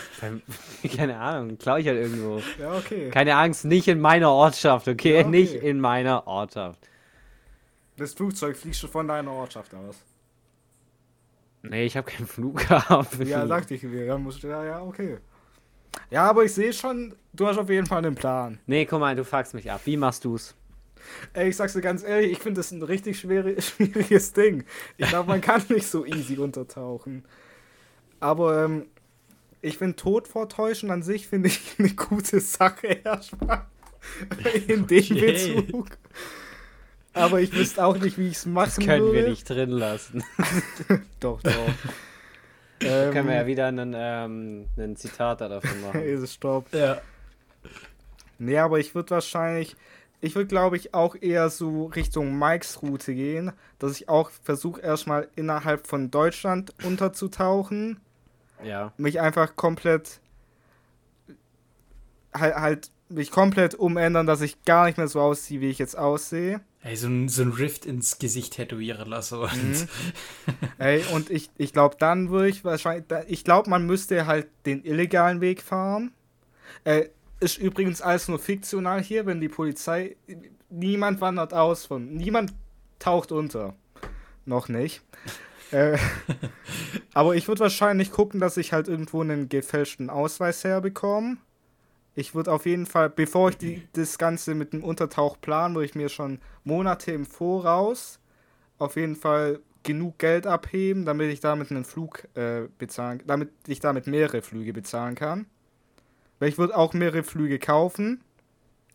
Keine 0.94 1.18
Ahnung, 1.18 1.56
klaue 1.56 1.80
ich 1.80 1.86
halt 1.86 1.98
irgendwo. 1.98 2.42
Ja, 2.58 2.74
okay. 2.76 3.08
Keine 3.08 3.36
Angst, 3.36 3.64
nicht 3.64 3.88
in 3.88 4.00
meiner 4.00 4.30
Ortschaft, 4.30 4.86
okay? 4.88 5.14
Ja, 5.14 5.20
okay. 5.20 5.30
Nicht 5.30 5.54
in 5.54 5.80
meiner 5.80 6.26
Ortschaft. 6.26 6.89
Das 8.00 8.14
Flugzeug 8.14 8.56
fliegt 8.56 8.76
schon 8.76 8.88
von 8.90 9.06
deiner 9.06 9.30
Ortschaft 9.30 9.74
aus. 9.74 9.96
Nee, 11.62 11.84
ich 11.84 11.96
habe 11.96 12.10
keinen 12.10 12.26
Flughafen. 12.26 13.26
Ja, 13.26 13.46
sagte 13.46 13.74
ich 13.74 13.82
mir. 13.82 14.06
Dann 14.06 14.22
musst 14.22 14.42
du, 14.42 14.48
ja, 14.48 14.64
ja, 14.64 14.82
okay. 14.82 15.18
Ja, 16.10 16.28
aber 16.30 16.44
ich 16.44 16.54
sehe 16.54 16.72
schon, 16.72 17.14
du 17.34 17.46
hast 17.46 17.58
auf 17.58 17.68
jeden 17.68 17.86
Fall 17.86 17.98
einen 17.98 18.14
Plan. 18.14 18.58
Nee, 18.66 18.86
guck 18.86 19.00
mal, 19.00 19.14
du 19.14 19.24
fuckst 19.24 19.52
mich 19.52 19.70
ab. 19.70 19.82
Wie 19.84 19.98
machst 19.98 20.24
du's? 20.24 20.54
Ey, 21.34 21.50
ich 21.50 21.56
sag's 21.56 21.74
dir 21.74 21.82
ganz 21.82 22.02
ehrlich, 22.02 22.32
ich 22.32 22.38
finde 22.38 22.60
das 22.60 22.70
ein 22.70 22.82
richtig 22.82 23.18
schwere, 23.20 23.60
schwieriges 23.62 24.32
Ding. 24.32 24.64
Ich 24.96 25.08
glaube, 25.08 25.28
man 25.28 25.42
kann 25.42 25.62
nicht 25.68 25.86
so 25.86 26.06
easy 26.06 26.38
untertauchen. 26.38 27.24
Aber 28.18 28.64
ähm, 28.64 28.86
ich 29.60 29.76
finde 29.76 29.96
Tod 29.96 30.28
vortäuschen 30.28 30.90
an 30.90 31.02
sich 31.02 31.28
finde 31.28 31.48
ich 31.48 31.60
eine 31.78 31.90
gute 31.90 32.40
Sache 32.40 32.86
erstmal. 32.86 33.66
In 34.66 34.86
dem 34.86 35.04
Okay. 35.04 35.20
Bezug. 35.20 35.88
Aber 37.12 37.40
ich 37.40 37.52
wüsste 37.52 37.84
auch 37.84 37.96
nicht, 37.96 38.18
wie 38.18 38.28
ich 38.28 38.36
es 38.36 38.46
machen 38.46 38.72
Das 38.76 38.86
können 38.86 39.04
würde. 39.04 39.24
wir 39.24 39.28
nicht 39.28 39.48
drin 39.48 39.70
lassen. 39.70 40.22
Doch, 41.20 41.42
doch. 41.42 41.52
Da 42.78 43.06
ähm, 43.06 43.12
können 43.12 43.28
wir 43.28 43.34
ja 43.34 43.46
wieder 43.46 43.66
einen, 43.66 43.94
ähm, 43.94 44.66
einen 44.76 44.96
Zitat 44.96 45.40
da 45.40 45.48
davon 45.48 45.80
machen. 45.82 46.02
ist 46.04 46.22
es 46.22 46.34
Stopp. 46.34 46.72
Ja. 46.72 47.00
Nee, 48.38 48.56
aber 48.56 48.78
ich 48.78 48.94
würde 48.94 49.10
wahrscheinlich 49.10 49.76
ich 50.22 50.34
würde, 50.34 50.48
glaube 50.48 50.76
ich, 50.76 50.92
auch 50.92 51.16
eher 51.18 51.48
so 51.48 51.86
Richtung 51.86 52.38
Mikes 52.38 52.82
Route 52.82 53.14
gehen, 53.14 53.52
dass 53.78 53.92
ich 53.92 54.08
auch 54.08 54.30
versuche, 54.30 54.80
erstmal 54.80 55.28
innerhalb 55.34 55.86
von 55.86 56.10
Deutschland 56.10 56.74
unterzutauchen. 56.84 58.00
Ja. 58.62 58.92
Mich 58.98 59.20
einfach 59.20 59.56
komplett 59.56 60.20
halt, 62.34 62.54
halt 62.54 62.90
mich 63.08 63.30
komplett 63.30 63.74
umändern, 63.74 64.26
dass 64.26 64.42
ich 64.42 64.62
gar 64.64 64.84
nicht 64.84 64.98
mehr 64.98 65.08
so 65.08 65.20
aussehe, 65.20 65.60
wie 65.60 65.70
ich 65.70 65.78
jetzt 65.78 65.96
aussehe. 65.96 66.60
Ey, 66.82 66.96
so 66.96 67.08
ein, 67.08 67.28
so 67.28 67.42
ein 67.42 67.50
Rift 67.52 67.84
ins 67.84 68.18
Gesicht 68.18 68.54
tätowieren 68.54 69.08
lassen. 69.08 69.38
Und 69.38 69.52
Mhm. 69.52 69.88
Ey, 70.78 71.04
und 71.12 71.30
ich, 71.30 71.50
ich 71.58 71.72
glaube, 71.74 71.96
dann 71.98 72.30
würde 72.30 72.48
ich 72.48 72.64
wahrscheinlich, 72.64 73.04
ich 73.28 73.44
glaube, 73.44 73.68
man 73.68 73.84
müsste 73.84 74.26
halt 74.26 74.48
den 74.64 74.82
illegalen 74.84 75.42
Weg 75.42 75.60
fahren. 75.60 76.12
Äh, 76.84 77.08
ist 77.40 77.58
übrigens 77.58 78.00
alles 78.00 78.28
nur 78.28 78.38
fiktional 78.38 79.02
hier, 79.02 79.26
wenn 79.26 79.40
die 79.40 79.48
Polizei, 79.48 80.16
niemand 80.70 81.20
wandert 81.20 81.52
aus 81.52 81.86
von, 81.86 82.14
niemand 82.14 82.52
taucht 82.98 83.32
unter. 83.32 83.74
Noch 84.46 84.68
nicht. 84.68 85.02
äh, 85.70 85.98
aber 87.12 87.34
ich 87.34 87.46
würde 87.46 87.60
wahrscheinlich 87.60 88.10
gucken, 88.10 88.40
dass 88.40 88.56
ich 88.56 88.72
halt 88.72 88.88
irgendwo 88.88 89.20
einen 89.20 89.48
gefälschten 89.50 90.08
Ausweis 90.08 90.64
herbekomme. 90.64 91.36
Ich 92.14 92.34
würde 92.34 92.52
auf 92.52 92.66
jeden 92.66 92.86
Fall, 92.86 93.08
bevor 93.08 93.50
ich 93.50 93.56
die, 93.56 93.86
das 93.92 94.18
Ganze 94.18 94.54
mit 94.54 94.72
dem 94.72 94.82
Untertauch 94.82 95.40
plan, 95.40 95.74
würde 95.74 95.86
ich 95.86 95.94
mir 95.94 96.08
schon 96.08 96.40
Monate 96.64 97.12
im 97.12 97.24
Voraus 97.24 98.18
auf 98.78 98.96
jeden 98.96 99.16
Fall 99.16 99.60
genug 99.82 100.18
Geld 100.18 100.46
abheben, 100.46 101.04
damit 101.04 101.32
ich 101.32 101.40
damit 101.40 101.70
einen 101.70 101.84
Flug 101.84 102.26
äh, 102.34 102.68
bezahlen, 102.78 103.22
damit 103.26 103.50
ich 103.66 103.80
damit 103.80 104.06
mehrere 104.06 104.42
Flüge 104.42 104.72
bezahlen 104.72 105.14
kann. 105.14 105.46
Weil 106.38 106.48
ich 106.48 106.58
würde 106.58 106.76
auch 106.76 106.92
mehrere 106.94 107.22
Flüge 107.22 107.58
kaufen 107.58 108.22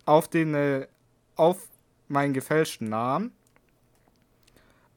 auf 0.06 0.28
den 0.28 0.54
äh, 0.54 0.88
auf 1.36 1.68
meinen 2.08 2.34
gefälschten 2.34 2.90
Namen. 2.90 3.32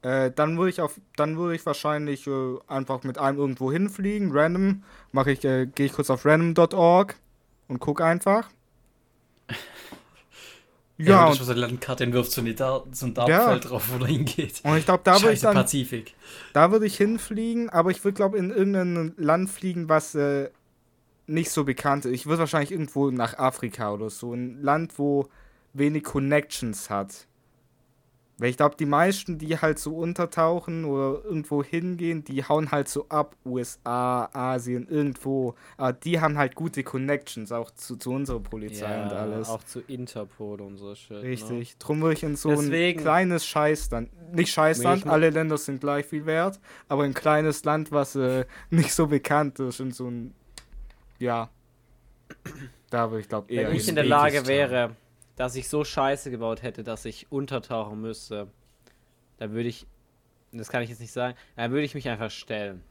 Äh, 0.01 0.31
dann 0.31 0.57
würde 0.57 0.69
ich 0.69 0.81
auf, 0.81 0.99
dann 1.15 1.37
würde 1.37 1.55
ich 1.55 1.65
wahrscheinlich 1.65 2.27
äh, 2.27 2.57
einfach 2.67 3.03
mit 3.03 3.17
einem 3.17 3.37
irgendwo 3.37 3.71
hinfliegen, 3.71 4.31
random. 4.31 4.83
Mache 5.11 5.31
ich, 5.31 5.43
äh, 5.43 5.65
gehe 5.65 5.87
ich 5.87 5.93
kurz 5.93 6.09
auf 6.09 6.25
random.org 6.25 7.15
und 7.69 7.79
guck 7.79 8.01
einfach. 8.01 8.49
ja, 9.49 9.55
Ja, 10.97 11.09
ja 11.11 11.27
und, 11.27 11.35
so 11.35 11.49
eine 11.49 11.61
Landkarte 11.61 12.03
und 12.05 12.13
wirft 12.13 12.31
so, 12.31 12.41
eine 12.41 12.53
Dar 12.53 12.83
so 12.91 13.05
ein 13.05 13.13
Ja. 13.15 13.25
Dartfeld 13.25 13.69
drauf, 13.69 13.89
wo 13.89 14.03
er 14.03 14.07
hingeht. 14.07 14.59
und 14.63 14.75
ich 14.77 14.85
glaube, 14.85 15.01
da 15.05 15.21
würde 15.21 15.33
ich 15.33 15.39
dann 15.39 15.53
Pazifik. 15.55 16.13
Da 16.53 16.71
würde 16.71 16.85
ich 16.85 16.97
hinfliegen, 16.97 17.69
aber 17.69 17.91
ich 17.91 18.03
würde, 18.03 18.15
glaube 18.15 18.37
in 18.37 18.51
irgendein 18.51 19.13
Land 19.17 19.49
fliegen, 19.49 19.87
was 19.87 20.13
äh, 20.15 20.49
nicht 21.27 21.51
so 21.51 21.63
bekannt 21.63 22.05
ist. 22.05 22.11
Ich 22.11 22.25
würde 22.25 22.39
wahrscheinlich 22.39 22.71
irgendwo 22.71 23.11
nach 23.11 23.37
Afrika 23.37 23.93
oder 23.93 24.09
so. 24.09 24.33
Ein 24.33 24.61
Land, 24.61 24.97
wo 24.99 25.29
wenig 25.73 26.03
Connections 26.03 26.89
hat. 26.89 27.27
Weil 28.39 28.49
ich 28.49 28.57
glaube, 28.57 28.75
die 28.79 28.85
meisten, 28.85 29.37
die 29.37 29.57
halt 29.57 29.79
so 29.79 29.95
untertauchen 29.97 30.85
oder 30.85 31.23
irgendwo 31.25 31.61
hingehen, 31.63 32.23
die 32.23 32.43
hauen 32.43 32.71
halt 32.71 32.87
so 32.87 33.07
ab. 33.09 33.35
USA, 33.45 34.29
Asien, 34.31 34.87
irgendwo. 34.87 35.55
Aber 35.75 35.91
die 35.93 36.21
haben 36.21 36.37
halt 36.37 36.55
gute 36.55 36.83
Connections, 36.83 37.51
auch 37.51 37.71
zu, 37.71 37.97
zu 37.97 38.11
unserer 38.11 38.39
Polizei 38.39 39.03
und 39.03 39.11
alles. 39.11 39.49
Auch 39.49 39.63
zu 39.63 39.81
Interpol 39.81 40.61
und 40.61 40.77
so 40.77 40.95
shit. 40.95 41.11
Ne? 41.17 41.23
Richtig. 41.23 41.77
Drum 41.79 42.01
würde 42.01 42.13
ich 42.13 42.23
in 42.23 42.37
so 42.37 42.49
Deswegen- 42.49 42.99
ein 42.99 43.03
kleines 43.03 43.45
Scheißland, 43.45 44.09
nicht 44.33 44.51
Scheißland, 44.53 45.05
alle 45.05 45.29
Länder 45.29 45.57
sind 45.57 45.81
gleich 45.81 46.05
viel 46.05 46.25
wert, 46.25 46.59
aber 46.87 47.03
ein 47.03 47.13
kleines 47.13 47.65
Land, 47.65 47.91
was 47.91 48.15
äh, 48.15 48.45
nicht 48.69 48.93
so 48.93 49.07
bekannt 49.07 49.59
ist, 49.59 49.81
in 49.81 49.91
so 49.91 50.07
ein, 50.07 50.33
ja, 51.17 51.49
da 52.89 53.09
würde 53.11 53.21
ich 53.21 53.29
glaube 53.29 53.51
eher 53.51 53.69
Wenn 53.69 53.75
ich 53.75 53.87
in 53.89 53.95
der 53.95 54.05
Lage 54.05 54.47
wäre, 54.47 54.95
dass 55.39 55.55
ich 55.55 55.69
so 55.69 55.85
scheiße 55.85 56.31
gebaut 56.31 56.61
hätte, 56.63 56.83
dass 56.83 57.05
ich 57.05 57.31
untertauchen 57.31 58.01
müsste, 58.01 58.47
dann 59.37 59.53
würde 59.53 59.69
ich, 59.69 59.87
das 60.51 60.67
kann 60.67 60.83
ich 60.83 60.89
jetzt 60.89 60.99
nicht 60.99 61.13
sagen, 61.13 61.37
dann 61.55 61.71
würde 61.71 61.85
ich 61.85 61.95
mich 61.95 62.09
einfach 62.09 62.29
stellen. 62.29 62.83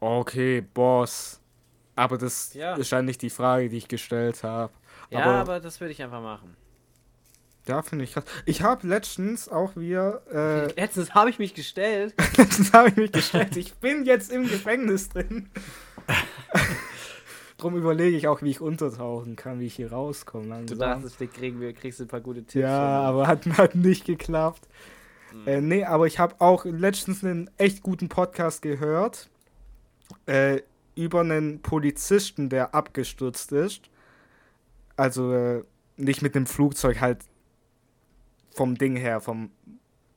Okay, 0.00 0.60
Boss. 0.60 1.40
Aber 1.94 2.18
das 2.18 2.52
Ja. 2.54 2.74
ist 2.74 2.90
ja 2.90 3.00
nicht 3.00 3.22
die 3.22 3.30
Frage, 3.30 3.68
die 3.68 3.76
ich 3.76 3.86
gestellt 3.86 4.42
habe. 4.42 4.72
Ja, 5.10 5.20
Aber- 5.20 5.34
aber, 5.34 5.60
das 5.60 5.80
würde 5.80 5.92
ich 5.92 6.02
einfach 6.02 6.20
machen. 6.20 6.56
Ja, 7.68 7.82
finde 7.82 8.04
ich 8.04 8.14
krass. 8.14 8.24
Ich 8.44 8.62
habe 8.62 8.84
letztens 8.86 9.48
auch 9.48 9.76
wieder, 9.76 10.22
äh, 10.32 10.72
Letztens 10.80 11.14
habe 11.14 11.30
ich 11.30 11.38
mich 11.38 11.54
gestellt. 11.54 12.12
letztens 12.36 12.72
habe 12.72 12.88
ich 12.88 12.96
mich 12.96 13.12
gestellt, 13.12 13.56
ich 13.56 13.74
bin 13.74 14.04
jetzt 14.04 14.32
im 14.32 14.48
Gefängnis 14.48 15.10
drin. 15.10 15.48
Drum 17.58 17.76
überlege 17.76 18.16
ich 18.16 18.28
auch, 18.28 18.40
wie 18.40 18.50
ich 18.50 18.60
untertauchen 18.60 19.36
kann, 19.36 19.58
wie 19.60 19.66
ich 19.66 19.74
hier 19.74 19.92
rauskomme. 19.92 20.44
Du 20.44 20.50
langsam. 20.50 20.78
dachtest, 20.78 21.16
vielleicht 21.16 21.34
kriegen 21.34 21.60
wir, 21.60 21.72
kriegst 21.72 21.98
du 21.98 22.04
ein 22.04 22.08
paar 22.08 22.20
gute 22.20 22.44
Tipps. 22.44 22.62
Ja, 22.62 23.02
aber 23.02 23.26
hat, 23.26 23.44
hat 23.58 23.74
nicht 23.74 24.04
geklappt. 24.04 24.68
Hm. 25.32 25.46
Äh, 25.46 25.60
nee, 25.60 25.84
aber 25.84 26.06
ich 26.06 26.18
habe 26.18 26.36
auch 26.38 26.64
letztens 26.64 27.24
einen 27.24 27.50
echt 27.58 27.82
guten 27.82 28.08
Podcast 28.08 28.62
gehört 28.62 29.28
äh, 30.26 30.62
über 30.94 31.20
einen 31.20 31.60
Polizisten, 31.60 32.48
der 32.48 32.74
abgestürzt 32.74 33.52
ist. 33.52 33.90
Also 34.96 35.32
äh, 35.32 35.64
nicht 35.96 36.22
mit 36.22 36.34
dem 36.34 36.46
Flugzeug, 36.46 37.00
halt 37.00 37.24
vom 38.52 38.76
Ding 38.76 38.96
her, 38.96 39.20
vom, 39.20 39.50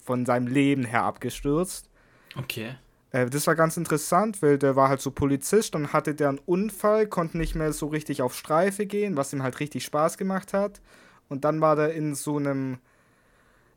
von 0.04 0.26
seinem 0.26 0.48
Leben 0.48 0.86
her 0.86 1.04
abgestürzt. 1.04 1.90
Okay. 2.38 2.76
Äh, 3.12 3.28
das 3.30 3.48
war 3.48 3.56
ganz 3.56 3.78
interessant, 3.78 4.42
weil 4.42 4.58
der 4.58 4.76
war 4.76 4.90
halt 4.90 5.02
so 5.02 5.12
Polizist 5.12 5.76
und 5.76 5.94
hatte 5.94 6.16
der 6.16 6.30
einen 6.30 6.40
Unfall, 6.40 7.08
konnte 7.08 7.38
nicht 7.38 7.56
mehr 7.56 7.74
so 7.74 7.88
richtig 7.88 8.22
auf 8.22 8.36
Streife 8.36 8.86
gehen, 8.86 9.18
was 9.18 9.34
ihm 9.34 9.44
halt 9.44 9.60
richtig 9.60 9.84
Spaß 9.86 10.18
gemacht 10.18 10.54
hat. 10.54 10.82
Und 11.30 11.46
dann 11.46 11.62
war 11.62 11.76
der 11.76 11.94
in 11.94 12.16
so 12.16 12.38
einem 12.38 12.80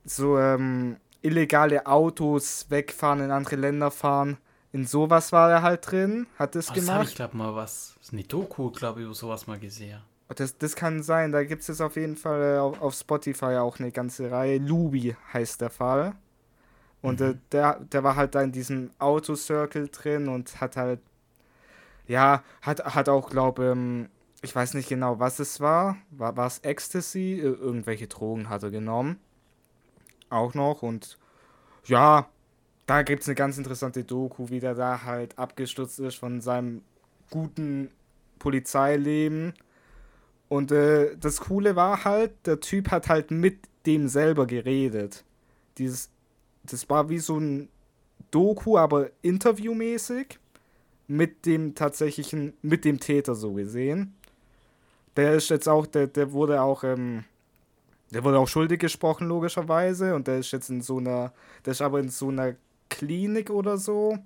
so 0.05 0.39
ähm, 0.39 0.97
illegale 1.23 1.87
Autos 1.87 2.67
wegfahren, 2.69 3.21
in 3.21 3.31
andere 3.31 3.57
Länder 3.57 3.91
fahren. 3.91 4.39
In 4.73 4.87
sowas 4.87 5.31
war 5.33 5.51
er 5.51 5.63
halt 5.63 5.89
drin, 5.91 6.27
hat 6.39 6.55
das 6.57 6.71
Oh, 6.71 6.75
das 6.75 6.89
habe 6.91 7.05
ich, 7.05 7.11
gemacht. 7.11 7.17
glaube 7.17 7.37
mal 7.37 7.55
was. 7.55 7.95
Das 7.99 8.09
ist 8.09 8.13
eine 8.13 8.25
Doku, 8.25 8.71
glaube 8.71 9.01
ich, 9.01 9.07
über 9.07 9.15
sowas 9.15 9.47
mal 9.47 9.59
gesehen. 9.59 10.01
Das, 10.35 10.59
das 10.59 10.75
kann 10.75 11.03
sein, 11.03 11.31
da 11.33 11.45
gibt 11.45 11.63
es 11.63 11.69
jetzt 11.69 11.81
auf 11.81 11.97
jeden 11.97 12.17
Fall 12.17 12.57
äh, 12.57 12.59
auf, 12.59 12.81
auf 12.83 12.95
Spotify 12.95 13.57
auch 13.57 13.79
eine 13.79 13.93
ganze 13.93 14.31
Reihe. 14.31 14.59
Lubi 14.59 15.15
heißt 15.33 15.61
der 15.61 15.71
Fall. 15.71 16.15
Und 17.05 17.21
äh, 17.21 17.35
der, 17.53 17.81
der 17.81 18.03
war 18.03 18.17
halt 18.17 18.35
da 18.35 18.43
in 18.43 18.53
diesem 18.53 18.91
Autocircle 18.99 19.89
drin 19.89 20.29
und 20.29 20.61
hat 20.61 20.77
halt, 20.77 21.01
ja, 22.07 22.43
hat, 22.63 22.85
hat 22.95 23.09
auch, 23.09 23.31
glaube 23.31 23.65
ähm, 23.67 24.09
ich 24.43 24.55
weiß 24.55 24.75
nicht 24.75 24.89
genau, 24.89 25.19
was 25.21 25.39
es 25.39 25.61
war. 25.61 25.97
War 26.11 26.47
es 26.47 26.59
Ecstasy? 26.61 27.41
Ir- 27.43 27.59
Irgendwelche 27.61 28.07
Drogen 28.09 28.49
hat 28.49 28.63
er 28.63 28.71
genommen. 28.71 29.19
Auch 30.31 30.55
noch. 30.55 30.83
Und 30.83 31.19
ja, 31.87 32.29
da 32.87 33.03
gibt 33.03 33.23
es 33.23 33.29
eine 33.29 33.35
ganz 33.35 33.59
interessante 33.59 34.05
Doku, 34.05 34.49
wie 34.51 34.61
der 34.61 34.75
da 34.75 35.03
halt 35.05 35.39
abgestürzt 35.39 35.99
ist 36.01 36.17
von 36.17 36.41
seinem 36.41 36.83
guten 37.31 37.91
Polizeileben. 38.39 39.55
Und 40.49 40.73
äh, 40.73 41.17
das 41.17 41.41
Coole 41.41 41.77
war 41.77 42.05
halt, 42.05 42.33
der 42.47 42.61
Typ 42.61 42.91
hat 42.91 43.09
halt 43.09 43.31
mit 43.31 43.59
dem 43.87 44.09
selber 44.09 44.47
geredet. 44.47 45.25
Dieses, 45.79 46.11
das 46.71 46.89
war 46.89 47.09
wie 47.09 47.19
so 47.19 47.39
ein 47.39 47.69
Doku, 48.31 48.77
aber 48.79 49.11
interviewmäßig 49.23 50.39
mit 51.07 51.47
dem 51.47 51.75
tatsächlichen, 51.75 52.55
mit 52.63 52.85
dem 52.85 52.99
Täter 52.99 53.35
so 53.35 53.53
gesehen. 53.53 54.15
Der 55.17 55.35
ist 55.35 55.51
jetzt 55.51 55.69
auch, 55.69 55.87
der, 55.87 56.07
der 56.07 56.33
wurde 56.33 56.63
auch, 56.63 56.83
ähm, 56.83 57.25
der 58.13 58.25
wurde 58.25 58.39
auch 58.39 58.49
schuldig 58.49 58.81
gesprochen, 58.81 59.29
logischerweise. 59.29 60.15
Und 60.15 60.27
der 60.27 60.39
ist 60.39 60.51
jetzt 60.53 60.71
in 60.71 60.81
so 60.81 60.99
einer, 60.99 61.33
der 61.65 61.73
ist 61.73 61.83
aber 61.83 62.01
in 62.01 62.09
so 62.09 62.29
einer 62.29 62.55
Klinik 62.89 63.51
oder 63.51 63.77
so, 63.77 64.19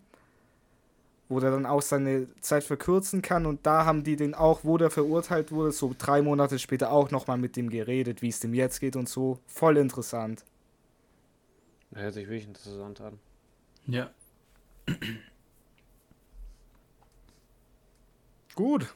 wo 1.29 1.41
der 1.41 1.51
dann 1.51 1.67
auch 1.67 1.83
seine 1.83 2.27
Zeit 2.41 2.65
verkürzen 2.65 3.21
kann. 3.21 3.45
Und 3.45 3.67
da 3.67 3.85
haben 3.85 4.05
die 4.05 4.17
den 4.17 4.35
auch, 4.35 4.61
wo 4.63 4.79
der 4.79 4.91
verurteilt 4.91 5.53
wurde, 5.53 5.73
so 5.73 5.95
drei 5.99 6.23
Monate 6.23 6.59
später 6.59 6.93
auch 6.93 7.11
nochmal 7.11 7.39
mit 7.39 7.57
dem 7.57 7.69
geredet, 7.69 8.23
wie 8.23 8.29
es 8.29 8.41
dem 8.41 8.55
jetzt 8.55 8.81
geht 8.81 8.97
und 8.97 9.09
so. 9.09 9.39
Voll 9.47 9.77
interessant. 9.77 10.45
Hört 11.95 12.15
sich 12.15 12.27
wirklich 12.29 12.47
interessant 12.47 13.01
an. 13.01 13.19
Ja. 13.87 14.11
Gut. 18.55 18.95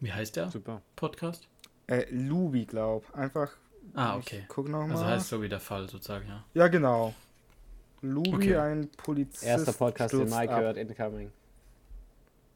Wie 0.00 0.12
heißt 0.12 0.36
der 0.36 0.50
Super. 0.50 0.82
Podcast? 0.96 1.48
Äh, 1.86 2.06
Lubi, 2.10 2.64
glaub. 2.66 3.12
Einfach. 3.14 3.50
Ah, 3.94 4.16
ich 4.18 4.26
okay. 4.26 4.44
Guck 4.48 4.68
nochmal. 4.68 4.92
Also 4.92 5.04
heißt 5.06 5.28
so 5.28 5.42
wie 5.42 5.48
der 5.48 5.60
Fall 5.60 5.88
sozusagen, 5.88 6.28
ja. 6.28 6.44
ja, 6.54 6.68
genau. 6.68 7.14
Lubi, 8.00 8.34
Okay. 8.34 8.56
ein 8.56 8.88
Polizist. 8.96 9.44
Erster 9.44 9.72
Podcast, 9.72 10.12
den 10.14 10.28
Mike 10.28 10.52
ab. 10.52 10.60
hört, 10.60 10.76
incoming. 10.76 11.32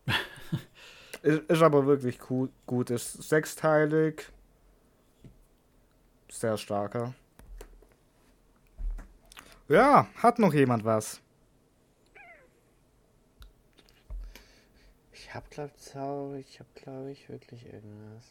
Ist, 1.23 1.43
ist 1.51 1.63
aber 1.63 1.87
wirklich 1.87 2.19
cool, 2.31 2.51
gut. 2.67 2.91
Ist 2.91 3.15
sechsteilig. 3.29 4.29
Sehr 6.31 6.57
starker. 6.57 7.15
Ja, 9.69 10.07
hat 10.17 10.39
noch 10.39 10.55
jemand 10.55 10.85
was? 10.85 11.21
Ich 15.13 15.35
hab, 15.35 15.51
glaub, 15.51 15.71
ich, 16.39 16.49
ich 16.49 16.61
hab, 16.61 16.75
glaube 16.75 17.11
ich, 17.11 17.29
wirklich 17.29 17.67
irgendwas. 17.67 18.25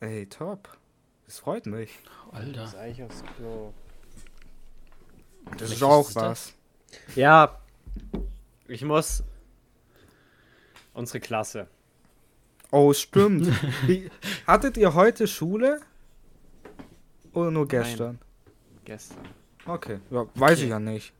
Ey, 0.00 0.26
top. 0.26 0.78
Das 1.26 1.40
freut 1.40 1.66
mich. 1.66 1.98
Alter. 2.30 2.64
ist 2.64 2.76
eigentlich 2.76 3.02
aufs 3.02 3.22
Klo. 3.36 3.74
Das 5.58 5.72
ist 5.72 5.82
auch 5.82 6.08
ist 6.08 6.16
was. 6.16 6.54
Ja, 7.16 7.58
ich 8.66 8.82
muss. 8.82 9.24
Unsere 10.94 11.20
Klasse. 11.20 11.68
Oh, 12.70 12.92
stimmt. 12.92 13.46
Wie, 13.86 14.10
hattet 14.46 14.76
ihr 14.76 14.94
heute 14.94 15.26
Schule? 15.26 15.80
Oder 17.32 17.50
nur 17.50 17.66
gestern? 17.66 18.18
Gestern. 18.84 19.37
Okay, 19.68 20.00
ja, 20.10 20.26
weiß 20.34 20.58
Okay. 20.58 20.64
ich 20.64 20.70
ja 20.70 20.78
nicht. 20.80 21.12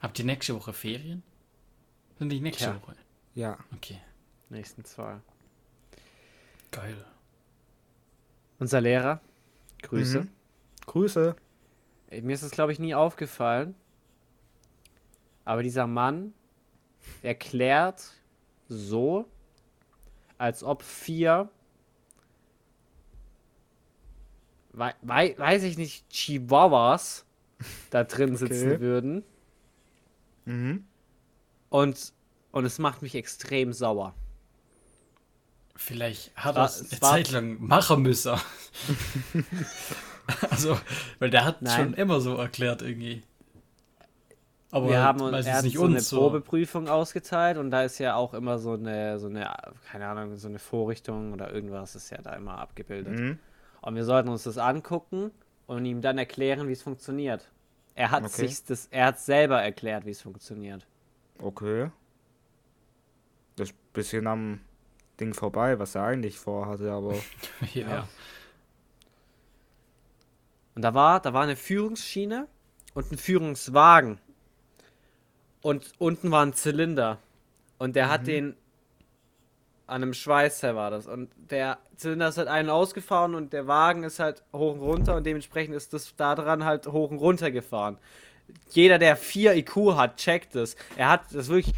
Habt 0.00 0.18
ihr 0.18 0.24
nächste 0.24 0.54
Woche 0.54 0.72
Ferien? 0.72 1.22
Sind 2.18 2.28
die 2.30 2.40
nächste 2.40 2.64
Ja. 2.66 2.80
Woche? 2.82 2.94
Ja. 3.34 3.58
Okay. 3.74 4.00
Nächsten 4.48 4.84
zwei. 4.84 5.20
Geil. 6.70 6.96
Unser 8.58 8.80
Lehrer. 8.80 9.20
Grüße. 9.82 10.20
Mhm. 10.22 10.30
Grüße. 10.86 11.36
Ey, 12.10 12.22
Mir 12.22 12.34
ist 12.34 12.42
das, 12.44 12.50
glaube 12.52 12.72
ich, 12.72 12.78
nie 12.78 12.94
aufgefallen. 12.94 13.74
Aber 15.44 15.62
dieser 15.62 15.86
Mann 15.86 16.32
erklärt 17.22 18.12
so, 18.68 19.26
als 20.38 20.62
ob 20.62 20.82
vier, 20.82 21.50
wei 24.72 24.94
wei 25.02 25.34
weiß 25.38 25.62
ich 25.64 25.76
nicht, 25.76 26.08
Chihuahuas 26.10 27.26
da 27.90 28.04
drin 28.04 28.36
sitzen 28.36 28.72
Okay. 28.72 28.80
würden. 28.80 29.22
Mhm. 30.44 30.84
Und, 31.70 32.12
und 32.52 32.64
es 32.64 32.78
macht 32.78 33.02
mich 33.02 33.14
extrem 33.14 33.72
sauer. 33.72 34.14
Vielleicht 35.76 36.36
hat 36.36 36.56
er 36.56 36.64
es 36.66 36.80
eine 36.92 37.02
war- 37.02 37.10
Zeit 37.10 37.30
lang 37.32 37.60
machen 37.60 38.02
müssen. 38.02 38.34
also, 40.50 40.78
weil 41.18 41.30
der 41.30 41.44
hat 41.44 41.62
Nein. 41.62 41.76
schon 41.76 41.94
immer 41.94 42.20
so 42.20 42.36
erklärt 42.36 42.82
irgendwie. 42.82 43.22
Aber 44.70 44.88
wir 44.88 45.02
haben 45.02 45.20
uns, 45.20 45.46
er 45.46 45.58
hat 45.58 45.64
nicht 45.64 45.76
so 45.76 45.84
eine 45.84 45.96
uns 45.96 46.08
so. 46.08 46.18
Probeprüfung 46.18 46.88
ausgeteilt 46.88 47.58
und 47.58 47.70
da 47.70 47.84
ist 47.84 47.98
ja 47.98 48.16
auch 48.16 48.34
immer 48.34 48.58
so 48.58 48.72
eine, 48.72 49.20
so 49.20 49.28
eine, 49.28 49.48
keine 49.90 50.06
Ahnung, 50.08 50.36
so 50.36 50.48
eine 50.48 50.58
Vorrichtung 50.58 51.32
oder 51.32 51.52
irgendwas 51.52 51.94
ist 51.94 52.10
ja 52.10 52.18
da 52.20 52.34
immer 52.34 52.58
abgebildet. 52.58 53.18
Mhm. 53.18 53.38
Und 53.82 53.94
wir 53.94 54.04
sollten 54.04 54.28
uns 54.30 54.42
das 54.42 54.58
angucken 54.58 55.30
und 55.66 55.84
ihm 55.84 56.00
dann 56.00 56.18
erklären, 56.18 56.66
wie 56.68 56.72
es 56.72 56.82
funktioniert. 56.82 57.48
Er 57.94 58.10
hat 58.10 58.24
Okay. 58.24 58.48
sich 58.48 58.64
das, 58.64 58.86
er 58.90 59.06
hat 59.06 59.20
selber 59.20 59.62
erklärt, 59.62 60.04
wie 60.06 60.10
es 60.10 60.22
funktioniert. 60.22 60.86
Okay. 61.38 61.90
Das 63.56 63.70
ist 63.70 63.74
ein 63.76 63.92
bisschen 63.92 64.26
am 64.26 64.60
Ding 65.20 65.32
vorbei, 65.34 65.78
was 65.78 65.94
er 65.94 66.04
eigentlich 66.04 66.38
vorhatte, 66.38 66.90
aber. 66.90 67.14
ja. 67.74 67.88
Ja. 67.88 68.08
Und 70.74 70.82
da 70.82 70.92
war, 70.94 71.20
da 71.20 71.32
war 71.32 71.42
eine 71.44 71.54
Führungsschiene 71.56 72.48
und 72.94 73.12
ein 73.12 73.18
Führungswagen. 73.18 74.18
Und 75.62 75.92
unten 75.98 76.30
war 76.30 76.44
ein 76.44 76.52
Zylinder. 76.52 77.18
Und 77.78 77.96
der 77.96 78.08
hat 78.10 78.26
den 78.26 78.56
an 79.94 80.02
einem 80.02 80.12
Schweißer 80.12 80.74
war 80.74 80.90
das. 80.90 81.06
Und 81.06 81.30
der 81.50 81.78
Zylinder 81.96 82.28
ist 82.28 82.36
halt 82.36 82.48
einen 82.48 82.68
ausgefahren 82.68 83.36
und 83.36 83.52
der 83.52 83.68
Wagen 83.68 84.02
ist 84.02 84.18
halt 84.18 84.42
hoch 84.52 84.74
und 84.74 84.80
runter 84.80 85.14
und 85.14 85.24
dementsprechend 85.24 85.76
ist 85.76 85.92
das 85.92 86.16
da 86.16 86.34
dran 86.34 86.64
halt 86.64 86.88
hoch 86.88 87.12
und 87.12 87.18
runter 87.18 87.52
gefahren. 87.52 87.98
Jeder, 88.70 88.98
der 88.98 89.16
4 89.16 89.54
IQ 89.54 89.94
hat, 89.94 90.16
checkt 90.16 90.56
es. 90.56 90.74
Er 90.96 91.10
hat 91.10 91.32
das 91.32 91.48
wirklich, 91.48 91.74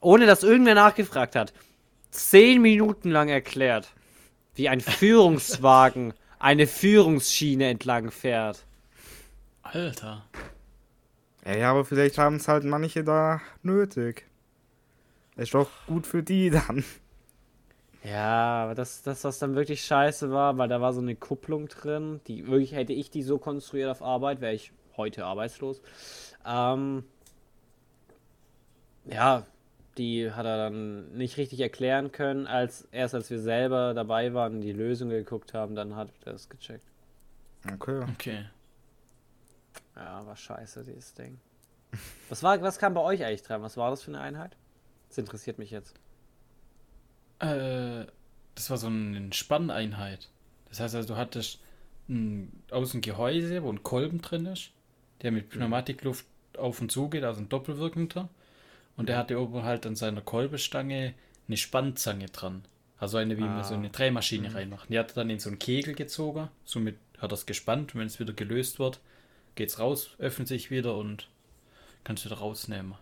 ohne 0.00 0.26
dass 0.26 0.44
irgendwer 0.44 0.76
nachgefragt 0.76 1.34
hat, 1.34 1.52
10 2.12 2.62
Minuten 2.62 3.10
lang 3.10 3.28
erklärt, 3.28 3.88
wie 4.54 4.68
ein 4.68 4.80
Führungswagen 4.80 6.14
eine 6.38 6.68
Führungsschiene 6.68 7.68
entlang 7.68 8.12
fährt. 8.12 8.64
Alter. 9.62 10.24
Ja, 11.44 11.56
ja, 11.56 11.70
aber 11.72 11.84
vielleicht 11.84 12.16
haben 12.16 12.36
es 12.36 12.46
halt 12.46 12.62
manche 12.62 13.02
da 13.02 13.40
nötig. 13.64 14.24
Ist 15.34 15.54
doch 15.54 15.68
gut 15.88 16.06
für 16.06 16.22
die 16.22 16.50
dann. 16.50 16.84
Ja, 18.10 18.64
aber 18.64 18.74
das, 18.74 19.02
das, 19.02 19.24
was 19.24 19.38
dann 19.38 19.54
wirklich 19.54 19.84
scheiße 19.84 20.30
war, 20.30 20.56
weil 20.56 20.68
da 20.68 20.80
war 20.80 20.92
so 20.92 21.00
eine 21.00 21.16
Kupplung 21.16 21.68
drin, 21.68 22.20
die 22.26 22.46
wirklich, 22.46 22.72
hätte 22.72 22.92
ich 22.92 23.10
die 23.10 23.22
so 23.22 23.38
konstruiert 23.38 23.90
auf 23.90 24.02
Arbeit, 24.02 24.40
wäre 24.40 24.54
ich 24.54 24.72
heute 24.96 25.24
arbeitslos. 25.24 25.82
Ähm, 26.46 27.04
ja, 29.04 29.46
die 29.98 30.30
hat 30.30 30.46
er 30.46 30.56
dann 30.56 31.12
nicht 31.16 31.36
richtig 31.36 31.60
erklären 31.60 32.12
können, 32.12 32.46
als 32.46 32.82
erst 32.92 33.14
als 33.14 33.30
wir 33.30 33.40
selber 33.40 33.94
dabei 33.94 34.32
waren 34.32 34.54
und 34.56 34.60
die 34.60 34.72
Lösung 34.72 35.08
geguckt 35.08 35.54
haben, 35.54 35.74
dann 35.74 35.96
hat 35.96 36.10
er 36.24 36.34
es 36.34 36.48
gecheckt. 36.48 36.86
Okay. 37.74 38.04
Okay. 38.14 38.44
Ja, 39.96 40.24
war 40.24 40.36
scheiße, 40.36 40.84
dieses 40.84 41.14
Ding. 41.14 41.40
Was 42.28 42.42
war, 42.42 42.60
was 42.62 42.78
kam 42.78 42.94
bei 42.94 43.00
euch 43.00 43.24
eigentlich 43.24 43.42
dran? 43.42 43.62
Was 43.62 43.76
war 43.76 43.90
das 43.90 44.02
für 44.02 44.12
eine 44.12 44.20
Einheit? 44.20 44.56
Das 45.08 45.18
interessiert 45.18 45.58
mich 45.58 45.70
jetzt. 45.70 45.94
Äh, 47.40 48.06
das 48.54 48.70
war 48.70 48.76
so 48.76 48.88
eine 48.88 49.32
Spanneinheit. 49.32 50.28
Das 50.68 50.80
heißt 50.80 50.94
also, 50.94 51.14
du 51.14 51.16
hattest 51.16 51.60
ein 52.08 52.52
Außengehäuse, 52.70 53.62
wo 53.62 53.70
ein 53.70 53.82
Kolben 53.82 54.20
drin 54.20 54.46
ist, 54.46 54.70
der 55.22 55.30
mit 55.32 55.50
Pneumatikluft 55.50 56.26
auf 56.56 56.80
und 56.80 56.90
zu 56.90 57.08
geht, 57.08 57.24
also 57.24 57.40
ein 57.40 57.48
doppelwirkender. 57.48 58.28
Und 58.96 59.08
der 59.08 59.16
hatte 59.16 59.38
oben 59.40 59.62
halt 59.62 59.86
an 59.86 59.94
seiner 59.94 60.20
Kolbestange 60.22 61.14
eine 61.46 61.56
Spannzange 61.56 62.26
dran. 62.26 62.64
Also 62.98 63.16
eine, 63.18 63.36
wie 63.36 63.42
man 63.42 63.62
so 63.62 63.74
Ah. 63.74 63.78
eine 63.78 63.90
Drehmaschine 63.90 64.52
reinmacht. 64.54 64.88
Die 64.90 64.98
hat 64.98 65.12
er 65.12 65.14
dann 65.16 65.30
in 65.30 65.38
so 65.38 65.50
einen 65.50 65.60
Kegel 65.60 65.94
gezogen, 65.94 66.48
somit 66.64 66.96
hat 67.18 67.30
er 67.30 67.34
es 67.34 67.46
gespannt 67.46 67.94
und 67.94 68.00
wenn 68.00 68.08
es 68.08 68.18
wieder 68.18 68.32
gelöst 68.32 68.80
wird, 68.80 68.98
geht's 69.54 69.78
raus, 69.78 70.10
öffnet 70.18 70.48
sich 70.48 70.70
wieder 70.72 70.96
und 70.96 71.28
kannst 72.02 72.24
wieder 72.24 72.38
rausnehmen. 72.38 72.94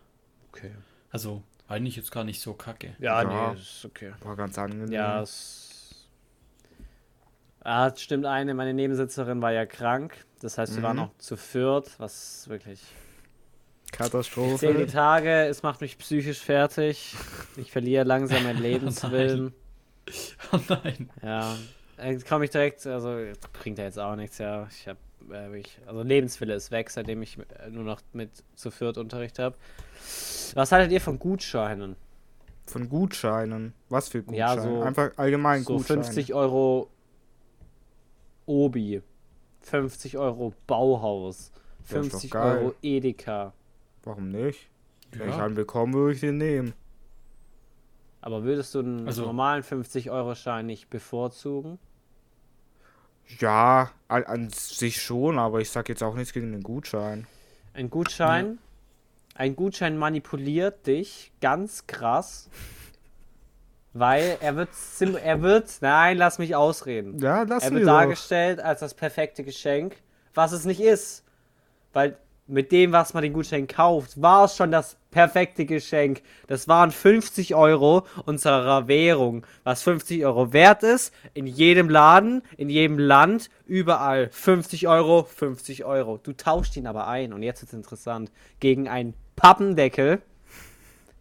Okay. 0.51 0.73
Also 1.11 1.43
eigentlich 1.69 1.97
jetzt 1.97 2.11
gar 2.13 2.25
nicht 2.25 2.41
so 2.41 2.55
kacke. 2.55 2.95
Ja, 2.99 3.23
Ja. 3.23 3.53
nee, 3.53 3.61
ist 3.61 3.85
okay. 3.85 4.13
War 4.23 4.37
ganz 4.37 4.59
angenehm. 4.59 4.91
Ja, 4.93 5.21
es. 5.23 6.09
Ah, 7.61 7.93
stimmt 7.97 8.27
eine, 8.27 8.55
meine 8.55 8.73
Nebensitzerin 8.75 9.43
war 9.43 9.51
ja 9.53 9.67
krank. 9.67 10.25
Das 10.41 10.57
heißt, 10.59 10.77
wir 10.77 10.83
waren 10.83 10.99
Mhm. 10.99 11.03
auch 11.05 11.19
zu 11.19 11.37
viert, 11.37 11.99
was 11.99 12.49
wirklich. 12.49 12.81
Ich 12.83 13.93
zähle 13.93 14.11
die 14.11 14.13
Katastrophe. 14.13 14.87
Tage, 14.87 15.47
es 15.47 15.63
macht 15.63 15.81
mich 15.81 15.97
psychisch 15.99 16.39
fertig. 16.41 17.17
Ich 17.57 17.73
verliere 17.73 18.05
langsam 18.05 18.45
meinen 18.45 18.59
Lebenswillen. 18.63 19.53
Oh 20.53 20.59
nein. 20.69 21.11
Ja. 21.23 21.57
Jetzt 22.03 22.29
komme 22.29 22.45
ich 22.45 22.51
direkt, 22.51 22.87
also 22.87 23.17
bringt 23.55 23.79
ja 23.79 23.85
jetzt 23.85 23.99
auch 23.99 24.15
nichts, 24.17 24.39
ja. 24.39 24.69
Ich 24.71 24.87
habe 24.87 24.99
äh, 25.31 25.51
wirklich, 25.53 25.79
also 25.87 26.03
Lebenswille 26.03 26.55
ist 26.55 26.71
weg, 26.71 26.91
seitdem 26.91 27.23
ich 27.23 27.39
äh, 27.39 27.71
nur 27.71 27.85
noch 27.85 28.01
mit 28.13 28.31
zu 28.55 28.71
viert 28.71 28.99
Unterricht 28.99 29.39
habe. 29.39 29.57
Was 30.55 30.73
haltet 30.73 30.93
ihr 30.93 31.01
von 31.01 31.19
Gutscheinen? 31.19 31.97
Von 32.67 32.89
Gutscheinen. 32.89 33.75
Was 33.89 34.09
für 34.09 34.23
Gutscheine? 34.23 34.39
Ja, 34.39 34.61
so- 34.61 34.83
Einfach 34.83 35.11
allgemein 35.17 35.63
So 35.63 35.77
Gutscheine. 35.77 36.03
50 36.05 36.35
Euro 36.35 36.91
Obi, 38.47 39.03
50 39.63 40.19
Euro 40.19 40.53
Bauhaus, 40.67 41.51
Ja, 41.53 41.57
ist 41.85 41.93
doch 41.93 42.01
50 42.21 42.31
geil. 42.31 42.59
Euro 42.59 42.75
Edeka. 42.83 43.53
Warum 44.05 44.31
nicht? 44.31 44.69
Wenn 45.13 45.29
ich 45.31 45.37
Ja. 45.37 45.45
einen 45.47 45.55
bekommen, 45.55 45.95
würde 45.95 46.15
ich 46.15 46.21
den 46.21 46.39
nehmen. 46.39 46.75
Aber 48.21 48.43
würdest 48.45 48.75
du 48.75 48.81
einen 48.81 49.07
Also- 49.07 49.23
normalen 49.25 49.63
50-Euro-Schein 49.63 50.67
nicht 50.67 50.91
bevorzugen? 50.91 51.79
Ja, 53.39 53.91
an, 54.09 54.25
an 54.25 54.51
sich 54.51 55.03
schon, 55.03 55.39
aber 55.39 55.61
ich 55.61 55.71
sag 55.71 55.89
jetzt 55.89 56.03
auch 56.03 56.15
nichts 56.15 56.33
gegen 56.33 56.53
den 56.53 56.63
Gutschein. 56.63 57.27
Ein 57.75 57.91
Gutschein, 57.91 58.59
ein 59.35 59.57
Gutschein 59.57 59.99
manipuliert 59.99 60.87
dich 60.87 61.33
ganz 61.41 61.87
krass, 61.87 62.49
weil 63.93 64.39
er 64.41 64.57
wird, 64.57 64.71
er 65.23 65.43
wird, 65.43 65.71
nein, 65.81 66.17
lass 66.17 66.39
mich 66.39 66.55
ausreden. 66.55 67.19
Ja, 67.19 67.43
lass 67.43 67.65
Er 67.65 67.73
wird 67.73 67.83
doch. 67.83 67.93
dargestellt 67.93 68.61
als 68.61 68.81
das 68.81 68.95
perfekte 68.95 69.45
Geschenk, 69.45 69.97
was 70.35 70.53
es 70.53 70.65
nicht 70.65 70.81
ist. 70.81 71.25
Weil 71.93 72.17
mit 72.47 72.73
dem, 72.73 72.93
was 72.93 73.15
man 73.15 73.23
den 73.23 73.33
Gutschein 73.33 73.67
kauft, 73.67 74.21
war 74.21 74.45
es 74.45 74.57
schon 74.57 74.71
das 74.71 74.97
perfekte 75.17 75.65
Geschenk. 75.65 76.21
Das 76.47 76.69
waren 76.69 76.91
50 76.91 77.55
Euro 77.55 78.07
unserer 78.27 78.87
Währung, 78.87 79.47
was 79.65 79.83
50 79.83 80.27
Euro 80.27 80.53
wert 80.53 80.83
ist. 80.83 81.11
In 81.33 81.47
jedem 81.47 81.89
Laden, 81.89 82.43
in 82.59 82.69
jedem 82.69 82.99
Land, 82.99 83.49
überall. 83.65 84.29
50 84.31 84.89
Euro, 84.89 85.25
50 85.25 85.87
Euro. 85.87 86.19
Du 86.23 86.35
tauschst 86.35 86.77
ihn 86.77 86.87
aber 86.87 87.07
ein, 87.07 87.33
und 87.33 87.43
jetzt 87.43 87.63
ist 87.63 87.73
interessant, 87.73 88.31
gegen 88.61 88.89
einen 88.89 89.15
Pappendeckel, 89.37 90.21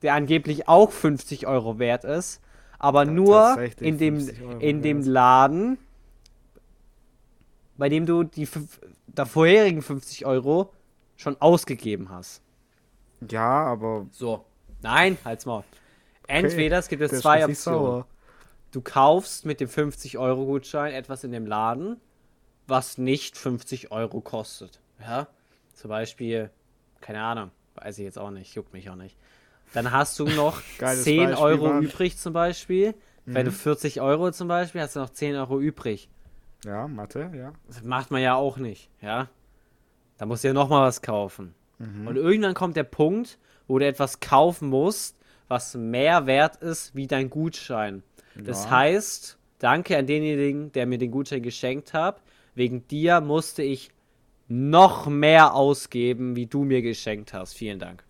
der 0.01 0.15
angeblich 0.15 0.67
auch 0.67 0.91
50 0.91 1.47
Euro 1.47 1.79
wert 1.79 2.03
ist, 2.03 2.41
aber 2.77 3.05
nur 3.05 3.37
tatsächlich 3.37 3.87
in 3.87 3.97
dem, 3.97 4.19
50 4.19 4.41
Euro 4.41 4.59
in 4.59 4.81
dem. 4.81 5.03
Laden, 5.03 5.77
bei 7.77 7.87
dem 7.87 8.05
du 8.05 8.23
die 8.23 8.45
da 9.07 9.23
vorherigen 9.23 9.81
50 9.81 10.25
Euro 10.25 10.73
schon 11.15 11.39
ausgegeben 11.39 12.09
hast. 12.09 12.41
Ja, 13.31 13.65
aber 13.65 14.07
So. 14.11 14.45
Nein, 14.81 15.17
halt's 15.25 15.45
mal. 15.45 15.63
Entweder 16.27 16.79
es 16.79 16.87
gibt 16.87 17.01
jetzt 17.01 17.21
zwei 17.21 17.45
Optionen. 17.45 17.55
sauer. 17.79 18.07
Du 18.71 18.81
kaufst 18.81 19.45
mit 19.45 19.59
dem 19.59 19.69
50-Euro-Gutschein 19.69 20.93
etwas 20.93 21.23
in 21.23 21.31
dem 21.31 21.45
Laden 21.45 21.97
was 22.67 22.97
nicht 22.97 23.37
50 23.37 23.91
Euro 23.91 24.21
kostet. 24.21 24.79
Ja, 24.99 25.27
zum 25.73 25.89
Beispiel, 25.89 26.49
keine 27.01 27.21
Ahnung, 27.21 27.51
weiß 27.75 27.97
ich 27.99 28.05
jetzt 28.05 28.17
auch 28.17 28.31
nicht, 28.31 28.55
juckt 28.55 28.73
mich 28.73 28.89
auch 28.89 28.95
nicht. 28.95 29.17
Dann 29.73 29.91
hast 29.91 30.17
du 30.19 30.25
noch 30.29 30.61
Geiles 30.77 31.03
10 31.03 31.29
Beispiel, 31.29 31.43
Euro 31.43 31.67
Mann. 31.67 31.83
übrig 31.83 32.17
zum 32.17 32.33
Beispiel. 32.33 32.93
Wenn 33.27 33.47
du 33.47 33.51
40 33.51 34.01
Euro 34.01 34.31
zum 34.31 34.47
Beispiel, 34.47 34.81
hast 34.81 34.95
du 34.95 34.99
noch 34.99 35.09
10 35.09 35.35
Euro 35.35 35.59
übrig. 35.59 36.09
Ja, 36.63 36.87
Mathe, 36.87 37.31
ja. 37.35 37.53
Das 37.65 37.81
macht 37.81 38.11
man 38.11 38.21
ja 38.21 38.35
auch 38.35 38.57
nicht, 38.57 38.91
ja. 39.01 39.29
Da 40.19 40.27
musst 40.27 40.43
du 40.43 40.49
ja 40.49 40.53
nochmal 40.53 40.87
was 40.87 41.01
kaufen. 41.01 41.55
Und 41.79 42.15
irgendwann 42.15 42.53
kommt 42.53 42.77
der 42.77 42.83
Punkt, 42.83 43.37
wo 43.67 43.79
du 43.79 43.85
etwas 43.85 44.19
kaufen 44.19 44.69
musst, 44.69 45.17
was 45.47 45.75
mehr 45.75 46.25
wert 46.25 46.57
ist 46.57 46.95
wie 46.95 47.07
dein 47.07 47.29
Gutschein. 47.29 48.03
Das 48.35 48.65
Ja. 48.65 48.71
heißt, 48.71 49.37
danke 49.59 49.97
an 49.97 50.07
denjenigen, 50.07 50.71
der 50.71 50.85
mir 50.85 50.97
den 50.97 51.11
Gutschein 51.11 51.41
geschenkt 51.43 51.93
hat. 51.93 52.21
Wegen 52.55 52.87
dir 52.87 53.21
musste 53.21 53.61
ich 53.63 53.91
noch 54.47 55.07
mehr 55.07 55.53
ausgeben, 55.53 56.35
wie 56.35 56.45
du 56.45 56.63
mir 56.63 56.81
geschenkt 56.81 57.33
hast. 57.33 57.53
Vielen 57.53 57.79
Dank. 57.79 58.03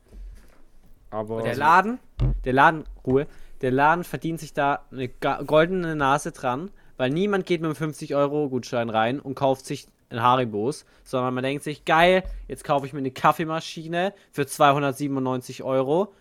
Aber 1.09 1.41
Der 1.41 1.55
Laden, 1.55 1.99
der 2.43 2.53
Laden, 2.53 2.83
Ruhe, 3.05 3.27
der 3.61 3.71
Laden 3.71 4.03
verdient 4.03 4.39
sich 4.39 4.53
da 4.53 4.85
eine 4.91 5.07
goldene 5.07 5.95
Nase 5.95 6.31
dran, 6.31 6.71
weil 6.97 7.09
niemand 7.09 7.45
geht 7.45 7.61
mit 7.61 7.69
einem 7.79 7.91
50-Euro-Gutschein 7.91 8.89
rein 8.89 9.19
und 9.19 9.35
kauft 9.35 9.65
sich 9.65 9.87
ein 10.15 10.21
Haribos, 10.23 10.85
sondern 11.03 11.33
man 11.33 11.43
denkt 11.43 11.63
sich, 11.63 11.85
geil, 11.85 12.23
jetzt 12.47 12.63
kaufe 12.63 12.85
ich 12.85 12.93
mir 12.93 12.99
eine 12.99 13.11
Kaffeemaschine 13.11 14.13
für 14.31 14.45
297 14.47 15.63
Euro. 15.63 16.13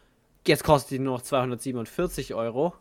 Jetzt 0.46 0.64
kostet 0.64 0.90
die 0.92 0.98
nur 0.98 1.14
noch 1.14 1.22
247 1.22 2.34
Euro. 2.34 2.74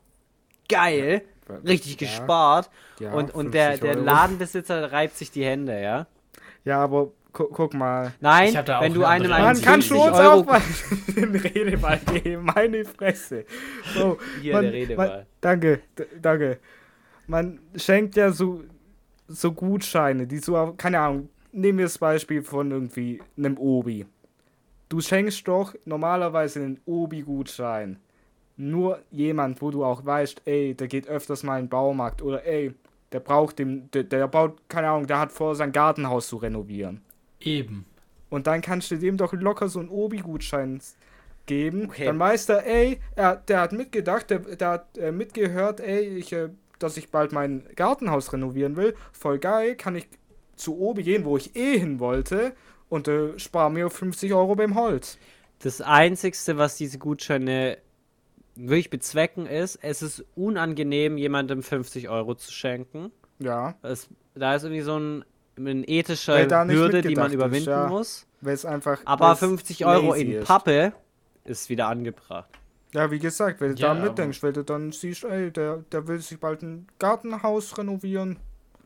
Geil, 0.70 1.22
richtig 1.66 2.00
Ja. 2.02 2.08
gespart. 2.08 2.70
Ja, 3.00 3.14
und 3.14 3.34
und 3.34 3.54
der, 3.54 3.72
50 3.72 3.82
der 3.82 3.96
Euro. 3.98 4.06
Ladenbesitzer 4.06 4.92
reibt 4.92 5.18
sich 5.18 5.32
die 5.32 5.46
Hände, 5.46 5.82
ja? 5.82 6.08
Ja, 6.66 6.80
aber 6.84 7.12
gu 7.34 7.46
guck 7.52 7.74
mal. 7.74 8.14
Nein, 8.22 8.54
wenn 8.54 8.94
du 8.94 9.04
eine 9.06 9.26
einem 9.26 9.34
einen 9.34 9.62
Man 9.62 9.80
du 9.82 9.96
50 9.96 9.98
uns 9.98 10.18
Euro 10.18 10.40
auch 10.42 10.46
mal 10.48 10.62
den 11.16 11.36
Redeball 11.36 12.00
geben, 12.00 12.46
meine 12.46 12.86
Fresse. 12.86 13.46
So, 13.94 14.18
Hier, 14.42 14.54
man, 14.54 14.64
der 14.64 14.74
Redeball. 14.74 15.08
Man, 15.10 15.26
danke, 15.42 15.82
danke. 16.22 16.60
Man 17.28 17.60
schenkt 17.76 18.16
ja 18.18 18.32
so, 18.32 18.64
so 19.34 19.52
Gutscheine, 19.52 20.28
die 20.28 20.38
so, 20.38 20.74
keine 20.78 21.00
Ahnung, 21.00 21.30
nehmen 21.52 21.80
wir 21.80 21.86
das 21.86 21.98
Beispiel 21.98 22.42
von 22.42 22.72
irgendwie 22.72 23.22
einem 23.38 23.58
Obi. 23.58 24.06
Du 24.90 25.02
schenkst 25.02 25.48
doch 25.48 25.74
normalerweise 25.86 26.60
einen 26.60 26.80
Obi-Gutschein. 26.86 27.98
Nur 28.56 29.00
jemand, 29.10 29.62
wo 29.62 29.72
du 29.72 29.84
auch 29.84 30.06
weißt, 30.06 30.44
ey, 30.46 30.76
der 30.76 30.88
geht 30.88 31.08
öfters 31.08 31.44
mal 31.44 31.58
in 31.58 31.66
den 31.66 31.70
Baumarkt 31.70 32.22
oder 32.22 32.46
ey, 32.46 32.74
der 33.12 33.20
braucht 33.20 33.60
den, 33.60 33.90
der, 33.92 34.04
der 34.04 34.28
baut, 34.28 34.58
keine 34.70 34.90
Ahnung, 34.90 35.08
der 35.08 35.20
hat 35.20 35.32
vor, 35.32 35.56
sein 35.56 35.72
Gartenhaus 35.72 36.28
zu 36.28 36.38
renovieren. 36.38 37.02
Eben. 37.40 37.86
Und 38.30 38.48
dann 38.48 38.62
kannst 38.62 38.92
du 38.92 38.98
dem 38.98 39.18
doch 39.18 39.34
locker 39.34 39.68
so 39.68 39.80
einen 39.80 39.90
Obi-Gutschein 39.90 40.82
geben. 41.46 41.86
Okay. 41.86 42.06
Dann 42.06 42.20
weiß 42.20 42.48
der, 42.48 42.66
ey, 42.66 43.00
er, 43.16 43.36
der 43.36 43.62
hat 43.62 43.72
mitgedacht, 43.74 44.30
der, 44.30 44.40
der 44.40 44.70
hat 44.70 44.98
äh, 44.98 45.12
mitgehört, 45.12 45.80
ey, 45.80 46.18
ich, 46.18 46.34
äh, 46.34 46.50
dass 46.80 46.98
ich 46.98 47.10
bald 47.10 47.32
mein 47.32 47.64
Gartenhaus 47.76 48.34
renovieren 48.34 48.76
will. 48.76 48.96
Voll 49.12 49.40
geil, 49.40 49.76
kann 49.76 49.96
ich 49.96 50.08
zu 50.56 50.80
Obi 50.80 51.04
gehen, 51.04 51.26
wo 51.26 51.38
ich 51.38 51.56
eh 51.56 51.78
hin 51.80 52.00
wollte 52.00 52.54
und 52.90 53.08
äh, 53.08 53.38
spare 53.40 53.72
mir 53.72 53.90
50 53.90 54.34
Euro 54.34 54.56
beim 54.56 54.76
Holz. 54.76 55.18
Das 55.60 55.82
Einzigste, 55.82 56.58
was 56.58 56.78
diese 56.78 57.00
Gutscheine 57.00 57.78
wirklich 58.56 58.90
bezwecken, 58.90 59.46
ist, 59.46 59.80
es 59.82 60.02
ist 60.02 60.26
unangenehm, 60.36 61.18
jemandem 61.18 61.64
50 61.64 62.10
Euro 62.10 62.36
zu 62.36 62.52
schenken. 62.52 63.12
Ja, 63.40 63.76
Es, 63.82 64.10
da 64.36 64.56
ist 64.56 64.64
irgendwie 64.64 64.82
so 64.82 64.98
ein, 65.00 65.26
eine 65.58 65.88
ethische 65.88 66.34
Weil 66.34 66.48
da 66.48 66.66
nicht 66.66 66.76
Hürde, 66.76 67.02
die 67.02 67.16
man 67.16 67.32
mitgedacht 67.32 67.54
ist, 67.54 67.64
überwinden 67.64 67.70
ja. 67.70 67.88
muss. 67.88 68.28
weil 68.42 68.54
es 68.54 68.66
einfach. 68.66 69.02
Aber 69.06 69.30
weil's 69.30 69.40
50 69.40 69.86
Euro 69.86 70.14
in 70.14 70.32
ist. 70.34 70.48
Pappe 70.48 70.94
ist 71.46 71.70
wieder 71.70 71.88
angebracht. 71.88 72.50
Ja, 72.94 73.10
wie 73.12 73.20
gesagt, 73.20 73.60
wenn 73.60 73.76
du 73.76 73.82
Ja, 73.82 73.94
da 73.94 74.00
mitdenkst, 74.00 74.42
weil 74.44 74.54
du 74.54 74.64
dann 74.64 74.92
siehst, 74.92 75.24
ey, 75.24 75.52
der, 75.52 75.78
der 75.92 76.08
will 76.08 76.20
sich 76.20 76.40
bald 76.40 76.62
ein 76.62 76.88
Gartenhaus 77.00 77.78
renovieren. 77.78 78.38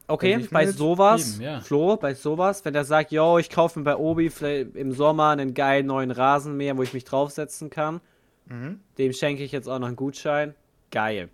Okay, 0.10 0.48
bei 0.50 0.66
mit. 0.66 0.78
sowas, 0.78 1.34
Eben, 1.36 1.44
ja. 1.44 1.60
Flo, 1.60 1.98
bei 1.98 2.14
sowas, 2.14 2.64
wenn 2.64 2.74
er 2.74 2.86
sagt, 2.86 3.12
yo, 3.12 3.38
ich 3.38 3.50
kaufe 3.50 3.78
mir 3.80 3.84
bei 3.84 3.98
Obi 3.98 4.32
im 4.74 4.94
Sommer 4.94 5.32
einen 5.32 5.54
geilen 5.54 5.88
neuen 5.88 6.12
Rasenmäher, 6.12 6.78
wo 6.78 6.84
ich 6.84 6.94
mich 6.94 7.04
draufsetzen 7.04 7.70
kann, 7.70 8.00
Mhm. 8.46 8.80
dem 8.98 9.12
schenke 9.12 9.44
ich 9.44 9.52
jetzt 9.52 9.68
auch 9.68 9.78
noch 9.80 9.88
einen 9.88 9.98
Gutschein. 9.98 10.56
Geil. 10.92 11.28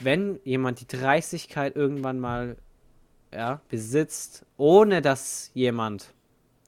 Wenn 0.00 0.40
jemand 0.44 0.80
die 0.80 0.86
Dreistigkeit 0.86 1.76
irgendwann 1.76 2.18
mal 2.18 2.56
ja, 3.30 3.60
besitzt, 3.68 4.46
ohne 4.56 5.02
dass 5.02 5.50
jemand 5.52 6.14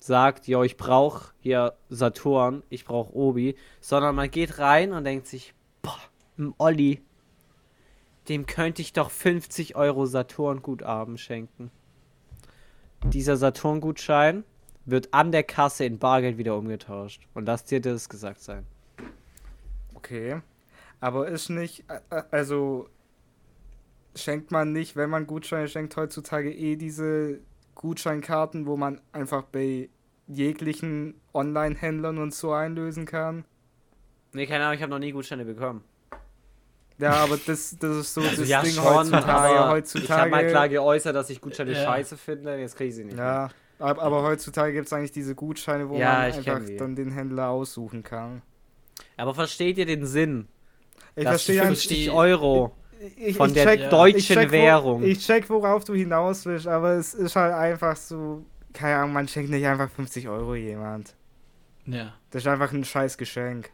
sagt, 0.01 0.49
yo, 0.49 0.63
ich 0.63 0.77
brauche 0.77 1.33
hier 1.41 1.75
Saturn, 1.91 2.63
ich 2.71 2.85
brauche 2.85 3.15
Obi, 3.15 3.55
sondern 3.81 4.15
man 4.15 4.31
geht 4.31 4.59
rein 4.59 4.93
und 4.93 5.05
denkt 5.05 5.27
sich, 5.27 5.55
boah, 5.83 5.99
ein 6.39 6.55
Olli, 6.59 7.03
dem 8.29 8.47
könnte 8.47 8.83
ich 8.83 8.93
doch 8.93 9.11
50 9.11 9.77
Euro 9.77 10.07
Saturn-Guthaben 10.07 11.19
schenken. 11.19 11.71
Dieser 13.05 13.37
Saturn-Gutschein 13.37 14.45
wird 14.87 15.13
an 15.13 15.33
der 15.33 15.43
Kasse 15.43 15.85
in 15.85 15.99
Bargeld 15.99 16.39
wieder 16.39 16.57
umgetauscht. 16.57 17.27
Und 17.35 17.47
lass 17.47 17.65
dir 17.65 17.81
das 17.81 18.09
gesagt 18.09 18.41
sein. 18.41 18.67
Okay. 19.95 20.41
Aber 21.01 21.29
ist 21.29 21.49
nicht, 21.49 21.85
also 22.31 22.89
schenkt 24.15 24.51
man 24.51 24.73
nicht, 24.73 24.97
wenn 24.97 25.11
man 25.11 25.27
Gutscheine 25.27 25.69
schenkt, 25.69 25.97
heutzutage 25.97 26.53
eh 26.53 26.77
diese 26.77 27.41
Gutscheinkarten, 27.81 28.67
wo 28.67 28.77
man 28.77 29.01
einfach 29.13 29.45
bei 29.45 29.89
jeglichen 30.27 31.15
Online-Händlern 31.33 32.19
und 32.19 32.35
so 32.35 32.53
einlösen 32.53 33.07
kann. 33.07 33.47
Nee, 34.35 34.47
keine 34.47 34.65
Ahnung, 34.65 34.77
ich 34.77 34.83
habe 34.83 34.91
noch 34.91 34.99
nie 34.99 35.13
Gutscheine 35.13 35.47
bekommen. 35.47 35.83
Ja, 36.99 37.13
aber 37.15 37.39
das, 37.39 37.75
das 37.79 37.97
ist 37.97 38.13
so 38.13 38.21
Also 38.29 38.43
das 38.43 38.49
ja 38.51 38.61
Ding 38.61 38.73
schon, 38.73 38.85
heutzutage. 38.85 39.25
aber 39.33 39.49
ich 39.49 39.57
habe 39.59 39.71
heutzutage 39.71 40.31
mal 40.31 40.47
klar 40.47 40.69
geäußert, 40.69 41.17
dass 41.17 41.31
ich 41.31 41.41
Gutscheine 41.41 41.73
Ja. 41.73 41.83
scheiße 41.85 42.19
finde, 42.19 42.59
jetzt 42.59 42.77
kriege 42.77 42.91
ich 42.91 42.95
sie 42.97 43.05
nicht. 43.05 43.17
mehr. 43.17 43.25
ja, 43.25 43.49
aber, 43.79 44.03
aber 44.03 44.23
heutzutage 44.25 44.75
gibt 44.75 44.87
es 44.87 44.93
eigentlich 44.93 45.13
diese 45.13 45.35
Gutscheine, 45.35 45.89
wo 45.89 45.97
Ja, 45.97 46.13
man 46.13 46.17
einfach 46.33 46.61
dann 46.77 46.95
den 46.97 47.11
Händler 47.13 47.49
aussuchen 47.49 48.03
kann. 48.03 48.43
Aber 49.17 49.35
versteht 49.35 49.79
ihr 49.79 49.87
den 49.87 50.05
Sinn? 50.05 50.49
Ich 51.17 51.25
verstehe 51.25 51.57
fünf- 51.57 51.69
eigentlich- 51.69 51.79
50 51.89 52.05
die- 52.05 52.11
Euro 52.11 52.77
ich, 53.17 53.37
von 53.37 53.49
ich 53.49 53.55
der 53.55 53.65
check, 53.67 53.91
deutschen 53.91 54.19
ich 54.19 54.27
check, 54.29 54.49
wo- 54.49 54.53
Währung. 54.53 55.03
Ich 55.03 55.19
check, 55.27 55.49
worauf 55.51 55.85
du 55.85 55.95
hinaus 55.95 56.45
willst, 56.47 56.67
aber 56.67 56.93
es 56.93 57.15
ist 57.15 57.35
halt 57.37 57.55
einfach 57.55 57.97
so, 57.97 58.45
keine 58.73 58.97
Ahnung, 58.97 59.13
man 59.15 59.29
schenkt 59.29 59.51
nicht 59.51 59.67
einfach 59.67 59.91
50 59.91 60.29
Euro 60.29 60.55
jemand. 60.55 61.15
Ja. 61.87 62.15
Das 62.31 62.43
ist 62.43 62.49
einfach 62.49 62.73
ein 62.73 62.85
scheiß 62.85 63.17
Geschenk. 63.19 63.71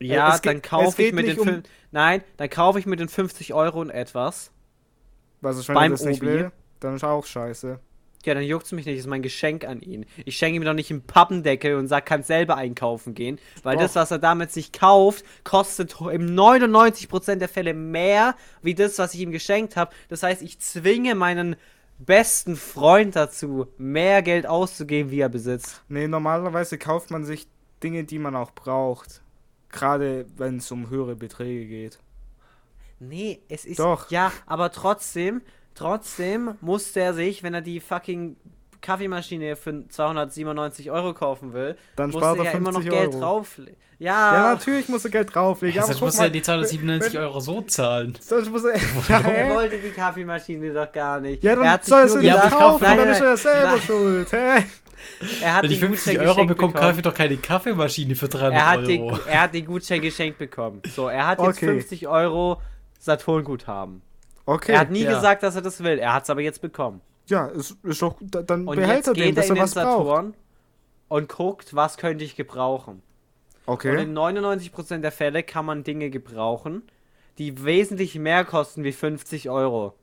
ja, 0.00 0.34
es 0.34 0.40
dann 0.42 0.62
kaufe 0.62 1.02
ich 1.02 1.12
mit 1.12 1.26
den 1.26 1.38
um- 1.38 1.62
Nein, 1.90 2.22
dann 2.36 2.50
kaufe 2.50 2.78
ich 2.78 2.86
mit 2.86 3.00
den 3.00 3.08
50 3.08 3.54
Euro 3.54 3.80
und 3.80 3.90
etwas. 3.90 4.50
Was 5.40 5.58
ist, 5.58 5.68
wenn 5.68 5.74
Beim 5.74 5.92
das 5.92 6.04
nicht 6.04 6.22
Obi. 6.22 6.26
will? 6.26 6.52
Dann 6.80 6.96
ist 6.96 7.04
auch 7.04 7.24
scheiße. 7.26 7.78
Ja, 8.24 8.34
dann 8.34 8.42
juckt's 8.42 8.72
mich 8.72 8.86
nicht, 8.86 8.98
das 8.98 9.04
ist 9.04 9.10
mein 9.10 9.22
Geschenk 9.22 9.64
an 9.64 9.80
ihn. 9.80 10.06
Ich 10.24 10.36
schenke 10.36 10.56
ihm 10.56 10.64
doch 10.64 10.74
nicht 10.74 10.90
einen 10.90 11.02
Pappendeckel 11.02 11.76
und 11.76 11.88
sag, 11.88 12.06
kannst 12.06 12.28
selber 12.28 12.56
einkaufen 12.56 13.14
gehen, 13.14 13.38
weil 13.62 13.76
Doch. 13.76 13.82
das, 13.82 13.94
was 13.96 14.10
er 14.10 14.18
damit 14.18 14.50
sich 14.52 14.72
kauft, 14.72 15.24
kostet 15.44 16.00
im 16.00 16.34
99% 16.34 17.36
der 17.36 17.48
Fälle 17.48 17.74
mehr, 17.74 18.34
wie 18.62 18.74
das, 18.74 18.98
was 18.98 19.14
ich 19.14 19.20
ihm 19.20 19.30
geschenkt 19.30 19.76
habe. 19.76 19.92
Das 20.08 20.22
heißt, 20.22 20.42
ich 20.42 20.58
zwinge 20.58 21.14
meinen 21.14 21.56
besten 21.98 22.56
Freund 22.56 23.16
dazu, 23.16 23.68
mehr 23.78 24.22
Geld 24.22 24.46
auszugeben, 24.46 25.10
wie 25.10 25.20
er 25.20 25.28
besitzt. 25.28 25.82
Nee, 25.88 26.08
normalerweise 26.08 26.78
kauft 26.78 27.10
man 27.10 27.24
sich 27.24 27.46
Dinge, 27.82 28.04
die 28.04 28.18
man 28.18 28.34
auch 28.36 28.52
braucht. 28.52 29.22
Gerade 29.70 30.26
wenn 30.36 30.58
es 30.58 30.70
um 30.70 30.88
höhere 30.88 31.16
Beträge 31.16 31.66
geht. 31.66 31.98
Nee, 33.00 33.40
es 33.48 33.64
ist. 33.64 33.78
Doch. 33.78 34.10
Ja, 34.10 34.32
aber 34.46 34.70
trotzdem, 34.70 35.42
trotzdem 35.74 36.54
muss 36.60 36.92
der 36.92 37.14
sich, 37.14 37.42
wenn 37.42 37.54
er 37.54 37.60
die 37.60 37.80
fucking 37.80 38.36
Kaffeemaschine 38.80 39.56
für 39.56 39.88
297 39.88 40.90
Euro 40.90 41.14
kaufen 41.14 41.52
will, 41.54 41.76
Dann 41.96 42.10
muss 42.10 42.20
spart 42.20 42.38
er 42.38 42.44
er 42.44 42.52
ja 42.52 42.58
immer 42.58 42.70
noch 42.72 42.82
50 42.82 42.92
Geld 43.00 43.14
Euro. 43.14 43.20
drauflegen. 43.20 43.76
Ja, 43.98 44.34
Ja, 44.34 44.52
natürlich 44.54 44.88
muss 44.88 45.04
er 45.04 45.10
Geld 45.10 45.34
drauflegen. 45.34 45.78
aber 45.78 45.86
Sonst 45.86 46.00
guck 46.00 46.08
muss 46.08 46.18
er 46.18 46.28
die 46.28 46.42
297 46.42 47.14
wenn- 47.14 47.20
Euro 47.22 47.40
so 47.40 47.62
zahlen. 47.62 48.18
Sonst 48.20 48.50
muss 48.50 48.64
er. 48.64 48.76
Ja, 49.08 49.20
Er 49.30 49.54
wollte 49.54 49.78
die 49.78 49.88
Kaffeemaschine 49.90 50.74
doch 50.74 50.92
gar 50.92 51.20
nicht. 51.20 51.42
ja 51.42 51.52
er 51.52 51.56
dann 51.56 51.70
hat 51.70 51.84
sich 51.84 51.94
soll 51.94 52.06
nur 52.06 52.16
er 52.18 52.22
Ja, 52.22 52.34
nicht 52.34 52.42
aber 52.42 52.44
ich 52.44 52.50
gedacht, 52.52 52.60
kauf- 52.60 52.80
kaufen, 52.80 52.84
nein, 52.84 52.98
dann 52.98 53.08
ist 53.08 53.20
er 53.20 53.26
ja 53.28 53.36
selber 53.36 53.68
nein, 53.70 53.80
schuld. 53.80 54.32
Hä? 54.32 54.64
Er 55.42 55.54
hat 55.54 55.62
Wenn 55.62 55.70
ich 55.70 55.80
den 55.80 55.88
50 55.88 56.12
Gutschein 56.14 56.26
Euro 56.28 56.34
bekomme, 56.46 56.48
bekommen. 56.54 56.74
kaufe 56.74 56.96
ich 56.96 57.02
doch 57.02 57.14
keine 57.14 57.36
Kaffeemaschine 57.36 58.14
für 58.16 58.28
300 58.28 58.52
Er 58.54 58.70
hat, 58.70 58.86
den, 58.86 59.02
Euro. 59.02 59.18
er 59.26 59.40
hat 59.42 59.54
den 59.54 59.64
Gutschein 59.66 60.00
geschenkt 60.02 60.38
bekommen. 60.38 60.82
So, 60.94 61.08
er 61.08 61.26
hat 61.26 61.38
jetzt 61.38 61.56
Okay. 61.56 61.66
50 61.66 62.06
Euro 62.08 62.60
Saturn-Guthaben. 62.98 64.02
Okay. 64.46 64.72
Er 64.72 64.80
hat 64.80 64.90
nie 64.90 65.02
ja. 65.04 65.14
gesagt, 65.14 65.42
dass 65.42 65.54
er 65.56 65.62
das 65.62 65.82
will. 65.82 65.98
Er 65.98 66.12
hat 66.12 66.24
es 66.24 66.30
aber 66.30 66.40
jetzt 66.42 66.60
bekommen. 66.60 67.00
ja, 67.28 67.46
ist, 67.46 67.76
ist 67.82 68.02
doch. 68.02 68.16
da- 68.20 68.42
Dann 68.42 68.66
Und 68.68 68.76
behält 68.76 69.06
er 69.06 69.14
den, 69.14 69.24
geht 69.24 69.36
er 69.38 69.42
er 69.44 69.54
den 69.54 69.62
was 69.62 69.74
braucht. 69.74 70.06
Saturn 70.06 70.34
und 71.08 71.28
guckt, 71.28 71.74
was 71.74 71.96
könnte 71.96 72.24
ich 72.24 72.36
gebrauchen. 72.36 73.02
Und 73.66 73.72
Okay. 73.74 74.02
in 74.02 74.12
99% 74.12 75.00
der 75.00 75.12
Fälle 75.12 75.42
kann 75.42 75.64
man 75.64 75.84
Dinge 75.84 76.10
gebrauchen, 76.10 76.82
die 77.38 77.64
wesentlich 77.64 78.14
mehr 78.16 78.44
kosten 78.44 78.84
wie 78.84 78.92
50 78.92 79.48
Euro. 79.48 79.94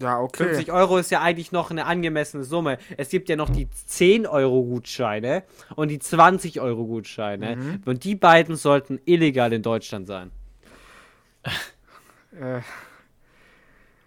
Ja, 0.00 0.20
okay. 0.20 0.44
50 0.44 0.72
Euro 0.72 0.96
ist 0.98 1.10
ja 1.10 1.20
eigentlich 1.20 1.50
noch 1.52 1.70
eine 1.70 1.84
angemessene 1.84 2.44
Summe. 2.44 2.78
Es 2.96 3.08
gibt 3.10 3.28
ja 3.28 3.34
noch 3.36 3.50
die 3.50 3.68
10 3.70 4.26
Euro 4.26 4.62
Gutscheine 4.62 5.42
und 5.74 5.88
die 5.88 5.98
20 5.98 6.60
Euro 6.60 6.86
Gutscheine. 6.86 7.56
Mhm. 7.56 7.82
Und 7.84 8.04
die 8.04 8.14
beiden 8.14 8.54
sollten 8.56 9.00
illegal 9.04 9.52
in 9.52 9.62
Deutschland 9.62 10.06
sein. 10.06 10.30
Äh, 12.32 12.60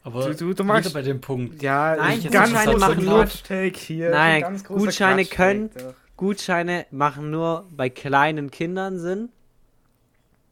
Aber 0.05 0.25
Du- 0.25 0.33
du- 0.33 0.37
du 0.37 0.49
wieder 0.49 0.63
magst- 0.65 0.93
bei 0.93 1.01
dem 1.01 1.21
Punkt. 1.21 1.61
ja, 1.61 1.95
Nein, 1.95 2.19
ich- 2.19 2.25
Gutscheine 2.25 2.53
ganz 2.53 2.65
großer 2.65 2.77
machen 2.79 3.05
nur- 3.05 3.25
hier. 3.77 4.09
Nein, 4.11 4.59
Gutscheine 4.67 5.25
können- 5.25 5.69
doch. 5.73 5.93
Gutscheine 6.17 6.85
machen 6.91 7.31
nur 7.31 7.65
bei 7.71 7.89
kleinen 7.89 8.51
Kindern 8.51 8.99
Sinn, 8.99 9.29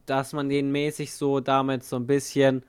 dass 0.05 0.31
man 0.33 0.47
denen 0.49 0.71
mäßig 0.71 1.13
so 1.13 1.39
damit 1.41 1.83
so 1.83 1.97
ein 1.97 2.07
bisschen 2.07 2.63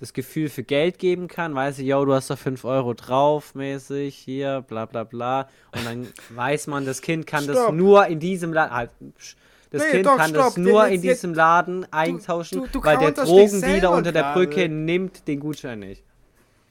das 0.00 0.12
Gefühl 0.12 0.48
für 0.48 0.62
Geld 0.62 0.98
geben 0.98 1.26
kann. 1.26 1.54
Weißt 1.54 1.78
du, 1.78 1.82
yo, 1.82 2.04
du 2.04 2.12
hast 2.14 2.28
da 2.30 2.36
5 2.36 2.64
Euro 2.64 2.94
drauf, 2.94 3.54
mäßig, 3.54 4.14
hier, 4.14 4.62
bla 4.68 4.84
bla 4.86 5.04
bla. 5.04 5.48
Und 5.74 5.84
dann 5.86 6.06
weiß 6.30 6.66
man, 6.68 6.84
das 6.84 7.00
Kind 7.02 7.26
kann 7.26 7.46
das 7.46 7.56
Stopp. 7.56 7.74
nur 7.74 8.06
in 8.06 8.20
diesem 8.20 8.52
Laden. 8.52 8.74
Halt, 8.74 8.90
das 9.70 9.82
Nee, 9.82 9.90
Kind 9.90 10.06
doch, 10.06 10.16
kann 10.16 10.32
das 10.32 10.52
stopp. 10.52 10.56
nur 10.58 10.84
Jetzt- 10.86 10.94
in 10.94 11.02
jetzt- 11.02 11.16
diesem 11.22 11.34
Laden 11.34 11.86
eintauschen, 11.92 12.60
du- 12.62 12.66
du 12.72 12.84
weil 12.84 12.96
der 12.98 13.12
Drogendealer 13.12 13.90
unter 13.90 14.12
der 14.12 14.22
gerade. 14.22 14.34
Brücke 14.46 14.68
nimmt 14.68 15.26
den 15.28 15.40
Gutschein 15.40 15.80
nicht. 15.80 16.02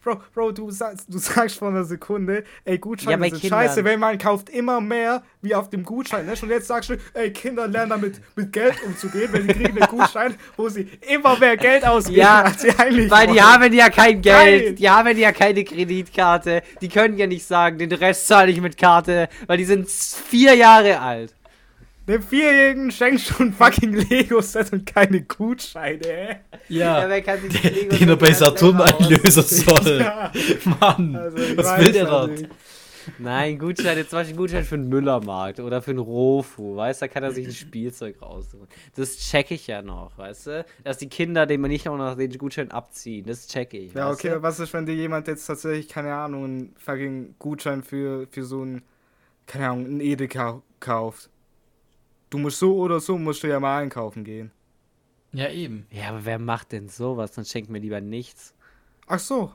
Bro, 0.04 0.22
Bro, 0.34 0.52
du 0.54 0.72
sagst, 0.72 1.06
du 1.10 1.18
sagst 1.18 1.58
vor 1.58 1.68
einer 1.68 1.84
Sekunde, 1.84 2.46
ey, 2.64 2.78
Gutscheine 2.78 3.26
Ja, 3.26 3.30
sind 3.30 3.42
Kindern. 3.42 3.60
scheiße, 3.60 3.84
weil 3.84 3.98
man 3.98 4.18
kauft 4.18 4.50
immer 4.50 4.80
mehr 4.80 5.22
wie 5.42 5.54
auf 5.54 5.70
dem 5.70 5.84
Gutschein. 5.84 6.26
Ne? 6.26 6.34
Und 6.42 6.50
jetzt 6.50 6.68
sagst 6.68 6.92
du, 6.92 6.96
ey, 7.14 7.34
Kinder 7.34 7.68
lernen 7.68 7.90
damit 7.90 8.22
mit 8.36 8.54
Geld 8.54 8.76
umzugehen, 8.86 9.28
weil 9.34 9.44
die 9.44 9.54
kriegen 9.54 9.78
einen 9.82 9.90
Gutschein, 9.90 10.36
wo 10.56 10.70
sie 10.70 10.88
immer 11.14 11.38
mehr 11.38 11.58
Geld 11.58 11.86
ausgeben, 11.86 12.20
Ja, 12.20 12.44
als 12.44 12.62
sie 12.62 12.70
eigentlich 12.78 13.12
Weil 13.12 13.28
die 13.28 13.34
wollen. 13.34 13.44
haben 13.54 13.74
ja 13.74 13.90
kein 13.90 14.22
Geld, 14.22 14.64
Geil. 14.64 14.74
die 14.76 14.90
haben 14.90 15.18
ja 15.18 15.32
keine 15.34 15.64
Kreditkarte, 15.66 16.62
die 16.80 16.88
können 16.90 17.18
ja 17.18 17.28
nicht 17.28 17.46
sagen, 17.46 17.78
den 17.78 17.92
Rest 17.92 18.28
zahle 18.28 18.50
ich 18.52 18.62
mit 18.62 18.78
Karte, 18.78 19.28
weil 19.48 19.58
die 19.58 19.66
sind 19.66 19.90
vier 19.90 20.54
Jahre 20.56 21.02
alt. 21.02 21.34
Dem 22.08 22.22
Vierjährigen 22.22 22.90
schenkst 22.90 23.32
du 23.32 23.44
ein 23.44 23.52
fucking 23.52 23.94
Lego-Set 23.94 24.72
und 24.72 24.86
keine 24.86 25.24
Gutscheine, 25.24 26.08
ey. 26.08 26.36
Ja, 26.70 27.08
wer 27.10 27.22
kann 27.22 27.42
sich 27.42 27.62
den 27.62 27.90
den 27.90 28.10
er 28.10 28.16
bei 28.16 28.32
Saturn 28.32 28.80
einlösen 28.80 29.44
soll. 29.44 30.00
Ja, 30.00 30.32
Mann, 30.80 31.16
also 31.18 31.38
ich 31.38 31.58
was 31.58 31.78
will 31.80 31.92
der 31.92 32.04
ja 32.04 32.10
dort? 32.10 32.48
Nein, 33.20 33.60
Gutscheine, 33.60 34.08
zum 34.08 34.20
Beispiel 34.20 34.38
Gutschein 34.38 34.64
für 34.64 34.76
einen 34.76 34.88
Müllermarkt 34.88 35.60
oder 35.60 35.82
für 35.82 35.92
einen 35.92 36.00
Rofu, 36.00 36.76
weißt 36.76 37.02
du, 37.02 37.06
da 37.06 37.14
kann 37.14 37.24
er 37.24 37.32
sich 37.32 37.46
ein 37.46 37.54
Spielzeug 37.54 38.22
raussuchen. 38.22 38.68
Das 38.96 39.18
check 39.18 39.52
ich 39.52 39.68
ja 39.68 39.82
noch, 39.82 40.18
weißt 40.18 40.48
du, 40.48 40.66
dass 40.84 40.98
die 40.98 41.10
Kinder, 41.10 41.46
denen 41.46 41.62
man 41.62 41.72
nicht 41.72 41.88
auch 41.90 41.98
noch 41.98 42.16
den 42.16 42.38
Gutschein 42.38 42.72
abziehen, 42.72 43.26
das 43.26 43.48
check 43.48 43.74
ich. 43.74 43.94
Ja, 43.94 44.12
okay, 44.12 44.30
du? 44.30 44.42
was 44.42 44.60
ist, 44.60 44.74
wenn 44.74 44.86
dir 44.86 44.96
jemand 44.96 45.28
jetzt 45.28 45.46
tatsächlich, 45.46 45.90
keine 45.90 46.14
Ahnung, 46.14 46.44
einen 46.44 46.76
fucking 46.78 47.36
Gutschein 47.40 47.84
für, 47.84 48.28
für 48.28 48.44
so 48.44 48.64
ein, 48.64 48.82
keine 49.46 49.70
Ahnung, 49.70 49.98
ein 49.98 50.02
Edeka 50.02 50.62
kauft? 50.80 51.30
Du 52.30 52.38
musst 52.38 52.60
so 52.60 52.76
oder 52.78 53.00
so, 53.00 53.18
musst 53.18 53.44
du 53.44 53.48
ja 53.48 53.60
mal 53.60 53.82
einkaufen 53.82 54.24
gehen. 54.24 54.52
Ja, 55.34 55.50
eben. 55.50 55.86
Ja, 55.92 56.10
aber 56.10 56.26
wer 56.26 56.40
macht 56.40 56.72
denn 56.72 56.90
sowas? 56.90 57.32
Dann 57.32 57.46
schenkt 57.46 57.70
mir 57.70 57.80
lieber 57.80 58.02
nichts. 58.02 58.54
Ach 59.08 59.20
so. 59.20 59.52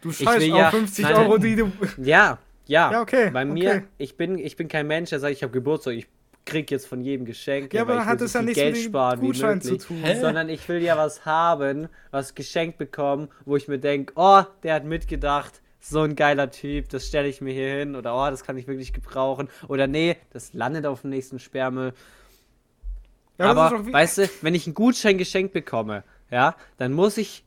Du 0.00 0.12
scheißt 0.12 0.50
auf 0.52 0.58
ja- 0.58 0.70
50 0.70 1.04
nein, 1.04 1.14
Euro, 1.14 1.38
die 1.38 1.56
du. 1.56 1.72
Ja, 1.98 2.38
ja. 2.66 2.92
Ja, 2.92 3.00
okay, 3.00 3.30
Bei 3.30 3.42
okay. 3.44 3.52
mir, 3.52 3.82
ich 3.98 4.16
bin, 4.16 4.38
ich 4.38 4.56
bin 4.56 4.68
kein 4.68 4.86
Mensch, 4.86 5.10
der 5.10 5.20
sagt, 5.20 5.32
ich 5.32 5.42
habe 5.42 5.52
Geburtstag, 5.52 5.94
ich 5.94 6.06
krieg 6.44 6.70
jetzt 6.70 6.86
von 6.86 7.00
jedem 7.00 7.24
Geschenk. 7.26 7.72
Ja, 7.74 7.82
aber 7.82 8.04
hat 8.04 8.20
es 8.20 8.32
ja 8.34 8.42
nichts 8.42 8.58
Geld 8.60 8.74
mit 8.74 8.84
dem 8.84 8.88
sparen 8.90 9.20
wie 9.22 9.26
Gutschein 9.26 9.60
zu 9.60 9.72
möglich. 9.72 9.86
tun. 9.88 9.96
Hä? 10.02 10.20
Sondern 10.20 10.48
ich 10.48 10.68
will 10.68 10.82
ja 10.82 10.96
was 10.96 11.24
haben, 11.24 11.88
was 12.12 12.34
geschenkt 12.34 12.78
bekommen, 12.78 13.28
wo 13.44 13.56
ich 13.56 13.66
mir 13.68 13.78
denke, 13.78 14.12
oh, 14.16 14.42
der 14.62 14.74
hat 14.74 14.84
mitgedacht, 14.84 15.60
so 15.88 16.00
ein 16.00 16.16
geiler 16.16 16.50
Typ, 16.50 16.88
das 16.88 17.06
stelle 17.06 17.28
ich 17.28 17.40
mir 17.40 17.52
hier 17.52 17.68
hin. 17.78 17.96
Oder 17.96 18.14
oh, 18.16 18.30
das 18.30 18.44
kann 18.44 18.56
ich 18.58 18.66
wirklich 18.66 18.92
gebrauchen. 18.92 19.48
Oder 19.68 19.86
nee, 19.86 20.16
das 20.32 20.52
landet 20.52 20.86
auf 20.86 21.02
dem 21.02 21.10
nächsten 21.10 21.38
Sperrmüll. 21.38 21.92
Ja, 23.38 23.54
das 23.54 23.72
aber 23.72 23.92
weißt 23.92 24.18
du, 24.18 24.30
wenn 24.42 24.54
ich 24.54 24.66
einen 24.66 24.74
Gutschein 24.74 25.18
geschenkt 25.18 25.52
bekomme, 25.52 26.04
ja, 26.30 26.56
dann 26.78 26.92
muss 26.92 27.18
ich 27.18 27.44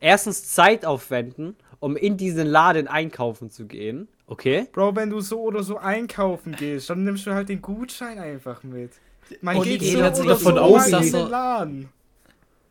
erstens 0.00 0.48
Zeit 0.52 0.84
aufwenden, 0.84 1.56
um 1.80 1.96
in 1.96 2.16
diesen 2.16 2.46
Laden 2.46 2.88
einkaufen 2.88 3.50
zu 3.50 3.66
gehen. 3.66 4.08
Okay? 4.26 4.66
Bro, 4.72 4.96
wenn 4.96 5.10
du 5.10 5.20
so 5.20 5.40
oder 5.40 5.62
so 5.62 5.78
einkaufen 5.78 6.52
gehst, 6.52 6.90
dann 6.90 7.04
nimmst 7.04 7.26
du 7.26 7.32
halt 7.32 7.48
den 7.48 7.60
Gutschein 7.60 8.18
einfach 8.18 8.62
mit. 8.62 8.92
Man 9.40 9.56
Und 9.56 9.64
geht 9.64 9.82
so 9.82 9.98
oder 9.98 10.10
davon 10.10 10.54
so 10.54 10.60
aus, 10.60 10.90
dass 10.90 11.10
den 11.10 11.28
Laden. 11.28 11.88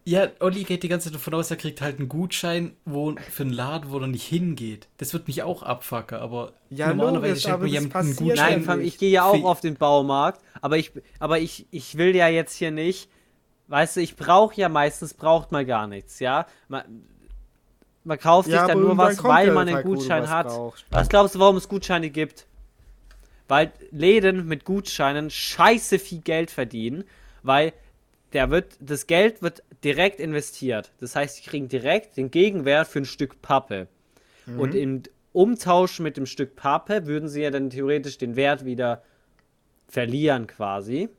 Ja, 0.08 0.28
Olli 0.40 0.64
geht 0.66 0.84
die 0.84 0.88
ganze 0.88 1.06
Zeit 1.06 1.16
davon 1.16 1.34
aus, 1.34 1.50
er 1.50 1.58
kriegt 1.58 1.82
halt 1.82 1.98
einen 1.98 2.08
Gutschein 2.08 2.76
wo, 2.86 3.16
für 3.32 3.42
einen 3.42 3.52
Laden, 3.52 3.90
wo 3.90 3.98
er 3.98 4.06
nicht 4.06 4.28
hingeht. 4.28 4.88
Das 4.98 5.14
wird 5.14 5.28
mich 5.28 5.42
auch 5.42 5.64
abfacken, 5.64 6.20
aber 6.20 6.54
Ja, 6.70 6.94
normalerweise 6.94 7.30
logisch, 7.30 7.42
schenkt 7.42 7.64
das 7.64 7.72
jemandem 7.72 7.98
einen 8.02 8.16
Gutschein. 8.16 8.64
Nein, 8.66 8.80
Ja, 8.80 8.86
ich 8.86 8.98
gehe 9.00 9.10
ja 9.10 9.26
auch 9.26 9.44
auf 9.44 9.62
den 9.62 9.76
Baumarkt, 9.76 10.42
aber 10.62 10.78
ich, 10.78 10.92
aber 11.18 11.40
ich, 11.40 11.66
ich 11.72 11.98
will 11.98 12.16
ja 12.16 12.28
jetzt 12.28 12.56
hier 12.56 12.70
nicht, 12.70 13.10
weißt 13.68 13.96
du, 13.96 14.02
ich 14.02 14.16
brauche 14.16 14.56
ja 14.62 14.70
meistens, 14.70 15.16
braucht 15.16 15.52
man 15.52 15.66
gar 15.66 15.88
nichts, 15.88 16.20
ja. 16.20 16.46
Man, 16.68 16.84
man 18.04 18.20
kauft 18.20 18.52
sich 18.52 18.60
dann 18.60 18.80
nur 18.80 18.98
was, 19.00 19.24
weil 19.24 19.52
man 19.54 19.68
einen 19.68 19.82
Gutschein 19.82 20.24
was 20.24 20.30
hat. 20.30 20.48
brauchst. 20.50 20.86
Was 20.92 21.10
glaubst 21.10 21.34
du, 21.34 21.40
warum 21.40 21.58
es 21.58 21.68
Gutscheine 21.68 22.12
gibt? 22.12 22.46
Weil 23.48 23.72
Läden 23.90 24.48
mit 24.48 24.66
Gutscheinen 24.66 25.32
scheiße 25.32 25.98
viel 25.98 26.22
Geld 26.22 26.52
verdienen, 26.52 27.06
weil 27.42 27.74
der 28.34 28.50
wird, 28.50 28.76
das 28.80 29.08
Geld 29.08 29.42
wird 29.42 29.64
direkt 29.86 30.20
investiert. 30.20 30.92
Das 31.00 31.16
heißt, 31.16 31.38
sie 31.38 31.44
kriegen 31.44 31.70
direkt 31.70 32.18
den 32.18 32.32
Gegenwert 32.32 32.88
für 32.88 33.00
ein 33.00 33.06
Stück 33.06 33.42
Pappe. 33.42 33.88
Und 34.58 34.76
im 34.76 35.04
Umtausch 35.32 36.00
mit 36.00 36.18
dem 36.18 36.26
Stück 36.26 36.56
Pappe 36.56 37.08
würden 37.08 37.30
sie 37.30 37.42
ja 37.42 37.52
dann 37.52 37.70
theoretisch 37.70 38.18
den 38.18 38.36
Wert 38.36 38.66
wieder 38.66 39.04
verlieren 39.88 40.48
quasi. 40.48 41.10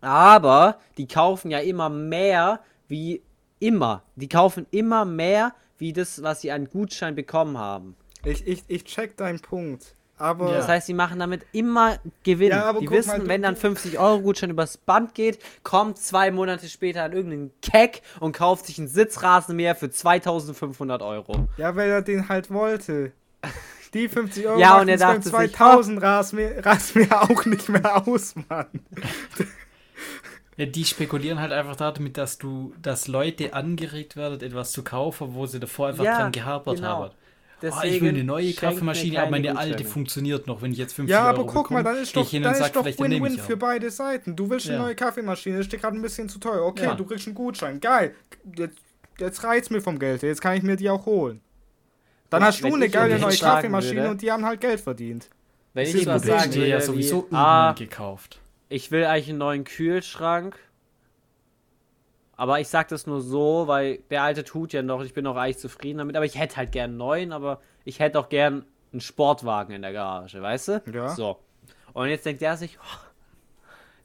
Aber 0.00 0.78
die 0.98 1.08
kaufen 1.08 1.50
ja 1.50 1.58
immer 1.58 1.88
mehr 1.88 2.60
wie 2.88 3.22
immer. 3.58 4.02
Die 4.14 4.28
kaufen 4.28 4.66
immer 4.70 5.04
mehr 5.04 5.54
wie 5.78 5.92
das, 5.92 6.22
was 6.22 6.40
sie 6.40 6.52
an 6.52 6.68
Gutschein 6.68 7.14
bekommen 7.14 7.58
haben. 7.58 7.96
Ich, 8.24 8.46
ich, 8.46 8.64
ich 8.68 8.84
check 8.84 9.16
deinen 9.16 9.40
Punkt. 9.40 9.94
Aber 10.18 10.54
Das 10.54 10.66
heißt, 10.68 10.86
sie 10.86 10.94
machen 10.94 11.18
damit 11.18 11.44
immer 11.52 11.98
Gewinn. 12.22 12.48
Ja, 12.50 12.64
aber 12.64 12.80
die 12.80 12.90
wissen, 12.90 13.18
mal, 13.18 13.28
wenn 13.28 13.42
dann 13.42 13.54
50 13.56 13.98
Euro 13.98 14.20
Gutschein 14.20 14.50
übers 14.50 14.78
Band 14.78 15.14
geht, 15.14 15.38
kommt 15.62 15.98
zwei 15.98 16.30
Monate 16.30 16.68
später 16.68 17.04
an 17.04 17.12
irgendeinen 17.12 17.50
Keck 17.60 18.02
und 18.20 18.32
kauft 18.32 18.66
sich 18.66 18.78
einen 18.78 18.88
Sitzrasenmäher 18.88 19.74
für 19.74 19.90
2500 19.90 21.02
Euro. 21.02 21.48
Ja, 21.58 21.76
weil 21.76 21.90
er 21.90 22.00
den 22.02 22.28
halt 22.30 22.50
wollte. 22.50 23.12
Die 23.92 24.08
50 24.08 24.46
Euro 24.46 24.58
Ja, 24.58 24.70
machen 24.70 24.82
und 24.82 24.88
er 24.88 24.96
dachte 24.98 25.22
sich, 25.22 25.32
2000 25.32 26.02
Rasenmäher 26.02 26.64
Rasenmäher 26.64 27.22
auch 27.22 27.44
nicht 27.44 27.68
mehr 27.68 28.06
aus, 28.08 28.34
Mann. 28.48 28.66
Ja, 30.56 30.64
die 30.64 30.84
spekulieren 30.86 31.38
halt 31.40 31.52
einfach 31.52 31.76
damit, 31.76 32.16
dass 32.16 32.38
du, 32.38 32.72
dass 32.80 33.08
Leute 33.08 33.52
angeregt 33.52 34.16
werden, 34.16 34.40
etwas 34.40 34.72
zu 34.72 34.82
kaufen, 34.82 35.34
wo 35.34 35.44
sie 35.44 35.60
davor 35.60 35.88
einfach 35.88 36.04
Ja, 36.04 36.16
dran 36.16 36.32
gehabert 36.32 36.76
genau. 36.76 36.88
haben. 36.88 37.10
Oh, 37.62 37.82
ich 37.84 38.00
will 38.02 38.10
eine 38.10 38.24
neue 38.24 38.52
Kaffeemaschine, 38.52 39.20
aber 39.22 39.30
meine 39.30 39.56
alte 39.56 39.84
funktioniert 39.84 40.46
noch, 40.46 40.60
wenn 40.62 40.72
ich 40.72 40.78
jetzt 40.78 40.92
50 40.92 41.10
Ja, 41.10 41.26
Euro 41.28 41.28
aber 41.42 41.46
guck 41.46 41.70
mal, 41.70 41.78
bekomme, 41.78 41.94
dann 41.94 42.02
ist 42.02 42.14
doch, 42.14 42.28
hin 42.28 42.42
dann 42.42 42.54
und 42.54 42.60
ist 42.60 42.76
doch 42.76 42.84
nehme 42.84 43.26
Win-Win 43.26 43.38
für 43.38 43.56
beide 43.56 43.90
Seiten. 43.90 44.36
Du 44.36 44.50
willst 44.50 44.66
eine 44.68 44.76
Ja. 44.76 44.82
neue 44.82 44.94
Kaffeemaschine, 44.94 45.58
ist 45.58 45.72
dir 45.72 45.78
gerade 45.78 45.96
ein 45.96 46.02
bisschen 46.02 46.28
zu 46.28 46.38
teuer. 46.38 46.62
Okay, 46.66 46.84
Ja. 46.84 46.94
du 46.94 47.04
kriegst 47.06 47.26
einen 47.26 47.34
Gutschein. 47.34 47.80
Geil. 47.80 48.14
Jetzt, 48.56 48.78
jetzt 49.18 49.42
reizt 49.44 49.70
mir 49.70 49.80
vom 49.80 49.98
Geld. 49.98 50.22
Jetzt 50.22 50.42
kann 50.42 50.56
ich 50.56 50.62
mir 50.62 50.76
die 50.76 50.90
auch 50.90 51.06
holen. 51.06 51.40
Dann 52.28 52.42
Ja, 52.42 52.48
hast 52.48 52.62
du 52.62 52.74
eine 52.74 52.88
geile 52.88 53.18
neue 53.18 53.36
Kaffeemaschine 53.36 53.96
würde- 54.02 54.10
und 54.10 54.22
die 54.22 54.30
haben 54.30 54.44
halt 54.44 54.60
Geld 54.60 54.80
verdient. 54.80 55.30
Wenn 55.72 55.84
Das 55.84 55.94
ich 55.94 56.00
ist 56.02 56.06
was 56.06 56.22
sagen 56.24 56.54
würde, 56.54 56.68
ja 56.68 56.80
sowieso 56.80 57.26
wie, 57.30 57.34
ah, 57.34 57.72
gekauft. 57.72 58.40
ich 58.68 58.90
will 58.90 59.04
eigentlich 59.04 59.28
einen 59.30 59.38
neuen 59.38 59.64
Kühlschrank. 59.64 60.58
Aber 62.36 62.60
ich 62.60 62.68
sag 62.68 62.88
das 62.88 63.06
nur 63.06 63.20
so, 63.22 63.64
weil 63.66 63.98
der 64.10 64.22
alte 64.22 64.44
tut 64.44 64.72
ja 64.72 64.82
noch, 64.82 65.02
ich 65.02 65.14
bin 65.14 65.26
auch 65.26 65.36
eigentlich 65.36 65.58
zufrieden 65.58 65.98
damit. 65.98 66.16
Aber 66.16 66.26
ich 66.26 66.38
hätte 66.38 66.56
halt 66.56 66.70
gern 66.72 66.90
einen 66.90 66.96
neuen, 66.98 67.32
aber 67.32 67.60
ich 67.84 67.98
hätte 67.98 68.18
auch 68.18 68.28
gern 68.28 68.64
einen 68.92 69.00
Sportwagen 69.00 69.74
in 69.74 69.82
der 69.82 69.92
Garage, 69.92 70.40
weißt 70.42 70.68
du? 70.68 70.82
Ja. 70.92 71.08
So. 71.08 71.38
Und 71.94 72.08
jetzt 72.08 72.26
denkt 72.26 72.42
er 72.42 72.56
sich, 72.56 72.78
oh, 72.78 72.98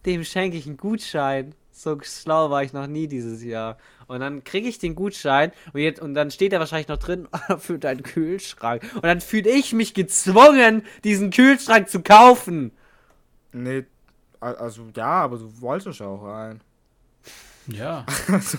dem 0.06 0.24
schenke 0.24 0.58
ich 0.58 0.66
einen 0.66 0.78
Gutschein. 0.78 1.53
So 1.74 1.98
schlau 2.02 2.49
war 2.49 2.64
ich 2.64 2.74
noch 2.74 2.88
nie 2.88 3.08
dieses 3.08 3.44
Jahr. 3.44 3.78
Und 4.08 4.20
dann 4.20 4.44
kriege 4.44 4.68
ich 4.68 4.78
den 4.80 4.94
Gutschein 4.95 5.52
und, 5.74 5.80
jetzt, 5.82 6.02
und 6.02 6.14
dann 6.14 6.32
steht 6.32 6.52
er 6.53 6.60
wahrscheinlich 6.60 6.90
noch 6.90 6.98
drin 6.98 7.28
für 7.58 7.80
deinen 7.80 8.03
Kühlschrank. 8.03 8.84
Und 8.95 9.03
dann 9.06 9.22
fühle 9.22 9.49
ich 9.49 9.74
mich 9.74 9.94
gezwungen, 9.94 10.84
diesen 11.03 11.32
Kühlschrank 11.32 11.90
zu 11.90 12.02
kaufen. 12.02 12.72
Nee, 13.53 13.86
al- 14.40 14.56
also 14.56 14.86
ja, 14.95 15.06
aber 15.24 15.38
du 15.38 15.62
wolltest 15.62 16.02
auch 16.02 16.24
einen. 16.26 16.62
Ja. 17.73 18.06
Also, 18.27 18.57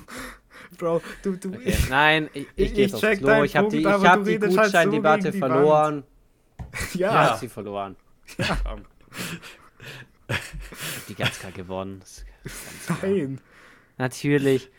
Bro, 0.79 1.03
du, 1.23 1.37
du. 1.37 1.51
Okay. 1.51 1.77
Nein, 1.91 2.31
ich, 2.33 2.43
ich, 2.43 2.49
Ich- 2.69 2.75
gehe 2.75 2.87
ich 2.87 2.93
jetzt 2.93 3.01
check 3.01 3.19
aufs 3.23 3.33
Klo. 3.35 3.43
Ich 3.45 3.57
habe 3.57 3.69
die, 3.69 3.79
ich 3.81 3.87
hab 3.87 4.25
die 4.25 4.31
redest 4.33 4.57
halt 4.57 4.67
so 4.67 4.73
Gutscheindebatte 4.73 5.31
die 5.31 5.39
verloren. 5.39 6.05
Ich 6.89 6.95
Ja, 6.95 7.13
Ja. 7.13 7.31
hab 7.31 7.39
sie 7.39 7.49
verloren. 7.49 7.97
Ich 8.39 8.49
hab 8.49 8.81
die 11.09 11.15
ganz 11.15 11.39
klar 11.39 11.53
gewonnen. 11.53 11.99
Ganz 12.01 12.87
klar. 12.87 12.99
nein. 13.03 13.41
Natürlich. 13.99 14.71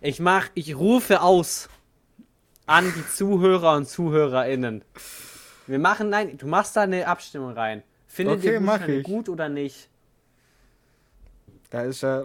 Ich 0.00 0.18
mach, 0.20 0.48
ich 0.54 0.74
rufe 0.74 1.20
aus. 1.20 1.68
an 2.66 2.90
die 2.96 3.06
Zuhörer 3.08 3.76
und 3.76 3.86
ZuhörerInnen. 3.88 4.84
Wir 5.66 5.78
machen, 5.78 6.08
nein, 6.08 6.38
du 6.38 6.46
machst 6.46 6.74
da 6.76 6.82
eine 6.82 7.06
Abstimmung 7.06 7.52
rein. 7.52 7.82
Findet 8.06 8.38
Okay, 8.38 8.58
ihr 8.88 8.98
ich. 8.98 9.04
gut 9.04 9.28
oder 9.28 9.48
nicht? 9.48 9.88
Da 11.70 11.82
ist 11.82 12.02
ja. 12.02 12.24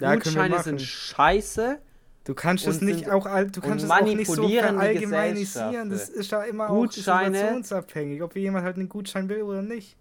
Ja, 0.00 0.14
Gutscheine 0.14 0.62
sind 0.62 0.80
scheiße. 0.80 1.78
Du 2.24 2.34
kannst 2.34 2.66
es 2.66 2.80
nicht 2.80 3.10
auch 3.10 3.24
du 3.24 3.60
kannst 3.60 3.84
es 3.84 3.90
auch 3.90 4.00
nicht 4.02 4.30
so 4.30 4.48
verallgemeinisieren. 4.48 5.90
Das 5.90 6.08
ist 6.08 6.30
ja 6.30 6.42
immer 6.44 6.68
Gutscheine- 6.68 7.28
auch 7.28 7.32
situationsabhängig, 7.34 8.22
ob 8.22 8.34
jemand 8.34 8.64
halt 8.64 8.76
einen 8.76 8.88
Gutschein 8.88 9.28
will 9.28 9.42
oder 9.42 9.62
nicht. 9.62 9.96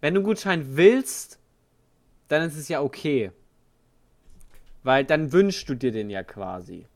Wenn 0.00 0.14
du 0.14 0.20
einen 0.20 0.26
Gutschein 0.26 0.76
willst, 0.76 1.38
dann 2.28 2.42
ist 2.48 2.56
es 2.56 2.68
ja 2.68 2.82
okay. 2.82 3.30
Weil 4.82 5.04
dann 5.04 5.32
wünschst 5.32 5.68
du 5.68 5.74
dir 5.74 5.92
den 5.92 6.10
ja 6.10 6.22
quasi. 6.22 6.86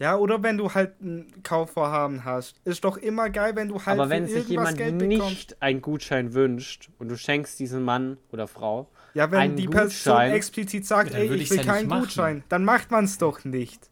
Ja, 0.00 0.16
oder 0.16 0.42
wenn 0.42 0.58
du 0.58 0.74
halt 0.74 1.00
ein 1.00 1.42
Kaufvorhaben 1.42 2.24
hast. 2.24 2.60
Ist 2.64 2.84
doch 2.84 2.96
immer 2.98 3.30
geil, 3.30 3.56
wenn 3.56 3.68
du 3.68 3.76
halt 3.84 3.98
Aber 3.98 4.10
wenn 4.10 4.26
sich 4.26 4.48
jemand 4.48 4.76
Geld 4.76 4.94
nicht 4.96 5.18
bekommst. 5.18 5.56
einen 5.62 5.82
Gutschein 5.82 6.34
wünscht 6.34 6.90
und 6.98 7.08
du 7.08 7.16
schenkst 7.16 7.58
diesem 7.58 7.84
Mann 7.84 8.16
oder 8.30 8.46
Frau, 8.46 8.90
Ja, 9.18 9.30
wenn 9.32 9.38
einen 9.40 9.56
die 9.56 9.66
Person 9.66 10.14
Gutschein- 10.14 10.30
explizit 10.32 10.86
sagt, 10.86 11.12
Ja, 11.12 11.18
ey, 11.18 11.34
ich 11.34 11.50
will 11.50 11.56
ja 11.58 11.64
keinen. 11.64 11.88
Gutschein, 11.88 12.44
dann 12.48 12.64
macht 12.64 12.92
man 12.92 13.04
es 13.04 13.18
doch 13.18 13.44
nicht. 13.44 13.90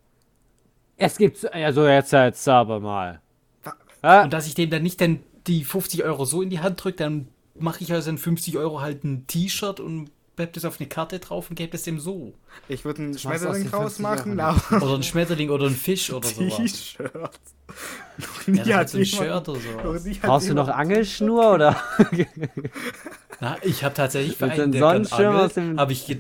es 0.96 1.18
gibt, 1.18 1.52
also 1.52 1.86
jetzt, 1.88 2.12
jetzt 2.12 2.48
aber 2.48 2.78
mal. 2.80 3.20
Und 4.02 4.32
dass 4.32 4.46
ich 4.46 4.54
dem 4.54 4.70
dann 4.70 4.84
nicht 4.84 5.00
dann 5.00 5.18
die 5.48 5.64
50 5.64 6.04
Euro 6.04 6.24
so 6.24 6.42
in 6.42 6.50
die 6.50 6.60
Hand 6.60 6.82
drücke, 6.84 6.98
dann 6.98 7.26
mache 7.58 7.82
ich 7.82 7.92
also 7.92 8.08
in 8.10 8.18
50 8.18 8.56
Euro 8.56 8.80
halt 8.80 9.02
ein 9.02 9.26
T-Shirt 9.26 9.80
und 9.80 10.10
bebt 10.36 10.56
das 10.56 10.64
auf 10.64 10.78
eine 10.78 10.88
Karte 10.88 11.18
drauf 11.18 11.48
und 11.50 11.56
gebe 11.56 11.74
es 11.76 11.82
dem 11.82 11.98
so. 11.98 12.34
Ich 12.68 12.84
würde 12.84 13.02
einen 13.02 13.18
Schmetterling 13.18 13.70
draus 13.70 13.96
50 13.96 14.02
machen, 14.02 14.40
Oder 14.82 14.94
ein 14.94 15.02
Schmetterling 15.02 15.50
oder 15.50 15.66
ein 15.66 15.74
Fisch 15.74 16.12
oder 16.12 16.28
sowas. 16.28 16.56
T-Shirt. 16.56 17.10
Ja, 18.66 18.76
hat 18.78 18.90
so 18.90 18.98
ein 18.98 19.06
Shirt 19.06 19.48
oder 19.48 19.58
hat 19.58 20.20
brauchst 20.22 20.48
du 20.48 20.54
noch 20.54 20.68
Angelschnur 20.68 21.54
oder? 21.54 21.82
Na, 23.40 23.56
ich 23.62 23.82
habe 23.84 23.94
tatsächlich 23.94 24.36
für 24.36 24.50
einen, 24.50 24.72
der 24.72 24.80
Sonnenschirm 24.80 25.36
aus 25.36 25.54
dem- 25.54 25.78
habe 25.78 25.92
ich 25.92 26.18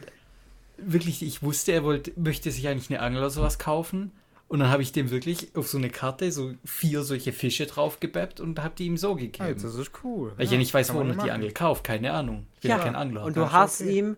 wirklich, 0.78 1.22
ich 1.22 1.42
wusste, 1.42 1.72
er 1.72 1.84
wollte, 1.84 2.12
möchte 2.16 2.50
sich 2.50 2.68
eigentlich 2.68 2.90
eine 2.90 3.00
Angel 3.00 3.20
oder 3.20 3.30
sowas 3.30 3.58
kaufen. 3.58 4.12
Und 4.48 4.60
dann 4.60 4.68
habe 4.70 4.82
ich 4.82 4.92
dem 4.92 5.10
wirklich 5.10 5.54
auf 5.56 5.66
so 5.68 5.76
eine 5.76 5.90
Karte 5.90 6.30
so 6.30 6.52
vier 6.64 7.02
solche 7.02 7.32
Fische 7.32 7.66
drauf 7.66 7.98
gebappt 7.98 8.38
und 8.40 8.62
habe 8.62 8.74
die 8.78 8.86
ihm 8.86 8.96
so 8.96 9.16
gegeben. 9.16 9.42
Alter, 9.44 9.62
das 9.62 9.74
ist 9.74 9.90
cool. 10.04 10.32
Weil 10.36 10.44
ich 10.44 10.52
ja 10.52 10.58
nicht 10.58 10.72
weiß, 10.72 10.94
wo 10.94 10.98
man 11.02 11.18
er 11.18 11.24
die. 11.24 11.30
Angel 11.32 11.52
kauft, 11.52 11.82
keine 11.82 12.12
Ahnung. 12.12 12.46
Ich 12.54 12.60
bin 12.60 12.70
ja, 12.70 12.78
kein 12.78 12.94
Angler. 12.94 13.24
Und 13.24 13.36
Ja, 13.36 13.42
du 13.44 13.52
hast 13.52 13.80
okay. 13.80 13.98
ihm 13.98 14.16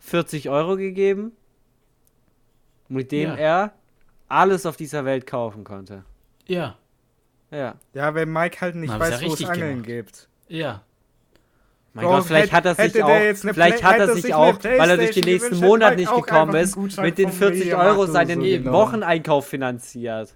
40 0.00 0.50
Euro 0.50 0.76
gegeben, 0.76 1.32
mit 2.88 3.10
dem 3.10 3.30
Ja. 3.30 3.36
er 3.36 3.72
alles 4.28 4.66
auf 4.66 4.76
dieser 4.76 5.04
Welt 5.06 5.26
kaufen 5.26 5.64
konnte. 5.64 6.04
ja, 6.46 6.76
Ja. 7.50 7.76
Ja, 7.94 8.14
wenn 8.14 8.30
Mike 8.32 8.60
halt 8.60 8.74
nicht 8.76 8.98
weiß, 8.98 9.20
ja 9.22 9.28
wo 9.28 9.32
es 9.34 9.44
Angeln 9.44 9.82
gemacht. 9.82 9.86
gibt. 9.86 10.28
ja. 10.48 10.82
Mein 11.94 12.04
Doch, 12.06 12.10
Gott, 12.12 12.24
vielleicht 12.24 12.52
hätte- 12.52 12.70
hat 12.70 12.78
er 12.78 12.88
sich 12.88 13.02
auch, 13.02 13.08
vielleicht 13.52 13.78
Play- 13.80 13.86
hat 13.86 13.98
er 14.00 14.14
sich 14.14 14.32
auch, 14.34 14.64
weil 14.64 14.90
er 14.90 14.96
durch 14.96 15.10
den 15.10 15.24
nächsten 15.24 15.56
Monat 15.58 15.96
nicht 15.96 16.14
gekommen 16.14 16.54
ist, 16.56 16.76
mit 16.98 17.18
den 17.18 17.28
vom 17.28 17.38
40 17.38 17.58
Mediamarkt 17.60 17.90
Euro 17.90 18.06
seinen 18.06 18.40
so 18.40 18.46
genommen. 18.46 18.72
Wocheneinkauf 18.72 19.46
finanziert. 19.46 20.34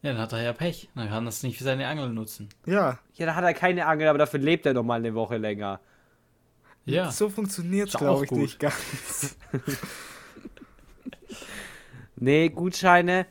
Ja, 0.00 0.12
dann 0.12 0.20
hat 0.22 0.32
er 0.32 0.42
ja 0.42 0.52
Pech. 0.54 0.88
Dann 0.94 1.08
kann 1.08 1.24
er 1.26 1.28
es 1.28 1.42
nicht 1.42 1.58
für 1.58 1.64
seine 1.64 1.86
Angel 1.86 2.08
nutzen. 2.10 2.48
Ja, 2.66 2.98
Ja, 3.14 3.26
da 3.26 3.34
hat 3.34 3.44
er 3.44 3.52
keine 3.54 3.86
Angel, 3.86 4.08
aber 4.08 4.18
dafür 4.18 4.40
lebt 4.40 4.64
er 4.66 4.72
noch 4.74 4.82
mal 4.82 4.96
eine 4.96 5.14
Woche 5.14 5.36
länger. 5.36 5.80
Ja. 6.86 7.10
so 7.10 7.28
funktioniert 7.30 7.94
auch 7.94 7.98
glaube 8.00 8.24
ich 8.24 8.30
gut. 8.30 8.38
nicht 8.40 8.58
ganz. 8.58 9.36
Nee, 12.16 12.48
Gutscheine. 12.48 13.26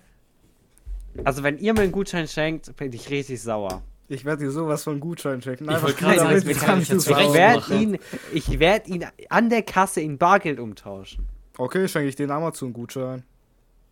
Also 1.23 1.43
wenn 1.43 1.57
ihr 1.57 1.73
mir 1.73 1.81
einen 1.81 1.91
Gutschein 1.91 2.27
schenkt, 2.27 2.75
bin 2.75 2.91
ich 2.91 3.09
richtig 3.09 3.41
sauer. 3.41 3.81
Ich 4.14 4.26
werde 4.26 4.44
dir 4.45 4.52
sowas 4.52 4.84
von 4.84 4.99
Gutschein 4.99 5.41
checken. 5.41 5.69
Ich 5.69 5.81
wollte 5.81 5.95
gerade 5.99 6.19
sagen, 6.19 6.41
du 6.41 6.53
kann 6.53 6.81
ich 6.81 6.88
du 6.90 6.98
Ich 6.98 7.03
sauer 7.03 7.34
werde 7.34 7.76
ihn, 7.76 7.98
ich 8.31 8.60
werde 8.60 8.90
ihn 8.91 9.06
an 9.30 9.49
der 9.49 9.64
Kasse 9.64 10.02
in 10.02 10.18
Bargeld 10.18 10.60
umtauschen. 10.60 11.27
Okay, 11.57 11.88
schenke 11.88 12.10
ich 12.10 12.15
den 12.15 12.30
Amazon-Gutschein. 12.31 13.23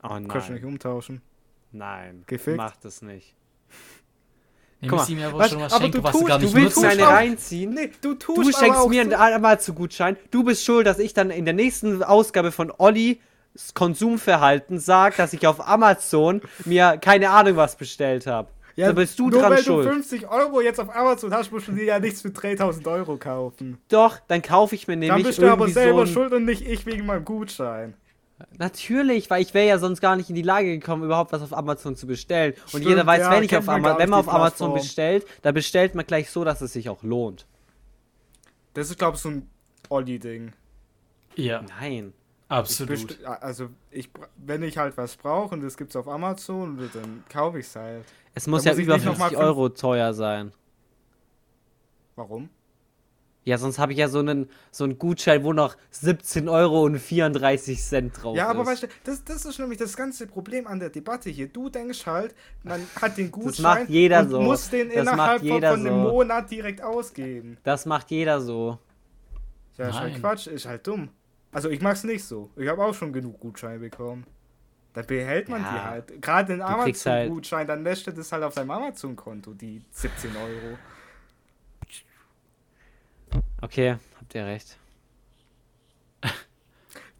Oh 0.03 0.07
Kannst 0.27 0.49
du 0.49 0.53
nicht 0.53 0.63
nein, 0.63 0.71
umtauschen. 0.73 1.21
nein, 1.71 2.23
Gefickt? 2.27 2.57
mach 2.57 2.75
das 2.77 3.01
nicht. 3.01 3.35
Guck 4.81 4.91
mal, 4.93 5.09
ihm 5.09 5.21
aber 5.23 5.37
was- 5.39 5.49
schon 5.51 5.61
was 5.61 5.73
aber 5.73 5.81
schenken, 5.83 5.97
du 5.97 6.03
was 6.03 6.11
tust- 6.11 6.25
gar 6.27 6.39
du 6.39 6.45
nicht 6.45 6.55
willst 6.55 6.73
tust 6.75 6.85
nutzen 6.87 6.99
eine 7.03 7.07
reinziehen? 7.07 7.73
Nee, 7.73 7.91
du 8.01 8.15
tust 8.15 8.37
Du 8.39 8.51
schenkst 8.51 8.87
mir 8.89 9.01
einen 9.01 9.13
Amazon-Gutschein. 9.13 10.17
Du 10.31 10.43
bist 10.43 10.63
schuld, 10.65 10.87
dass 10.87 10.97
ich 10.99 11.13
dann 11.13 11.29
in 11.29 11.45
der 11.45 11.53
nächsten 11.53 12.01
Ausgabe 12.03 12.51
von 12.51 12.71
Ollis 12.77 13.17
Konsumverhalten 13.75 14.79
sag, 14.79 15.17
dass 15.17 15.33
ich 15.33 15.45
auf 15.45 15.67
Amazon 15.67 16.41
mir 16.65 16.97
keine 16.97 17.29
Ahnung 17.31 17.57
was 17.57 17.75
bestellt 17.75 18.25
habe. 18.25 18.49
Ja, 18.75 18.87
da 18.87 18.93
bist 18.93 19.17
du 19.19 19.29
nur 19.29 19.41
dran 19.41 19.51
weil 19.51 19.63
schuld. 19.63 19.85
du 19.85 19.91
50 19.91 20.27
Euro 20.29 20.61
jetzt 20.61 20.79
auf 20.79 20.95
Amazon 20.95 21.33
hast, 21.33 21.51
musst 21.51 21.67
du 21.67 21.73
dir 21.73 21.83
ja 21.85 21.99
nichts 21.99 22.21
für 22.21 22.31
3000 22.31 22.87
Euro 22.87 23.17
kaufen. 23.17 23.77
Doch, 23.89 24.19
dann 24.27 24.41
kaufe 24.41 24.75
ich 24.75 24.87
mir 24.87 24.93
Dann 24.93 24.99
nämlich 24.99 25.25
bist 25.27 25.39
du 25.41 25.47
aber 25.51 25.67
selber 25.67 26.07
so 26.07 26.13
schuld 26.13 26.33
und 26.33 26.45
nicht 26.45 26.61
ich 26.65 26.85
wegen 26.85 27.05
meinem 27.05 27.25
Gutschein. 27.25 27.95
Natürlich, 28.57 29.29
weil 29.29 29.41
ich 29.43 29.53
wäre 29.53 29.67
ja 29.67 29.77
sonst 29.77 30.01
gar 30.01 30.15
nicht 30.15 30.29
in 30.29 30.35
die 30.35 30.41
Lage 30.41 30.79
gekommen, 30.79 31.03
überhaupt 31.03 31.31
was 31.31 31.41
auf 31.43 31.53
Amazon 31.53 31.95
zu 31.95 32.07
bestellen. 32.07 32.53
Und 32.53 32.69
Stimmt, 32.69 32.85
jeder 32.85 33.05
weiß, 33.05 33.19
ja, 33.21 33.31
wenn, 33.31 33.43
ich 33.43 33.55
auf 33.55 33.65
man 33.67 33.85
Ama 33.85 33.97
wenn 33.99 34.09
man 34.09 34.19
auf 34.19 34.29
Amazon 34.29 34.71
Plattform. 34.71 34.73
bestellt, 34.73 35.25
da 35.43 35.51
bestellt 35.51 35.93
man 35.93 36.05
gleich 36.07 36.31
so, 36.31 36.43
dass 36.43 36.61
es 36.61 36.73
sich 36.73 36.89
auch 36.89 37.03
lohnt. 37.03 37.45
Das 38.73 38.89
ist, 38.89 38.97
glaube 38.97 39.15
ich, 39.17 39.21
so 39.21 39.29
ein 39.29 39.49
Olli-Ding. 39.89 40.53
Ja, 41.35 41.63
Nein. 41.79 42.13
Ich 42.45 42.51
absolut. 42.57 42.89
best- 43.07 43.23
Also, 43.25 43.69
ich, 43.91 44.09
wenn 44.37 44.63
ich 44.63 44.77
halt 44.77 44.97
was 44.97 45.15
brauche 45.15 45.53
und 45.55 45.63
es 45.63 45.77
gibt's 45.77 45.95
auf 45.95 46.07
Amazon, 46.07 46.77
dann 46.93 47.23
kaufe 47.29 47.59
ich 47.59 47.65
es 47.67 47.75
halt. 47.75 48.05
Es 48.33 48.47
muss 48.47 48.63
Da 48.63 48.69
ja 48.71 48.75
muss 48.75 48.83
über 48.83 48.95
nicht 48.95 49.05
noch 49.05 49.17
mal 49.17 49.29
50 49.29 49.37
fünf- 49.37 49.47
Euro 49.49 49.69
teuer 49.69 50.13
sein. 50.13 50.51
Warum? 52.15 52.49
Ja, 53.43 53.57
sonst 53.57 53.79
habe 53.79 53.91
ich 53.91 53.97
ja 53.97 54.07
so 54.07 54.19
einen, 54.19 54.49
so 54.69 54.83
einen 54.83 54.99
Gutschein, 54.99 55.43
wo 55.43 55.51
noch 55.51 55.75
17 55.89 56.47
Euro 56.47 56.83
und 56.83 56.99
34 56.99 57.81
Cent 57.81 58.21
drauf 58.21 58.37
Ja, 58.37 58.47
aber 58.49 58.61
ist. 58.61 58.67
weißt 58.67 58.83
du, 58.83 58.87
das, 59.03 59.23
das 59.23 59.45
ist 59.45 59.57
nämlich 59.57 59.79
das 59.79 59.97
ganze 59.97 60.27
Problem 60.27 60.67
an 60.67 60.79
der 60.79 60.91
Debatte 60.91 61.31
hier. 61.31 61.47
Du 61.47 61.67
denkst 61.69 62.05
halt, 62.05 62.35
man 62.61 62.85
hat 63.01 63.17
den 63.17 63.31
Gutschein 63.31 63.63
macht 63.63 63.89
jeder 63.89 64.19
und 64.21 64.29
so. 64.29 64.41
muss 64.41 64.69
den 64.69 64.89
Das 64.89 64.97
innerhalb 64.97 65.17
macht 65.17 65.37
von, 65.39 65.47
jeder 65.47 65.71
von 65.71 65.79
einem 65.87 66.03
so. 66.03 66.09
Monat 66.11 66.51
direkt 66.51 66.83
ausgeben. 66.83 67.57
Das 67.63 67.87
macht 67.87 68.11
jeder 68.11 68.39
so. 68.41 68.77
Ja, 69.77 69.89
ist 69.89 69.99
halt. 69.99 70.19
Quatsch, 70.19 70.45
ist 70.45 70.67
halt 70.67 70.85
dumm. 70.85 71.09
Also 71.51 71.69
ich 71.69 71.81
mach's 71.81 72.03
nicht 72.03 72.23
so. 72.23 72.51
Ich 72.55 72.67
habe 72.67 72.83
auch 72.85 72.93
schon 72.93 73.11
genug 73.11 73.39
Gutscheine 73.39 73.79
bekommen. 73.79 74.25
Dann 74.93 75.05
behält 75.07 75.47
man 75.49 75.61
Ja. 75.61 75.71
die 75.71 75.79
halt. 75.79 76.21
Gerade 76.21 76.57
den 76.57 76.65
kriegst 76.83 77.05
halt- 77.05 77.15
Amazon-Gutschein, 77.21 77.67
dann 77.67 77.83
lässt 77.83 78.07
du 78.07 78.11
das 78.11 78.31
halt 78.31 78.43
auf 78.43 78.53
deinem 78.53 78.71
Amazon-Konto, 78.71 79.53
die 79.53 79.81
17 79.91 80.31
Euro. 80.35 80.77
Okay, 83.61 83.97
habt 84.19 84.35
ihr 84.35 84.45
recht. 84.45 84.77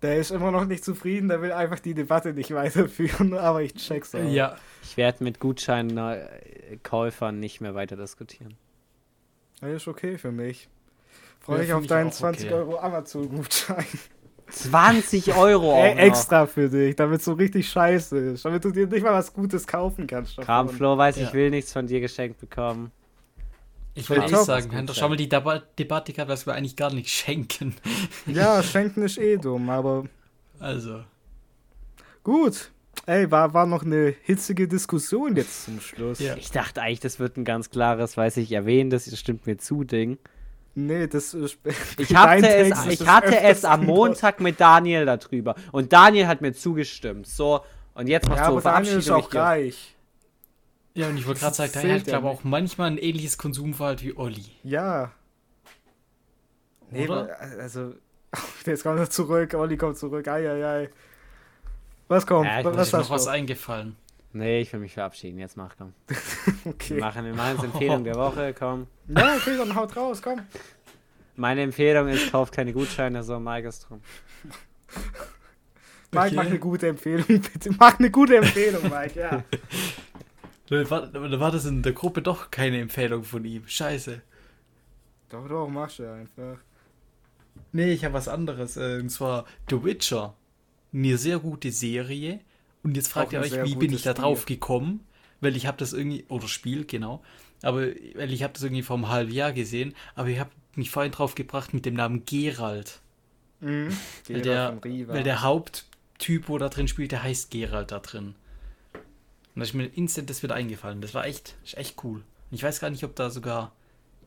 Der 0.01 0.17
ist 0.17 0.31
immer 0.31 0.49
noch 0.49 0.65
nicht 0.65 0.83
zufrieden, 0.83 1.29
der 1.29 1.43
will 1.43 1.51
einfach 1.51 1.77
die 1.79 1.93
Debatte 1.93 2.33
nicht 2.33 2.51
weiterführen, 2.51 3.33
aber 3.37 3.61
ich 3.61 3.75
check's 3.75 4.15
auch. 4.15 4.23
Ja, 4.31 4.57
Ich 4.81 4.97
werde 4.97 5.23
mit 5.23 5.39
Gutscheinkäufern 5.39 7.39
nicht 7.39 7.61
mehr 7.61 7.75
weiter 7.75 7.95
diskutieren. 7.95 8.57
Ja, 9.61 9.67
ist 9.67 9.87
okay 9.87 10.17
für 10.17 10.31
mich. 10.31 10.67
Freue 11.39 11.57
Ja, 11.59 11.63
mich 11.63 11.73
auf 11.73 11.85
deinen 11.87 12.07
auch 12.09 12.13
20 12.13 12.47
okay. 12.47 12.55
Euro 12.55 12.79
Amazon-Gutschein. 12.79 13.85
20 14.51 15.33
Euro 15.37 15.73
auch 15.73 15.83
Ey, 15.83 15.95
noch. 15.95 16.01
extra 16.01 16.45
für 16.45 16.69
dich, 16.69 16.95
damit 16.95 17.21
so 17.21 17.33
richtig 17.33 17.69
scheiße 17.69 18.17
ist. 18.17 18.45
Damit 18.45 18.63
du 18.63 18.71
dir 18.71 18.87
nicht 18.87 19.03
mal 19.03 19.13
was 19.13 19.33
Gutes 19.33 19.65
kaufen 19.65 20.07
kannst. 20.07 20.33
davon. 20.37 20.45
Kramflo 20.45 20.97
weiß, 20.97 21.17
ich 21.17 21.23
Ja. 21.23 21.33
will 21.33 21.49
nichts 21.49 21.71
von 21.73 21.87
dir 21.87 21.99
geschenkt 22.01 22.39
bekommen. 22.39 22.91
ich 23.93 24.09
würde 24.09 24.25
den 24.27 24.35
eh 24.35 24.43
sagen, 24.43 24.85
doch 24.85 24.95
schon 24.95 25.09
mal 25.09 25.15
die 25.17 25.27
Deba 25.29 25.59
Debatte 25.77 26.13
gehabt, 26.13 26.29
dass 26.31 26.45
wir 26.45 26.53
eigentlich 26.53 26.75
gar 26.75 26.93
nichts 26.93 27.11
schenken. 27.11 27.75
Ja, 28.25 28.61
schenken 28.63 29.03
ist 29.03 29.17
eh 29.17 29.37
dumm, 29.37 29.69
aber 29.69 30.05
Also, 30.59 31.01
gut. 32.23 32.71
Ey, 33.07 33.31
war, 33.31 33.53
war 33.53 33.65
noch 33.65 33.83
eine 33.83 34.13
hitzige 34.23 34.67
Diskussion 34.67 35.35
jetzt 35.35 35.65
zum 35.65 35.81
Schluss. 35.81 36.19
Ja. 36.19 36.35
Ich 36.35 36.51
dachte 36.51 36.81
eigentlich, 36.81 36.99
das 36.99 37.19
wird 37.19 37.35
ein 37.35 37.45
ganz 37.45 37.69
klares, 37.71 38.15
weiß 38.15 38.37
ich, 38.37 38.51
erwähnen, 38.51 38.89
das 38.91 39.17
stimmt 39.17 39.47
mir 39.47 39.57
zu, 39.57 39.83
Ding. 39.83 40.17
Nee, 40.73 41.07
das 41.07 41.33
ist. 41.33 41.57
Ich 41.97 42.15
hatte, 42.15 42.47
es, 42.47 42.85
ich 42.87 43.05
hatte 43.07 43.39
es 43.41 43.65
am 43.65 43.85
Montag 43.85 44.39
mit 44.39 44.59
Daniel 44.59 45.05
darüber. 45.05 45.55
Und 45.71 45.91
Daniel 45.91 46.27
hat 46.27 46.41
mir 46.41 46.53
zugestimmt. 46.53 47.27
So, 47.27 47.61
und 47.93 48.07
jetzt 48.07 48.27
machst 48.29 48.39
Ja, 48.41 48.47
du 48.47 48.53
aber 48.53 48.61
Daniel 48.61 48.97
ist 48.99 49.09
auch 49.11 49.33
reich. 49.33 49.95
ja, 50.93 51.07
und 51.09 51.17
ich 51.17 51.27
wollte 51.27 51.41
gerade 51.41 51.55
sagen, 51.55 51.71
Das 51.73 51.81
der 51.81 51.95
hat, 51.95 52.03
glaube 52.05 52.27
ich, 52.27 52.33
auch 52.33 52.43
manchmal 52.43 52.91
ein 52.91 52.97
ähnliches 52.97 53.37
Konsumverhalten 53.37 54.07
wie 54.07 54.17
Olli. 54.17 54.45
Ja. 54.63 55.11
Nee, 56.89 57.07
Oder? 57.07 57.39
also. 57.39 57.93
Jetzt 58.65 58.83
kommt 58.83 58.99
er 58.99 59.09
zurück, 59.09 59.53
Olli 59.53 59.75
kommt 59.75 59.97
zurück. 59.97 60.27
Eieiei. 60.27 60.89
Was 62.07 62.25
kommt? 62.25 62.45
Ja, 62.47 62.63
was 62.63 62.87
Ist 62.87 62.93
noch 62.93 63.09
was 63.09 63.27
eingefallen. 63.27 63.95
Nee, 64.33 64.61
ich 64.61 64.71
will 64.71 64.79
mich 64.79 64.93
verabschieden. 64.93 65.39
Jetzt 65.39 65.57
mach, 65.57 65.75
komm. 65.77 65.93
Wir 66.63 66.71
Okay. 66.73 66.99
machen 66.99 67.25
wir 67.25 67.33
machen 67.33 67.55
jetzt 67.55 67.63
Empfehlung 67.65 68.03
der 68.03 68.15
Woche, 68.15 68.53
komm. 68.57 68.87
Ja, 69.09 69.35
okay, 69.35 69.57
dann 69.57 69.75
haut 69.75 69.95
raus, 69.97 70.21
komm. 70.21 70.41
Meine 71.35 71.61
Empfehlung 71.63 72.07
ist, 72.07 72.31
kauft 72.31 72.53
keine 72.53 72.71
Gutscheine, 72.73 73.23
so 73.23 73.39
Mike 73.39 73.67
ist 73.67 73.87
drum. 73.89 74.01
Mike, 76.11 76.25
Okay. 76.27 76.35
mach 76.35 76.45
eine 76.45 76.59
gute 76.59 76.87
Empfehlung, 76.89 77.25
bitte. 77.27 77.71
Mach 77.79 77.97
eine 77.99 78.11
gute 78.11 78.35
Empfehlung, 78.37 78.83
Mike, 78.89 79.19
ja. 79.19 79.43
Da 80.67 80.89
war, 80.89 81.07
da 81.07 81.39
war 81.39 81.51
das 81.51 81.65
in 81.65 81.81
der 81.83 81.93
Gruppe 81.93 82.21
doch 82.21 82.51
keine 82.51 82.79
Empfehlung 82.79 83.23
von 83.23 83.43
ihm. 83.45 83.63
Scheiße. 83.67 84.21
Doch, 85.29 85.47
doch, 85.47 85.67
mach 85.69 85.89
schon 85.89 86.07
einfach. 86.07 86.57
Nee, 87.73 87.91
ich 87.93 88.03
habe 88.05 88.13
was 88.13 88.27
anderes. 88.27 88.75
äh, 88.77 88.99
Und 89.01 89.09
zwar 89.09 89.45
The 89.69 89.83
Witcher. 89.83 90.35
Eine 90.93 91.17
sehr 91.17 91.39
gute 91.39 91.71
Serie. 91.71 92.41
Und 92.83 92.95
jetzt 92.95 93.09
fragt 93.09 93.33
ihr 93.33 93.39
euch, 93.39 93.51
wie 93.63 93.75
bin 93.75 93.93
ich 93.93 94.03
da 94.03 94.11
Spiel. 94.11 94.23
drauf 94.23 94.45
gekommen? 94.45 95.05
Weil 95.39 95.55
ich 95.55 95.65
habe 95.65 95.77
das 95.77 95.93
irgendwie, 95.93 96.25
oder 96.29 96.47
Spiel, 96.47 96.85
genau. 96.85 97.23
Aber 97.61 97.81
weil 97.81 98.31
ich 98.31 98.43
habe 98.43 98.53
das 98.53 98.63
irgendwie 98.63 98.81
vor 98.81 98.95
einem 98.95 99.09
halben 99.09 99.31
Jahr 99.31 99.53
gesehen. 99.53 99.93
Aber 100.15 100.29
ich 100.29 100.39
habe 100.39 100.51
mich 100.75 100.89
vorhin 100.89 101.11
drauf 101.11 101.35
gebracht 101.35 101.73
mit 101.73 101.85
dem 101.85 101.95
Namen 101.95 102.25
Geralt. 102.25 102.99
Mhm. 103.59 103.95
Weil 104.27 104.41
der, 104.41 104.79
weil 105.07 105.23
der 105.23 105.43
Haupttyp, 105.43 106.49
wo 106.49 106.57
da 106.57 106.69
drin 106.69 106.87
spielt, 106.87 107.11
der 107.11 107.21
heißt 107.21 107.51
Geralt 107.51 107.91
da 107.91 107.99
drin. 107.99 108.33
Und 108.93 109.59
da 109.59 109.61
ist 109.61 109.73
mir 109.73 109.85
instant 109.85 110.29
das 110.29 110.41
wieder 110.41 110.55
eingefallen. 110.55 111.01
Das 111.01 111.13
war 111.13 111.25
echt, 111.25 111.55
ist 111.63 111.77
echt 111.77 112.03
cool. 112.03 112.23
Und 112.49 112.55
ich 112.55 112.63
weiß 112.63 112.79
gar 112.79 112.89
nicht, 112.89 113.03
ob 113.03 113.15
da 113.15 113.29
sogar 113.29 113.73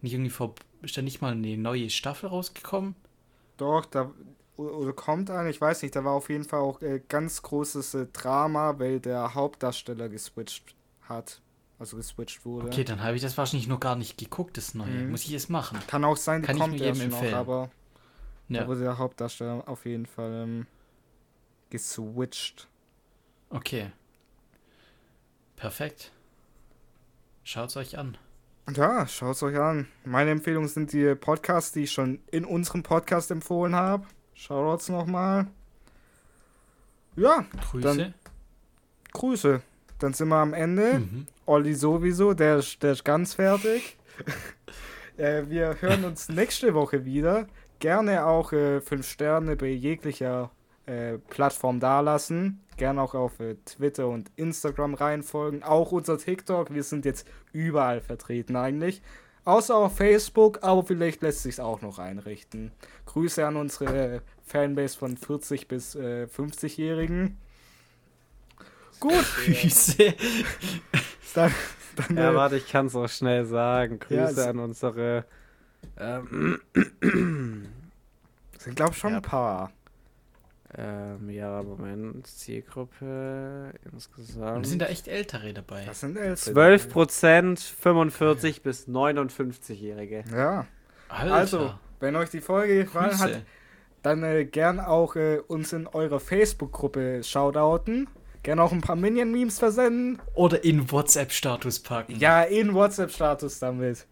nicht 0.02 0.12
irgendwie 0.12 0.30
vor, 0.30 0.54
ist 0.82 0.96
da 0.96 1.02
nicht 1.02 1.20
mal 1.20 1.32
eine 1.32 1.56
neue 1.56 1.90
Staffel 1.90 2.28
rausgekommen? 2.28 2.94
Doch, 3.56 3.86
da 3.86 4.12
oder 4.56 4.92
kommt 4.92 5.30
eine, 5.30 5.50
ich 5.50 5.60
weiß 5.60 5.82
nicht, 5.82 5.96
da 5.96 6.04
war 6.04 6.12
auf 6.12 6.28
jeden 6.30 6.44
Fall 6.44 6.60
auch 6.60 6.80
äh, 6.82 7.00
ganz 7.08 7.42
großes 7.42 7.94
äh, 7.94 8.06
Drama, 8.12 8.78
weil 8.78 9.00
der 9.00 9.34
Hauptdarsteller 9.34 10.08
geswitcht 10.08 10.74
hat. 11.02 11.40
Also 11.78 11.96
geswitcht 11.96 12.44
wurde. 12.44 12.68
Okay, 12.68 12.84
dann 12.84 13.02
habe 13.02 13.16
ich 13.16 13.22
das 13.22 13.36
wahrscheinlich 13.36 13.66
noch 13.66 13.80
gar 13.80 13.96
nicht 13.96 14.16
geguckt, 14.16 14.56
das 14.56 14.74
neue. 14.74 14.88
Mhm. 14.90 15.10
Muss 15.10 15.24
ich 15.24 15.32
es 15.32 15.48
machen? 15.48 15.78
Kann 15.88 16.04
auch 16.04 16.16
sein, 16.16 16.42
die 16.42 16.46
Kann 16.46 16.56
ich 16.56 16.62
kommt 16.62 16.74
nur 16.78 16.86
jedem 16.86 17.00
erst 17.00 17.10
noch, 17.10 17.18
empfehlen. 17.18 17.34
aber 17.34 17.70
da 18.48 18.60
Ja. 18.60 18.68
wurde 18.68 18.80
der 18.80 18.98
Hauptdarsteller 18.98 19.64
auf 19.68 19.84
jeden 19.84 20.06
Fall 20.06 20.32
ähm, 20.44 20.66
geswitcht. 21.70 22.68
Okay. 23.50 23.90
Perfekt. 25.56 26.12
Schaut's 27.42 27.76
euch 27.76 27.98
an. 27.98 28.16
Ja, 28.74 29.06
schaut's 29.06 29.42
euch 29.42 29.58
an. 29.58 29.88
Meine 30.04 30.30
Empfehlungen 30.30 30.68
sind 30.68 30.92
die 30.92 31.14
Podcasts, 31.14 31.72
die 31.72 31.82
ich 31.82 31.92
schon 31.92 32.20
in 32.30 32.44
unserem 32.44 32.82
Podcast 32.82 33.30
empfohlen 33.30 33.74
habe. 33.74 34.06
Shoutouts 34.34 34.88
nochmal. 34.88 35.46
Ja, 37.16 37.44
Grüße. 37.70 37.86
Dann- 37.96 38.14
Grüße. 39.12 39.60
Dann 39.98 40.12
sind 40.12 40.28
wir 40.28 40.36
am 40.36 40.54
Ende. 40.54 40.98
mhm. 41.00 41.26
Olli 41.46 41.74
sowieso, 41.74 42.34
der, 42.34 42.56
ist- 42.58 42.82
der 42.82 42.92
ist 42.92 43.04
ganz 43.04 43.34
fertig. 43.34 43.96
äh, 45.16 45.42
wir 45.48 45.80
hören 45.80 46.04
uns 46.04 46.28
nächste 46.28 46.74
Woche 46.74 47.04
wieder. 47.04 47.46
Gerne 47.78 48.26
auch 48.26 48.52
äh, 48.52 48.80
5 48.80 49.06
Sterne 49.06 49.56
bei 49.56 49.66
jeglicher 49.66 50.50
äh, 50.86 51.18
Plattform 51.18 51.80
dalassen. 51.80 52.60
Gerne 52.76 53.02
auch 53.02 53.14
auf 53.14 53.38
äh, 53.40 53.54
Twitter 53.64 54.08
und 54.08 54.30
Instagram 54.36 54.94
reinfolgen. 54.94 55.62
Auch 55.62 55.92
unser 55.92 56.18
TikTok. 56.18 56.72
Wir 56.74 56.82
sind 56.82 57.04
jetzt 57.04 57.26
überall 57.52 58.00
vertreten 58.00 58.56
eigentlich. 58.56 59.00
Außer 59.44 59.76
auf 59.76 59.96
Facebook, 59.96 60.58
aber 60.62 60.82
vielleicht 60.84 61.20
lässt 61.22 61.42
sich 61.42 61.60
auch 61.60 61.82
noch 61.82 61.98
einrichten. 61.98 62.72
Grüße 63.06 63.46
an 63.46 63.56
unsere 63.56 64.22
Fanbase 64.46 64.96
von 64.96 65.16
40 65.16 65.68
bis 65.68 65.94
äh, 65.94 66.26
50-Jährigen. 66.34 67.36
Gut, 69.00 69.12
Grüße. 69.44 70.14
dann, 71.34 71.52
dann 71.96 72.16
Ja, 72.16 72.30
äh, 72.30 72.34
warte, 72.34 72.56
ich 72.56 72.68
kann 72.70 72.86
es 72.86 72.94
auch 72.96 73.08
schnell 73.08 73.44
sagen. 73.44 74.00
Ja, 74.08 74.26
Grüße 74.26 74.40
es- 74.40 74.46
an 74.46 74.58
unsere. 74.60 75.24
Ähm, 75.98 76.58
sind 78.58 78.76
glaube 78.76 78.92
ich 78.92 78.98
schon 78.98 79.10
Ja. 79.10 79.16
ein 79.18 79.22
paar. 79.22 79.70
Ähm, 80.76 81.30
ja, 81.30 81.62
Moment. 81.62 82.26
Zielgruppe 82.26 83.72
Und 83.84 83.92
insgesamt. 83.92 84.66
sind 84.66 84.82
da 84.82 84.86
echt 84.86 85.08
Ältere 85.08 85.52
dabei. 85.52 85.84
Das 85.84 86.00
sind 86.00 86.16
elf. 86.16 86.40
12 86.40 86.88
Prozent 86.90 87.60
45 87.60 88.62
bis 88.62 88.88
59-Jährige. 88.88 90.24
Ja. 90.32 90.66
Alter. 91.08 91.34
Also, 91.34 91.74
wenn 92.00 92.16
euch 92.16 92.30
die 92.30 92.40
Folge 92.40 92.84
gefallen 92.84 93.18
hat, 93.18 93.30
Grüße. 93.30 93.42
dann 94.02 94.22
äh, 94.24 94.44
gern 94.44 94.80
auch 94.80 95.16
äh, 95.16 95.38
uns 95.46 95.72
in 95.72 95.86
eurer 95.86 96.18
Facebook-Gruppe 96.18 97.22
shoutouten. 97.22 98.08
Gern 98.42 98.58
auch 98.58 98.72
ein 98.72 98.80
paar 98.80 98.96
Minion-Memes 98.96 99.58
versenden. 99.58 100.20
Oder 100.34 100.64
in 100.64 100.90
WhatsApp-Status 100.90 101.80
packen. 101.80 102.16
Ja, 102.16 102.42
in 102.42 102.74
WhatsApp-Status 102.74 103.58
damit. 103.58 104.06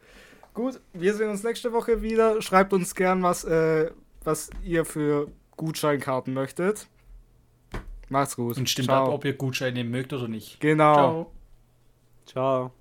Gut, 0.54 0.80
wir 0.92 1.14
sehen 1.14 1.30
uns 1.30 1.42
nächste 1.42 1.72
Woche 1.72 2.02
wieder. 2.02 2.40
Schreibt 2.40 2.72
uns 2.72 2.94
gern, 2.94 3.22
was, 3.22 3.44
äh, 3.44 3.90
was 4.24 4.50
ihr 4.62 4.84
für 4.84 5.28
Gutscheinkarten 5.64 6.34
möchtet. 6.34 6.88
Macht's 8.08 8.34
gut. 8.34 8.56
Und 8.56 8.68
stimmt 8.68 8.88
Ciao. 8.88 9.06
ab, 9.06 9.12
ob 9.12 9.24
ihr 9.24 9.34
Gutscheine 9.34 9.84
mögt 9.84 10.12
oder 10.12 10.26
nicht. 10.26 10.58
Genau. 10.58 10.94
Ciao. 10.94 11.32
Ciao. 12.26 12.72